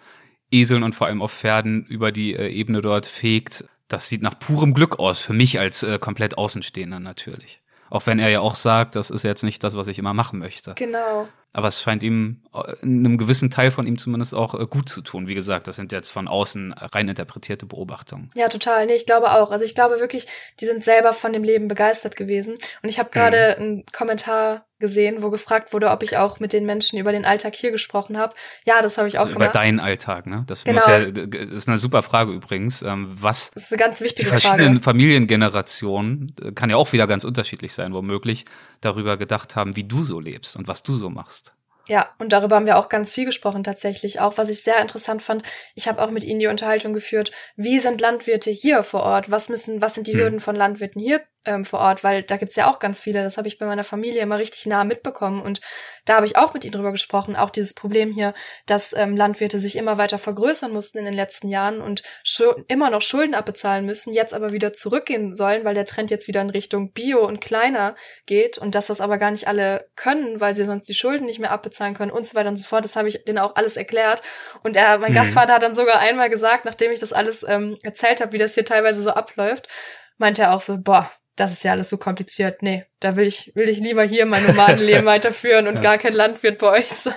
Eseln 0.50 0.84
und 0.84 0.94
vor 0.94 1.09
allem 1.09 1.20
auf 1.20 1.32
Pferden 1.32 1.84
über 1.86 2.12
die 2.12 2.34
äh, 2.34 2.48
Ebene 2.48 2.80
dort 2.80 3.07
fegt. 3.07 3.64
Das 3.88 4.09
sieht 4.09 4.22
nach 4.22 4.38
purem 4.38 4.72
Glück 4.72 4.98
aus, 4.98 5.18
für 5.18 5.32
mich 5.32 5.59
als 5.59 5.82
äh, 5.82 5.98
komplett 5.98 6.38
Außenstehender 6.38 7.00
natürlich. 7.00 7.59
Auch 7.90 8.07
wenn 8.07 8.18
er 8.18 8.28
ja 8.28 8.40
auch 8.40 8.55
sagt, 8.55 8.96
das 8.96 9.11
ist 9.11 9.24
jetzt 9.24 9.42
nicht 9.42 9.62
das, 9.62 9.76
was 9.76 9.88
ich 9.88 9.98
immer 9.98 10.14
machen 10.14 10.38
möchte. 10.38 10.74
Genau. 10.74 11.28
Aber 11.55 11.68
es 11.68 11.80
scheint 11.80 12.02
ihm, 12.02 12.42
äh, 12.52 12.82
einem 12.82 13.16
gewissen 13.16 13.48
Teil 13.48 13.70
von 13.70 13.86
ihm 13.86 13.96
zumindest 13.96 14.34
auch 14.34 14.59
äh, 14.59 14.66
gut 14.66 14.88
zu 14.88 15.00
tun. 15.00 15.28
Wie 15.28 15.34
gesagt, 15.34 15.68
das 15.68 15.76
sind 15.76 15.92
jetzt 15.92 16.11
von 16.11 16.28
außen 16.28 16.72
rein 16.72 17.09
interpretierte 17.09 17.64
Beobachtungen. 17.64 18.28
Ja, 18.34 18.48
total. 18.48 18.86
Nee, 18.86 18.94
ich 18.94 19.07
glaube 19.07 19.30
auch. 19.30 19.50
Also 19.52 19.64
ich 19.64 19.74
glaube 19.74 20.00
wirklich, 20.00 20.26
die 20.61 20.66
sind 20.66 20.84
selber 20.84 21.12
von 21.12 21.32
dem 21.32 21.44
Leben 21.44 21.68
begeistert 21.68 22.16
gewesen. 22.16 22.59
Und 22.82 22.88
ich 22.88 22.98
habe 22.98 23.11
gerade 23.11 23.57
mhm. 23.57 23.62
einen 23.62 23.86
Kommentar 23.86 24.66
gesehen, 24.85 25.22
wo 25.22 25.30
gefragt 25.30 25.72
wurde, 25.72 25.89
ob 25.89 26.03
ich 26.03 26.18
auch 26.18 26.41
mit 26.41 26.53
den 26.53 26.66
Menschen 26.66 26.99
über 26.99 27.11
den 27.11 27.24
Alltag 27.24 27.55
hier 27.55 27.70
gesprochen 27.70 28.18
habe. 28.18 28.35
Ja, 28.66 28.82
das 28.82 28.99
habe 28.99 29.09
ich 29.09 29.16
auch 29.16 29.22
also 29.22 29.32
gemacht. 29.32 29.49
Über 29.49 29.59
deinen 29.59 29.80
Alltag, 29.80 30.26
ne? 30.26 30.45
Das 30.47 30.64
genau. 30.64 30.87
ja, 30.87 30.99
ist 30.99 31.68
eine 31.68 31.78
super 31.78 32.03
Frage 32.03 32.32
übrigens. 32.32 32.82
Ähm, 32.82 33.09
was 33.11 33.51
das 33.53 33.64
ist 33.64 33.72
eine 33.72 33.78
ganz 33.78 34.03
wichtige 34.03 34.26
die 34.26 34.30
verschiedenen 34.30 34.74
Frage. 34.74 34.85
Familiengenerationen 34.85 36.35
äh, 36.43 36.53
kann 36.53 36.68
ja 36.68 36.76
auch 36.76 36.93
wieder 36.93 37.07
ganz 37.07 37.24
unterschiedlich 37.24 37.72
sein, 37.72 37.95
womöglich 37.95 38.45
darüber 38.82 39.16
gedacht 39.16 39.57
haben, 39.57 39.74
wie 39.74 39.85
du 39.85 40.05
so 40.05 40.20
lebst 40.20 40.55
und 40.57 40.68
was 40.68 40.82
du 40.82 40.99
so 40.99 41.09
machst. 41.09 41.55
Ja, 41.89 42.09
und 42.18 42.32
darüber 42.32 42.57
haben 42.57 42.66
wir 42.66 42.78
auch 42.78 42.89
ganz 42.89 43.14
viel 43.14 43.24
gesprochen 43.24 43.64
tatsächlich. 43.64 44.20
Auch 44.20 44.39
was 44.39 44.49
ich 44.49 44.62
sehr 44.62 44.80
interessant 44.80 45.22
fand, 45.22 45.43
ich 45.74 45.89
habe 45.89 46.03
auch 46.03 46.11
mit 46.11 46.24
ihnen 46.24 46.41
die 46.41 46.47
Unterhaltung 46.47 46.93
geführt, 46.93 47.30
wie 47.57 47.78
sind 47.78 48.01
Landwirte 48.01 48.51
hier 48.51 48.82
vor 48.82 49.03
Ort? 49.03 49.30
Was 49.30 49.49
müssen, 49.49 49.80
was 49.80 49.95
sind 49.95 50.07
die 50.07 50.12
hm. 50.12 50.20
Hürden 50.20 50.41
von 50.41 50.57
Landwirten 50.57 51.01
hier 51.01 51.20
ähm, 51.45 51.64
vor 51.64 51.80
Ort, 51.80 52.05
weil 52.05 52.22
da 52.22 52.36
gibt's 52.36 52.57
ja 52.57 52.70
auch 52.70 52.78
ganz 52.78 53.01
viele. 53.01 53.22
Das 53.22 53.36
habe 53.36 53.49
ich 53.49 53.59
bei 53.59 53.66
meiner 53.66 53.84
Familie 53.84 54.22
immer 54.22 54.38
richtig 54.38 54.66
nah 54.66 54.84
mitbekommen. 54.84 55.42
Und 55.42 55.61
da 56.05 56.16
habe 56.16 56.26
ich 56.26 56.36
auch 56.36 56.55
mit 56.55 56.64
ihnen 56.64 56.72
drüber 56.72 56.92
gesprochen. 56.92 57.36
Auch 57.36 57.51
dieses 57.51 57.74
Problem 57.74 58.12
hier, 58.12 58.34
dass 58.66 58.92
ähm, 58.95 59.16
Landwirte 59.16 59.59
sich 59.59 59.76
immer 59.76 59.99
weiter 59.99 60.18
vergrößern 60.18 60.72
mussten 60.72 60.99
in 60.99 61.05
den 61.05 61.14
letzten 61.14 61.49
Jahren 61.49 61.80
und 61.80 62.03
immer 62.68 62.90
noch 62.90 63.03
Schulden 63.03 63.34
abbezahlen 63.34 63.86
müssen, 63.86 64.12
jetzt 64.12 64.34
aber 64.34 64.51
wieder 64.51 64.72
zurückgehen 64.72 65.34
sollen, 65.34 65.64
weil 65.64 65.74
der 65.74 65.86
Trend 65.86 66.11
jetzt 66.11 66.28
wieder 66.28 66.40
in 66.40 66.51
Richtung 66.51 66.92
Bio 66.92 67.26
und 67.26 67.40
kleiner 67.40 67.95
geht 68.26 68.59
und 68.59 68.74
dass 68.74 68.86
das 68.86 69.01
aber 69.01 69.18
gar 69.18 69.30
nicht 69.30 69.49
alle 69.49 69.88
können, 69.97 70.40
weil 70.40 70.55
sie 70.55 70.64
sonst 70.64 70.88
die 70.88 70.95
Schulden 70.95 71.26
nicht 71.26 71.38
mehr 71.38 71.53
abbezahlen 71.53 71.95
können 71.95 72.11
und 72.11 72.26
so 72.26 72.34
weiter 72.34 72.49
und 72.49 72.57
so 72.57 72.66
fort. 72.66 72.84
Das 72.84 72.97
habe 72.97 73.09
ich 73.09 73.24
denen 73.24 73.38
auch 73.38 73.57
alles 73.57 73.76
erklärt. 73.76 74.22
Und 74.62 74.76
er, 74.76 74.99
mein 74.99 75.12
mhm. 75.12 75.16
Gastvater 75.16 75.55
hat 75.55 75.62
dann 75.62 75.74
sogar 75.74 75.99
einmal 75.99 76.30
gesagt, 76.30 76.64
nachdem 76.64 76.92
ich 76.92 77.01
das 77.01 77.12
alles 77.12 77.45
ähm, 77.47 77.76
erzählt 77.82 78.20
habe, 78.20 78.32
wie 78.32 78.38
das 78.38 78.55
hier 78.55 78.64
teilweise 78.64 79.03
so 79.03 79.11
abläuft, 79.11 79.68
meinte 80.18 80.42
er 80.42 80.55
auch 80.55 80.61
so, 80.61 80.78
boah, 80.78 81.11
das 81.37 81.53
ist 81.53 81.64
ja 81.64 81.72
alles 81.72 81.91
so 81.91 81.99
kompliziert. 81.99 82.62
Nee, 82.62 82.87
da 83.01 83.16
will 83.16 83.26
ich, 83.26 83.53
will 83.55 83.68
ich 83.68 83.78
lieber 83.78 84.05
hier 84.05 84.26
mein 84.26 84.47
Nomadenleben 84.47 85.05
weiterführen 85.05 85.66
und 85.66 85.76
ja. 85.76 85.80
gar 85.80 85.99
kein 85.99 86.14
Landwirt 86.14 86.59
bei 86.59 86.80
euch 86.80 86.89
sein. 86.89 87.14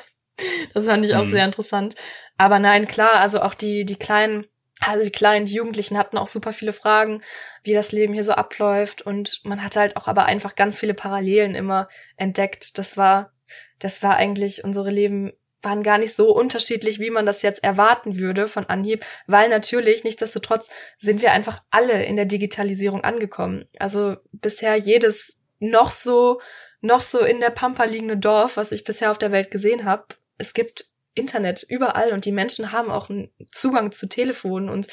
Das 0.73 0.85
fand 0.85 1.05
ich 1.05 1.15
auch 1.15 1.25
mhm. 1.25 1.31
sehr 1.31 1.45
interessant. 1.45 1.95
Aber 2.37 2.59
nein, 2.59 2.87
klar, 2.87 3.15
also 3.15 3.41
auch 3.41 3.53
die, 3.53 3.85
die 3.85 3.95
kleinen, 3.95 4.45
also 4.79 5.03
die 5.03 5.11
kleinen, 5.11 5.45
die 5.45 5.55
Jugendlichen 5.55 5.97
hatten 5.97 6.17
auch 6.17 6.27
super 6.27 6.53
viele 6.53 6.73
Fragen, 6.73 7.21
wie 7.63 7.73
das 7.73 7.91
Leben 7.91 8.13
hier 8.13 8.23
so 8.23 8.33
abläuft. 8.33 9.01
Und 9.01 9.41
man 9.43 9.63
hat 9.63 9.75
halt 9.75 9.97
auch 9.97 10.07
aber 10.07 10.25
einfach 10.25 10.55
ganz 10.55 10.79
viele 10.79 10.93
Parallelen 10.93 11.55
immer 11.55 11.87
entdeckt. 12.15 12.77
Das 12.77 12.97
war, 12.97 13.31
das 13.79 14.03
war 14.03 14.15
eigentlich 14.15 14.63
unsere 14.63 14.91
Leben 14.91 15.31
waren 15.61 15.83
gar 15.83 15.97
nicht 15.97 16.15
so 16.15 16.35
unterschiedlich, 16.35 16.99
wie 16.99 17.09
man 17.09 17.25
das 17.25 17.41
jetzt 17.41 17.63
erwarten 17.63 18.19
würde 18.19 18.47
von 18.47 18.65
Anhieb, 18.65 19.05
weil 19.25 19.49
natürlich, 19.49 20.03
nichtsdestotrotz, 20.03 20.69
sind 20.99 21.21
wir 21.21 21.31
einfach 21.31 21.61
alle 21.71 22.03
in 22.03 22.15
der 22.15 22.25
Digitalisierung 22.25 23.03
angekommen. 23.03 23.65
Also 23.79 24.17
bisher 24.31 24.75
jedes 24.75 25.37
noch 25.59 25.91
so, 25.91 26.39
noch 26.81 27.01
so 27.01 27.19
in 27.19 27.39
der 27.39 27.49
Pampa 27.49 27.85
liegende 27.85 28.17
Dorf, 28.17 28.57
was 28.57 28.71
ich 28.71 28.83
bisher 28.83 29.11
auf 29.11 29.17
der 29.17 29.31
Welt 29.31 29.49
gesehen 29.49 29.85
habe, 29.85 30.05
es 30.37 30.53
gibt 30.53 30.85
Internet 31.15 31.65
überall 31.67 32.13
und 32.13 32.25
die 32.25 32.31
Menschen 32.31 32.71
haben 32.71 32.91
auch 32.91 33.09
einen 33.09 33.31
Zugang 33.51 33.91
zu 33.91 34.07
Telefonen 34.07 34.69
und 34.69 34.87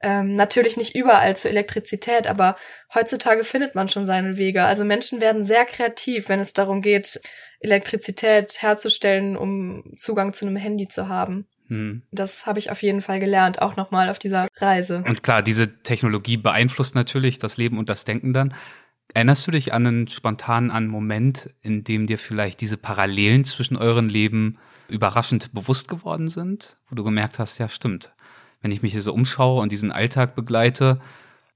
ähm, 0.00 0.34
natürlich 0.34 0.76
nicht 0.76 0.94
überall 0.94 1.36
zur 1.36 1.50
Elektrizität, 1.50 2.26
aber 2.26 2.56
heutzutage 2.94 3.44
findet 3.44 3.74
man 3.74 3.88
schon 3.88 4.04
seine 4.04 4.36
Wege. 4.36 4.64
Also 4.64 4.84
Menschen 4.84 5.20
werden 5.20 5.42
sehr 5.42 5.64
kreativ, 5.64 6.28
wenn 6.28 6.40
es 6.40 6.52
darum 6.52 6.82
geht, 6.82 7.20
Elektrizität 7.60 8.60
herzustellen, 8.60 9.36
um 9.36 9.94
Zugang 9.96 10.32
zu 10.32 10.46
einem 10.46 10.56
Handy 10.56 10.88
zu 10.88 11.08
haben. 11.08 11.46
Hm. 11.68 12.02
Das 12.12 12.46
habe 12.46 12.58
ich 12.58 12.70
auf 12.70 12.82
jeden 12.82 13.00
Fall 13.00 13.18
gelernt, 13.18 13.60
auch 13.62 13.76
nochmal 13.76 14.08
auf 14.08 14.18
dieser 14.18 14.48
Reise. 14.56 15.02
Und 15.06 15.22
klar, 15.22 15.42
diese 15.42 15.82
Technologie 15.82 16.36
beeinflusst 16.36 16.94
natürlich 16.94 17.38
das 17.38 17.56
Leben 17.56 17.78
und 17.78 17.88
das 17.88 18.04
Denken 18.04 18.32
dann. 18.32 18.54
Erinnerst 19.14 19.46
du 19.46 19.50
dich 19.50 19.72
an 19.72 19.86
einen 19.86 20.08
spontanen 20.08 20.70
an 20.70 20.88
Moment, 20.88 21.48
in 21.62 21.84
dem 21.84 22.06
dir 22.06 22.18
vielleicht 22.18 22.60
diese 22.60 22.76
Parallelen 22.76 23.44
zwischen 23.44 23.76
euren 23.76 24.08
Leben 24.08 24.58
überraschend 24.88 25.52
bewusst 25.52 25.88
geworden 25.88 26.28
sind, 26.28 26.76
wo 26.88 26.94
du 26.94 27.02
gemerkt 27.02 27.38
hast, 27.38 27.58
ja 27.58 27.68
stimmt, 27.68 28.12
wenn 28.66 28.72
ich 28.72 28.82
mich 28.82 28.90
hier 28.90 29.02
so 29.02 29.12
umschaue 29.12 29.62
und 29.62 29.70
diesen 29.70 29.92
Alltag 29.92 30.34
begleite, 30.34 30.98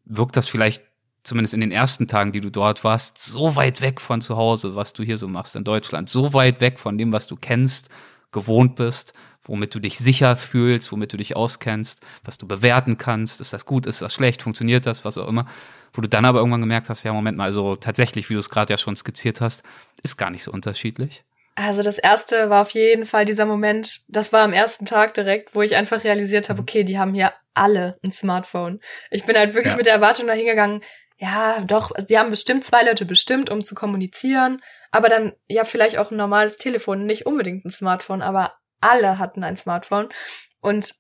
wirkt 0.05 0.37
das 0.37 0.47
vielleicht 0.47 0.85
zumindest 1.25 1.55
in 1.55 1.59
den 1.59 1.73
ersten 1.73 2.07
Tagen, 2.07 2.31
die 2.31 2.41
du 2.41 2.51
dort 2.51 2.85
warst, 2.85 3.19
so 3.19 3.57
weit 3.57 3.81
weg 3.81 4.01
von 4.01 4.21
zu 4.21 4.37
Hause, 4.37 4.77
was 4.77 4.93
du 4.93 5.03
hier 5.03 5.19
so 5.19 5.27
machst 5.27 5.57
in 5.57 5.65
Deutschland, 5.65 6.09
so 6.09 6.35
weit 6.35 6.61
weg 6.61 6.79
von 6.79 6.99
dem, 6.99 7.13
was 7.13 7.27
du 7.27 7.35
kennst, 7.35 7.89
gewohnt 8.31 8.77
bist, 8.77 9.13
womit 9.43 9.75
du 9.75 9.81
dich 9.81 9.99
sicher 9.99 10.37
fühlst, 10.37 10.93
womit 10.93 11.13
du 11.13 11.17
dich 11.17 11.35
auskennst, 11.35 11.99
was 12.23 12.39
du 12.39 12.47
bewerten 12.47 12.97
kannst, 12.97 13.41
ist 13.41 13.53
das 13.53 13.67
gut, 13.67 13.87
ist 13.87 14.03
das 14.03 14.15
schlecht, 14.15 14.43
funktioniert 14.43 14.87
das, 14.87 15.05
was 15.05 15.19
auch 15.19 15.27
immer, 15.27 15.47
wo 15.93 16.03
du 16.03 16.09
dann 16.09 16.25
aber 16.25 16.39
irgendwann 16.39 16.61
gemerkt 16.61 16.91
hast, 16.91 17.03
ja, 17.03 17.13
Moment 17.13 17.37
mal, 17.37 17.47
also 17.47 17.75
tatsächlich, 17.75 18.31
wie 18.31 18.35
du 18.35 18.39
es 18.39 18.51
gerade 18.51 18.73
ja 18.73 18.79
schon 18.79 18.95
skizziert 18.95 19.41
hast, 19.41 19.65
ist 20.05 20.17
gar 20.17 20.31
nicht 20.31 20.45
so 20.45 20.53
unterschiedlich. 20.53 21.25
Also 21.61 21.83
das 21.83 21.99
erste 21.99 22.49
war 22.49 22.63
auf 22.63 22.71
jeden 22.71 23.05
Fall 23.05 23.25
dieser 23.25 23.45
Moment, 23.45 24.01
das 24.09 24.33
war 24.33 24.43
am 24.43 24.53
ersten 24.53 24.87
Tag 24.87 25.15
direkt, 25.15 25.55
wo 25.55 25.63
ich 25.63 25.77
einfach 25.77 26.05
realisiert 26.05 26.49
habe, 26.49 26.63
mhm. 26.63 26.63
okay, 26.63 26.85
die 26.85 26.99
haben 26.99 27.15
hier 27.15 27.33
alle 27.55 27.99
ein 28.03 28.13
Smartphone. 28.13 28.81
Ich 29.11 29.25
bin 29.25 29.37
halt 29.37 29.55
wirklich 29.55 29.73
ja. 29.73 29.77
mit 29.77 29.87
der 29.87 29.95
Erwartung 29.95 30.27
dahingegangen, 30.27 30.83
ja, 31.19 31.61
doch, 31.61 31.91
sie 32.07 32.19
haben 32.19 32.31
bestimmt 32.31 32.65
zwei 32.65 32.83
Leute 32.83 33.05
bestimmt, 33.05 33.51
um 33.51 33.63
zu 33.63 33.75
kommunizieren, 33.75 34.63
aber 34.91 35.11
dann 35.11 35.35
ja 35.49 35.65
vielleicht 35.65 35.99
auch 35.99 36.11
ein 36.11 36.17
normales 36.17 36.57
Telefon, 36.57 37.05
nicht 37.05 37.27
unbedingt 37.27 37.65
ein 37.67 37.71
Smartphone, 37.71 38.23
aber 38.23 38.55
alle 38.81 39.19
hatten 39.19 39.45
ein 39.45 39.57
Smartphone. 39.57 40.09
Und 40.61 40.95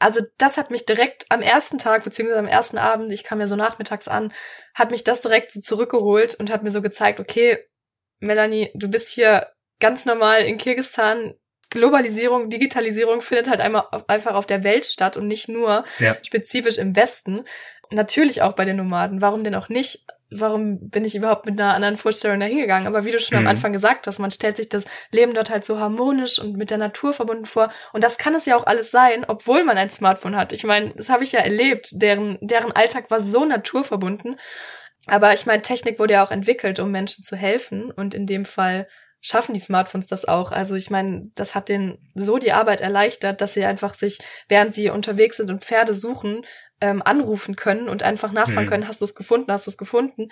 also 0.00 0.20
das 0.36 0.58
hat 0.58 0.72
mich 0.72 0.84
direkt 0.84 1.26
am 1.28 1.42
ersten 1.42 1.78
Tag, 1.78 2.02
beziehungsweise 2.02 2.40
am 2.40 2.48
ersten 2.48 2.76
Abend, 2.76 3.12
ich 3.12 3.22
kam 3.22 3.38
ja 3.38 3.46
so 3.46 3.54
nachmittags 3.54 4.08
an, 4.08 4.32
hat 4.74 4.90
mich 4.90 5.04
das 5.04 5.20
direkt 5.20 5.52
so 5.52 5.60
zurückgeholt 5.60 6.34
und 6.34 6.50
hat 6.50 6.64
mir 6.64 6.70
so 6.70 6.82
gezeigt, 6.82 7.20
okay, 7.20 7.64
Melanie, 8.18 8.72
du 8.74 8.88
bist 8.88 9.10
hier 9.10 9.46
ganz 9.82 10.06
normal 10.06 10.42
in 10.42 10.56
Kirgistan. 10.56 11.34
Globalisierung, 11.68 12.50
Digitalisierung 12.50 13.22
findet 13.22 13.48
halt 13.48 13.60
einmal 13.60 13.86
einfach 14.06 14.34
auf 14.34 14.44
der 14.44 14.62
Welt 14.62 14.84
statt 14.84 15.16
und 15.16 15.26
nicht 15.26 15.48
nur 15.48 15.84
ja. 15.98 16.16
spezifisch 16.22 16.76
im 16.76 16.94
Westen 16.94 17.44
natürlich 17.92 18.42
auch 18.42 18.52
bei 18.52 18.64
den 18.64 18.76
Nomaden. 18.76 19.20
Warum 19.20 19.44
denn 19.44 19.54
auch 19.54 19.68
nicht? 19.68 20.04
Warum 20.30 20.88
bin 20.88 21.04
ich 21.04 21.14
überhaupt 21.14 21.44
mit 21.44 21.60
einer 21.60 21.74
anderen 21.74 21.98
Vorstellung 21.98 22.40
da 22.40 22.46
hingegangen? 22.46 22.86
Aber 22.86 23.04
wie 23.04 23.10
du 23.10 23.20
schon 23.20 23.38
mhm. 23.38 23.46
am 23.46 23.50
Anfang 23.50 23.72
gesagt 23.72 24.06
hast, 24.06 24.18
man 24.18 24.30
stellt 24.30 24.56
sich 24.56 24.68
das 24.68 24.84
Leben 25.10 25.34
dort 25.34 25.50
halt 25.50 25.64
so 25.64 25.78
harmonisch 25.78 26.38
und 26.38 26.56
mit 26.56 26.70
der 26.70 26.78
Natur 26.78 27.12
verbunden 27.12 27.44
vor. 27.44 27.70
Und 27.92 28.02
das 28.02 28.16
kann 28.16 28.34
es 28.34 28.46
ja 28.46 28.56
auch 28.56 28.66
alles 28.66 28.90
sein, 28.90 29.24
obwohl 29.26 29.62
man 29.62 29.76
ein 29.76 29.90
Smartphone 29.90 30.36
hat. 30.36 30.52
Ich 30.52 30.64
meine, 30.64 30.94
das 30.94 31.10
habe 31.10 31.24
ich 31.24 31.32
ja 31.32 31.40
erlebt. 31.40 31.90
Deren, 32.00 32.38
deren 32.40 32.72
Alltag 32.72 33.10
war 33.10 33.20
so 33.20 33.44
naturverbunden. 33.44 34.38
Aber 35.06 35.34
ich 35.34 35.46
meine, 35.46 35.62
Technik 35.62 35.98
wurde 35.98 36.14
ja 36.14 36.24
auch 36.24 36.30
entwickelt, 36.30 36.80
um 36.80 36.90
Menschen 36.90 37.24
zu 37.24 37.36
helfen. 37.36 37.90
Und 37.90 38.14
in 38.14 38.26
dem 38.26 38.46
Fall 38.46 38.88
schaffen 39.22 39.54
die 39.54 39.60
Smartphones 39.60 40.08
das 40.08 40.26
auch. 40.26 40.50
Also 40.52 40.74
ich 40.74 40.90
meine, 40.90 41.30
das 41.36 41.54
hat 41.54 41.68
denen 41.68 42.10
so 42.14 42.38
die 42.38 42.52
Arbeit 42.52 42.80
erleichtert, 42.80 43.40
dass 43.40 43.54
sie 43.54 43.64
einfach 43.64 43.94
sich, 43.94 44.18
während 44.48 44.74
sie 44.74 44.90
unterwegs 44.90 45.38
sind 45.38 45.48
und 45.48 45.64
Pferde 45.64 45.94
suchen, 45.94 46.44
ähm, 46.80 47.00
anrufen 47.02 47.54
können 47.54 47.88
und 47.88 48.02
einfach 48.02 48.32
nachfragen 48.32 48.62
hm. 48.62 48.68
können, 48.68 48.88
hast 48.88 49.00
du 49.00 49.04
es 49.04 49.14
gefunden, 49.14 49.50
hast 49.50 49.66
du 49.66 49.70
es 49.70 49.78
gefunden. 49.78 50.28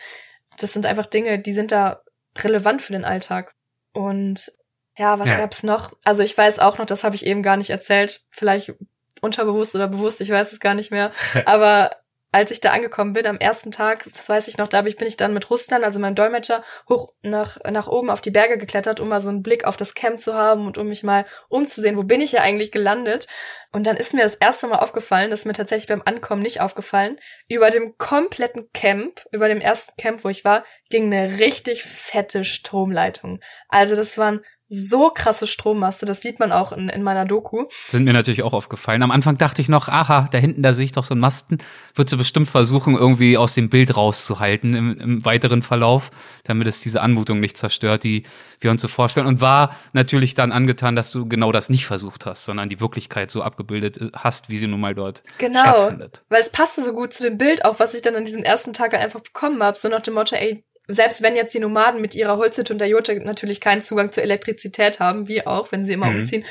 Das 0.58 0.72
sind 0.72 0.86
einfach 0.86 1.06
Dinge, 1.06 1.38
die 1.38 1.54
sind 1.54 1.70
da 1.70 2.02
relevant 2.36 2.82
für 2.82 2.92
den 2.92 3.04
Alltag. 3.04 3.54
Und 3.92 4.52
ja, 4.98 5.18
was 5.20 5.30
ja. 5.30 5.38
gab's 5.38 5.62
noch? 5.62 5.96
Also 6.04 6.24
ich 6.24 6.36
weiß 6.36 6.58
auch 6.58 6.78
noch, 6.78 6.86
das 6.86 7.04
habe 7.04 7.14
ich 7.14 7.24
eben 7.24 7.44
gar 7.44 7.56
nicht 7.56 7.70
erzählt, 7.70 8.24
vielleicht 8.30 8.74
unterbewusst 9.20 9.76
oder 9.76 9.86
bewusst, 9.86 10.20
ich 10.20 10.30
weiß 10.30 10.50
es 10.50 10.58
gar 10.58 10.74
nicht 10.74 10.90
mehr. 10.90 11.12
Aber 11.46 11.92
als 12.32 12.52
ich 12.52 12.60
da 12.60 12.70
angekommen 12.70 13.12
bin, 13.12 13.26
am 13.26 13.38
ersten 13.38 13.72
Tag, 13.72 14.06
das 14.16 14.28
weiß 14.28 14.46
ich 14.48 14.56
noch, 14.56 14.68
da 14.68 14.82
bin 14.82 14.94
ich 15.00 15.16
dann 15.16 15.34
mit 15.34 15.50
Ruslan, 15.50 15.82
also 15.82 15.98
meinem 15.98 16.14
Dolmetscher, 16.14 16.62
hoch 16.88 17.12
nach, 17.22 17.58
nach 17.68 17.88
oben 17.88 18.08
auf 18.08 18.20
die 18.20 18.30
Berge 18.30 18.56
geklettert, 18.56 19.00
um 19.00 19.08
mal 19.08 19.20
so 19.20 19.30
einen 19.30 19.42
Blick 19.42 19.64
auf 19.64 19.76
das 19.76 19.94
Camp 19.94 20.20
zu 20.20 20.34
haben 20.34 20.66
und 20.66 20.78
um 20.78 20.86
mich 20.86 21.02
mal 21.02 21.26
umzusehen, 21.48 21.96
wo 21.96 22.04
bin 22.04 22.20
ich 22.20 22.30
hier 22.30 22.42
eigentlich 22.42 22.70
gelandet. 22.70 23.26
Und 23.72 23.86
dann 23.86 23.96
ist 23.96 24.14
mir 24.14 24.22
das 24.22 24.36
erste 24.36 24.68
Mal 24.68 24.78
aufgefallen, 24.78 25.30
das 25.30 25.40
ist 25.40 25.46
mir 25.46 25.52
tatsächlich 25.52 25.88
beim 25.88 26.02
Ankommen 26.04 26.42
nicht 26.42 26.60
aufgefallen, 26.60 27.18
über 27.48 27.70
dem 27.70 27.96
kompletten 27.98 28.70
Camp, 28.72 29.26
über 29.32 29.48
dem 29.48 29.60
ersten 29.60 29.92
Camp, 29.96 30.22
wo 30.24 30.28
ich 30.28 30.44
war, 30.44 30.64
ging 30.88 31.12
eine 31.12 31.38
richtig 31.38 31.82
fette 31.82 32.44
Stromleitung. 32.44 33.40
Also 33.68 33.96
das 33.96 34.18
waren 34.18 34.44
so 34.72 35.10
krasse 35.10 35.48
Strommaste, 35.48 36.06
das 36.06 36.22
sieht 36.22 36.38
man 36.38 36.52
auch 36.52 36.70
in, 36.70 36.88
in 36.88 37.02
meiner 37.02 37.24
Doku. 37.24 37.64
Sind 37.88 38.04
mir 38.04 38.12
natürlich 38.12 38.44
auch 38.44 38.52
aufgefallen. 38.52 39.02
Am 39.02 39.10
Anfang 39.10 39.36
dachte 39.36 39.60
ich 39.60 39.68
noch, 39.68 39.88
aha, 39.88 40.28
da 40.30 40.38
hinten, 40.38 40.62
da 40.62 40.74
sehe 40.74 40.84
ich 40.84 40.92
doch 40.92 41.02
so 41.02 41.12
einen 41.12 41.20
Masten. 41.20 41.58
Wird 41.96 42.08
sie 42.08 42.16
bestimmt 42.16 42.48
versuchen, 42.48 42.96
irgendwie 42.96 43.36
aus 43.36 43.54
dem 43.54 43.68
Bild 43.68 43.96
rauszuhalten 43.96 44.74
im, 44.74 45.00
im 45.00 45.24
weiteren 45.24 45.62
Verlauf, 45.62 46.12
damit 46.44 46.68
es 46.68 46.80
diese 46.80 47.00
Anmutung 47.00 47.40
nicht 47.40 47.56
zerstört, 47.56 48.04
die 48.04 48.22
wir 48.60 48.70
uns 48.70 48.80
so 48.80 48.86
vorstellen. 48.86 49.26
Und 49.26 49.40
war 49.40 49.76
natürlich 49.92 50.34
dann 50.34 50.52
angetan, 50.52 50.94
dass 50.94 51.10
du 51.10 51.26
genau 51.26 51.50
das 51.50 51.68
nicht 51.68 51.86
versucht 51.86 52.24
hast, 52.24 52.44
sondern 52.44 52.68
die 52.68 52.80
Wirklichkeit 52.80 53.32
so 53.32 53.42
abgebildet 53.42 54.00
äh, 54.00 54.10
hast, 54.14 54.50
wie 54.50 54.58
sie 54.58 54.68
nun 54.68 54.80
mal 54.80 54.94
dort 54.94 55.24
genau, 55.38 55.62
stattfindet. 55.62 56.22
Weil 56.28 56.42
es 56.42 56.50
passte 56.50 56.84
so 56.84 56.92
gut 56.92 57.12
zu 57.12 57.24
dem 57.24 57.38
Bild 57.38 57.64
auch, 57.64 57.80
was 57.80 57.92
ich 57.92 58.02
dann 58.02 58.14
an 58.14 58.24
diesem 58.24 58.44
ersten 58.44 58.72
Tag 58.72 58.94
einfach 58.94 59.20
bekommen 59.20 59.60
habe. 59.64 59.76
So 59.76 59.88
nach 59.88 60.02
dem 60.02 60.14
Motto, 60.14 60.36
ey, 60.36 60.62
selbst 60.92 61.22
wenn 61.22 61.36
jetzt 61.36 61.54
die 61.54 61.60
Nomaden 61.60 62.00
mit 62.00 62.14
ihrer 62.14 62.36
Holzhütte 62.36 62.72
und 62.72 62.78
der 62.78 62.88
Jurte 62.88 63.18
natürlich 63.20 63.60
keinen 63.60 63.82
Zugang 63.82 64.12
zur 64.12 64.22
Elektrizität 64.22 65.00
haben, 65.00 65.28
wie 65.28 65.46
auch, 65.46 65.72
wenn 65.72 65.84
sie 65.84 65.92
immer 65.92 66.06
mhm. 66.06 66.20
umziehen, 66.20 66.44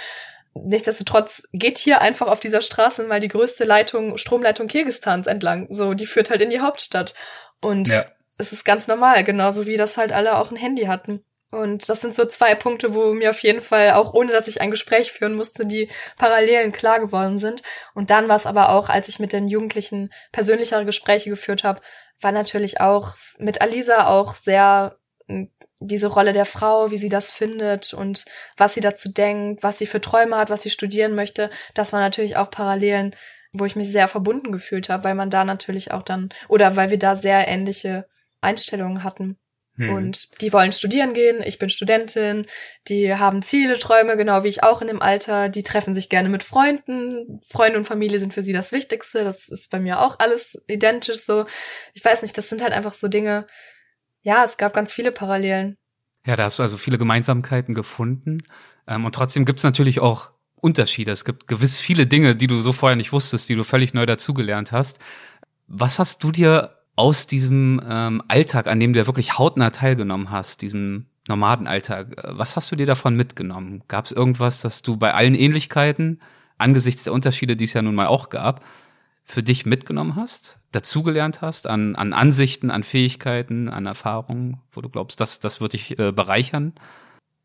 nichtsdestotrotz 0.53 1.43
geht 1.53 1.77
hier 1.77 2.01
einfach 2.01 2.27
auf 2.27 2.39
dieser 2.39 2.61
Straße 2.61 3.03
mal 3.03 3.19
die 3.19 3.27
größte 3.27 3.65
Leitung, 3.65 4.17
Stromleitung 4.17 4.67
Kirgistans 4.67 5.27
entlang. 5.27 5.67
So, 5.69 5.93
die 5.93 6.05
führt 6.05 6.29
halt 6.29 6.41
in 6.41 6.49
die 6.49 6.61
Hauptstadt. 6.61 7.13
Und 7.61 7.89
ja. 7.89 8.03
es 8.37 8.51
ist 8.51 8.65
ganz 8.65 8.87
normal, 8.87 9.23
genauso 9.23 9.65
wie 9.65 9.77
das 9.77 9.97
halt 9.97 10.11
alle 10.11 10.37
auch 10.37 10.51
ein 10.51 10.57
Handy 10.57 10.85
hatten. 10.85 11.23
Und 11.51 11.89
das 11.89 12.01
sind 12.01 12.13
so 12.13 12.25
zwei 12.25 12.53
Punkte, 12.53 12.93
wo 12.93 13.11
mir 13.13 13.31
auf 13.31 13.39
jeden 13.39 13.61
Fall, 13.61 13.93
auch 13.93 14.13
ohne 14.13 14.31
dass 14.31 14.47
ich 14.47 14.61
ein 14.61 14.69
Gespräch 14.69 15.11
führen 15.11 15.33
musste, 15.33 15.65
die 15.65 15.89
Parallelen 16.17 16.71
klar 16.71 16.99
geworden 16.99 17.39
sind. 17.39 17.63
Und 17.95 18.11
dann 18.11 18.27
war 18.27 18.35
es 18.35 18.45
aber 18.45 18.69
auch, 18.69 18.89
als 18.89 19.07
ich 19.07 19.17
mit 19.17 19.33
den 19.33 19.47
Jugendlichen 19.47 20.13
persönlichere 20.31 20.85
Gespräche 20.85 21.31
geführt 21.31 21.63
habe, 21.63 21.81
war 22.21 22.31
natürlich 22.31 22.81
auch 22.81 23.15
mit 23.37 23.61
Alisa 23.61 24.07
auch 24.07 24.35
sehr 24.35 24.97
hm, 25.27 25.51
diese 25.81 26.07
Rolle 26.07 26.33
der 26.33 26.45
Frau, 26.45 26.91
wie 26.91 26.97
sie 26.97 27.09
das 27.09 27.31
findet 27.31 27.93
und 27.93 28.25
was 28.57 28.73
sie 28.73 28.81
dazu 28.81 29.11
denkt, 29.11 29.63
was 29.63 29.77
sie 29.77 29.85
für 29.85 30.01
Träume 30.01 30.37
hat, 30.37 30.49
was 30.49 30.61
sie 30.61 30.69
studieren 30.69 31.15
möchte. 31.15 31.49
Das 31.73 31.93
war 31.93 32.01
natürlich 32.01 32.35
auch 32.35 32.51
Parallelen, 32.51 33.15
wo 33.53 33.65
ich 33.65 33.75
mich 33.75 33.91
sehr 33.91 34.07
verbunden 34.07 34.51
gefühlt 34.51 34.89
habe, 34.89 35.05
weil 35.05 35.15
man 35.15 35.29
da 35.29 35.43
natürlich 35.43 35.91
auch 35.91 36.03
dann, 36.03 36.29
oder 36.47 36.75
weil 36.75 36.89
wir 36.89 36.99
da 36.99 37.15
sehr 37.15 37.47
ähnliche 37.47 38.07
Einstellungen 38.41 39.03
hatten. 39.03 39.37
Hm. 39.79 39.93
Und 39.93 40.41
die 40.41 40.51
wollen 40.51 40.73
studieren 40.73 41.13
gehen, 41.13 41.41
ich 41.41 41.57
bin 41.57 41.69
Studentin, 41.69 42.45
die 42.89 43.15
haben 43.15 43.41
Ziele, 43.41 43.79
Träume, 43.79 44.17
genau 44.17 44.43
wie 44.43 44.49
ich 44.49 44.61
auch 44.61 44.81
in 44.81 44.89
dem 44.89 45.01
Alter, 45.01 45.47
die 45.47 45.63
treffen 45.63 45.93
sich 45.93 46.09
gerne 46.09 46.27
mit 46.27 46.43
Freunden, 46.43 47.39
Freunde 47.47 47.79
und 47.79 47.85
Familie 47.85 48.19
sind 48.19 48.33
für 48.33 48.43
sie 48.43 48.51
das 48.51 48.73
Wichtigste, 48.73 49.23
das 49.23 49.47
ist 49.47 49.71
bei 49.71 49.79
mir 49.79 50.01
auch 50.01 50.19
alles 50.19 50.61
identisch 50.67 51.23
so. 51.23 51.45
Ich 51.93 52.03
weiß 52.03 52.23
nicht, 52.23 52.37
das 52.37 52.49
sind 52.49 52.61
halt 52.61 52.73
einfach 52.73 52.91
so 52.91 53.07
Dinge, 53.07 53.47
ja, 54.21 54.43
es 54.43 54.57
gab 54.57 54.73
ganz 54.73 54.91
viele 54.91 55.13
Parallelen. 55.13 55.77
Ja, 56.25 56.35
da 56.35 56.43
hast 56.43 56.59
du 56.59 56.63
also 56.63 56.75
viele 56.75 56.97
Gemeinsamkeiten 56.97 57.73
gefunden. 57.73 58.39
Ähm, 58.85 59.05
und 59.05 59.15
trotzdem 59.15 59.45
gibt's 59.45 59.63
natürlich 59.63 60.01
auch 60.01 60.31
Unterschiede. 60.55 61.13
Es 61.13 61.23
gibt 61.23 61.47
gewiss 61.47 61.77
viele 61.77 62.05
Dinge, 62.05 62.35
die 62.35 62.47
du 62.47 62.59
so 62.59 62.73
vorher 62.73 62.97
nicht 62.97 63.13
wusstest, 63.13 63.47
die 63.47 63.55
du 63.55 63.63
völlig 63.63 63.93
neu 63.93 64.05
dazugelernt 64.05 64.73
hast. 64.73 64.99
Was 65.67 65.99
hast 65.99 66.21
du 66.21 66.31
dir 66.31 66.78
aus 66.99 67.27
diesem 67.27 67.81
ähm, 67.89 68.21
Alltag, 68.27 68.67
an 68.67 68.77
dem 68.81 68.91
du 68.91 68.99
ja 68.99 69.07
wirklich 69.07 69.39
hautnah 69.39 69.69
teilgenommen 69.69 70.31
hast, 70.31 70.61
diesem 70.61 71.05
Nomadenalltag, 71.29 72.17
äh, 72.17 72.37
was 72.37 72.57
hast 72.57 72.73
du 72.73 72.75
dir 72.75 72.85
davon 72.85 73.15
mitgenommen? 73.15 73.83
Gab 73.87 74.03
es 74.03 74.11
irgendwas, 74.11 74.59
das 74.59 74.81
du 74.81 74.97
bei 74.97 75.13
allen 75.13 75.33
Ähnlichkeiten, 75.33 76.21
angesichts 76.57 77.05
der 77.05 77.13
Unterschiede, 77.13 77.55
die 77.55 77.63
es 77.63 77.73
ja 77.73 77.81
nun 77.81 77.95
mal 77.95 78.07
auch 78.07 78.29
gab, 78.29 78.65
für 79.23 79.41
dich 79.41 79.65
mitgenommen 79.65 80.17
hast, 80.17 80.59
dazugelernt 80.73 81.39
hast 81.41 81.67
an, 81.67 81.95
an 81.95 82.11
Ansichten, 82.11 82.69
an 82.69 82.83
Fähigkeiten, 82.83 83.69
an 83.69 83.85
Erfahrungen, 83.85 84.59
wo 84.73 84.81
du 84.81 84.89
glaubst, 84.89 85.21
das, 85.21 85.39
das 85.39 85.61
wird 85.61 85.71
dich 85.71 85.97
äh, 85.99 86.11
bereichern? 86.11 86.73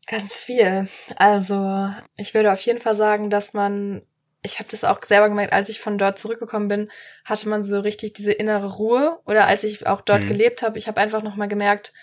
Ganz 0.05 0.37
viel. 0.37 0.89
Also 1.15 1.91
ich 2.17 2.33
würde 2.33 2.51
auf 2.51 2.59
jeden 2.59 2.81
Fall 2.81 2.95
sagen, 2.95 3.29
dass 3.29 3.53
man, 3.53 4.01
ich 4.45 4.59
habe 4.59 4.69
das 4.69 4.83
auch 4.83 5.03
selber 5.03 5.27
gemerkt, 5.29 5.53
als 5.53 5.69
ich 5.69 5.81
von 5.81 5.97
dort 5.97 6.19
zurückgekommen 6.19 6.67
bin, 6.67 6.91
hatte 7.25 7.49
man 7.49 7.63
so 7.63 7.79
richtig 7.79 8.13
diese 8.13 8.31
innere 8.31 8.75
Ruhe. 8.75 9.19
Oder 9.25 9.47
als 9.47 9.63
ich 9.63 9.85
auch 9.87 10.01
dort 10.01 10.23
mhm. 10.23 10.27
gelebt 10.27 10.63
habe, 10.63 10.77
ich 10.77 10.87
habe 10.87 11.01
einfach 11.01 11.23
nochmal 11.23 11.47
gemerkt, 11.47 11.93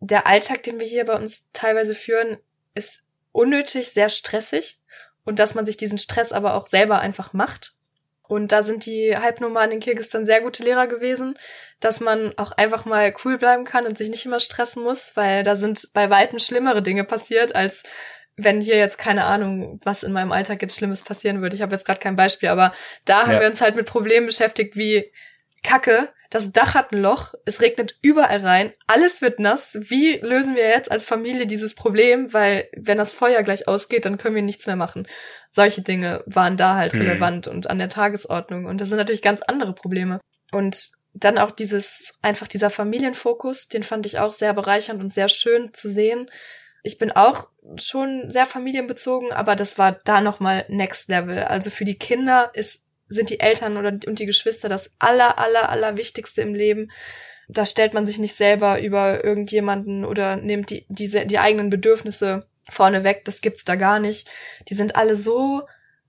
der 0.00 0.26
Alltag, 0.26 0.62
den 0.64 0.78
wir 0.78 0.86
hier 0.86 1.04
bei 1.04 1.14
uns 1.14 1.46
teilweise 1.52 1.94
führen, 1.94 2.38
ist 2.74 3.02
unnötig, 3.32 3.92
sehr 3.92 4.08
stressig. 4.08 4.80
Und 5.24 5.38
dass 5.38 5.54
man 5.54 5.66
sich 5.66 5.76
diesen 5.76 5.98
Stress 5.98 6.32
aber 6.32 6.54
auch 6.54 6.66
selber 6.66 7.00
einfach 7.00 7.32
macht. 7.32 7.72
Und 8.28 8.52
da 8.52 8.62
sind 8.62 8.86
die 8.86 9.16
Halbnomaden 9.16 9.72
in 9.72 9.80
Kirgistan 9.80 10.26
sehr 10.26 10.40
gute 10.40 10.64
Lehrer 10.64 10.88
gewesen, 10.88 11.38
dass 11.78 12.00
man 12.00 12.36
auch 12.36 12.52
einfach 12.52 12.84
mal 12.84 13.14
cool 13.24 13.38
bleiben 13.38 13.64
kann 13.64 13.86
und 13.86 13.96
sich 13.96 14.08
nicht 14.08 14.26
immer 14.26 14.40
stressen 14.40 14.82
muss, 14.82 15.12
weil 15.14 15.42
da 15.42 15.54
sind 15.54 15.90
bei 15.94 16.10
weitem 16.10 16.38
schlimmere 16.38 16.82
Dinge 16.82 17.04
passiert, 17.04 17.54
als 17.54 17.84
wenn 18.36 18.60
hier 18.60 18.76
jetzt 18.76 18.98
keine 18.98 19.24
Ahnung, 19.24 19.80
was 19.84 20.02
in 20.02 20.12
meinem 20.12 20.32
Alltag 20.32 20.62
jetzt 20.62 20.76
Schlimmes 20.76 21.02
passieren 21.02 21.40
würde. 21.40 21.56
Ich 21.56 21.62
habe 21.62 21.74
jetzt 21.74 21.86
gerade 21.86 22.00
kein 22.00 22.16
Beispiel, 22.16 22.50
aber 22.50 22.72
da 23.04 23.20
ja. 23.20 23.26
haben 23.26 23.40
wir 23.40 23.48
uns 23.48 23.60
halt 23.60 23.76
mit 23.76 23.86
Problemen 23.86 24.26
beschäftigt 24.26 24.76
wie 24.76 25.10
Kacke, 25.62 26.10
das 26.30 26.52
Dach 26.52 26.74
hat 26.74 26.92
ein 26.92 27.00
Loch, 27.00 27.34
es 27.44 27.60
regnet 27.60 27.96
überall 28.02 28.40
rein, 28.40 28.70
alles 28.86 29.22
wird 29.22 29.38
nass. 29.38 29.76
Wie 29.80 30.16
lösen 30.16 30.56
wir 30.56 30.68
jetzt 30.68 30.90
als 30.90 31.04
Familie 31.04 31.46
dieses 31.46 31.74
Problem? 31.74 32.32
Weil 32.32 32.68
wenn 32.76 32.98
das 32.98 33.12
Feuer 33.12 33.42
gleich 33.42 33.68
ausgeht, 33.68 34.04
dann 34.04 34.18
können 34.18 34.34
wir 34.34 34.42
nichts 34.42 34.66
mehr 34.66 34.76
machen. 34.76 35.06
Solche 35.50 35.82
Dinge 35.82 36.22
waren 36.26 36.56
da 36.56 36.74
halt 36.74 36.92
hm. 36.92 37.00
relevant 37.00 37.48
und 37.48 37.70
an 37.70 37.78
der 37.78 37.88
Tagesordnung. 37.88 38.66
Und 38.66 38.80
das 38.80 38.88
sind 38.88 38.98
natürlich 38.98 39.22
ganz 39.22 39.40
andere 39.42 39.72
Probleme. 39.72 40.20
Und 40.52 40.90
dann 41.14 41.38
auch 41.38 41.50
dieses, 41.50 42.12
einfach 42.22 42.48
dieser 42.48 42.70
Familienfokus, 42.70 43.68
den 43.68 43.82
fand 43.82 44.04
ich 44.04 44.18
auch 44.18 44.32
sehr 44.32 44.52
bereichernd 44.52 45.00
und 45.00 45.12
sehr 45.12 45.28
schön 45.28 45.72
zu 45.72 45.88
sehen. 45.88 46.26
Ich 46.86 46.98
bin 46.98 47.12
auch 47.12 47.48
schon 47.76 48.30
sehr 48.30 48.46
familienbezogen, 48.46 49.32
aber 49.32 49.56
das 49.56 49.76
war 49.76 49.98
da 50.04 50.20
nochmal 50.20 50.64
Next 50.68 51.08
Level. 51.08 51.40
Also 51.40 51.70
für 51.70 51.84
die 51.84 51.98
Kinder 51.98 52.50
ist 52.54 52.86
sind 53.08 53.30
die 53.30 53.40
Eltern 53.40 53.76
oder 53.76 53.94
und 54.06 54.18
die 54.18 54.26
Geschwister 54.26 54.68
das 54.68 54.94
aller, 54.98 55.38
aller, 55.38 55.68
aller 55.68 55.96
Wichtigste 55.96 56.42
im 56.42 56.54
Leben. 56.54 56.90
Da 57.48 57.64
stellt 57.64 57.94
man 57.94 58.06
sich 58.06 58.18
nicht 58.18 58.34
selber 58.34 58.80
über 58.80 59.24
irgendjemanden 59.24 60.04
oder 60.04 60.36
nimmt 60.36 60.70
die, 60.70 60.86
diese, 60.88 61.26
die 61.26 61.38
eigenen 61.38 61.70
Bedürfnisse 61.70 62.48
vorne 62.68 63.04
weg. 63.04 63.24
Das 63.24 63.40
gibt's 63.40 63.62
da 63.62 63.76
gar 63.76 64.00
nicht. 64.00 64.28
Die 64.68 64.74
sind 64.74 64.96
alle 64.96 65.16
so, 65.16 65.62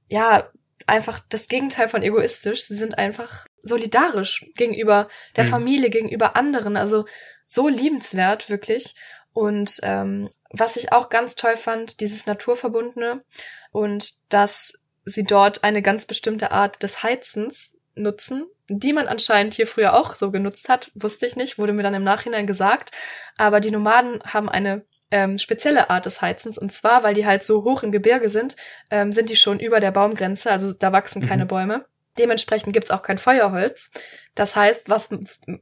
ja, 0.07 0.49
einfach 0.87 1.19
das 1.29 1.47
Gegenteil 1.47 1.87
von 1.87 2.01
egoistisch. 2.01 2.63
Sie 2.63 2.75
sind 2.75 2.97
einfach 2.97 3.45
solidarisch 3.61 4.45
gegenüber 4.55 5.07
der 5.35 5.43
mhm. 5.43 5.49
Familie, 5.49 5.89
gegenüber 5.91 6.35
anderen. 6.35 6.77
Also 6.77 7.05
so 7.45 7.67
liebenswert, 7.67 8.49
wirklich. 8.49 8.95
Und 9.33 9.79
ähm, 9.83 10.29
was 10.51 10.75
ich 10.77 10.91
auch 10.91 11.09
ganz 11.09 11.35
toll 11.35 11.57
fand, 11.57 11.99
dieses 11.99 12.25
Naturverbundene 12.25 13.23
und 13.71 14.11
dass 14.29 14.73
sie 15.05 15.23
dort 15.23 15.63
eine 15.63 15.81
ganz 15.81 16.05
bestimmte 16.05 16.51
Art 16.51 16.83
des 16.83 17.03
Heizens 17.03 17.73
nutzen, 17.95 18.45
die 18.69 18.93
man 18.93 19.07
anscheinend 19.07 19.53
hier 19.53 19.67
früher 19.67 19.93
auch 19.93 20.15
so 20.15 20.31
genutzt 20.31 20.69
hat, 20.69 20.91
wusste 20.93 21.25
ich 21.25 21.35
nicht, 21.35 21.57
wurde 21.57 21.73
mir 21.73 21.83
dann 21.83 21.93
im 21.93 22.03
Nachhinein 22.03 22.47
gesagt. 22.47 22.91
Aber 23.37 23.59
die 23.59 23.71
Nomaden 23.71 24.21
haben 24.23 24.49
eine 24.49 24.85
ähm, 25.09 25.39
spezielle 25.39 25.89
Art 25.89 26.05
des 26.05 26.21
Heizens 26.21 26.57
und 26.57 26.71
zwar, 26.71 27.03
weil 27.03 27.13
die 27.13 27.25
halt 27.25 27.43
so 27.43 27.63
hoch 27.63 27.83
im 27.83 27.91
Gebirge 27.91 28.29
sind, 28.29 28.55
ähm, 28.91 29.11
sind 29.11 29.29
die 29.29 29.35
schon 29.35 29.59
über 29.59 29.79
der 29.79 29.91
Baumgrenze, 29.91 30.51
also 30.51 30.73
da 30.73 30.91
wachsen 30.91 31.25
keine 31.25 31.45
mhm. 31.45 31.49
Bäume. 31.49 31.85
Dementsprechend 32.17 32.73
gibt's 32.73 32.91
auch 32.91 33.01
kein 33.01 33.17
Feuerholz. 33.17 33.91
Das 34.35 34.55
heißt, 34.55 34.83
was, 34.87 35.09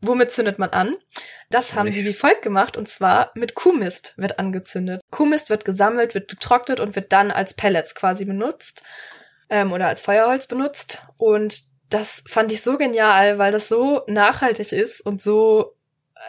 womit 0.01 0.31
zündet 0.31 0.59
man 0.59 0.69
an? 0.69 0.95
Das 1.49 1.75
haben 1.75 1.91
sie 1.91 2.03
wie 2.03 2.13
folgt 2.13 2.41
gemacht 2.41 2.75
und 2.77 2.89
zwar 2.89 3.31
mit 3.35 3.55
Kuhmist 3.55 4.13
wird 4.17 4.37
angezündet. 4.39 5.01
Kuhmist 5.11 5.49
wird 5.49 5.63
gesammelt, 5.65 6.13
wird 6.13 6.29
getrocknet 6.29 6.79
und 6.79 6.95
wird 6.95 7.13
dann 7.13 7.31
als 7.31 7.53
Pellets 7.53 7.95
quasi 7.95 8.25
benutzt 8.25 8.83
ähm, 9.49 9.71
oder 9.71 9.87
als 9.87 10.01
Feuerholz 10.01 10.47
benutzt. 10.47 11.01
Und 11.17 11.63
das 11.89 12.23
fand 12.27 12.51
ich 12.51 12.61
so 12.61 12.77
genial, 12.77 13.37
weil 13.37 13.51
das 13.51 13.67
so 13.67 14.03
nachhaltig 14.07 14.71
ist 14.71 15.01
und 15.01 15.21
so, 15.21 15.75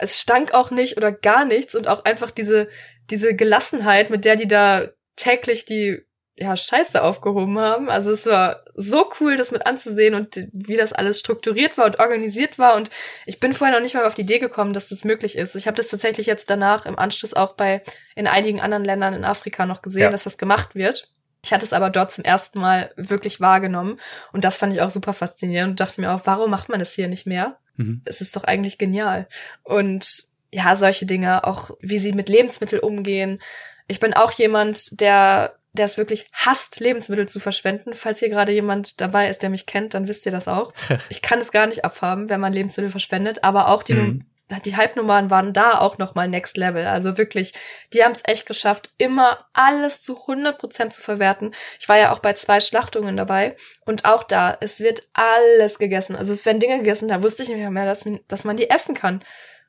es 0.00 0.18
stank 0.18 0.54
auch 0.54 0.70
nicht 0.70 0.96
oder 0.96 1.12
gar 1.12 1.44
nichts 1.44 1.74
und 1.74 1.88
auch 1.88 2.04
einfach 2.04 2.30
diese, 2.30 2.68
diese 3.10 3.34
Gelassenheit, 3.34 4.10
mit 4.10 4.24
der 4.24 4.36
die 4.36 4.48
da 4.48 4.88
täglich 5.16 5.64
die 5.64 6.04
ja, 6.38 6.56
Scheiße 6.56 7.02
aufgehoben 7.02 7.58
haben. 7.58 7.88
Also 7.88 8.12
es 8.12 8.26
war 8.26 8.62
so 8.74 9.10
cool, 9.20 9.36
das 9.36 9.52
mit 9.52 9.66
anzusehen 9.66 10.14
und 10.14 10.48
wie 10.52 10.76
das 10.76 10.92
alles 10.92 11.18
strukturiert 11.18 11.78
war 11.78 11.86
und 11.86 11.98
organisiert 11.98 12.58
war. 12.58 12.76
Und 12.76 12.90
ich 13.24 13.40
bin 13.40 13.54
vorher 13.54 13.74
noch 13.74 13.82
nicht 13.82 13.94
mal 13.94 14.04
auf 14.04 14.14
die 14.14 14.22
Idee 14.22 14.38
gekommen, 14.38 14.74
dass 14.74 14.90
das 14.90 15.04
möglich 15.04 15.36
ist. 15.36 15.54
Ich 15.54 15.66
habe 15.66 15.76
das 15.76 15.88
tatsächlich 15.88 16.26
jetzt 16.26 16.50
danach 16.50 16.84
im 16.84 16.98
Anschluss 16.98 17.32
auch 17.32 17.54
bei 17.54 17.82
in 18.14 18.26
einigen 18.26 18.60
anderen 18.60 18.84
Ländern 18.84 19.14
in 19.14 19.24
Afrika 19.24 19.64
noch 19.64 19.80
gesehen, 19.80 20.02
ja. 20.02 20.10
dass 20.10 20.24
das 20.24 20.36
gemacht 20.36 20.74
wird. 20.74 21.10
Ich 21.42 21.52
hatte 21.52 21.64
es 21.64 21.72
aber 21.72 21.90
dort 21.90 22.12
zum 22.12 22.24
ersten 22.24 22.60
Mal 22.60 22.92
wirklich 22.96 23.40
wahrgenommen 23.40 23.98
und 24.32 24.44
das 24.44 24.56
fand 24.56 24.72
ich 24.72 24.80
auch 24.82 24.90
super 24.90 25.12
faszinierend 25.12 25.70
und 25.70 25.80
dachte 25.80 26.00
mir 26.00 26.12
auch, 26.12 26.22
warum 26.24 26.50
macht 26.50 26.68
man 26.68 26.80
das 26.80 26.92
hier 26.92 27.08
nicht 27.08 27.24
mehr? 27.24 27.58
Mhm. 27.76 28.02
Es 28.04 28.20
ist 28.20 28.36
doch 28.36 28.44
eigentlich 28.44 28.78
genial. 28.78 29.28
Und 29.62 30.24
ja, 30.52 30.74
solche 30.74 31.06
Dinge, 31.06 31.44
auch 31.44 31.70
wie 31.80 31.98
sie 31.98 32.12
mit 32.12 32.28
Lebensmitteln 32.28 32.82
umgehen. 32.82 33.40
Ich 33.88 34.00
bin 34.00 34.12
auch 34.12 34.32
jemand, 34.32 35.00
der 35.00 35.56
der 35.76 35.86
es 35.86 35.98
wirklich 35.98 36.28
hasst, 36.32 36.80
Lebensmittel 36.80 37.28
zu 37.28 37.40
verschwenden. 37.40 37.94
Falls 37.94 38.18
hier 38.18 38.28
gerade 38.28 38.52
jemand 38.52 39.00
dabei 39.00 39.28
ist, 39.28 39.42
der 39.42 39.50
mich 39.50 39.66
kennt, 39.66 39.94
dann 39.94 40.08
wisst 40.08 40.26
ihr 40.26 40.32
das 40.32 40.48
auch. 40.48 40.72
Ich 41.08 41.22
kann 41.22 41.40
es 41.40 41.52
gar 41.52 41.66
nicht 41.66 41.84
abhaben, 41.84 42.28
wenn 42.28 42.40
man 42.40 42.52
Lebensmittel 42.52 42.90
verschwendet, 42.90 43.44
aber 43.44 43.68
auch 43.68 43.82
die 43.82 43.94
mhm 43.94 44.20
die 44.64 44.76
Halbnummern 44.76 45.28
waren 45.30 45.52
da 45.52 45.78
auch 45.78 45.98
nochmal 45.98 46.28
Next 46.28 46.56
Level. 46.56 46.86
Also 46.86 47.18
wirklich, 47.18 47.52
die 47.92 48.04
haben 48.04 48.12
es 48.12 48.22
echt 48.24 48.46
geschafft, 48.46 48.90
immer 48.96 49.44
alles 49.52 50.02
zu 50.02 50.20
100 50.20 50.58
Prozent 50.58 50.94
zu 50.94 51.00
verwerten. 51.00 51.52
Ich 51.80 51.88
war 51.88 51.98
ja 51.98 52.12
auch 52.12 52.20
bei 52.20 52.32
zwei 52.34 52.60
Schlachtungen 52.60 53.16
dabei 53.16 53.56
und 53.84 54.04
auch 54.04 54.22
da, 54.22 54.56
es 54.60 54.78
wird 54.78 55.02
alles 55.14 55.78
gegessen. 55.78 56.14
Also 56.14 56.32
es 56.32 56.46
werden 56.46 56.60
Dinge 56.60 56.78
gegessen, 56.78 57.08
da 57.08 57.22
wusste 57.22 57.42
ich 57.42 57.48
nicht 57.48 57.68
mehr, 57.68 57.86
dass, 57.86 58.08
dass 58.28 58.44
man 58.44 58.56
die 58.56 58.70
essen 58.70 58.94
kann. 58.94 59.24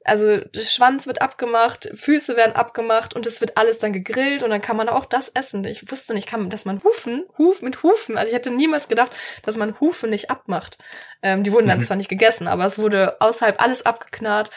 Also 0.07 0.37
der 0.37 0.65
Schwanz 0.65 1.05
wird 1.05 1.21
abgemacht, 1.21 1.89
Füße 1.93 2.35
werden 2.35 2.55
abgemacht 2.55 3.15
und 3.15 3.27
es 3.27 3.41
wird 3.41 3.57
alles 3.57 3.79
dann 3.79 3.93
gegrillt 3.93 4.41
und 4.43 4.49
dann 4.49 4.61
kann 4.61 4.77
man 4.77 4.89
auch 4.89 5.05
das 5.05 5.29
essen. 5.29 5.63
Ich 5.65 5.91
wusste 5.91 6.13
nicht, 6.13 6.27
kann, 6.27 6.49
dass 6.49 6.65
man 6.65 6.81
Hufen, 6.83 7.25
Huf 7.37 7.61
mit 7.61 7.83
Hufen, 7.83 8.17
also 8.17 8.29
ich 8.29 8.35
hätte 8.35 8.51
niemals 8.51 8.87
gedacht, 8.87 9.11
dass 9.43 9.57
man 9.57 9.79
Hufe 9.79 10.07
nicht 10.07 10.31
abmacht. 10.31 10.77
Ähm, 11.21 11.43
die 11.43 11.51
wurden 11.51 11.67
dann 11.67 11.79
mhm. 11.79 11.83
zwar 11.83 11.97
nicht 11.97 12.09
gegessen, 12.09 12.47
aber 12.47 12.65
es 12.65 12.79
wurde 12.79 13.19
außerhalb 13.19 13.61
alles 13.61 13.85
abgeknarrt. 13.85 14.51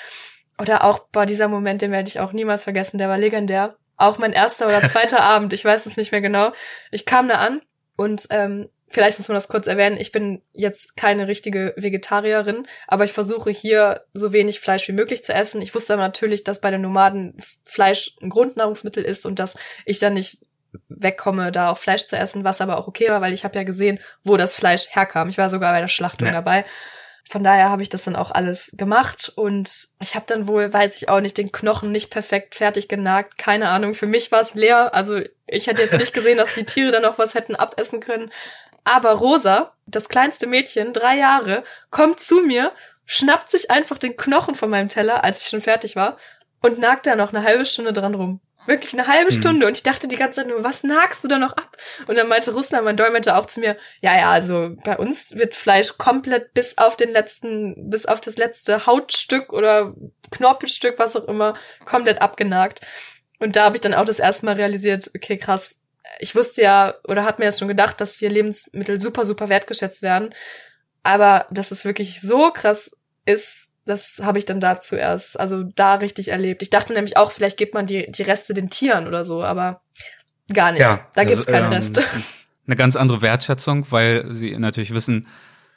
Oder 0.61 0.85
auch, 0.85 1.01
bei 1.11 1.27
dieser 1.27 1.49
Moment, 1.49 1.83
den 1.83 1.91
werde 1.91 2.09
ich 2.09 2.21
auch 2.21 2.33
niemals 2.33 2.65
vergessen, 2.65 2.99
der 2.99 3.09
war 3.09 3.19
legendär. 3.19 3.77
Auch 3.97 4.19
mein 4.19 4.33
erster 4.33 4.67
oder 4.67 4.83
zweiter 4.89 5.21
Abend, 5.23 5.53
ich 5.53 5.65
weiß 5.65 5.87
es 5.87 5.97
nicht 5.97 6.13
mehr 6.13 6.21
genau. 6.21 6.53
Ich 6.91 7.07
kam 7.07 7.29
da 7.29 7.37
an 7.37 7.63
und 7.97 8.27
ähm, 8.31 8.69
vielleicht 8.91 9.19
muss 9.19 9.29
man 9.29 9.37
das 9.37 9.49
kurz 9.49 9.67
erwähnen, 9.67 9.97
ich 9.99 10.13
bin 10.13 10.43
jetzt 10.53 10.97
keine 10.97 11.29
richtige 11.29 11.73
Vegetarierin, 11.77 12.67
aber 12.89 13.05
ich 13.05 13.13
versuche 13.13 13.51
hier 13.51 14.05
so 14.13 14.33
wenig 14.33 14.61
Fleisch 14.61 14.87
wie 14.89 14.93
möglich 14.93 15.25
zu 15.25 15.33
essen. 15.33 15.63
Ich 15.63 15.75
wusste 15.75 15.95
aber 15.95 16.03
natürlich, 16.03 16.45
dass 16.45 16.61
bei 16.61 16.71
den 16.71 16.83
Nomaden 16.83 17.37
Fleisch 17.65 18.17
ein 18.21 18.31
Grundnahrungsmittel 18.31 19.05
ist 19.05 19.25
und 19.25 19.39
dass 19.39 19.57
ich 19.87 20.01
dann 20.01 20.15
nicht 20.15 20.39
wegkomme, 20.89 21.53
da 21.53 21.71
auch 21.71 21.79
Fleisch 21.79 22.07
zu 22.07 22.17
essen, 22.17 22.45
was 22.45 22.61
aber 22.61 22.79
auch 22.79 22.89
okay 22.89 23.09
war, 23.09 23.21
weil 23.21 23.33
ich 23.33 23.45
habe 23.45 23.57
ja 23.57 23.65
gesehen, 23.65 24.01
wo 24.25 24.37
das 24.37 24.55
Fleisch 24.55 24.89
herkam. 24.91 25.29
Ich 25.29 25.39
war 25.39 25.51
sogar 25.51 25.73
bei 25.73 25.81
der 25.81 25.89
Schlachtung 25.89 26.27
ja. 26.29 26.35
dabei. 26.35 26.65
Von 27.29 27.45
daher 27.45 27.71
habe 27.71 27.83
ich 27.83 27.89
das 27.89 28.03
dann 28.03 28.17
auch 28.17 28.33
alles 28.33 28.73
gemacht 28.77 29.33
und 29.37 29.91
ich 30.03 30.17
habe 30.17 30.25
dann 30.27 30.49
wohl, 30.49 30.73
weiß 30.73 30.97
ich 30.97 31.09
auch 31.09 31.21
nicht, 31.21 31.39
den 31.39 31.53
Knochen 31.53 31.93
nicht 31.93 32.11
perfekt 32.11 32.57
fertig 32.57 32.89
genagt. 32.89 33.39
Keine 33.39 33.69
Ahnung, 33.69 33.95
für 33.95 34.09
mich 34.09 34.33
war 34.33 34.41
es 34.41 34.55
leer. 34.55 34.95
Also 34.95 35.21
ich 35.47 35.69
hätte 35.69 35.83
jetzt 35.83 35.97
nicht 35.97 36.13
gesehen, 36.13 36.39
dass 36.39 36.55
die 36.55 36.65
Tiere 36.65 36.91
dann 36.91 37.03
noch 37.03 37.19
was 37.19 37.35
hätten 37.35 37.55
abessen 37.55 38.01
können. 38.01 38.33
Aber 38.85 39.13
Rosa, 39.13 39.75
das 39.87 40.09
kleinste 40.09 40.47
Mädchen, 40.47 40.93
drei 40.93 41.17
Jahre, 41.17 41.65
kommt 41.91 42.21
zu 42.21 42.41
mir, 42.41 42.73
schnappt 43.07 43.51
sich 43.51 43.71
einfach 43.71 43.99
den 43.99 44.17
Knochen 44.17 44.55
von 44.55 44.71
meinem 44.71 44.89
Teller, 44.89 45.25
als 45.25 45.41
ich 45.41 45.49
schon 45.49 45.61
fertig 45.61 45.97
war, 45.97 46.17
und 46.63 46.79
nagt 46.79 47.07
da 47.07 47.17
noch 47.17 47.33
eine 47.33 47.45
halbe 47.45 47.67
Stunde 47.67 47.93
dran 47.93 48.15
rum. 48.15 48.41
Wirklich 48.67 48.93
eine 48.93 49.07
halbe 49.07 49.33
hm. 49.33 49.41
Stunde. 49.41 49.67
Und 49.67 49.77
ich 49.77 49.83
dachte 49.83 50.07
die 50.07 50.17
ganze 50.17 50.41
Zeit 50.41 50.49
nur, 50.49 50.63
was 50.63 50.85
nagst 50.85 51.25
du 51.25 51.29
da 51.29 51.39
noch 51.39 51.53
ab? 51.53 51.77
Und 52.07 52.17
dann 52.17 52.29
meinte 52.29 52.53
Russland, 52.53 52.85
mein 52.85 52.97
Dolmetscher, 52.97 53.39
auch 53.39 53.47
zu 53.47 53.61
mir, 53.61 53.77
ja, 54.01 54.17
ja, 54.17 54.31
also 54.31 54.77
bei 54.85 54.97
uns 54.97 55.37
wird 55.37 55.57
Fleisch 55.57 55.97
komplett 55.97 56.53
bis 56.53 56.77
auf 56.79 56.97
den 56.97 57.11
letzten, 57.11 57.91
bis 57.91 58.07
auf 58.07 58.21
das 58.21 58.37
letzte 58.37 58.87
Hautstück 58.87 59.53
oder 59.53 59.95
Knorpelstück, 60.31 60.99
was 60.99 61.17
auch 61.17 61.25
immer, 61.25 61.55
komplett 61.85 62.21
abgenagt. 62.21 62.83
Und 63.41 63.57
da 63.57 63.65
habe 63.65 63.77
ich 63.77 63.81
dann 63.81 63.95
auch 63.95 64.05
das 64.05 64.21
erste 64.21 64.47
Mal 64.47 64.57
realisiert, 64.57 65.11
okay, 65.17 65.39
krass, 65.39 65.80
ich 66.19 66.35
wusste 66.35 66.63
ja 66.63 66.95
oder 67.05 67.25
hat 67.25 67.39
mir 67.39 67.47
ja 67.47 67.53
schon 67.53 67.69
gedacht, 67.69 68.01
dass 68.01 68.17
hier 68.17 68.31
Lebensmittel 68.31 68.99
super, 68.99 69.25
super 69.25 69.49
wertgeschätzt 69.49 70.03
werden. 70.03 70.35
Aber 71.03 71.47
dass 71.51 71.71
es 71.71 71.85
wirklich 71.85 72.21
so 72.21 72.51
krass 72.51 72.91
ist, 73.25 73.69
Das 73.87 74.21
habe 74.23 74.39
ich 74.39 74.45
dann 74.45 74.61
da 74.61 74.81
zuerst, 74.81 75.41
also 75.41 75.63
da 75.63 75.95
richtig 75.95 76.29
erlebt. 76.29 76.63
Ich 76.63 76.71
dachte 76.71 76.93
nämlich 76.93 77.17
auch, 77.17 77.33
vielleicht 77.33 77.57
gibt 77.57 77.75
man 77.75 77.87
die, 77.87 78.11
die 78.13 78.23
Reste 78.23 78.55
den 78.55 78.71
Tieren 78.71 79.09
oder 79.09 79.25
so, 79.25 79.43
aber 79.43 79.81
gar 80.53 80.73
nicht. 80.73 80.81
Ja, 80.81 81.09
da 81.15 81.23
also, 81.23 81.35
gibt's 81.35 81.47
keine 81.47 81.67
ähm, 81.67 81.73
Reste. 81.73 82.05
Eine 82.67 82.77
ganz 82.77 82.95
andere 82.95 83.21
Wertschätzung, 83.21 83.91
weil 83.91 84.33
sie 84.33 84.57
natürlich 84.57 84.95
wissen, 84.95 85.27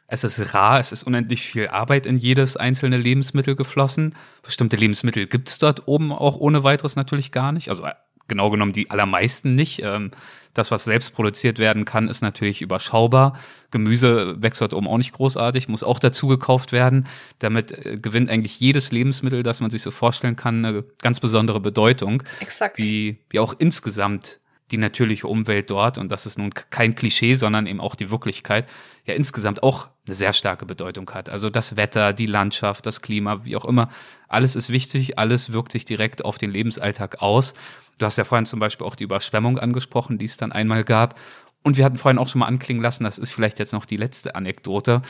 es 0.08 0.24
ist 0.24 0.54
rar, 0.54 0.80
es 0.80 0.92
ist 0.92 1.04
unendlich 1.04 1.42
viel 1.42 1.70
Arbeit 1.70 2.06
in 2.06 2.18
jedes 2.18 2.56
einzelne 2.56 2.98
Lebensmittel 2.98 3.56
geflossen. 3.56 4.16
Bestimmte 4.44 4.76
Lebensmittel 4.76 5.26
gibt's 5.26 5.58
dort 5.58 5.88
oben 5.88 6.12
auch 6.12 6.36
ohne 6.36 6.64
weiteres 6.64 6.96
natürlich 6.96 7.32
gar 7.32 7.52
nicht. 7.52 7.70
Also 7.70 7.86
äh, 7.86 7.94
genau 8.28 8.50
genommen 8.50 8.74
die 8.74 8.90
allermeisten 8.90 9.56
nicht. 9.56 9.82
Ähm, 9.84 10.12
das, 10.54 10.70
was 10.70 10.84
selbst 10.84 11.16
produziert 11.16 11.58
werden 11.58 11.84
kann, 11.84 12.08
ist 12.08 12.22
natürlich 12.22 12.62
überschaubar. 12.62 13.40
Gemüse 13.72 14.42
wächst 14.42 14.62
dort 14.62 14.74
oben 14.74 14.88
auch 14.88 14.98
nicht 14.98 15.14
großartig, 15.14 15.68
muss 15.68 15.84
auch 15.84 15.98
dazu 15.98 16.28
gekauft 16.28 16.72
werden. 16.72 17.08
Damit 17.40 17.72
äh, 17.72 17.98
gewinnt 18.00 18.30
eigentlich 18.30 18.60
jedes 18.60 18.92
Lebensmittel, 18.92 19.42
das 19.42 19.62
man 19.62 19.72
sich 19.72 19.82
so 19.82 19.90
vorstellen 19.90 20.36
kann, 20.36 20.64
eine 20.64 20.84
ganz 21.02 21.20
besondere 21.20 21.60
Bedeutung. 21.60 22.24
Exakt. 22.40 22.78
Wie, 22.78 23.18
wie 23.30 23.40
auch 23.40 23.56
insgesamt 23.58 24.40
die 24.72 24.78
natürliche 24.78 25.28
Umwelt 25.28 25.70
dort, 25.70 25.98
und 25.98 26.12
das 26.12 26.26
ist 26.26 26.38
nun 26.38 26.54
kein 26.54 26.96
Klischee, 26.96 27.36
sondern 27.36 27.68
eben 27.68 27.82
auch 27.82 27.96
die 27.96 28.12
Wirklichkeit, 28.12 28.68
ja 29.06 29.14
insgesamt 29.14 29.62
auch 29.62 29.90
eine 30.06 30.16
sehr 30.16 30.34
starke 30.34 30.66
Bedeutung 30.66 31.10
hat. 31.12 31.30
Also 31.30 31.50
das 31.50 31.78
Wetter, 31.78 32.12
die 32.14 32.26
Landschaft, 32.26 32.86
das 32.86 33.02
Klima, 33.02 33.46
wie 33.46 33.56
auch 33.56 33.66
immer, 33.66 33.90
alles 34.28 34.56
ist 34.56 34.70
wichtig, 34.70 35.18
alles 35.18 35.54
wirkt 35.54 35.72
sich 35.72 35.86
direkt 35.86 36.26
auf 36.26 36.38
den 36.38 36.52
Lebensalltag 36.52 37.22
aus. 37.22 37.54
Du 38.00 38.06
hast 38.06 38.18
ja 38.18 38.26
vorhin 38.26 38.46
zum 38.46 38.60
Beispiel 38.60 38.86
auch 38.86 38.96
die 38.96 39.06
Überschwemmung 39.06 39.60
angesprochen, 39.60 40.18
die 40.18 40.26
es 40.26 40.38
dann 40.38 40.52
einmal 40.52 40.84
gab. 40.84 41.20
Und 41.64 41.78
wir 41.78 41.86
hatten 41.86 41.98
vorhin 41.98 42.18
auch 42.18 42.28
schon 42.28 42.40
mal 42.40 42.48
anklingen 42.48 42.84
lassen, 42.84 43.06
das 43.06 43.18
ist 43.18 43.32
vielleicht 43.32 43.60
jetzt 43.60 43.72
noch 43.72 43.86
die 43.86 43.96
letzte 43.96 44.36
Anekdote, 44.36 45.02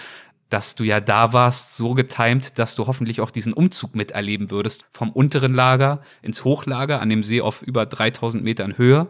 dass 0.49 0.75
du 0.75 0.83
ja 0.83 0.99
da 0.99 1.33
warst, 1.33 1.75
so 1.75 1.95
getimt, 1.95 2.59
dass 2.59 2.75
du 2.75 2.85
hoffentlich 2.85 3.21
auch 3.21 3.31
diesen 3.31 3.53
Umzug 3.53 3.95
miterleben 3.95 4.51
würdest, 4.51 4.85
vom 4.91 5.09
unteren 5.09 5.55
Lager 5.55 6.01
ins 6.21 6.43
Hochlager 6.43 7.01
an 7.01 7.09
dem 7.09 7.23
See 7.23 7.41
auf 7.41 7.63
über 7.63 7.87
3000 7.87 8.43
Metern 8.43 8.77
Höhe. 8.77 9.07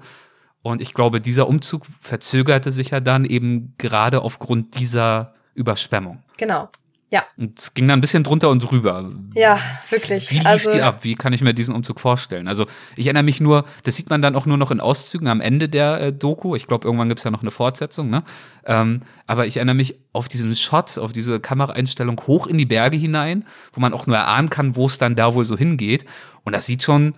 Und 0.62 0.80
ich 0.80 0.94
glaube, 0.94 1.20
dieser 1.20 1.50
Umzug 1.50 1.86
verzögerte 2.00 2.72
sich 2.72 2.92
ja 2.92 3.02
dann 3.02 3.26
eben 3.26 3.76
gerade 3.78 4.22
aufgrund 4.22 4.80
dieser 4.80 5.34
Überschwemmung. 5.54 6.24
Genau. 6.38 6.70
Ja. 7.14 7.26
Und 7.38 7.60
es 7.60 7.76
ging 7.76 7.88
dann 7.88 8.00
ein 8.00 8.02
bisschen 8.02 8.24
drunter 8.24 8.50
und 8.50 8.60
drüber. 8.60 9.12
Ja, 9.36 9.60
wirklich. 9.92 10.32
Wie 10.32 10.38
lief 10.38 10.48
also, 10.48 10.72
die 10.72 10.82
ab? 10.82 11.04
Wie 11.04 11.14
kann 11.14 11.32
ich 11.32 11.42
mir 11.42 11.54
diesen 11.54 11.76
Umzug 11.76 12.00
vorstellen? 12.00 12.48
Also 12.48 12.66
ich 12.96 13.06
erinnere 13.06 13.22
mich 13.22 13.40
nur, 13.40 13.66
das 13.84 13.98
sieht 13.98 14.10
man 14.10 14.24
dann 14.24 14.36
auch 14.36 14.48
nur 14.48 14.58
noch 14.58 14.72
in 14.72 14.80
Auszügen 14.80 15.28
am 15.28 15.40
Ende 15.40 15.70
der 15.70 16.02
äh, 16.02 16.12
Doku. 16.12 16.56
Ich 16.56 16.66
glaube, 16.66 16.88
irgendwann 16.88 17.10
gibt's 17.10 17.24
ja 17.24 17.30
noch 17.30 17.44
eine 17.44 17.52
Fortsetzung, 17.52 18.10
ne? 18.10 18.24
Ähm, 18.66 19.04
aber 19.28 19.46
ich 19.46 19.58
erinnere 19.58 19.76
mich 19.76 20.00
auf 20.12 20.28
diesen 20.28 20.56
Shot, 20.56 20.98
auf 20.98 21.14
diese 21.14 21.40
Kameraeinstellung 21.40 22.20
hoch 22.26 22.48
in 22.48 22.58
die 22.58 22.66
Berge 22.66 22.98
hinein, 22.98 23.46
wo 23.74 23.80
man 23.80 23.94
auch 23.94 24.08
nur 24.08 24.18
erahnen 24.18 24.50
kann, 24.50 24.76
wo 24.76 24.88
es 24.88 24.98
dann 24.98 25.16
da 25.16 25.36
wohl 25.36 25.46
so 25.46 25.56
hingeht. 25.56 26.06
Und 26.46 26.54
das 26.54 26.66
sieht 26.66 26.82
schon 26.82 27.14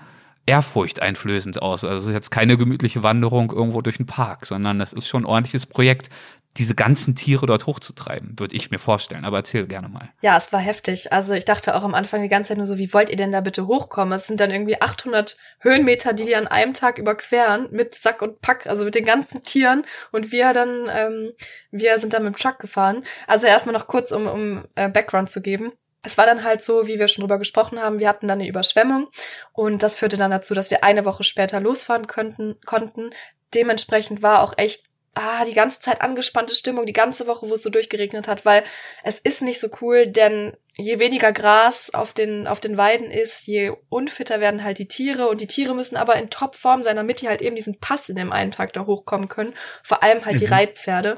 ehrfurchteinflößend 0.46 1.62
aus. 1.62 1.84
Also 1.84 1.98
es 1.98 2.08
ist 2.08 2.14
jetzt 2.14 2.30
keine 2.32 2.58
gemütliche 2.58 3.02
Wanderung 3.02 3.52
irgendwo 3.52 3.82
durch 3.82 3.98
den 3.98 4.06
Park, 4.06 4.46
sondern 4.46 4.78
das 4.78 4.94
ist 4.94 5.08
schon 5.08 5.24
ein 5.24 5.26
ordentliches 5.26 5.66
Projekt, 5.66 6.10
diese 6.58 6.76
ganzen 6.76 7.16
Tiere 7.16 7.46
dort 7.46 7.66
hochzutreiben, 7.66 8.40
würde 8.40 8.56
ich 8.56 8.72
mir 8.72 8.80
vorstellen. 8.80 9.26
Aber 9.26 9.38
erzähl 9.38 9.68
gerne 9.68 9.90
mal. 9.90 10.10
Ja, 10.22 10.38
es 10.38 10.54
war 10.54 10.60
heftig. 10.60 11.12
Also 11.12 11.34
ich 11.34 11.46
dachte 11.46 11.76
auch 11.76 11.84
am 11.84 11.94
Anfang 11.94 12.22
die 12.22 12.30
ganze 12.30 12.50
Zeit 12.50 12.58
nur 12.58 12.66
so, 12.66 12.78
wie 12.78 12.94
wollt 12.94 13.10
ihr 13.10 13.18
denn 13.18 13.32
da 13.32 13.42
bitte 13.42 13.68
hochkommen? 13.68 14.14
Es 14.14 14.28
sind 14.28 14.40
dann 14.40 14.52
irgendwie 14.52 14.82
800 14.82 15.38
Höhenmeter, 15.60 16.14
die 16.14 16.26
die 16.26 16.36
an 16.36 16.48
einem 16.48 16.74
Tag 16.74 16.98
überqueren 16.98 17.68
mit 17.72 17.94
Sack 17.96 18.22
und 18.22 18.42
Pack, 18.42 18.68
also 18.68 18.86
mit 18.86 18.96
den 18.96 19.06
ganzen 19.06 19.44
Tieren. 19.44 19.84
Und 20.12 20.32
wir 20.32 20.54
dann, 20.54 20.90
ähm, 20.90 21.32
wir 21.72 22.00
sind 22.00 22.14
dann 22.14 22.24
mit 22.24 22.34
dem 22.34 22.38
Truck 22.38 22.60
gefahren. 22.60 23.04
Also 23.28 23.48
erstmal 23.48 23.74
noch 23.74 23.88
kurz, 23.88 24.12
um, 24.12 24.28
um 24.28 24.66
äh, 24.76 24.88
Background 24.88 25.30
zu 25.30 25.42
geben. 25.42 25.74
Es 26.04 26.18
war 26.18 26.26
dann 26.26 26.44
halt 26.44 26.62
so, 26.62 26.88
wie 26.88 27.00
wir 27.00 27.08
schon 27.08 27.24
drüber 27.24 27.40
gesprochen 27.40 27.82
haben, 27.82 28.00
wir 28.00 28.08
hatten 28.08 28.28
dann 28.28 28.40
eine 28.40 28.48
Überschwemmung 28.48 29.08
und 29.54 29.82
das 29.82 29.96
führte 29.96 30.18
dann 30.18 30.30
dazu, 30.30 30.54
dass 30.54 30.70
wir 30.70 30.84
eine 30.84 31.04
Woche 31.04 31.24
später 31.24 31.60
losfahren 31.60 32.06
könnten, 32.06 32.58
konnten. 32.64 33.10
Dementsprechend 33.56 34.22
war 34.22 34.44
auch 34.44 34.54
echt 34.58 34.84
ah, 35.16 35.46
die 35.46 35.54
ganze 35.54 35.80
Zeit 35.80 36.02
angespannte 36.02 36.54
Stimmung, 36.54 36.86
die 36.86 36.94
ganze 36.94 37.26
Woche, 37.26 37.50
wo 37.50 37.54
es 37.54 37.64
so 37.64 37.70
durchgeregnet 37.70 38.28
hat, 38.28 38.46
weil 38.46 38.64
es 39.04 39.18
ist 39.20 39.42
nicht 39.42 39.60
so 39.60 39.70
cool, 39.82 40.08
denn 40.08 40.56
je 40.78 41.00
weniger 41.00 41.32
Gras 41.32 41.90
auf 41.94 42.12
den, 42.12 42.48
auf 42.48 42.60
den 42.60 42.78
Weiden 42.78 43.10
ist, 43.10 43.48
je 43.48 43.72
unfitter 43.90 44.42
werden 44.42 44.64
halt 44.64 44.78
die 44.78 44.88
Tiere 44.88 45.30
und 45.30 45.40
die 45.40 45.48
Tiere 45.48 45.74
müssen 45.74 45.96
aber 45.96 46.16
in 46.18 46.30
Topform 46.30 46.84
sein, 46.84 46.98
damit 46.98 47.22
die 47.22 47.30
halt 47.30 47.42
eben 47.42 47.56
diesen 47.56 47.80
Pass 47.80 48.10
in 48.10 48.18
dem 48.18 48.34
einen 48.34 48.52
Tag 48.52 48.74
da 48.74 48.86
hochkommen 48.86 49.30
können. 49.30 49.54
Vor 49.84 50.04
allem 50.04 50.26
halt 50.26 50.36
mhm. 50.36 50.40
die 50.40 50.46
Reitpferde. 50.46 51.18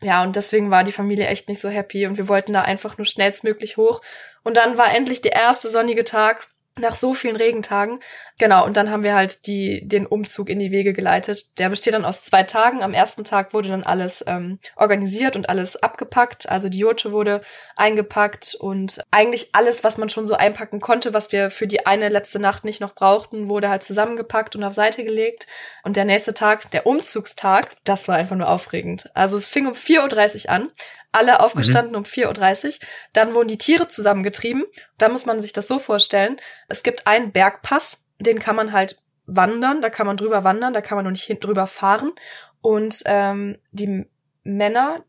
Ja, 0.00 0.22
und 0.22 0.36
deswegen 0.36 0.70
war 0.70 0.84
die 0.84 0.92
Familie 0.92 1.26
echt 1.26 1.48
nicht 1.48 1.60
so 1.60 1.68
happy 1.68 2.06
und 2.06 2.18
wir 2.18 2.28
wollten 2.28 2.52
da 2.52 2.62
einfach 2.62 2.96
nur 2.96 3.04
schnellstmöglich 3.04 3.76
hoch. 3.76 4.00
Und 4.44 4.56
dann 4.56 4.78
war 4.78 4.94
endlich 4.94 5.20
der 5.20 5.32
erste 5.32 5.68
sonnige 5.68 6.04
Tag 6.04 6.48
nach 6.78 6.94
so 6.94 7.12
vielen 7.12 7.36
Regentagen. 7.36 8.00
Genau, 8.38 8.64
und 8.64 8.76
dann 8.76 8.90
haben 8.90 9.02
wir 9.02 9.14
halt 9.14 9.46
die, 9.46 9.86
den 9.86 10.06
Umzug 10.06 10.48
in 10.48 10.58
die 10.58 10.70
Wege 10.70 10.92
geleitet. 10.92 11.58
Der 11.58 11.68
besteht 11.68 11.92
dann 11.94 12.04
aus 12.04 12.24
zwei 12.24 12.42
Tagen. 12.44 12.82
Am 12.82 12.94
ersten 12.94 13.24
Tag 13.24 13.52
wurde 13.52 13.68
dann 13.68 13.82
alles 13.82 14.24
ähm, 14.26 14.58
organisiert 14.76 15.36
und 15.36 15.48
alles 15.48 15.76
abgepackt. 15.76 16.48
Also 16.48 16.68
die 16.68 16.78
Jote 16.78 17.12
wurde 17.12 17.42
eingepackt 17.76 18.54
und 18.54 19.02
eigentlich 19.10 19.50
alles, 19.52 19.84
was 19.84 19.98
man 19.98 20.08
schon 20.08 20.26
so 20.26 20.34
einpacken 20.34 20.80
konnte, 20.80 21.12
was 21.12 21.30
wir 21.30 21.50
für 21.50 21.66
die 21.66 21.84
eine 21.84 22.08
letzte 22.08 22.38
Nacht 22.38 22.64
nicht 22.64 22.80
noch 22.80 22.94
brauchten, 22.94 23.48
wurde 23.48 23.68
halt 23.68 23.82
zusammengepackt 23.82 24.56
und 24.56 24.64
auf 24.64 24.72
Seite 24.72 25.04
gelegt. 25.04 25.46
Und 25.84 25.96
der 25.96 26.06
nächste 26.06 26.32
Tag, 26.32 26.70
der 26.70 26.86
Umzugstag, 26.86 27.76
das 27.84 28.08
war 28.08 28.16
einfach 28.16 28.36
nur 28.36 28.48
aufregend. 28.48 29.10
Also 29.14 29.36
es 29.36 29.46
fing 29.46 29.66
um 29.66 29.74
4.30 29.74 30.46
Uhr 30.46 30.50
an 30.50 30.70
alle 31.12 31.40
aufgestanden 31.40 31.92
mhm. 31.92 31.98
um 31.98 32.04
4.30 32.04 32.66
Uhr. 32.66 32.74
Dann 33.12 33.34
wurden 33.34 33.48
die 33.48 33.58
Tiere 33.58 33.86
zusammengetrieben. 33.86 34.64
Da 34.98 35.08
muss 35.08 35.26
man 35.26 35.40
sich 35.40 35.52
das 35.52 35.68
so 35.68 35.78
vorstellen. 35.78 36.38
Es 36.68 36.82
gibt 36.82 37.06
einen 37.06 37.32
Bergpass, 37.32 38.02
den 38.18 38.38
kann 38.38 38.56
man 38.56 38.72
halt 38.72 39.02
wandern, 39.26 39.82
da 39.82 39.90
kann 39.90 40.06
man 40.06 40.16
drüber 40.16 40.44
wandern, 40.44 40.72
da 40.72 40.80
kann 40.80 40.96
man 40.96 41.04
noch 41.04 41.12
nicht 41.12 41.44
drüber 41.44 41.66
fahren. 41.66 42.12
Und 42.60 43.02
ähm, 43.06 43.58
die 43.70 44.06
Männer, 44.44 45.04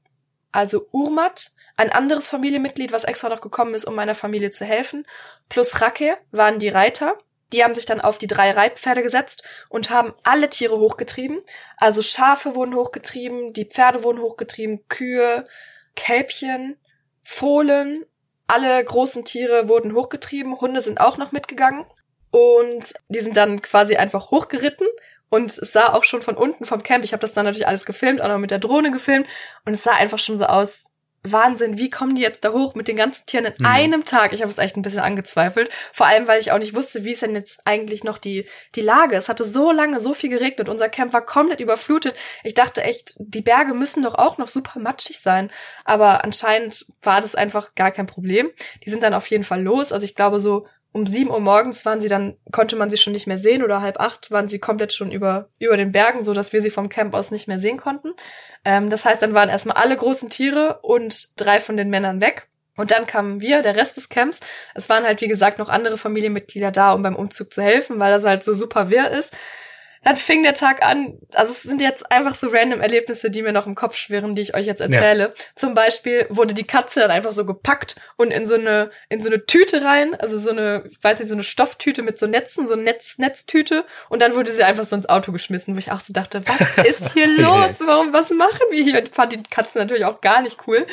also 0.51 0.87
Urmat, 0.91 1.51
ein 1.75 1.91
anderes 1.91 2.27
Familienmitglied, 2.27 2.91
was 2.91 3.03
extra 3.03 3.29
noch 3.29 3.41
gekommen 3.41 3.73
ist, 3.73 3.85
um 3.85 3.95
meiner 3.95 4.15
Familie 4.15 4.51
zu 4.51 4.65
helfen, 4.65 5.05
plus 5.49 5.81
Rake 5.81 6.17
waren 6.31 6.59
die 6.59 6.69
Reiter. 6.69 7.17
Die 7.51 7.63
haben 7.63 7.75
sich 7.75 7.85
dann 7.85 8.01
auf 8.01 8.17
die 8.17 8.27
drei 8.27 8.51
Reitpferde 8.51 9.03
gesetzt 9.03 9.43
und 9.69 9.91
haben 9.91 10.13
alle 10.23 10.49
Tiere 10.49 10.77
hochgetrieben. 10.77 11.39
Also 11.77 12.01
Schafe 12.01 12.55
wurden 12.55 12.73
hochgetrieben, 12.73 13.53
die 13.53 13.65
Pferde 13.65 14.03
wurden 14.03 14.21
hochgetrieben, 14.21 14.87
Kühe, 14.87 15.47
Kälbchen, 15.95 16.77
Fohlen, 17.23 18.05
alle 18.47 18.83
großen 18.83 19.25
Tiere 19.25 19.67
wurden 19.67 19.93
hochgetrieben, 19.93 20.59
Hunde 20.59 20.81
sind 20.81 20.99
auch 20.99 21.17
noch 21.17 21.31
mitgegangen. 21.31 21.85
Und 22.31 22.93
die 23.09 23.19
sind 23.19 23.37
dann 23.37 23.61
quasi 23.61 23.95
einfach 23.95 24.31
hochgeritten. 24.31 24.87
Und 25.29 25.51
es 25.51 25.71
sah 25.71 25.93
auch 25.93 26.03
schon 26.03 26.21
von 26.21 26.35
unten 26.35 26.65
vom 26.65 26.83
Camp, 26.83 27.03
ich 27.03 27.13
habe 27.13 27.21
das 27.21 27.33
dann 27.33 27.45
natürlich 27.45 27.67
alles 27.67 27.85
gefilmt, 27.85 28.21
auch 28.21 28.27
noch 28.27 28.37
mit 28.37 28.51
der 28.51 28.59
Drohne 28.59 28.91
gefilmt. 28.91 29.27
Und 29.65 29.73
es 29.73 29.83
sah 29.83 29.93
einfach 29.93 30.19
schon 30.19 30.37
so 30.37 30.45
aus, 30.45 30.83
Wahnsinn, 31.23 31.77
wie 31.77 31.89
kommen 31.89 32.15
die 32.15 32.21
jetzt 32.21 32.43
da 32.43 32.51
hoch 32.51 32.75
mit 32.75 32.87
den 32.87 32.97
ganzen 32.97 33.25
Tieren 33.25 33.45
in 33.45 33.53
mhm. 33.57 33.65
einem 33.65 34.05
Tag? 34.05 34.33
Ich 34.33 34.41
habe 34.41 34.51
es 34.51 34.57
echt 34.57 34.75
ein 34.75 34.81
bisschen 34.81 34.99
angezweifelt. 34.99 35.69
Vor 35.93 36.05
allem, 36.05 36.27
weil 36.27 36.41
ich 36.41 36.51
auch 36.51 36.57
nicht 36.57 36.75
wusste, 36.75 37.05
wie 37.05 37.11
ist 37.11 37.21
denn 37.21 37.35
jetzt 37.35 37.59
eigentlich 37.65 38.03
noch 38.03 38.17
die, 38.17 38.45
die 38.75 38.81
Lage. 38.81 39.15
Es 39.15 39.29
hatte 39.29 39.45
so 39.45 39.71
lange, 39.71 39.99
so 39.99 40.13
viel 40.13 40.29
geregnet. 40.29 40.67
Unser 40.67 40.89
Camp 40.89 41.13
war 41.13 41.25
komplett 41.25 41.61
überflutet. 41.61 42.15
Ich 42.43 42.53
dachte 42.53 42.83
echt, 42.83 43.15
die 43.17 43.41
Berge 43.41 43.73
müssen 43.73 44.03
doch 44.03 44.15
auch 44.15 44.37
noch 44.37 44.49
super 44.49 44.79
matschig 44.79 45.19
sein. 45.19 45.49
Aber 45.85 46.23
anscheinend 46.23 46.85
war 47.01 47.21
das 47.21 47.35
einfach 47.35 47.73
gar 47.75 47.91
kein 47.91 48.07
Problem. 48.07 48.51
Die 48.85 48.89
sind 48.89 49.01
dann 49.01 49.13
auf 49.13 49.27
jeden 49.27 49.45
Fall 49.45 49.61
los. 49.61 49.93
Also 49.93 50.05
ich 50.05 50.15
glaube, 50.15 50.39
so 50.39 50.67
um 50.93 51.07
sieben 51.07 51.31
Uhr 51.31 51.39
morgens 51.39 51.85
waren 51.85 51.99
sie 51.99 52.07
dann, 52.07 52.35
konnte 52.51 52.75
man 52.75 52.89
sie 52.89 52.97
schon 52.97 53.13
nicht 53.13 53.27
mehr 53.27 53.39
sehen 53.39 53.63
oder 53.63 53.81
halb 53.81 53.99
acht 53.99 54.31
waren 54.31 54.47
sie 54.47 54.59
komplett 54.59 54.93
schon 54.93 55.11
über, 55.11 55.49
über 55.59 55.75
den 55.75 55.91
Bergen, 55.91 56.23
so 56.23 56.33
dass 56.33 56.53
wir 56.53 56.61
sie 56.61 56.69
vom 56.69 56.87
Camp 56.87 57.13
aus 57.15 57.31
nicht 57.31 57.47
mehr 57.47 57.59
sehen 57.59 57.77
konnten. 57.77 58.13
Ähm, 58.63 58.89
das 58.89 59.03
heißt, 59.03 59.21
dann 59.21 59.33
waren 59.33 59.49
erstmal 59.49 59.77
alle 59.77 59.97
großen 59.97 60.29
Tiere 60.29 60.79
und 60.83 61.39
drei 61.41 61.59
von 61.59 61.75
den 61.75 61.89
Männern 61.89 62.21
weg. 62.21 62.47
Und 62.75 62.91
dann 62.91 63.05
kamen 63.05 63.41
wir, 63.41 63.61
der 63.61 63.75
Rest 63.75 63.97
des 63.97 64.09
Camps. 64.09 64.39
Es 64.73 64.89
waren 64.89 65.03
halt, 65.03 65.21
wie 65.21 65.27
gesagt, 65.27 65.59
noch 65.59 65.69
andere 65.69 65.97
Familienmitglieder 65.97 66.71
da, 66.71 66.93
um 66.93 67.03
beim 67.03 67.15
Umzug 67.15 67.53
zu 67.53 67.61
helfen, 67.61 67.99
weil 67.99 68.11
das 68.11 68.23
halt 68.23 68.43
so 68.43 68.53
super 68.53 68.89
wirr 68.89 69.11
ist. 69.11 69.35
Dann 70.03 70.17
fing 70.17 70.43
der 70.43 70.53
Tag 70.53 70.85
an. 70.85 71.17
Also 71.33 71.53
es 71.53 71.63
sind 71.63 71.81
jetzt 71.81 72.11
einfach 72.11 72.35
so 72.35 72.47
random 72.47 72.81
Erlebnisse, 72.81 73.31
die 73.31 73.41
mir 73.41 73.53
noch 73.53 73.67
im 73.67 73.75
Kopf 73.75 73.95
schwirren, 73.95 74.35
die 74.35 74.41
ich 74.41 74.55
euch 74.55 74.65
jetzt 74.65 74.81
erzähle. 74.81 75.23
Ja. 75.23 75.43
Zum 75.55 75.73
Beispiel 75.73 76.25
wurde 76.29 76.53
die 76.53 76.65
Katze 76.65 76.99
dann 77.01 77.11
einfach 77.11 77.31
so 77.31 77.45
gepackt 77.45 77.95
und 78.17 78.31
in 78.31 78.45
so 78.45 78.55
eine 78.55 78.91
in 79.09 79.21
so 79.21 79.29
eine 79.29 79.45
Tüte 79.45 79.83
rein, 79.83 80.15
also 80.15 80.37
so 80.37 80.51
eine, 80.51 80.83
ich 80.89 81.01
weiß 81.01 81.19
nicht, 81.19 81.29
so 81.29 81.35
eine 81.35 81.43
Stofftüte 81.43 82.01
mit 82.01 82.17
so 82.19 82.27
Netzen, 82.27 82.67
so 82.67 82.73
eine 82.73 82.83
Netz 82.83 83.17
Netztüte 83.17 83.85
und 84.09 84.21
dann 84.21 84.35
wurde 84.35 84.51
sie 84.51 84.63
einfach 84.63 84.85
so 84.85 84.95
ins 84.95 85.07
Auto 85.07 85.31
geschmissen, 85.31 85.75
wo 85.75 85.79
ich 85.79 85.91
auch 85.91 86.01
so 86.01 86.13
dachte, 86.13 86.41
was 86.45 86.85
ist 86.85 87.13
hier 87.13 87.27
los? 87.27 87.75
Warum 87.79 88.13
was 88.13 88.29
machen 88.29 88.61
wir 88.71 88.83
hier? 88.83 89.03
Ich 89.03 89.11
fand 89.11 89.33
die 89.33 89.43
Katze 89.43 89.77
natürlich 89.77 90.05
auch 90.05 90.21
gar 90.21 90.41
nicht 90.41 90.59
cool. 90.67 90.85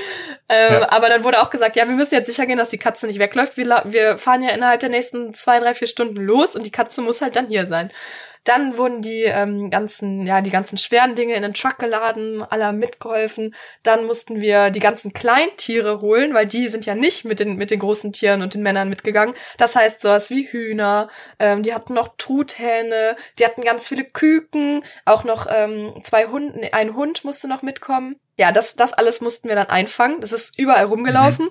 Ähm, 0.48 0.80
ja. 0.80 0.92
Aber 0.92 1.08
dann 1.08 1.24
wurde 1.24 1.40
auch 1.40 1.50
gesagt, 1.50 1.76
ja, 1.76 1.88
wir 1.88 1.94
müssen 1.94 2.14
jetzt 2.14 2.26
sicher 2.26 2.46
gehen, 2.46 2.58
dass 2.58 2.68
die 2.68 2.78
Katze 2.78 3.06
nicht 3.06 3.18
wegläuft. 3.18 3.56
Wir, 3.56 3.82
wir 3.86 4.18
fahren 4.18 4.42
ja 4.42 4.50
innerhalb 4.50 4.80
der 4.80 4.88
nächsten 4.88 5.34
zwei, 5.34 5.58
drei, 5.58 5.74
vier 5.74 5.88
Stunden 5.88 6.16
los 6.16 6.54
und 6.54 6.64
die 6.64 6.70
Katze 6.70 7.02
muss 7.02 7.22
halt 7.22 7.36
dann 7.36 7.48
hier 7.48 7.66
sein. 7.66 7.90
Dann 8.45 8.76
wurden 8.76 9.03
die 9.03 9.24
ähm, 9.24 9.70
ganzen, 9.70 10.26
ja, 10.26 10.41
die 10.41 10.51
ganzen 10.51 10.78
schweren 10.78 11.14
Dinge 11.14 11.34
in 11.34 11.43
den 11.43 11.55
Truck 11.55 11.78
geladen, 11.78 12.43
alle 12.43 12.66
haben 12.66 12.78
mitgeholfen. 12.78 13.55
Dann 13.82 14.07
mussten 14.07 14.41
wir 14.41 14.70
die 14.70 14.80
ganzen 14.80 15.12
Kleintiere 15.12 16.01
holen, 16.01 16.32
weil 16.34 16.47
die 16.47 16.68
sind 16.68 16.86
ja 16.86 16.95
nicht 16.95 17.24
mit 17.24 17.41
den, 17.41 17.57
mit 17.57 17.70
den 17.70 17.80
großen 17.80 18.12
Tieren 18.12 18.43
und 18.43 18.55
den 18.55 18.62
Männern 18.62 18.88
mitgegangen. 18.88 19.34
Das 19.59 19.76
heißt 19.76 20.01
sowas 20.01 20.30
wie 20.30 20.47
Hühner, 20.47 21.09
ähm, 21.38 21.62
die 21.62 21.74
hatten 21.74 21.95
noch 21.95 22.16
Truthähne, 22.16 23.16
die 23.38 23.45
hatten 23.45 23.62
ganz 23.62 23.88
viele 23.88 24.05
Küken, 24.05 24.84
auch 25.05 25.24
noch 25.24 25.47
ähm, 25.51 25.95
zwei 26.03 26.26
Hunde, 26.26 26.72
ein 26.72 26.95
Hund 26.95 27.24
musste 27.24 27.49
noch 27.49 27.62
mitkommen 27.62 28.16
ja, 28.39 28.53
das, 28.53 28.74
das 28.74 28.93
alles 28.95 29.20
mussten 29.20 29.49
wir 29.49 29.55
dann 29.55 29.68
einfangen. 29.68 30.20
Das 30.20 30.33
ist 30.33 30.59
überall 30.59 30.87
rumgelaufen. 30.87 31.47
Mhm. 31.47 31.51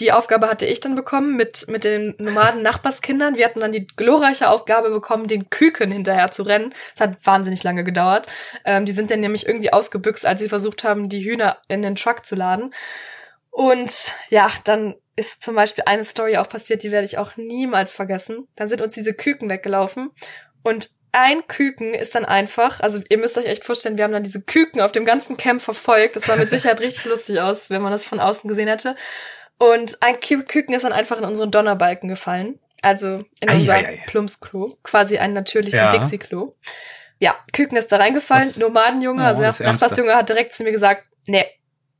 Die 0.00 0.12
Aufgabe 0.12 0.48
hatte 0.48 0.64
ich 0.64 0.80
dann 0.80 0.94
bekommen 0.94 1.36
mit, 1.36 1.66
mit 1.68 1.84
den 1.84 2.14
nomaden 2.18 2.62
Nachbarskindern. 2.62 3.36
Wir 3.36 3.44
hatten 3.44 3.60
dann 3.60 3.72
die 3.72 3.86
glorreiche 3.86 4.48
Aufgabe 4.48 4.90
bekommen, 4.90 5.26
den 5.26 5.50
Küken 5.50 5.90
hinterher 5.90 6.30
zu 6.30 6.42
rennen. 6.42 6.72
Das 6.94 7.08
hat 7.08 7.26
wahnsinnig 7.26 7.62
lange 7.62 7.84
gedauert. 7.84 8.26
Ähm, 8.64 8.86
die 8.86 8.92
sind 8.92 9.10
dann 9.10 9.20
nämlich 9.20 9.46
irgendwie 9.46 9.72
ausgebüxt, 9.72 10.24
als 10.24 10.40
sie 10.40 10.48
versucht 10.48 10.82
haben, 10.82 11.08
die 11.10 11.24
Hühner 11.24 11.58
in 11.68 11.82
den 11.82 11.96
Truck 11.96 12.24
zu 12.24 12.36
laden. 12.36 12.72
Und 13.50 14.14
ja, 14.30 14.50
dann 14.64 14.94
ist 15.16 15.42
zum 15.42 15.54
Beispiel 15.54 15.84
eine 15.86 16.04
Story 16.04 16.38
auch 16.38 16.48
passiert, 16.48 16.82
die 16.82 16.90
werde 16.90 17.04
ich 17.04 17.18
auch 17.18 17.36
niemals 17.36 17.96
vergessen. 17.96 18.48
Dann 18.56 18.68
sind 18.68 18.80
uns 18.80 18.94
diese 18.94 19.12
Küken 19.12 19.50
weggelaufen 19.50 20.10
und 20.62 20.88
ein 21.12 21.46
Küken 21.48 21.94
ist 21.94 22.14
dann 22.14 22.24
einfach, 22.24 22.80
also 22.80 23.00
ihr 23.08 23.18
müsst 23.18 23.36
euch 23.36 23.46
echt 23.46 23.64
vorstellen, 23.64 23.96
wir 23.96 24.04
haben 24.04 24.12
dann 24.12 24.22
diese 24.22 24.42
Küken 24.42 24.80
auf 24.80 24.92
dem 24.92 25.04
ganzen 25.04 25.36
Camp 25.36 25.60
verfolgt. 25.60 26.16
Das 26.16 26.24
sah 26.24 26.36
mit 26.36 26.50
Sicherheit 26.50 26.80
richtig 26.80 27.04
lustig 27.06 27.40
aus, 27.40 27.70
wenn 27.70 27.82
man 27.82 27.92
das 27.92 28.04
von 28.04 28.20
außen 28.20 28.48
gesehen 28.48 28.68
hätte. 28.68 28.94
Und 29.58 30.02
ein 30.02 30.18
Küken 30.20 30.74
ist 30.74 30.84
dann 30.84 30.92
einfach 30.92 31.18
in 31.18 31.24
unseren 31.24 31.50
Donnerbalken 31.50 32.08
gefallen. 32.08 32.58
Also 32.82 33.24
in 33.40 33.50
unser 33.50 33.82
Plumpsklo. 34.06 34.78
Quasi 34.82 35.18
ein 35.18 35.32
natürliches 35.32 35.78
ja. 35.78 35.90
Dixie-Klo. 35.90 36.56
Ja, 37.18 37.36
Küken 37.52 37.76
ist 37.76 37.92
da 37.92 37.98
reingefallen. 37.98 38.46
Das, 38.46 38.56
Nomadenjunge, 38.56 39.22
oh, 39.22 39.26
also 39.26 39.42
der 39.42 39.72
Nachbarsjunge 39.72 40.14
hat 40.14 40.28
direkt 40.28 40.54
zu 40.54 40.62
mir 40.62 40.72
gesagt, 40.72 41.06
nee, 41.26 41.44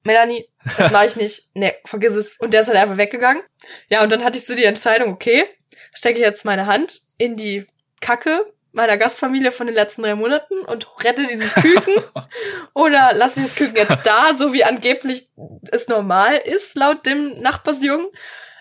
Melanie, 0.04 0.48
das 0.78 0.90
mache 0.92 1.06
ich 1.06 1.16
nicht. 1.16 1.50
Nee, 1.54 1.74
vergiss 1.84 2.14
es. 2.14 2.36
Und 2.38 2.54
der 2.54 2.62
ist 2.62 2.68
halt 2.68 2.78
einfach 2.78 2.96
weggegangen. 2.96 3.42
Ja, 3.88 4.02
und 4.02 4.10
dann 4.10 4.24
hatte 4.24 4.38
ich 4.38 4.46
so 4.46 4.54
die 4.54 4.64
Entscheidung, 4.64 5.12
okay, 5.12 5.44
stecke 5.92 6.18
ich 6.18 6.24
jetzt 6.24 6.46
meine 6.46 6.66
Hand 6.66 7.02
in 7.18 7.36
die 7.36 7.66
Kacke 8.00 8.50
meiner 8.72 8.96
Gastfamilie 8.96 9.52
von 9.52 9.66
den 9.66 9.74
letzten 9.74 10.02
drei 10.02 10.14
Monaten 10.14 10.58
und 10.66 10.86
rette 11.04 11.26
dieses 11.26 11.52
Küken 11.54 12.02
oder 12.74 13.12
lasse 13.14 13.40
ich 13.40 13.46
das 13.46 13.54
Küken 13.56 13.76
jetzt 13.76 14.06
da, 14.06 14.34
so 14.36 14.52
wie 14.52 14.64
angeblich 14.64 15.28
es 15.70 15.88
normal 15.88 16.36
ist, 16.36 16.76
laut 16.76 17.04
dem 17.06 17.40
Nachbarsjungen. 17.40 18.08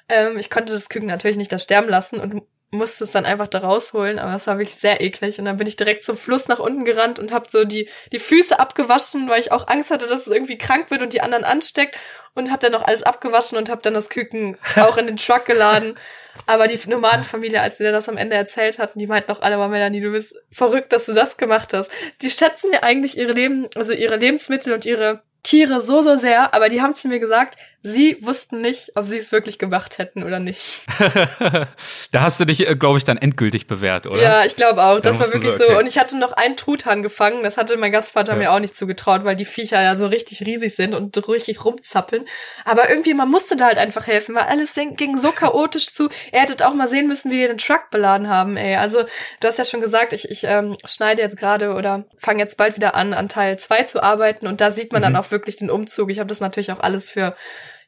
Ähm, 0.08 0.38
ich 0.38 0.50
konnte 0.50 0.74
das 0.74 0.90
Küken 0.90 1.08
natürlich 1.08 1.38
nicht 1.38 1.52
da 1.52 1.60
sterben 1.60 1.90
lassen 1.90 2.20
und 2.20 2.44
musste 2.72 3.04
es 3.04 3.12
dann 3.12 3.26
einfach 3.26 3.48
da 3.48 3.60
rausholen, 3.60 4.20
aber 4.20 4.32
das 4.32 4.46
war 4.46 4.58
wirklich 4.60 4.76
sehr 4.76 5.02
eklig. 5.02 5.40
Und 5.40 5.46
dann 5.46 5.58
bin 5.58 5.68
ich 5.68 5.76
direkt 5.76 6.04
zum 6.04 6.18
Fluss 6.18 6.48
nach 6.48 6.60
unten 6.60 6.86
gerannt 6.86 7.18
und 7.18 7.32
habe 7.32 7.48
so 7.50 7.64
die, 7.64 7.90
die 8.12 8.20
Füße 8.20 8.60
abgewaschen, 8.60 9.28
weil 9.28 9.40
ich 9.40 9.52
auch 9.52 9.68
Angst 9.68 9.90
hatte, 9.90 10.08
dass 10.08 10.28
es 10.28 10.34
irgendwie 10.34 10.58
krank 10.58 10.92
wird 10.92 11.02
und 11.02 11.14
die 11.14 11.22
anderen 11.22 11.44
ansteckt. 11.44 11.98
Und 12.36 12.52
habe 12.52 12.60
dann 12.60 12.72
noch 12.72 12.86
alles 12.86 13.04
abgewaschen 13.04 13.58
und 13.58 13.70
habe 13.70 13.82
dann 13.82 13.96
das 13.96 14.10
Küken 14.10 14.58
auch 14.76 14.98
in 14.98 15.08
den 15.08 15.18
Truck 15.18 15.46
geladen. 15.46 15.98
Aber 16.46 16.68
die 16.68 16.80
Nomadenfamilie, 16.88 17.60
als 17.60 17.78
sie 17.78 17.84
dir 17.84 17.92
das 17.92 18.08
am 18.08 18.18
Ende 18.18 18.36
erzählt 18.36 18.80
hatten, 18.80 19.00
die 19.00 19.08
meinten 19.08 19.32
auch 19.32 19.42
alle 19.42 19.58
mal, 19.58 19.68
Melanie, 19.68 20.00
du 20.00 20.12
bist 20.12 20.36
verrückt, 20.52 20.94
dass 20.94 21.06
du 21.06 21.14
das 21.14 21.38
gemacht 21.38 21.74
hast. 21.74 21.90
Die 22.22 22.30
schätzen 22.30 22.72
ja 22.72 22.84
eigentlich 22.84 23.18
ihre 23.18 23.34
Leben, 23.34 23.68
also 23.76 23.94
ihre 23.94 24.16
Lebensmittel 24.16 24.74
und 24.74 24.86
ihre 24.86 25.22
Tiere 25.44 25.82
so, 25.82 26.02
so 26.02 26.16
sehr, 26.16 26.54
aber 26.54 26.70
die 26.70 26.82
haben 26.82 26.96
zu 26.96 27.08
mir 27.08 27.20
gesagt, 27.20 27.58
sie 27.82 28.18
wussten 28.22 28.60
nicht, 28.60 28.92
ob 28.96 29.06
sie 29.06 29.18
es 29.18 29.32
wirklich 29.32 29.58
gemacht 29.58 29.98
hätten 29.98 30.24
oder 30.24 30.40
nicht. 30.40 30.82
da 32.12 32.22
hast 32.22 32.40
du 32.40 32.46
dich, 32.46 32.68
äh, 32.68 32.76
glaube 32.76 32.98
ich, 32.98 33.06
dann 33.06 33.18
endgültig 33.18 33.68
bewährt, 33.68 34.06
oder? 34.06 34.22
Ja, 34.22 34.46
ich 34.46 34.56
glaube 34.56 34.84
auch. 34.84 35.00
das 35.00 35.20
war 35.20 35.32
wirklich 35.32 35.54
so, 35.54 35.64
okay. 35.64 35.74
so. 35.74 35.80
Und 35.80 35.88
ich 35.88 35.98
hatte 35.98 36.18
noch 36.18 36.34
einen 36.34 36.58
Truthahn 36.58 37.04
gefangen. 37.04 37.44
Das 37.44 37.58
hatte 37.58 37.78
mein 37.78 37.92
Gastvater 37.92 38.34
ja. 38.34 38.38
mir 38.38 38.52
auch 38.52 38.60
nicht 38.60 38.76
zugetraut, 38.76 39.24
weil 39.24 39.38
die 39.38 39.46
Viecher 39.46 39.82
ja 39.82 39.96
so 39.96 40.08
richtig 40.08 40.46
riesig 40.46 40.76
sind 40.76 40.94
und 40.94 41.16
richtig 41.30 41.64
rumzappeln. 41.64 42.26
Aber 42.66 42.90
irgendwie, 42.90 43.14
man 43.14 43.30
musste 43.30 43.56
da 43.56 43.68
halt 43.68 43.78
einfach 43.78 44.08
helfen, 44.08 44.36
weil 44.36 44.44
alles 44.44 44.74
ging 44.76 45.18
so 45.18 45.32
chaotisch 45.32 45.94
zu. 45.94 46.10
Er 46.32 46.42
hätte 46.42 46.68
auch 46.68 46.74
mal 46.74 46.90
sehen 46.90 47.08
müssen, 47.08 47.32
wie 47.32 47.40
die 47.40 47.48
den 47.48 47.58
Truck 47.58 47.90
beladen 47.92 48.28
haben, 48.30 48.58
ey. 48.58 48.76
Also, 48.76 49.04
du 49.40 49.48
hast 49.48 49.58
ja 49.58 49.66
schon 49.66 49.82
gesagt, 49.82 50.14
ich, 50.14 50.30
ich 50.30 50.44
ähm, 50.44 50.78
schneide 50.86 51.22
jetzt 51.22 51.38
gerade 51.38 51.74
oder 51.74 52.06
fange 52.18 52.40
jetzt 52.40 52.58
bald 52.58 52.76
wieder 52.76 52.96
an, 52.96 53.14
an 53.14 53.30
Teil 53.30 53.58
2 53.58 53.84
zu 53.84 54.04
arbeiten. 54.04 54.48
Und 54.48 54.60
da 54.60 54.72
sieht 54.72 54.92
man 54.92 55.02
mhm. 55.02 55.04
dann 55.04 55.16
auch 55.16 55.32
wirklich 55.32 55.56
den 55.56 55.70
Umzug. 55.70 56.12
Ich 56.12 56.20
habe 56.20 56.28
das 56.28 56.42
natürlich 56.42 56.72
auch 56.72 56.80
alles 56.80 57.10
für 57.10 57.36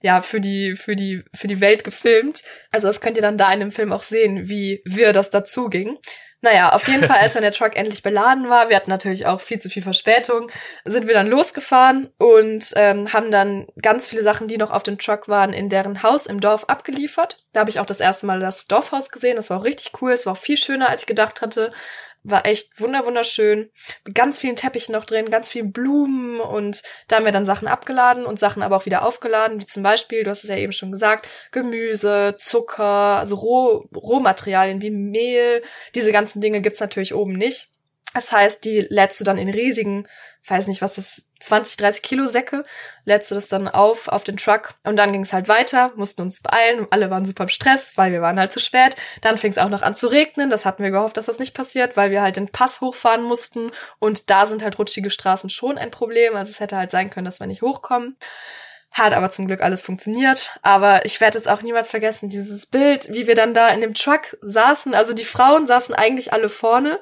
ja, 0.02 0.22
für 0.22 0.41
die, 0.41 0.76
für 0.76 0.95
die, 0.95 1.24
für 1.34 1.47
die 1.47 1.62
Welt 1.62 1.84
gefilmt. 1.84 2.41
Also 2.72 2.88
das 2.88 3.02
könnt 3.02 3.18
ihr 3.18 3.24
dann 3.24 3.38
da 3.38 3.52
in 3.54 3.60
dem 3.60 3.72
Film 3.72 3.93
auch 3.93 4.04
sehen, 4.04 4.49
wie 4.49 4.82
wir 4.86 5.14
das 5.14 5.30
dazu 5.30 5.68
ging. 5.70 5.97
Naja, 6.43 6.74
auf 6.74 6.88
jeden 6.88 7.06
Fall, 7.06 7.20
als 7.20 7.34
dann 7.34 7.43
der 7.43 7.52
Truck 7.52 7.76
endlich 7.76 8.02
beladen 8.02 8.49
war, 8.49 8.70
wir 8.70 8.76
hatten 8.76 8.89
natürlich 8.89 9.28
auch 9.28 9.41
viel 9.41 9.60
zu 9.60 9.70
viel 9.70 9.84
Verspätung, 9.84 10.52
sind 10.86 11.08
wir 11.08 11.14
dann 11.14 11.28
losgefahren 11.28 12.10
und 12.18 12.74
ähm, 12.76 13.14
haben 13.14 13.32
dann 13.32 13.68
ganz 13.80 14.08
viele 14.08 14.24
Sachen, 14.24 14.47
die 14.47 14.58
noch 14.58 14.72
auf 14.72 14.82
dem 14.82 14.97
Truck 14.97 15.28
waren, 15.28 15.54
in 15.54 15.70
deren 15.70 16.02
Haus 16.02 16.26
im 16.26 16.39
Dorf 16.39 16.64
abgeliefert. 16.64 17.43
Da 17.54 17.60
habe 17.60 17.70
ich 17.70 17.80
auch 17.80 17.86
das 17.86 17.99
erste 17.99 18.26
Mal 18.26 18.39
das 18.39 18.66
Dorfhaus 18.66 19.10
gesehen. 19.10 19.36
Das 19.36 19.52
war 19.52 19.60
auch 19.60 19.66
richtig 19.66 20.02
cool. 20.02 20.14
Es 20.14 20.26
war 20.26 20.34
auch 20.34 20.38
viel 20.38 20.58
schöner, 20.58 20.89
als 20.89 21.02
ich 21.02 21.08
gedacht 21.08 21.41
hatte. 21.41 21.72
War 22.24 22.45
echt 22.45 22.80
wunder 22.80 23.05
wunderschön. 23.05 23.72
Mit 24.05 24.13
ganz 24.13 24.38
vielen 24.38 24.55
Teppichen 24.55 24.93
noch 24.93 25.05
drin, 25.05 25.32
ganz 25.32 25.49
vielen 25.49 25.72
Blumen 25.72 26.39
und 26.39 26.84
da 27.07 27.15
haben 27.15 27.26
wir 27.26 27.32
dann 27.32 27.45
Sachen 27.45 27.67
abgeladen 27.67 28.26
und 28.26 28.38
Sachen 28.38 28.61
aber 28.61 28.78
auch 28.78 28.86
wieder 28.86 29.03
aufgeladen, 29.03 29.59
wie 29.59 29.65
zum 29.65 29.82
Beispiel, 29.82 30.24
du 30.24 30.30
hast 30.30 30.43
es 30.43 30.49
ja 30.49 30.57
eben 30.57 30.72
schon 30.72 30.91
gesagt, 30.91 31.28
Gemüse, 31.51 32.36
Zucker, 32.39 33.17
also 33.17 33.36
Roh 33.36 33.88
Rohmaterialien 33.95 34.82
wie 34.82 34.91
Mehl. 34.91 35.63
Diese 35.95 36.11
ganzen 36.11 36.41
Dinge 36.41 36.61
gibt's 36.61 36.80
natürlich 36.80 37.15
oben 37.15 37.34
nicht. 37.34 37.69
Das 38.14 38.32
heißt, 38.32 38.66
die 38.66 38.82
lädst 38.89 39.20
du 39.20 39.24
dann 39.24 39.38
in 39.38 39.49
riesigen, 39.49 40.07
weiß 40.45 40.68
nicht, 40.68 40.82
was 40.82 40.95
das 40.95 41.24
20, 41.39 41.78
30 41.78 42.01
Kilo 42.01 42.26
Säcke, 42.26 42.64
lädst 43.05 43.32
du 43.32 43.36
das 43.36 43.47
dann 43.47 43.68
auf, 43.68 44.07
auf 44.07 44.24
den 44.24 44.38
Truck 44.38 44.76
und 44.84 44.95
dann 44.97 45.12
ging 45.12 45.24
es 45.24 45.34
halt 45.34 45.47
weiter, 45.47 45.91
mussten 45.95 46.22
uns 46.22 46.41
beeilen, 46.41 46.88
alle 46.91 47.09
waren 47.09 47.26
super 47.26 47.43
im 47.43 47.49
Stress, 47.49 47.93
weil 47.95 48.12
wir 48.12 48.22
waren 48.22 48.39
halt 48.39 48.51
zu 48.51 48.59
spät. 48.59 48.95
Dann 49.22 49.38
fing 49.38 49.51
es 49.51 49.57
auch 49.57 49.70
noch 49.70 49.82
an 49.82 49.95
zu 49.95 50.07
regnen, 50.07 50.49
das 50.49 50.66
hatten 50.66 50.84
wir 50.84 50.91
gehofft, 50.91 51.18
dass 51.18 51.26
das 51.26 51.39
nicht 51.39 51.55
passiert, 51.55 51.97
weil 51.97 52.12
wir 52.12 52.22
halt 52.22 52.36
den 52.36 52.49
Pass 52.49 52.82
hochfahren 52.82 53.24
mussten 53.24 53.72
und 53.99 54.30
da 54.30 54.45
sind 54.45 54.62
halt 54.62 54.78
rutschige 54.78 55.09
Straßen 55.09 55.49
schon 55.49 55.78
ein 55.78 55.91
Problem, 55.91 56.36
also 56.36 56.51
es 56.51 56.59
hätte 56.59 56.78
halt 56.78 56.91
sein 56.91 57.09
können, 57.09 57.26
dass 57.26 57.39
wir 57.39 57.47
nicht 57.47 57.62
hochkommen. 57.62 58.18
Hat 58.91 59.14
aber 59.14 59.30
zum 59.30 59.47
Glück 59.47 59.62
alles 59.62 59.82
funktioniert. 59.82 60.51
Aber 60.64 61.05
ich 61.05 61.22
werde 61.22 61.38
es 61.38 61.47
auch 61.47 61.62
niemals 61.62 61.89
vergessen, 61.89 62.28
dieses 62.28 62.66
Bild, 62.66 63.07
wie 63.14 63.26
wir 63.26 63.36
dann 63.36 63.53
da 63.53 63.70
in 63.70 63.80
dem 63.80 63.93
Truck 63.93 64.36
saßen. 64.41 64.93
Also 64.93 65.14
die 65.14 65.24
Frauen 65.24 65.66
saßen 65.66 65.95
eigentlich 65.95 66.34
alle 66.34 66.49
vorne 66.49 66.99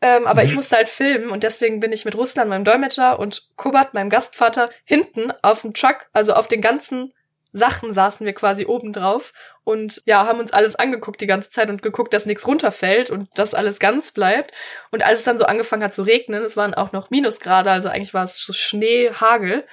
ähm, 0.00 0.26
aber 0.26 0.42
mhm. 0.42 0.46
ich 0.46 0.54
musste 0.54 0.76
halt 0.76 0.88
filmen 0.88 1.30
und 1.30 1.42
deswegen 1.42 1.80
bin 1.80 1.92
ich 1.92 2.04
mit 2.04 2.16
Russland, 2.16 2.50
meinem 2.50 2.64
Dolmetscher, 2.64 3.18
und 3.18 3.48
Kubat, 3.56 3.94
meinem 3.94 4.10
Gastvater, 4.10 4.68
hinten 4.84 5.32
auf 5.42 5.62
dem 5.62 5.74
Truck, 5.74 6.06
also 6.12 6.34
auf 6.34 6.48
den 6.48 6.60
ganzen 6.60 7.12
Sachen 7.52 7.94
saßen 7.94 8.26
wir 8.26 8.34
quasi 8.34 8.66
oben 8.66 8.92
drauf 8.92 9.32
und 9.64 10.02
ja, 10.04 10.26
haben 10.26 10.38
uns 10.38 10.52
alles 10.52 10.76
angeguckt 10.76 11.20
die 11.20 11.26
ganze 11.26 11.50
Zeit 11.50 11.70
und 11.70 11.82
geguckt, 11.82 12.12
dass 12.12 12.26
nichts 12.26 12.46
runterfällt 12.46 13.10
und 13.10 13.28
dass 13.34 13.54
alles 13.54 13.78
ganz 13.78 14.12
bleibt. 14.12 14.52
Und 14.90 15.04
als 15.04 15.20
es 15.20 15.24
dann 15.24 15.38
so 15.38 15.46
angefangen 15.46 15.82
hat 15.82 15.94
zu 15.94 16.02
regnen, 16.02 16.44
es 16.44 16.56
waren 16.56 16.74
auch 16.74 16.92
noch 16.92 17.10
Minusgrade, 17.10 17.70
also 17.70 17.88
eigentlich 17.88 18.14
war 18.14 18.24
es 18.24 18.40
Schnee, 18.54 19.10
Hagel, 19.12 19.64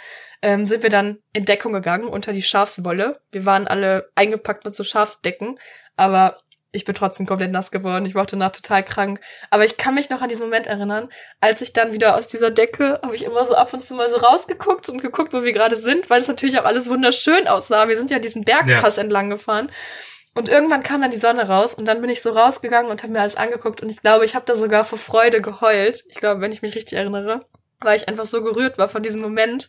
ähm, 0.42 0.66
sind 0.66 0.84
wir 0.84 0.90
dann 0.90 1.20
in 1.34 1.46
Deckung 1.46 1.74
gegangen 1.74 2.08
unter 2.08 2.32
die 2.32 2.44
Schafswolle. 2.44 3.20
Wir 3.32 3.46
waren 3.46 3.68
alle 3.68 4.10
eingepackt 4.16 4.64
mit 4.64 4.76
so 4.76 4.84
Schafsdecken, 4.84 5.56
aber 5.98 6.38
ich 6.76 6.86
bin 6.86 6.94
trotzdem 6.94 7.26
komplett 7.26 7.52
nass 7.52 7.72
geworden. 7.72 8.06
Ich 8.06 8.16
war 8.16 8.26
danach 8.26 8.52
total 8.52 8.84
krank. 8.84 9.20
Aber 9.50 9.66
ich 9.66 9.78
kann 9.78 9.96
mich 9.96 10.10
noch 10.10 10.22
an 10.22 10.30
diesen 10.30 10.44
Moment 10.44 10.68
erinnern, 10.68 11.10
als 11.40 11.62
ich 11.62 11.74
dann 11.74 11.94
wieder 11.94 12.16
aus 12.16 12.28
dieser 12.28 12.52
Decke, 12.52 13.00
habe 13.02 13.16
ich 13.16 13.24
immer 13.24 13.48
so 13.48 13.56
ab 13.56 13.74
und 13.74 13.82
zu 13.82 13.96
mal 13.96 14.10
so 14.10 14.18
rausgeguckt 14.18 14.90
und 14.90 15.02
geguckt, 15.02 15.34
wo 15.34 15.44
wir 15.44 15.54
gerade 15.54 15.78
sind, 15.78 16.10
weil 16.10 16.22
es 16.22 16.28
natürlich 16.28 16.60
auch 16.60 16.66
alles 16.66 16.90
wunderschön 16.90 17.48
aussah. 17.48 17.88
Wir 17.88 17.98
sind 17.98 18.12
ja 18.12 18.20
diesen 18.20 18.44
Bergpass 18.44 18.98
ja. 18.98 19.04
entlang 19.04 19.30
gefahren. 19.30 19.72
Und 20.34 20.50
irgendwann 20.50 20.84
kam 20.84 21.02
dann 21.02 21.12
die 21.12 21.18
Sonne 21.18 21.48
raus 21.48 21.74
und 21.74 21.88
dann 21.88 22.02
bin 22.02 22.10
ich 22.10 22.22
so 22.22 22.32
rausgegangen 22.32 22.92
und 22.92 23.04
habe 23.04 23.14
mir 23.14 23.22
alles 23.22 23.38
angeguckt 23.38 23.82
und 23.82 23.90
ich 23.90 24.02
glaube, 24.02 24.26
ich 24.26 24.36
habe 24.36 24.46
da 24.46 24.56
sogar 24.56 24.84
vor 24.84 25.00
Freude 25.00 25.42
geheult. 25.42 26.04
Ich 26.10 26.16
glaube, 26.16 26.42
wenn 26.42 26.52
ich 26.52 26.62
mich 26.62 26.76
richtig 26.76 26.98
erinnere 26.98 27.46
weil 27.82 27.98
ich 27.98 28.08
einfach 28.08 28.26
so 28.26 28.44
gerührt 28.44 28.78
war 28.78 28.90
von 28.90 29.04
diesem 29.04 29.22
Moment 29.22 29.68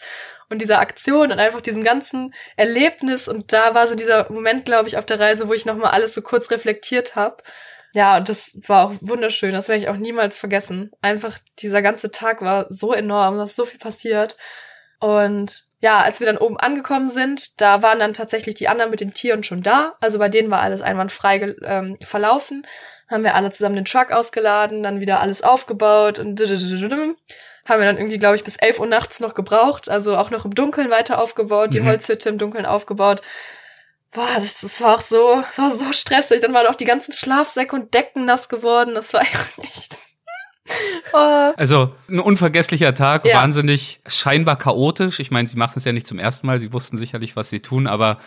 und 0.49 0.63
dieser 0.63 0.79
Aktion 0.81 1.33
und 1.33 1.39
einfach 1.39 1.61
diesem 1.61 1.83
ganzen 1.83 2.35
Erlebnis. 2.57 3.29
Und 3.29 3.53
da 3.53 3.75
war 3.75 3.89
so 3.89 3.95
dieser 3.95 4.31
Moment, 4.31 4.65
glaube 4.65 4.89
ich, 4.89 4.97
auf 4.97 5.07
der 5.07 5.21
Reise, 5.21 5.49
wo 5.49 5.53
ich 5.53 5.67
nochmal 5.67 5.93
alles 5.93 6.15
so 6.15 6.23
kurz 6.23 6.51
reflektiert 6.51 7.17
habe. 7.17 7.43
Ja, 7.93 8.19
und 8.19 8.29
das 8.29 8.59
war 8.67 8.87
auch 8.87 8.93
wunderschön. 9.01 9.53
Das 9.53 9.69
werde 9.69 9.83
ich 9.83 9.89
auch 9.89 9.97
niemals 9.97 10.39
vergessen. 10.39 10.91
Einfach 11.03 11.39
dieser 11.59 11.83
ganze 11.83 12.11
Tag 12.11 12.43
war 12.43 12.67
so 12.69 12.93
enorm, 12.93 13.39
da 13.39 13.45
ist 13.45 13.57
so 13.57 13.65
viel 13.65 13.79
passiert. 13.79 14.37
Und 15.01 15.65
ja, 15.81 16.01
als 16.01 16.21
wir 16.21 16.27
dann 16.27 16.39
oben 16.39 16.59
angekommen 16.59 17.11
sind, 17.11 17.61
da 17.61 17.83
waren 17.83 17.99
dann 17.99 18.15
tatsächlich 18.15 18.55
die 18.55 18.69
anderen 18.69 18.91
mit 18.91 19.01
den 19.01 19.15
Tieren 19.15 19.43
schon 19.45 19.63
da. 19.63 19.95
Also 20.01 20.19
bei 20.19 20.29
denen 20.29 20.51
war 20.51 20.61
alles 20.61 20.81
einwandfrei 20.81 21.55
ähm, 21.63 21.99
verlaufen. 22.03 22.67
Haben 23.09 23.25
wir 23.25 23.35
alle 23.35 23.51
zusammen 23.51 23.77
den 23.77 23.85
Truck 23.85 24.11
ausgeladen, 24.11 24.83
dann 24.83 25.01
wieder 25.01 25.21
alles 25.21 25.43
aufgebaut 25.43 26.19
und 26.19 26.41
haben 27.67 27.81
wir 27.81 27.87
dann 27.87 27.99
irgendwie, 27.99 28.19
glaube 28.19 28.37
ich, 28.37 28.45
bis 28.45 28.57
11 28.57 28.81
Uhr 28.81 28.87
nachts 28.87 29.21
noch 29.21 29.35
gebraucht. 29.35 29.89
Also 29.89 30.17
auch 30.17 30.31
noch 30.31 30.45
im 30.45 30.55
Dunkeln 30.55 30.91
weiter 30.91 31.21
aufgebaut, 31.21 31.75
die 31.75 31.81
mhm. 31.81 31.87
Holzhütte 31.87 32.29
im 32.29 32.39
Dunkeln 32.39 32.67
aufgebaut. 32.67 33.23
Boah, 34.13 34.35
das, 34.37 34.61
das 34.61 34.81
war 34.81 34.97
auch 34.97 35.01
so, 35.01 35.43
das 35.47 35.59
war 35.59 35.71
so 35.71 35.93
stressig. 35.93 36.41
Dann 36.41 36.55
waren 36.55 36.67
auch 36.67 36.75
die 36.75 36.85
ganzen 36.85 37.13
Schlafsäcke 37.13 37.77
und 37.77 37.93
Decken 37.93 38.25
nass 38.25 38.49
geworden. 38.49 38.95
Das 38.95 39.13
war 39.13 39.23
echt 39.63 40.03
Oh. 41.13 41.53
Also 41.57 41.95
ein 42.09 42.21
unvergesslicher 42.21 42.95
Tag, 42.95 43.27
ja. 43.27 43.37
wahnsinnig 43.37 44.01
scheinbar 44.07 44.57
chaotisch. 44.57 45.21
Ich 45.21 45.31
meine, 45.31 45.49
sie 45.49 45.57
machen 45.57 45.75
es 45.77 45.85
ja 45.85 45.93
nicht 45.93 46.07
zum 46.07 46.19
ersten 46.19 46.47
Mal, 46.47 46.61
sie 46.61 46.73
wussten 46.73 46.99
sicherlich, 46.99 47.37
was 47.37 47.51
sie 47.51 47.61
tun, 47.61 47.87
aber 47.87 48.19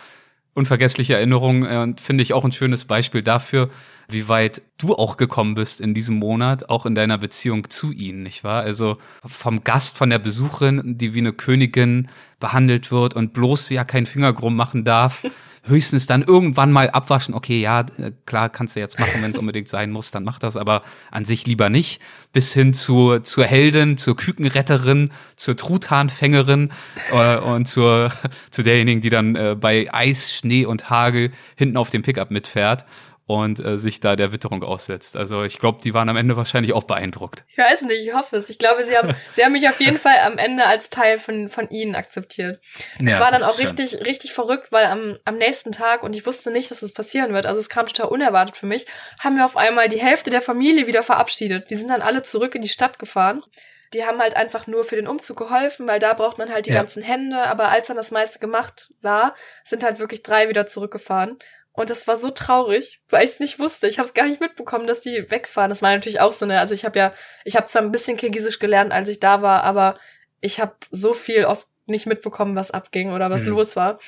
unvergessliche 0.54 1.14
Erinnerung 1.14 1.64
äh, 1.64 1.78
und 1.78 2.00
finde 2.00 2.22
ich 2.22 2.32
auch 2.32 2.44
ein 2.44 2.52
schönes 2.52 2.84
Beispiel 2.84 3.22
dafür, 3.22 3.70
wie 4.08 4.28
weit 4.28 4.62
du 4.78 4.94
auch 4.94 5.16
gekommen 5.16 5.54
bist 5.54 5.80
in 5.80 5.94
diesem 5.94 6.16
Monat, 6.16 6.68
auch 6.68 6.86
in 6.86 6.94
deiner 6.94 7.18
Beziehung 7.18 7.70
zu 7.70 7.92
ihnen, 7.92 8.22
nicht 8.22 8.42
wahr? 8.42 8.62
Also 8.62 8.98
vom 9.24 9.62
Gast, 9.62 9.96
von 9.96 10.10
der 10.10 10.18
Besucherin, 10.18 10.98
die 10.98 11.14
wie 11.14 11.20
eine 11.20 11.32
Königin 11.32 12.08
behandelt 12.40 12.90
wird 12.90 13.14
und 13.14 13.32
bloß 13.32 13.70
ja 13.70 13.84
keinen 13.84 14.06
Finger 14.06 14.32
krumm 14.32 14.56
machen 14.56 14.84
darf, 14.84 15.24
höchstens 15.64 16.06
dann 16.06 16.22
irgendwann 16.22 16.72
mal 16.72 16.90
abwaschen. 16.90 17.34
Okay, 17.34 17.60
ja, 17.60 17.80
äh, 17.80 18.12
klar, 18.26 18.48
kannst 18.48 18.76
du 18.76 18.80
jetzt 18.80 18.98
machen, 18.98 19.22
wenn 19.22 19.30
es 19.30 19.38
unbedingt 19.38 19.68
sein 19.68 19.90
muss, 19.90 20.10
dann 20.10 20.24
mach 20.24 20.38
das, 20.38 20.56
aber 20.56 20.82
an 21.10 21.24
sich 21.24 21.46
lieber 21.46 21.68
nicht. 21.68 22.00
Bis 22.32 22.52
hin 22.52 22.72
zu, 22.72 23.18
zur 23.20 23.44
Heldin, 23.44 23.96
zur 23.96 24.16
Kükenretterin, 24.16 25.10
zur 25.36 25.56
Truthahnfängerin 25.56 26.70
äh, 27.12 27.36
und 27.36 27.66
zur, 27.66 28.12
zu 28.50 28.62
derjenigen, 28.62 29.00
die 29.00 29.10
dann 29.10 29.36
äh, 29.36 29.56
bei 29.58 29.92
Eis, 29.92 30.34
Schnee 30.34 30.64
und 30.64 30.90
Hagel 30.90 31.32
hinten 31.56 31.76
auf 31.76 31.90
dem 31.90 32.02
Pickup 32.02 32.30
mitfährt 32.30 32.84
und 33.30 33.64
äh, 33.64 33.78
sich 33.78 34.00
da 34.00 34.16
der 34.16 34.32
Witterung 34.32 34.64
aussetzt. 34.64 35.16
Also 35.16 35.44
ich 35.44 35.60
glaube, 35.60 35.80
die 35.80 35.94
waren 35.94 36.08
am 36.08 36.16
Ende 36.16 36.36
wahrscheinlich 36.36 36.72
auch 36.72 36.82
beeindruckt. 36.82 37.44
Ich 37.46 37.58
weiß 37.58 37.82
nicht, 37.82 38.00
ich 38.02 38.12
hoffe 38.12 38.36
es. 38.36 38.50
Ich 38.50 38.58
glaube, 38.58 38.82
sie 38.82 38.96
haben, 38.96 39.14
sie 39.36 39.44
haben 39.44 39.52
mich 39.52 39.68
auf 39.68 39.80
jeden 39.80 39.98
Fall 39.98 40.16
am 40.24 40.36
Ende 40.36 40.66
als 40.66 40.90
Teil 40.90 41.16
von, 41.18 41.48
von 41.48 41.70
ihnen 41.70 41.94
akzeptiert. 41.94 42.60
Ja, 42.98 43.06
es 43.06 43.20
war 43.20 43.30
dann 43.30 43.44
auch 43.44 43.58
richtig, 43.58 43.90
schön. 43.90 44.02
richtig 44.02 44.32
verrückt, 44.32 44.72
weil 44.72 44.86
am, 44.86 45.16
am 45.24 45.38
nächsten 45.38 45.70
Tag, 45.70 46.02
und 46.02 46.16
ich 46.16 46.26
wusste 46.26 46.50
nicht, 46.50 46.72
dass 46.72 46.80
das 46.80 46.90
passieren 46.90 47.32
wird, 47.32 47.46
also 47.46 47.60
es 47.60 47.68
kam 47.68 47.86
total 47.86 48.08
unerwartet 48.08 48.56
für 48.56 48.66
mich, 48.66 48.86
haben 49.20 49.36
wir 49.36 49.44
auf 49.44 49.56
einmal 49.56 49.88
die 49.88 50.00
Hälfte 50.00 50.30
der 50.30 50.42
Familie 50.42 50.88
wieder 50.88 51.04
verabschiedet. 51.04 51.70
Die 51.70 51.76
sind 51.76 51.90
dann 51.90 52.02
alle 52.02 52.22
zurück 52.22 52.56
in 52.56 52.62
die 52.62 52.68
Stadt 52.68 52.98
gefahren 52.98 53.44
die 53.92 54.04
haben 54.04 54.20
halt 54.20 54.36
einfach 54.36 54.66
nur 54.66 54.84
für 54.84 54.96
den 54.96 55.08
Umzug 55.08 55.36
geholfen, 55.36 55.88
weil 55.88 55.98
da 55.98 56.14
braucht 56.14 56.38
man 56.38 56.52
halt 56.52 56.66
die 56.66 56.70
ja. 56.70 56.76
ganzen 56.76 57.02
Hände. 57.02 57.42
Aber 57.48 57.70
als 57.70 57.88
dann 57.88 57.96
das 57.96 58.12
meiste 58.12 58.38
gemacht 58.38 58.92
war, 59.02 59.34
sind 59.64 59.82
halt 59.82 59.98
wirklich 59.98 60.22
drei 60.22 60.48
wieder 60.48 60.66
zurückgefahren. 60.66 61.38
Und 61.72 61.88
das 61.90 62.08
war 62.08 62.16
so 62.16 62.30
traurig, 62.30 63.00
weil 63.08 63.24
ich 63.24 63.32
es 63.32 63.40
nicht 63.40 63.58
wusste. 63.58 63.86
Ich 63.86 63.98
habe 63.98 64.08
es 64.08 64.14
gar 64.14 64.26
nicht 64.26 64.40
mitbekommen, 64.40 64.86
dass 64.86 65.00
die 65.00 65.30
wegfahren. 65.30 65.70
Das 65.70 65.82
war 65.82 65.90
natürlich 65.90 66.20
auch 66.20 66.32
so 66.32 66.44
eine, 66.44 66.58
also 66.58 66.74
ich 66.74 66.84
habe 66.84 66.98
ja, 66.98 67.12
ich 67.44 67.56
habe 67.56 67.66
zwar 67.66 67.82
ein 67.82 67.92
bisschen 67.92 68.16
Kirgisisch 68.16 68.58
gelernt, 68.58 68.92
als 68.92 69.08
ich 69.08 69.20
da 69.20 69.40
war, 69.42 69.62
aber 69.62 69.98
ich 70.40 70.60
habe 70.60 70.74
so 70.90 71.12
viel 71.12 71.44
oft 71.44 71.68
nicht 71.86 72.06
mitbekommen, 72.06 72.56
was 72.56 72.70
abging 72.70 73.12
oder 73.12 73.30
was 73.30 73.42
mhm. 73.42 73.50
los 73.50 73.76
war. 73.76 73.98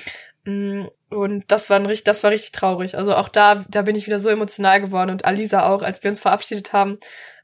Mm, 0.45 0.87
und 1.09 1.45
das 1.49 1.71
war, 1.71 1.79
ein, 1.79 1.99
das 2.05 2.25
war 2.25 2.31
richtig 2.31 2.53
traurig. 2.53 2.97
Also 2.97 3.15
auch 3.15 3.29
da, 3.29 3.65
da 3.69 3.83
bin 3.83 3.97
ich 3.97 4.07
wieder 4.07 4.19
so 4.19 4.29
emotional 4.29 4.81
geworden 4.81 5.11
und 5.11 5.25
Alisa 5.25 5.67
auch, 5.69 5.83
als 5.83 6.03
wir 6.03 6.11
uns 6.11 6.21
verabschiedet 6.21 6.73
haben, 6.73 6.99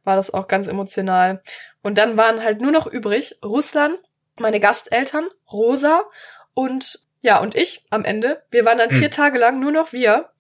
war 0.05 0.17
das 0.17 0.33
auch 0.33 0.49
ganz 0.49 0.67
emotional. 0.67 1.43
Und 1.83 1.99
dann 1.99 2.17
waren 2.17 2.43
halt 2.43 2.61
nur 2.61 2.73
noch 2.73 2.87
übrig 2.87 3.37
Russland, 3.45 3.99
meine 4.39 4.61
Gasteltern, 4.61 5.29
Rosa 5.51 6.03
und 6.55 7.08
ja, 7.21 7.39
und 7.41 7.55
ich 7.55 7.85
am 7.91 8.05
Ende. 8.05 8.43
Wir 8.51 8.65
waren 8.65 8.79
dann 8.79 8.91
vier 8.91 9.07
hm. 9.07 9.11
Tage 9.11 9.39
lang 9.39 9.61
nur 9.61 9.73
noch 9.73 9.93
wir. 9.93 10.31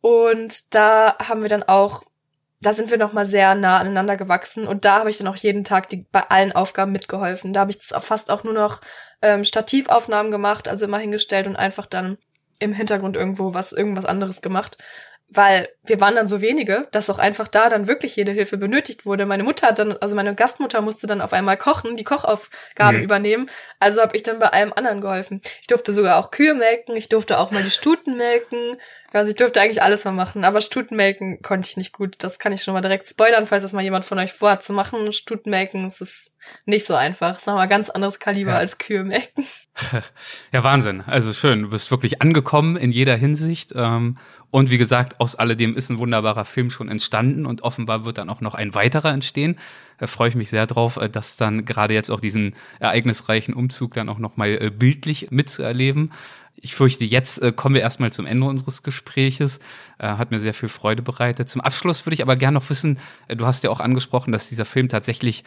Und 0.00 0.74
da 0.74 1.16
haben 1.18 1.42
wir 1.42 1.48
dann 1.48 1.62
auch, 1.62 2.02
da 2.60 2.72
sind 2.72 2.90
wir 2.90 2.98
noch 2.98 3.12
mal 3.12 3.24
sehr 3.24 3.54
nah 3.54 3.78
aneinander 3.78 4.16
gewachsen. 4.16 4.66
Und 4.66 4.84
da 4.84 5.00
habe 5.00 5.10
ich 5.10 5.18
dann 5.18 5.28
auch 5.28 5.36
jeden 5.36 5.64
Tag 5.64 5.88
die, 5.88 6.06
bei 6.12 6.22
allen 6.28 6.52
Aufgaben 6.52 6.92
mitgeholfen. 6.92 7.52
Da 7.52 7.60
habe 7.60 7.70
ich 7.70 7.78
fast 7.82 8.30
auch 8.30 8.44
nur 8.44 8.52
noch 8.52 8.80
ähm, 9.22 9.44
Stativaufnahmen 9.44 10.30
gemacht, 10.30 10.68
also 10.68 10.84
immer 10.84 10.98
hingestellt 10.98 11.46
und 11.46 11.56
einfach 11.56 11.86
dann 11.86 12.18
im 12.58 12.72
Hintergrund 12.72 13.16
irgendwo 13.16 13.54
was, 13.54 13.72
irgendwas 13.72 14.04
anderes 14.04 14.42
gemacht 14.42 14.78
weil 15.30 15.68
wir 15.84 16.00
waren 16.00 16.16
dann 16.16 16.26
so 16.26 16.40
wenige, 16.40 16.88
dass 16.90 17.10
auch 17.10 17.18
einfach 17.18 17.48
da 17.48 17.68
dann 17.68 17.86
wirklich 17.86 18.16
jede 18.16 18.32
Hilfe 18.32 18.56
benötigt 18.56 19.04
wurde. 19.04 19.26
Meine 19.26 19.42
Mutter 19.42 19.68
hat 19.68 19.78
dann, 19.78 19.92
also 19.98 20.16
meine 20.16 20.34
Gastmutter 20.34 20.80
musste 20.80 21.06
dann 21.06 21.20
auf 21.20 21.34
einmal 21.34 21.58
kochen, 21.58 21.96
die 21.96 22.04
Kochaufgaben 22.04 22.98
mhm. 22.98 23.04
übernehmen. 23.04 23.50
Also 23.78 24.00
habe 24.00 24.16
ich 24.16 24.22
dann 24.22 24.38
bei 24.38 24.48
allem 24.48 24.72
anderen 24.72 25.02
geholfen. 25.02 25.42
Ich 25.60 25.66
durfte 25.66 25.92
sogar 25.92 26.16
auch 26.16 26.30
Kühe 26.30 26.54
melken, 26.54 26.96
ich 26.96 27.10
durfte 27.10 27.38
auch 27.38 27.50
mal 27.50 27.62
die 27.62 27.70
Stuten 27.70 28.16
melken. 28.16 28.76
Also 29.12 29.30
ich 29.30 29.36
durfte 29.36 29.60
eigentlich 29.60 29.82
alles 29.82 30.04
mal 30.04 30.12
machen, 30.12 30.44
aber 30.44 30.60
Stutenmelken 30.60 31.40
konnte 31.40 31.68
ich 31.70 31.76
nicht 31.78 31.92
gut. 31.94 32.16
Das 32.18 32.38
kann 32.38 32.52
ich 32.52 32.62
schon 32.62 32.74
mal 32.74 32.82
direkt 32.82 33.08
spoilern, 33.08 33.46
falls 33.46 33.62
das 33.62 33.72
mal 33.72 33.82
jemand 33.82 34.04
von 34.04 34.18
euch 34.18 34.32
vorhat 34.32 34.62
zu 34.62 34.74
machen. 34.74 35.12
Stutenmelken, 35.12 35.84
das 35.84 36.02
ist 36.02 36.32
nicht 36.66 36.86
so 36.86 36.94
einfach. 36.94 37.32
Das 37.32 37.38
ist 37.38 37.46
nochmal 37.46 37.68
ganz 37.68 37.88
anderes 37.88 38.18
Kaliber 38.18 38.52
ja. 38.52 38.58
als 38.58 38.76
Kühe 38.76 39.04
melken. 39.04 39.46
Ja, 40.52 40.64
Wahnsinn. 40.64 41.02
Also 41.06 41.32
schön. 41.32 41.62
Du 41.62 41.70
bist 41.70 41.90
wirklich 41.90 42.20
angekommen 42.20 42.76
in 42.76 42.90
jeder 42.90 43.16
Hinsicht. 43.16 43.72
Ähm, 43.74 44.18
und 44.50 44.70
wie 44.70 44.78
gesagt, 44.78 45.20
aus 45.20 45.34
alledem 45.34 45.76
ist 45.76 45.90
ein 45.90 45.98
wunderbarer 45.98 46.44
Film 46.44 46.70
schon 46.70 46.88
entstanden 46.88 47.46
und 47.46 47.62
offenbar 47.62 48.04
wird 48.04 48.18
dann 48.18 48.30
auch 48.30 48.40
noch 48.40 48.54
ein 48.54 48.74
weiterer 48.74 49.12
entstehen. 49.12 49.58
Da 49.98 50.06
freue 50.06 50.30
ich 50.30 50.34
mich 50.34 50.50
sehr 50.50 50.66
drauf, 50.66 50.96
äh, 50.96 51.08
dass 51.08 51.36
dann 51.36 51.64
gerade 51.64 51.94
jetzt 51.94 52.10
auch 52.10 52.20
diesen 52.20 52.54
ereignisreichen 52.80 53.54
Umzug 53.54 53.94
dann 53.94 54.08
auch 54.08 54.18
nochmal 54.18 54.50
äh, 54.60 54.70
bildlich 54.70 55.30
mitzuerleben 55.30 56.12
ich 56.60 56.74
fürchte, 56.74 57.04
jetzt 57.04 57.40
äh, 57.42 57.52
kommen 57.52 57.74
wir 57.74 57.82
erstmal 57.82 58.12
zum 58.12 58.26
Ende 58.26 58.46
unseres 58.46 58.82
Gespräches. 58.82 59.60
Äh, 59.98 60.08
hat 60.08 60.30
mir 60.30 60.40
sehr 60.40 60.54
viel 60.54 60.68
Freude 60.68 61.02
bereitet. 61.02 61.48
Zum 61.48 61.60
Abschluss 61.60 62.04
würde 62.06 62.14
ich 62.14 62.22
aber 62.22 62.36
gerne 62.36 62.58
noch 62.58 62.70
wissen, 62.70 62.98
äh, 63.28 63.36
du 63.36 63.46
hast 63.46 63.64
ja 63.64 63.70
auch 63.70 63.80
angesprochen, 63.80 64.32
dass 64.32 64.48
dieser 64.48 64.64
Film 64.64 64.88
tatsächlich 64.88 65.44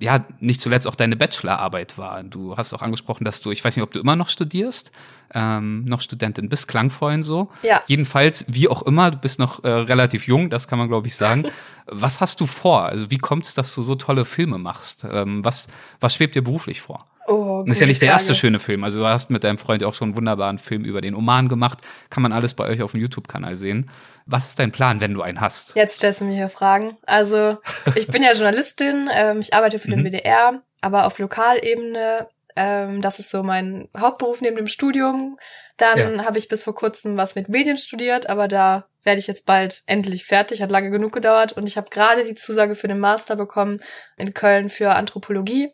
ja, 0.00 0.24
nicht 0.40 0.60
zuletzt 0.60 0.88
auch 0.88 0.96
deine 0.96 1.16
Bachelorarbeit 1.16 1.96
war. 1.98 2.22
Du 2.24 2.56
hast 2.56 2.74
auch 2.74 2.82
angesprochen, 2.82 3.24
dass 3.24 3.40
du, 3.40 3.52
ich 3.52 3.64
weiß 3.64 3.76
nicht, 3.76 3.82
ob 3.82 3.92
du 3.92 4.00
immer 4.00 4.16
noch 4.16 4.28
studierst, 4.28 4.90
ähm, 5.32 5.84
noch 5.84 6.00
Studentin 6.00 6.48
bist, 6.48 6.66
klang 6.66 6.90
vorhin 6.90 7.22
so. 7.22 7.50
Ja. 7.62 7.80
Jedenfalls, 7.86 8.44
wie 8.48 8.68
auch 8.68 8.82
immer, 8.82 9.12
du 9.12 9.18
bist 9.18 9.38
noch 9.38 9.62
äh, 9.62 9.68
relativ 9.68 10.26
jung, 10.26 10.50
das 10.50 10.66
kann 10.66 10.80
man, 10.80 10.88
glaube 10.88 11.06
ich, 11.06 11.14
sagen. 11.14 11.46
was 11.86 12.20
hast 12.20 12.40
du 12.40 12.46
vor? 12.46 12.82
Also 12.82 13.10
wie 13.10 13.18
kommt 13.18 13.44
es, 13.44 13.54
dass 13.54 13.72
du 13.74 13.82
so 13.82 13.94
tolle 13.94 14.24
Filme 14.24 14.58
machst? 14.58 15.06
Ähm, 15.08 15.44
was, 15.44 15.68
was 16.00 16.14
schwebt 16.14 16.34
dir 16.34 16.42
beruflich 16.42 16.80
vor? 16.80 17.06
Oh, 17.26 17.60
und 17.60 17.68
das 17.68 17.76
ist 17.76 17.80
ja 17.80 17.86
nicht 17.86 18.02
der 18.02 18.08
erste 18.08 18.34
schöne 18.34 18.58
Film. 18.58 18.84
Also 18.84 19.00
du 19.00 19.06
hast 19.06 19.30
mit 19.30 19.44
deinem 19.44 19.58
Freund 19.58 19.82
auch 19.84 19.94
schon 19.94 20.08
einen 20.08 20.16
wunderbaren 20.16 20.58
Film 20.58 20.84
über 20.84 21.00
den 21.00 21.14
Oman 21.14 21.48
gemacht. 21.48 21.78
Kann 22.10 22.22
man 22.22 22.32
alles 22.32 22.54
bei 22.54 22.66
euch 22.68 22.82
auf 22.82 22.92
dem 22.92 23.00
YouTube-Kanal 23.00 23.56
sehen. 23.56 23.90
Was 24.26 24.48
ist 24.48 24.58
dein 24.58 24.72
Plan, 24.72 25.00
wenn 25.00 25.14
du 25.14 25.22
einen 25.22 25.40
hast? 25.40 25.74
Jetzt 25.76 25.96
stellst 25.96 26.20
du 26.20 26.24
mir 26.24 26.34
hier 26.34 26.48
Fragen. 26.48 26.96
Also 27.06 27.58
ich 27.94 28.06
bin 28.08 28.22
ja 28.22 28.32
Journalistin, 28.34 29.08
ähm, 29.12 29.40
ich 29.40 29.54
arbeite 29.54 29.78
für 29.78 29.88
den 29.88 30.00
mhm. 30.00 30.06
WDR, 30.06 30.62
aber 30.80 31.06
auf 31.06 31.18
Lokalebene. 31.18 32.28
Ähm, 32.56 33.00
das 33.00 33.18
ist 33.18 33.30
so 33.30 33.42
mein 33.42 33.88
Hauptberuf 33.98 34.40
neben 34.40 34.56
dem 34.56 34.68
Studium. 34.68 35.38
Dann 35.76 36.16
ja. 36.16 36.24
habe 36.24 36.38
ich 36.38 36.48
bis 36.48 36.64
vor 36.64 36.74
kurzem 36.74 37.16
was 37.16 37.34
mit 37.34 37.48
Medien 37.48 37.78
studiert, 37.78 38.28
aber 38.28 38.48
da 38.48 38.86
werde 39.02 39.18
ich 39.18 39.26
jetzt 39.26 39.44
bald 39.44 39.82
endlich 39.86 40.24
fertig. 40.24 40.62
Hat 40.62 40.70
lange 40.70 40.90
genug 40.90 41.12
gedauert 41.12 41.52
und 41.52 41.66
ich 41.66 41.76
habe 41.76 41.90
gerade 41.90 42.24
die 42.24 42.34
Zusage 42.34 42.74
für 42.74 42.88
den 42.88 42.98
Master 42.98 43.36
bekommen 43.36 43.80
in 44.16 44.34
Köln 44.34 44.68
für 44.68 44.94
Anthropologie. 44.94 45.72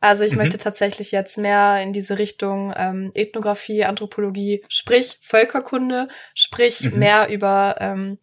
Also 0.00 0.24
ich 0.24 0.32
mhm. 0.32 0.38
möchte 0.38 0.58
tatsächlich 0.58 1.10
jetzt 1.10 1.38
mehr 1.38 1.80
in 1.82 1.92
diese 1.92 2.18
Richtung 2.18 2.72
ähm, 2.76 3.10
Ethnographie, 3.14 3.84
Anthropologie, 3.84 4.64
sprich 4.68 5.18
Völkerkunde, 5.20 6.08
sprich 6.34 6.82
mhm. 6.82 6.98
mehr 6.98 7.28
über 7.28 7.76
ähm, 7.80 8.18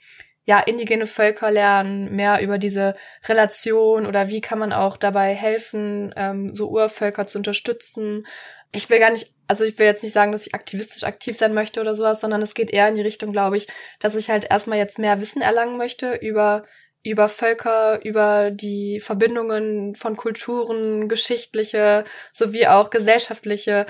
ja 0.45 0.59
indigene 0.59 1.07
Völker 1.07 1.51
lernen, 1.51 2.15
mehr 2.15 2.41
über 2.41 2.57
diese 2.57 2.95
Relation 3.27 4.05
oder 4.05 4.29
wie 4.29 4.41
kann 4.41 4.59
man 4.59 4.73
auch 4.73 4.95
dabei 4.95 5.33
helfen, 5.33 6.13
ähm, 6.15 6.53
so 6.53 6.69
Urvölker 6.69 7.27
zu 7.27 7.39
unterstützen. 7.39 8.25
Ich 8.71 8.89
will 8.89 8.99
gar 8.99 9.11
nicht, 9.11 9.33
also 9.47 9.63
ich 9.63 9.77
will 9.79 9.85
jetzt 9.85 10.03
nicht 10.03 10.13
sagen, 10.13 10.31
dass 10.31 10.45
ich 10.45 10.53
aktivistisch 10.53 11.03
aktiv 11.03 11.35
sein 11.35 11.53
möchte 11.53 11.81
oder 11.81 11.95
sowas, 11.95 12.21
sondern 12.21 12.41
es 12.41 12.53
geht 12.53 12.71
eher 12.71 12.87
in 12.87 12.95
die 12.95 13.01
Richtung, 13.01 13.31
glaube 13.31 13.57
ich, 13.57 13.67
dass 13.99 14.15
ich 14.15 14.29
halt 14.29 14.47
erstmal 14.49 14.77
jetzt 14.77 14.99
mehr 14.99 15.19
Wissen 15.19 15.41
erlangen 15.41 15.77
möchte 15.77 16.13
über 16.15 16.63
über 17.05 17.29
Völker, 17.29 18.03
über 18.03 18.49
die 18.49 18.99
Verbindungen 18.99 19.95
von 19.95 20.17
Kulturen, 20.17 21.07
geschichtliche 21.07 22.03
sowie 22.31 22.65
auch 22.65 22.89
gesellschaftliche, 22.89 23.85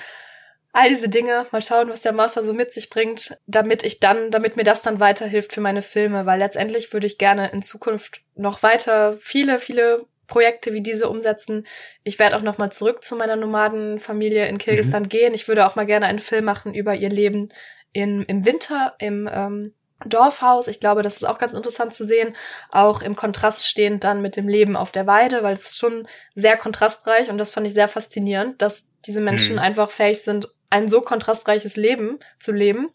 all 0.74 0.90
diese 0.90 1.08
Dinge. 1.08 1.46
Mal 1.52 1.62
schauen, 1.62 1.90
was 1.90 2.02
der 2.02 2.12
Master 2.12 2.44
so 2.44 2.54
mit 2.54 2.74
sich 2.74 2.90
bringt, 2.90 3.38
damit 3.48 3.84
ich 3.84 4.02
dann, 4.02 4.32
damit 4.32 4.58
mir 4.58 4.66
das 4.66 4.82
dann 4.82 5.00
weiterhilft 5.00 5.54
für 5.54 5.62
meine 5.62 5.82
Filme, 5.82 6.26
weil 6.26 6.40
letztendlich 6.40 6.92
würde 6.92 7.08
ich 7.08 7.18
gerne 7.18 7.50
in 7.52 7.62
Zukunft 7.62 8.22
noch 8.36 8.64
weiter 8.64 9.14
viele, 9.18 9.60
viele 9.60 10.06
Projekte 10.28 10.74
wie 10.74 10.82
diese 10.82 11.08
umsetzen. 11.08 11.66
Ich 12.04 12.20
werde 12.20 12.36
auch 12.36 12.42
noch 12.42 12.58
mal 12.58 12.72
zurück 12.72 13.02
zu 13.02 13.16
meiner 13.16 13.38
Nomadenfamilie 13.38 14.46
in 14.48 14.58
Kirgistan 14.58 15.04
mhm. 15.04 15.10
gehen. 15.10 15.34
Ich 15.34 15.48
würde 15.48 15.66
auch 15.66 15.78
mal 15.78 15.86
gerne 15.86 16.08
einen 16.08 16.20
Film 16.20 16.44
machen 16.44 16.74
über 16.74 16.94
ihr 16.96 17.10
Leben 17.10 17.48
in, 17.94 18.24
im 18.24 18.44
Winter 18.44 18.96
im 19.00 19.30
ähm, 19.32 19.74
Dorfhaus. 20.06 20.68
Ich 20.68 20.80
glaube, 20.80 21.02
das 21.02 21.16
ist 21.16 21.24
auch 21.24 21.38
ganz 21.38 21.54
interessant 21.54 21.94
zu 21.94 22.06
sehen, 22.06 22.36
auch 22.70 23.02
im 23.02 23.16
Kontrast 23.16 23.66
stehend 23.66 24.04
dann 24.04 24.22
mit 24.22 24.36
dem 24.36 24.48
Leben 24.48 24.76
auf 24.76 24.92
der 24.92 25.08
Weide, 25.08 25.44
weil 25.44 25.54
es 25.54 25.78
schon 25.78 26.08
sehr 26.34 26.58
kontrastreich 26.58 27.30
und 27.30 27.38
das 27.38 27.52
fand 27.52 27.66
ich 27.68 27.74
sehr 27.74 27.88
faszinierend, 27.88 28.62
dass 28.62 28.88
diese 29.06 29.22
Menschen 29.22 29.54
mhm. 29.54 29.60
einfach 29.60 29.92
fähig 29.92 30.22
sind, 30.22 30.48
ein 30.70 30.90
so 30.90 31.02
kontrastreiches 31.02 31.76
Leben 31.76 32.20
zu 32.40 32.52
leben. 32.52 32.90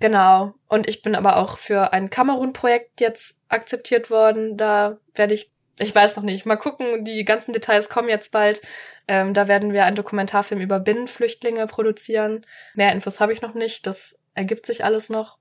Genau. 0.00 0.54
Und 0.68 0.88
ich 0.88 1.02
bin 1.02 1.16
aber 1.16 1.36
auch 1.38 1.58
für 1.58 1.92
ein 1.92 2.10
Kamerun-Projekt 2.10 3.00
jetzt 3.00 3.36
akzeptiert 3.48 4.10
worden. 4.10 4.56
Da 4.56 4.98
werde 5.14 5.34
ich, 5.34 5.50
ich 5.80 5.92
weiß 5.92 6.16
noch 6.16 6.22
nicht, 6.22 6.46
mal 6.46 6.56
gucken, 6.56 7.04
die 7.04 7.24
ganzen 7.24 7.52
Details 7.52 7.88
kommen 7.88 8.08
jetzt 8.08 8.30
bald. 8.30 8.60
Ähm, 9.08 9.34
da 9.34 9.48
werden 9.48 9.72
wir 9.72 9.84
einen 9.84 9.96
Dokumentarfilm 9.96 10.60
über 10.60 10.78
Binnenflüchtlinge 10.78 11.66
produzieren. 11.66 12.46
Mehr 12.74 12.92
Infos 12.92 13.18
habe 13.18 13.32
ich 13.32 13.42
noch 13.42 13.54
nicht. 13.54 13.86
Das 13.86 14.16
ergibt 14.34 14.66
sich 14.66 14.84
alles 14.84 15.08
noch 15.08 15.38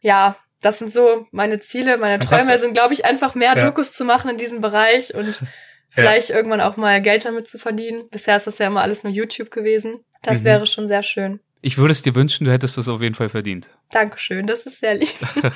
ja, 0.00 0.36
das 0.60 0.78
sind 0.78 0.92
so 0.92 1.26
meine 1.30 1.60
Ziele, 1.60 1.98
meine 1.98 2.18
Träume 2.18 2.58
sind, 2.58 2.74
glaube 2.74 2.94
ich, 2.94 3.04
einfach 3.04 3.34
mehr 3.34 3.56
ja. 3.56 3.64
Dokus 3.64 3.92
zu 3.92 4.04
machen 4.04 4.30
in 4.30 4.38
diesem 4.38 4.60
Bereich 4.60 5.14
und 5.14 5.44
vielleicht 5.90 6.30
ja. 6.30 6.36
irgendwann 6.36 6.60
auch 6.60 6.76
mal 6.76 7.00
Geld 7.00 7.24
damit 7.24 7.48
zu 7.48 7.58
verdienen. 7.58 8.08
Bisher 8.10 8.36
ist 8.36 8.46
das 8.46 8.58
ja 8.58 8.66
immer 8.66 8.82
alles 8.82 9.04
nur 9.04 9.12
YouTube 9.12 9.50
gewesen. 9.50 10.00
Das 10.22 10.40
mhm. 10.40 10.44
wäre 10.44 10.66
schon 10.66 10.88
sehr 10.88 11.02
schön. 11.02 11.40
Ich 11.60 11.76
würde 11.76 11.92
es 11.92 12.02
dir 12.02 12.14
wünschen, 12.14 12.44
du 12.44 12.52
hättest 12.52 12.78
es 12.78 12.88
auf 12.88 13.02
jeden 13.02 13.16
Fall 13.16 13.28
verdient. 13.28 13.68
Dankeschön, 13.90 14.46
das 14.46 14.64
ist 14.64 14.78
sehr 14.78 14.94
lieb. 14.94 15.12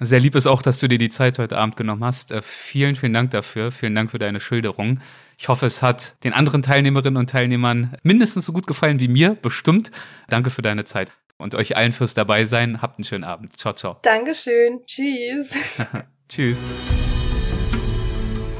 sehr 0.00 0.18
lieb 0.18 0.34
ist 0.34 0.46
auch, 0.46 0.60
dass 0.60 0.78
du 0.80 0.88
dir 0.88 0.98
die 0.98 1.08
Zeit 1.08 1.38
heute 1.38 1.56
Abend 1.56 1.76
genommen 1.76 2.04
hast. 2.04 2.32
Äh, 2.32 2.42
vielen, 2.42 2.96
vielen 2.96 3.12
Dank 3.12 3.30
dafür. 3.30 3.70
Vielen 3.70 3.94
Dank 3.94 4.10
für 4.10 4.18
deine 4.18 4.40
Schilderung. 4.40 5.00
Ich 5.38 5.48
hoffe, 5.48 5.66
es 5.66 5.82
hat 5.82 6.22
den 6.24 6.32
anderen 6.32 6.62
Teilnehmerinnen 6.62 7.16
und 7.16 7.30
Teilnehmern 7.30 7.96
mindestens 8.02 8.46
so 8.46 8.52
gut 8.52 8.66
gefallen 8.66 8.98
wie 8.98 9.08
mir, 9.08 9.34
bestimmt. 9.34 9.92
Danke 10.28 10.50
für 10.50 10.62
deine 10.62 10.84
Zeit 10.84 11.12
und 11.38 11.54
euch 11.54 11.76
allen 11.76 11.92
fürs 11.92 12.14
Dabeisein. 12.14 12.82
Habt 12.82 12.98
einen 12.98 13.04
schönen 13.04 13.24
Abend. 13.24 13.58
Ciao, 13.58 13.74
ciao. 13.74 13.96
Dankeschön. 14.02 14.80
Tschüss. 14.86 15.54
Tschüss. 16.28 16.64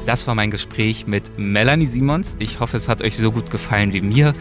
Das 0.05 0.25
war 0.27 0.35
mein 0.35 0.51
Gespräch 0.51 1.05
mit 1.05 1.37
Melanie 1.37 1.85
Simons. 1.85 2.37
Ich 2.39 2.59
hoffe, 2.59 2.77
es 2.77 2.87
hat 2.87 3.01
euch 3.01 3.17
so 3.17 3.31
gut 3.31 3.51
gefallen 3.51 3.93
wie 3.93 4.01
mir. 4.01 4.33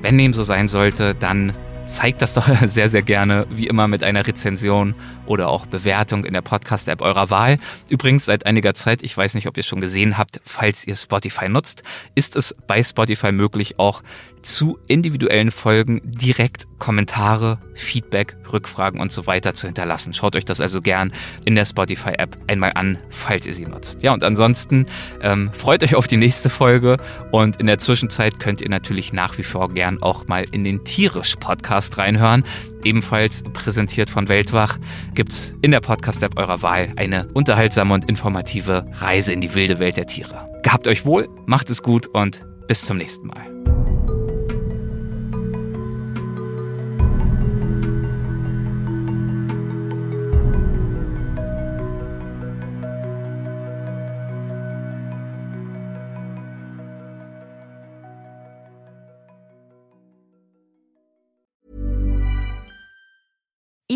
Wenn 0.00 0.16
dem 0.16 0.32
so 0.32 0.44
sein 0.44 0.68
sollte, 0.68 1.14
dann 1.14 1.54
zeigt 1.88 2.22
das 2.22 2.34
doch 2.34 2.48
sehr, 2.66 2.88
sehr 2.88 3.02
gerne, 3.02 3.46
wie 3.50 3.66
immer 3.66 3.88
mit 3.88 4.04
einer 4.04 4.26
Rezension 4.26 4.94
oder 5.26 5.48
auch 5.48 5.66
Bewertung 5.66 6.24
in 6.24 6.34
der 6.34 6.42
Podcast-App 6.42 7.00
eurer 7.00 7.30
Wahl. 7.30 7.58
Übrigens 7.88 8.26
seit 8.26 8.46
einiger 8.46 8.74
Zeit, 8.74 9.02
ich 9.02 9.16
weiß 9.16 9.34
nicht, 9.34 9.48
ob 9.48 9.56
ihr 9.56 9.60
es 9.60 9.66
schon 9.66 9.80
gesehen 9.80 10.18
habt, 10.18 10.40
falls 10.44 10.86
ihr 10.86 10.94
Spotify 10.94 11.48
nutzt, 11.48 11.82
ist 12.14 12.36
es 12.36 12.54
bei 12.66 12.82
Spotify 12.82 13.32
möglich, 13.32 13.78
auch 13.78 14.02
zu 14.42 14.78
individuellen 14.86 15.50
Folgen 15.50 16.00
direkt 16.04 16.66
Kommentare, 16.78 17.58
Feedback, 17.74 18.36
Rückfragen 18.52 19.00
und 19.00 19.12
so 19.12 19.26
weiter 19.26 19.54
zu 19.54 19.66
hinterlassen. 19.66 20.12
Schaut 20.14 20.36
euch 20.36 20.44
das 20.44 20.60
also 20.60 20.80
gern 20.80 21.12
in 21.44 21.54
der 21.54 21.66
Spotify-App 21.66 22.36
einmal 22.46 22.72
an, 22.74 22.98
falls 23.10 23.46
ihr 23.46 23.54
sie 23.54 23.66
nutzt. 23.66 24.02
Ja, 24.02 24.12
und 24.12 24.24
ansonsten 24.24 24.86
ähm, 25.22 25.50
freut 25.52 25.82
euch 25.82 25.94
auf 25.94 26.06
die 26.06 26.16
nächste 26.16 26.50
Folge 26.50 26.98
und 27.30 27.56
in 27.56 27.66
der 27.66 27.78
Zwischenzeit 27.78 28.38
könnt 28.38 28.60
ihr 28.60 28.68
natürlich 28.68 29.12
nach 29.12 29.38
wie 29.38 29.42
vor 29.42 29.72
gern 29.72 30.02
auch 30.02 30.28
mal 30.28 30.44
in 30.50 30.64
den 30.64 30.84
Tierisch-Podcast 30.84 31.98
reinhören. 31.98 32.44
Ebenfalls 32.84 33.42
präsentiert 33.52 34.10
von 34.10 34.28
Weltwach 34.28 34.78
gibt's 35.14 35.54
in 35.62 35.72
der 35.72 35.80
Podcast-App 35.80 36.38
eurer 36.38 36.62
Wahl 36.62 36.92
eine 36.96 37.28
unterhaltsame 37.34 37.92
und 37.94 38.08
informative 38.08 38.86
Reise 38.94 39.32
in 39.32 39.40
die 39.40 39.54
wilde 39.54 39.78
Welt 39.78 39.96
der 39.96 40.06
Tiere. 40.06 40.48
Gehabt 40.62 40.86
euch 40.88 41.04
wohl, 41.04 41.28
macht 41.46 41.70
es 41.70 41.82
gut 41.82 42.06
und 42.08 42.44
bis 42.68 42.82
zum 42.82 42.98
nächsten 42.98 43.26
Mal. 43.26 43.67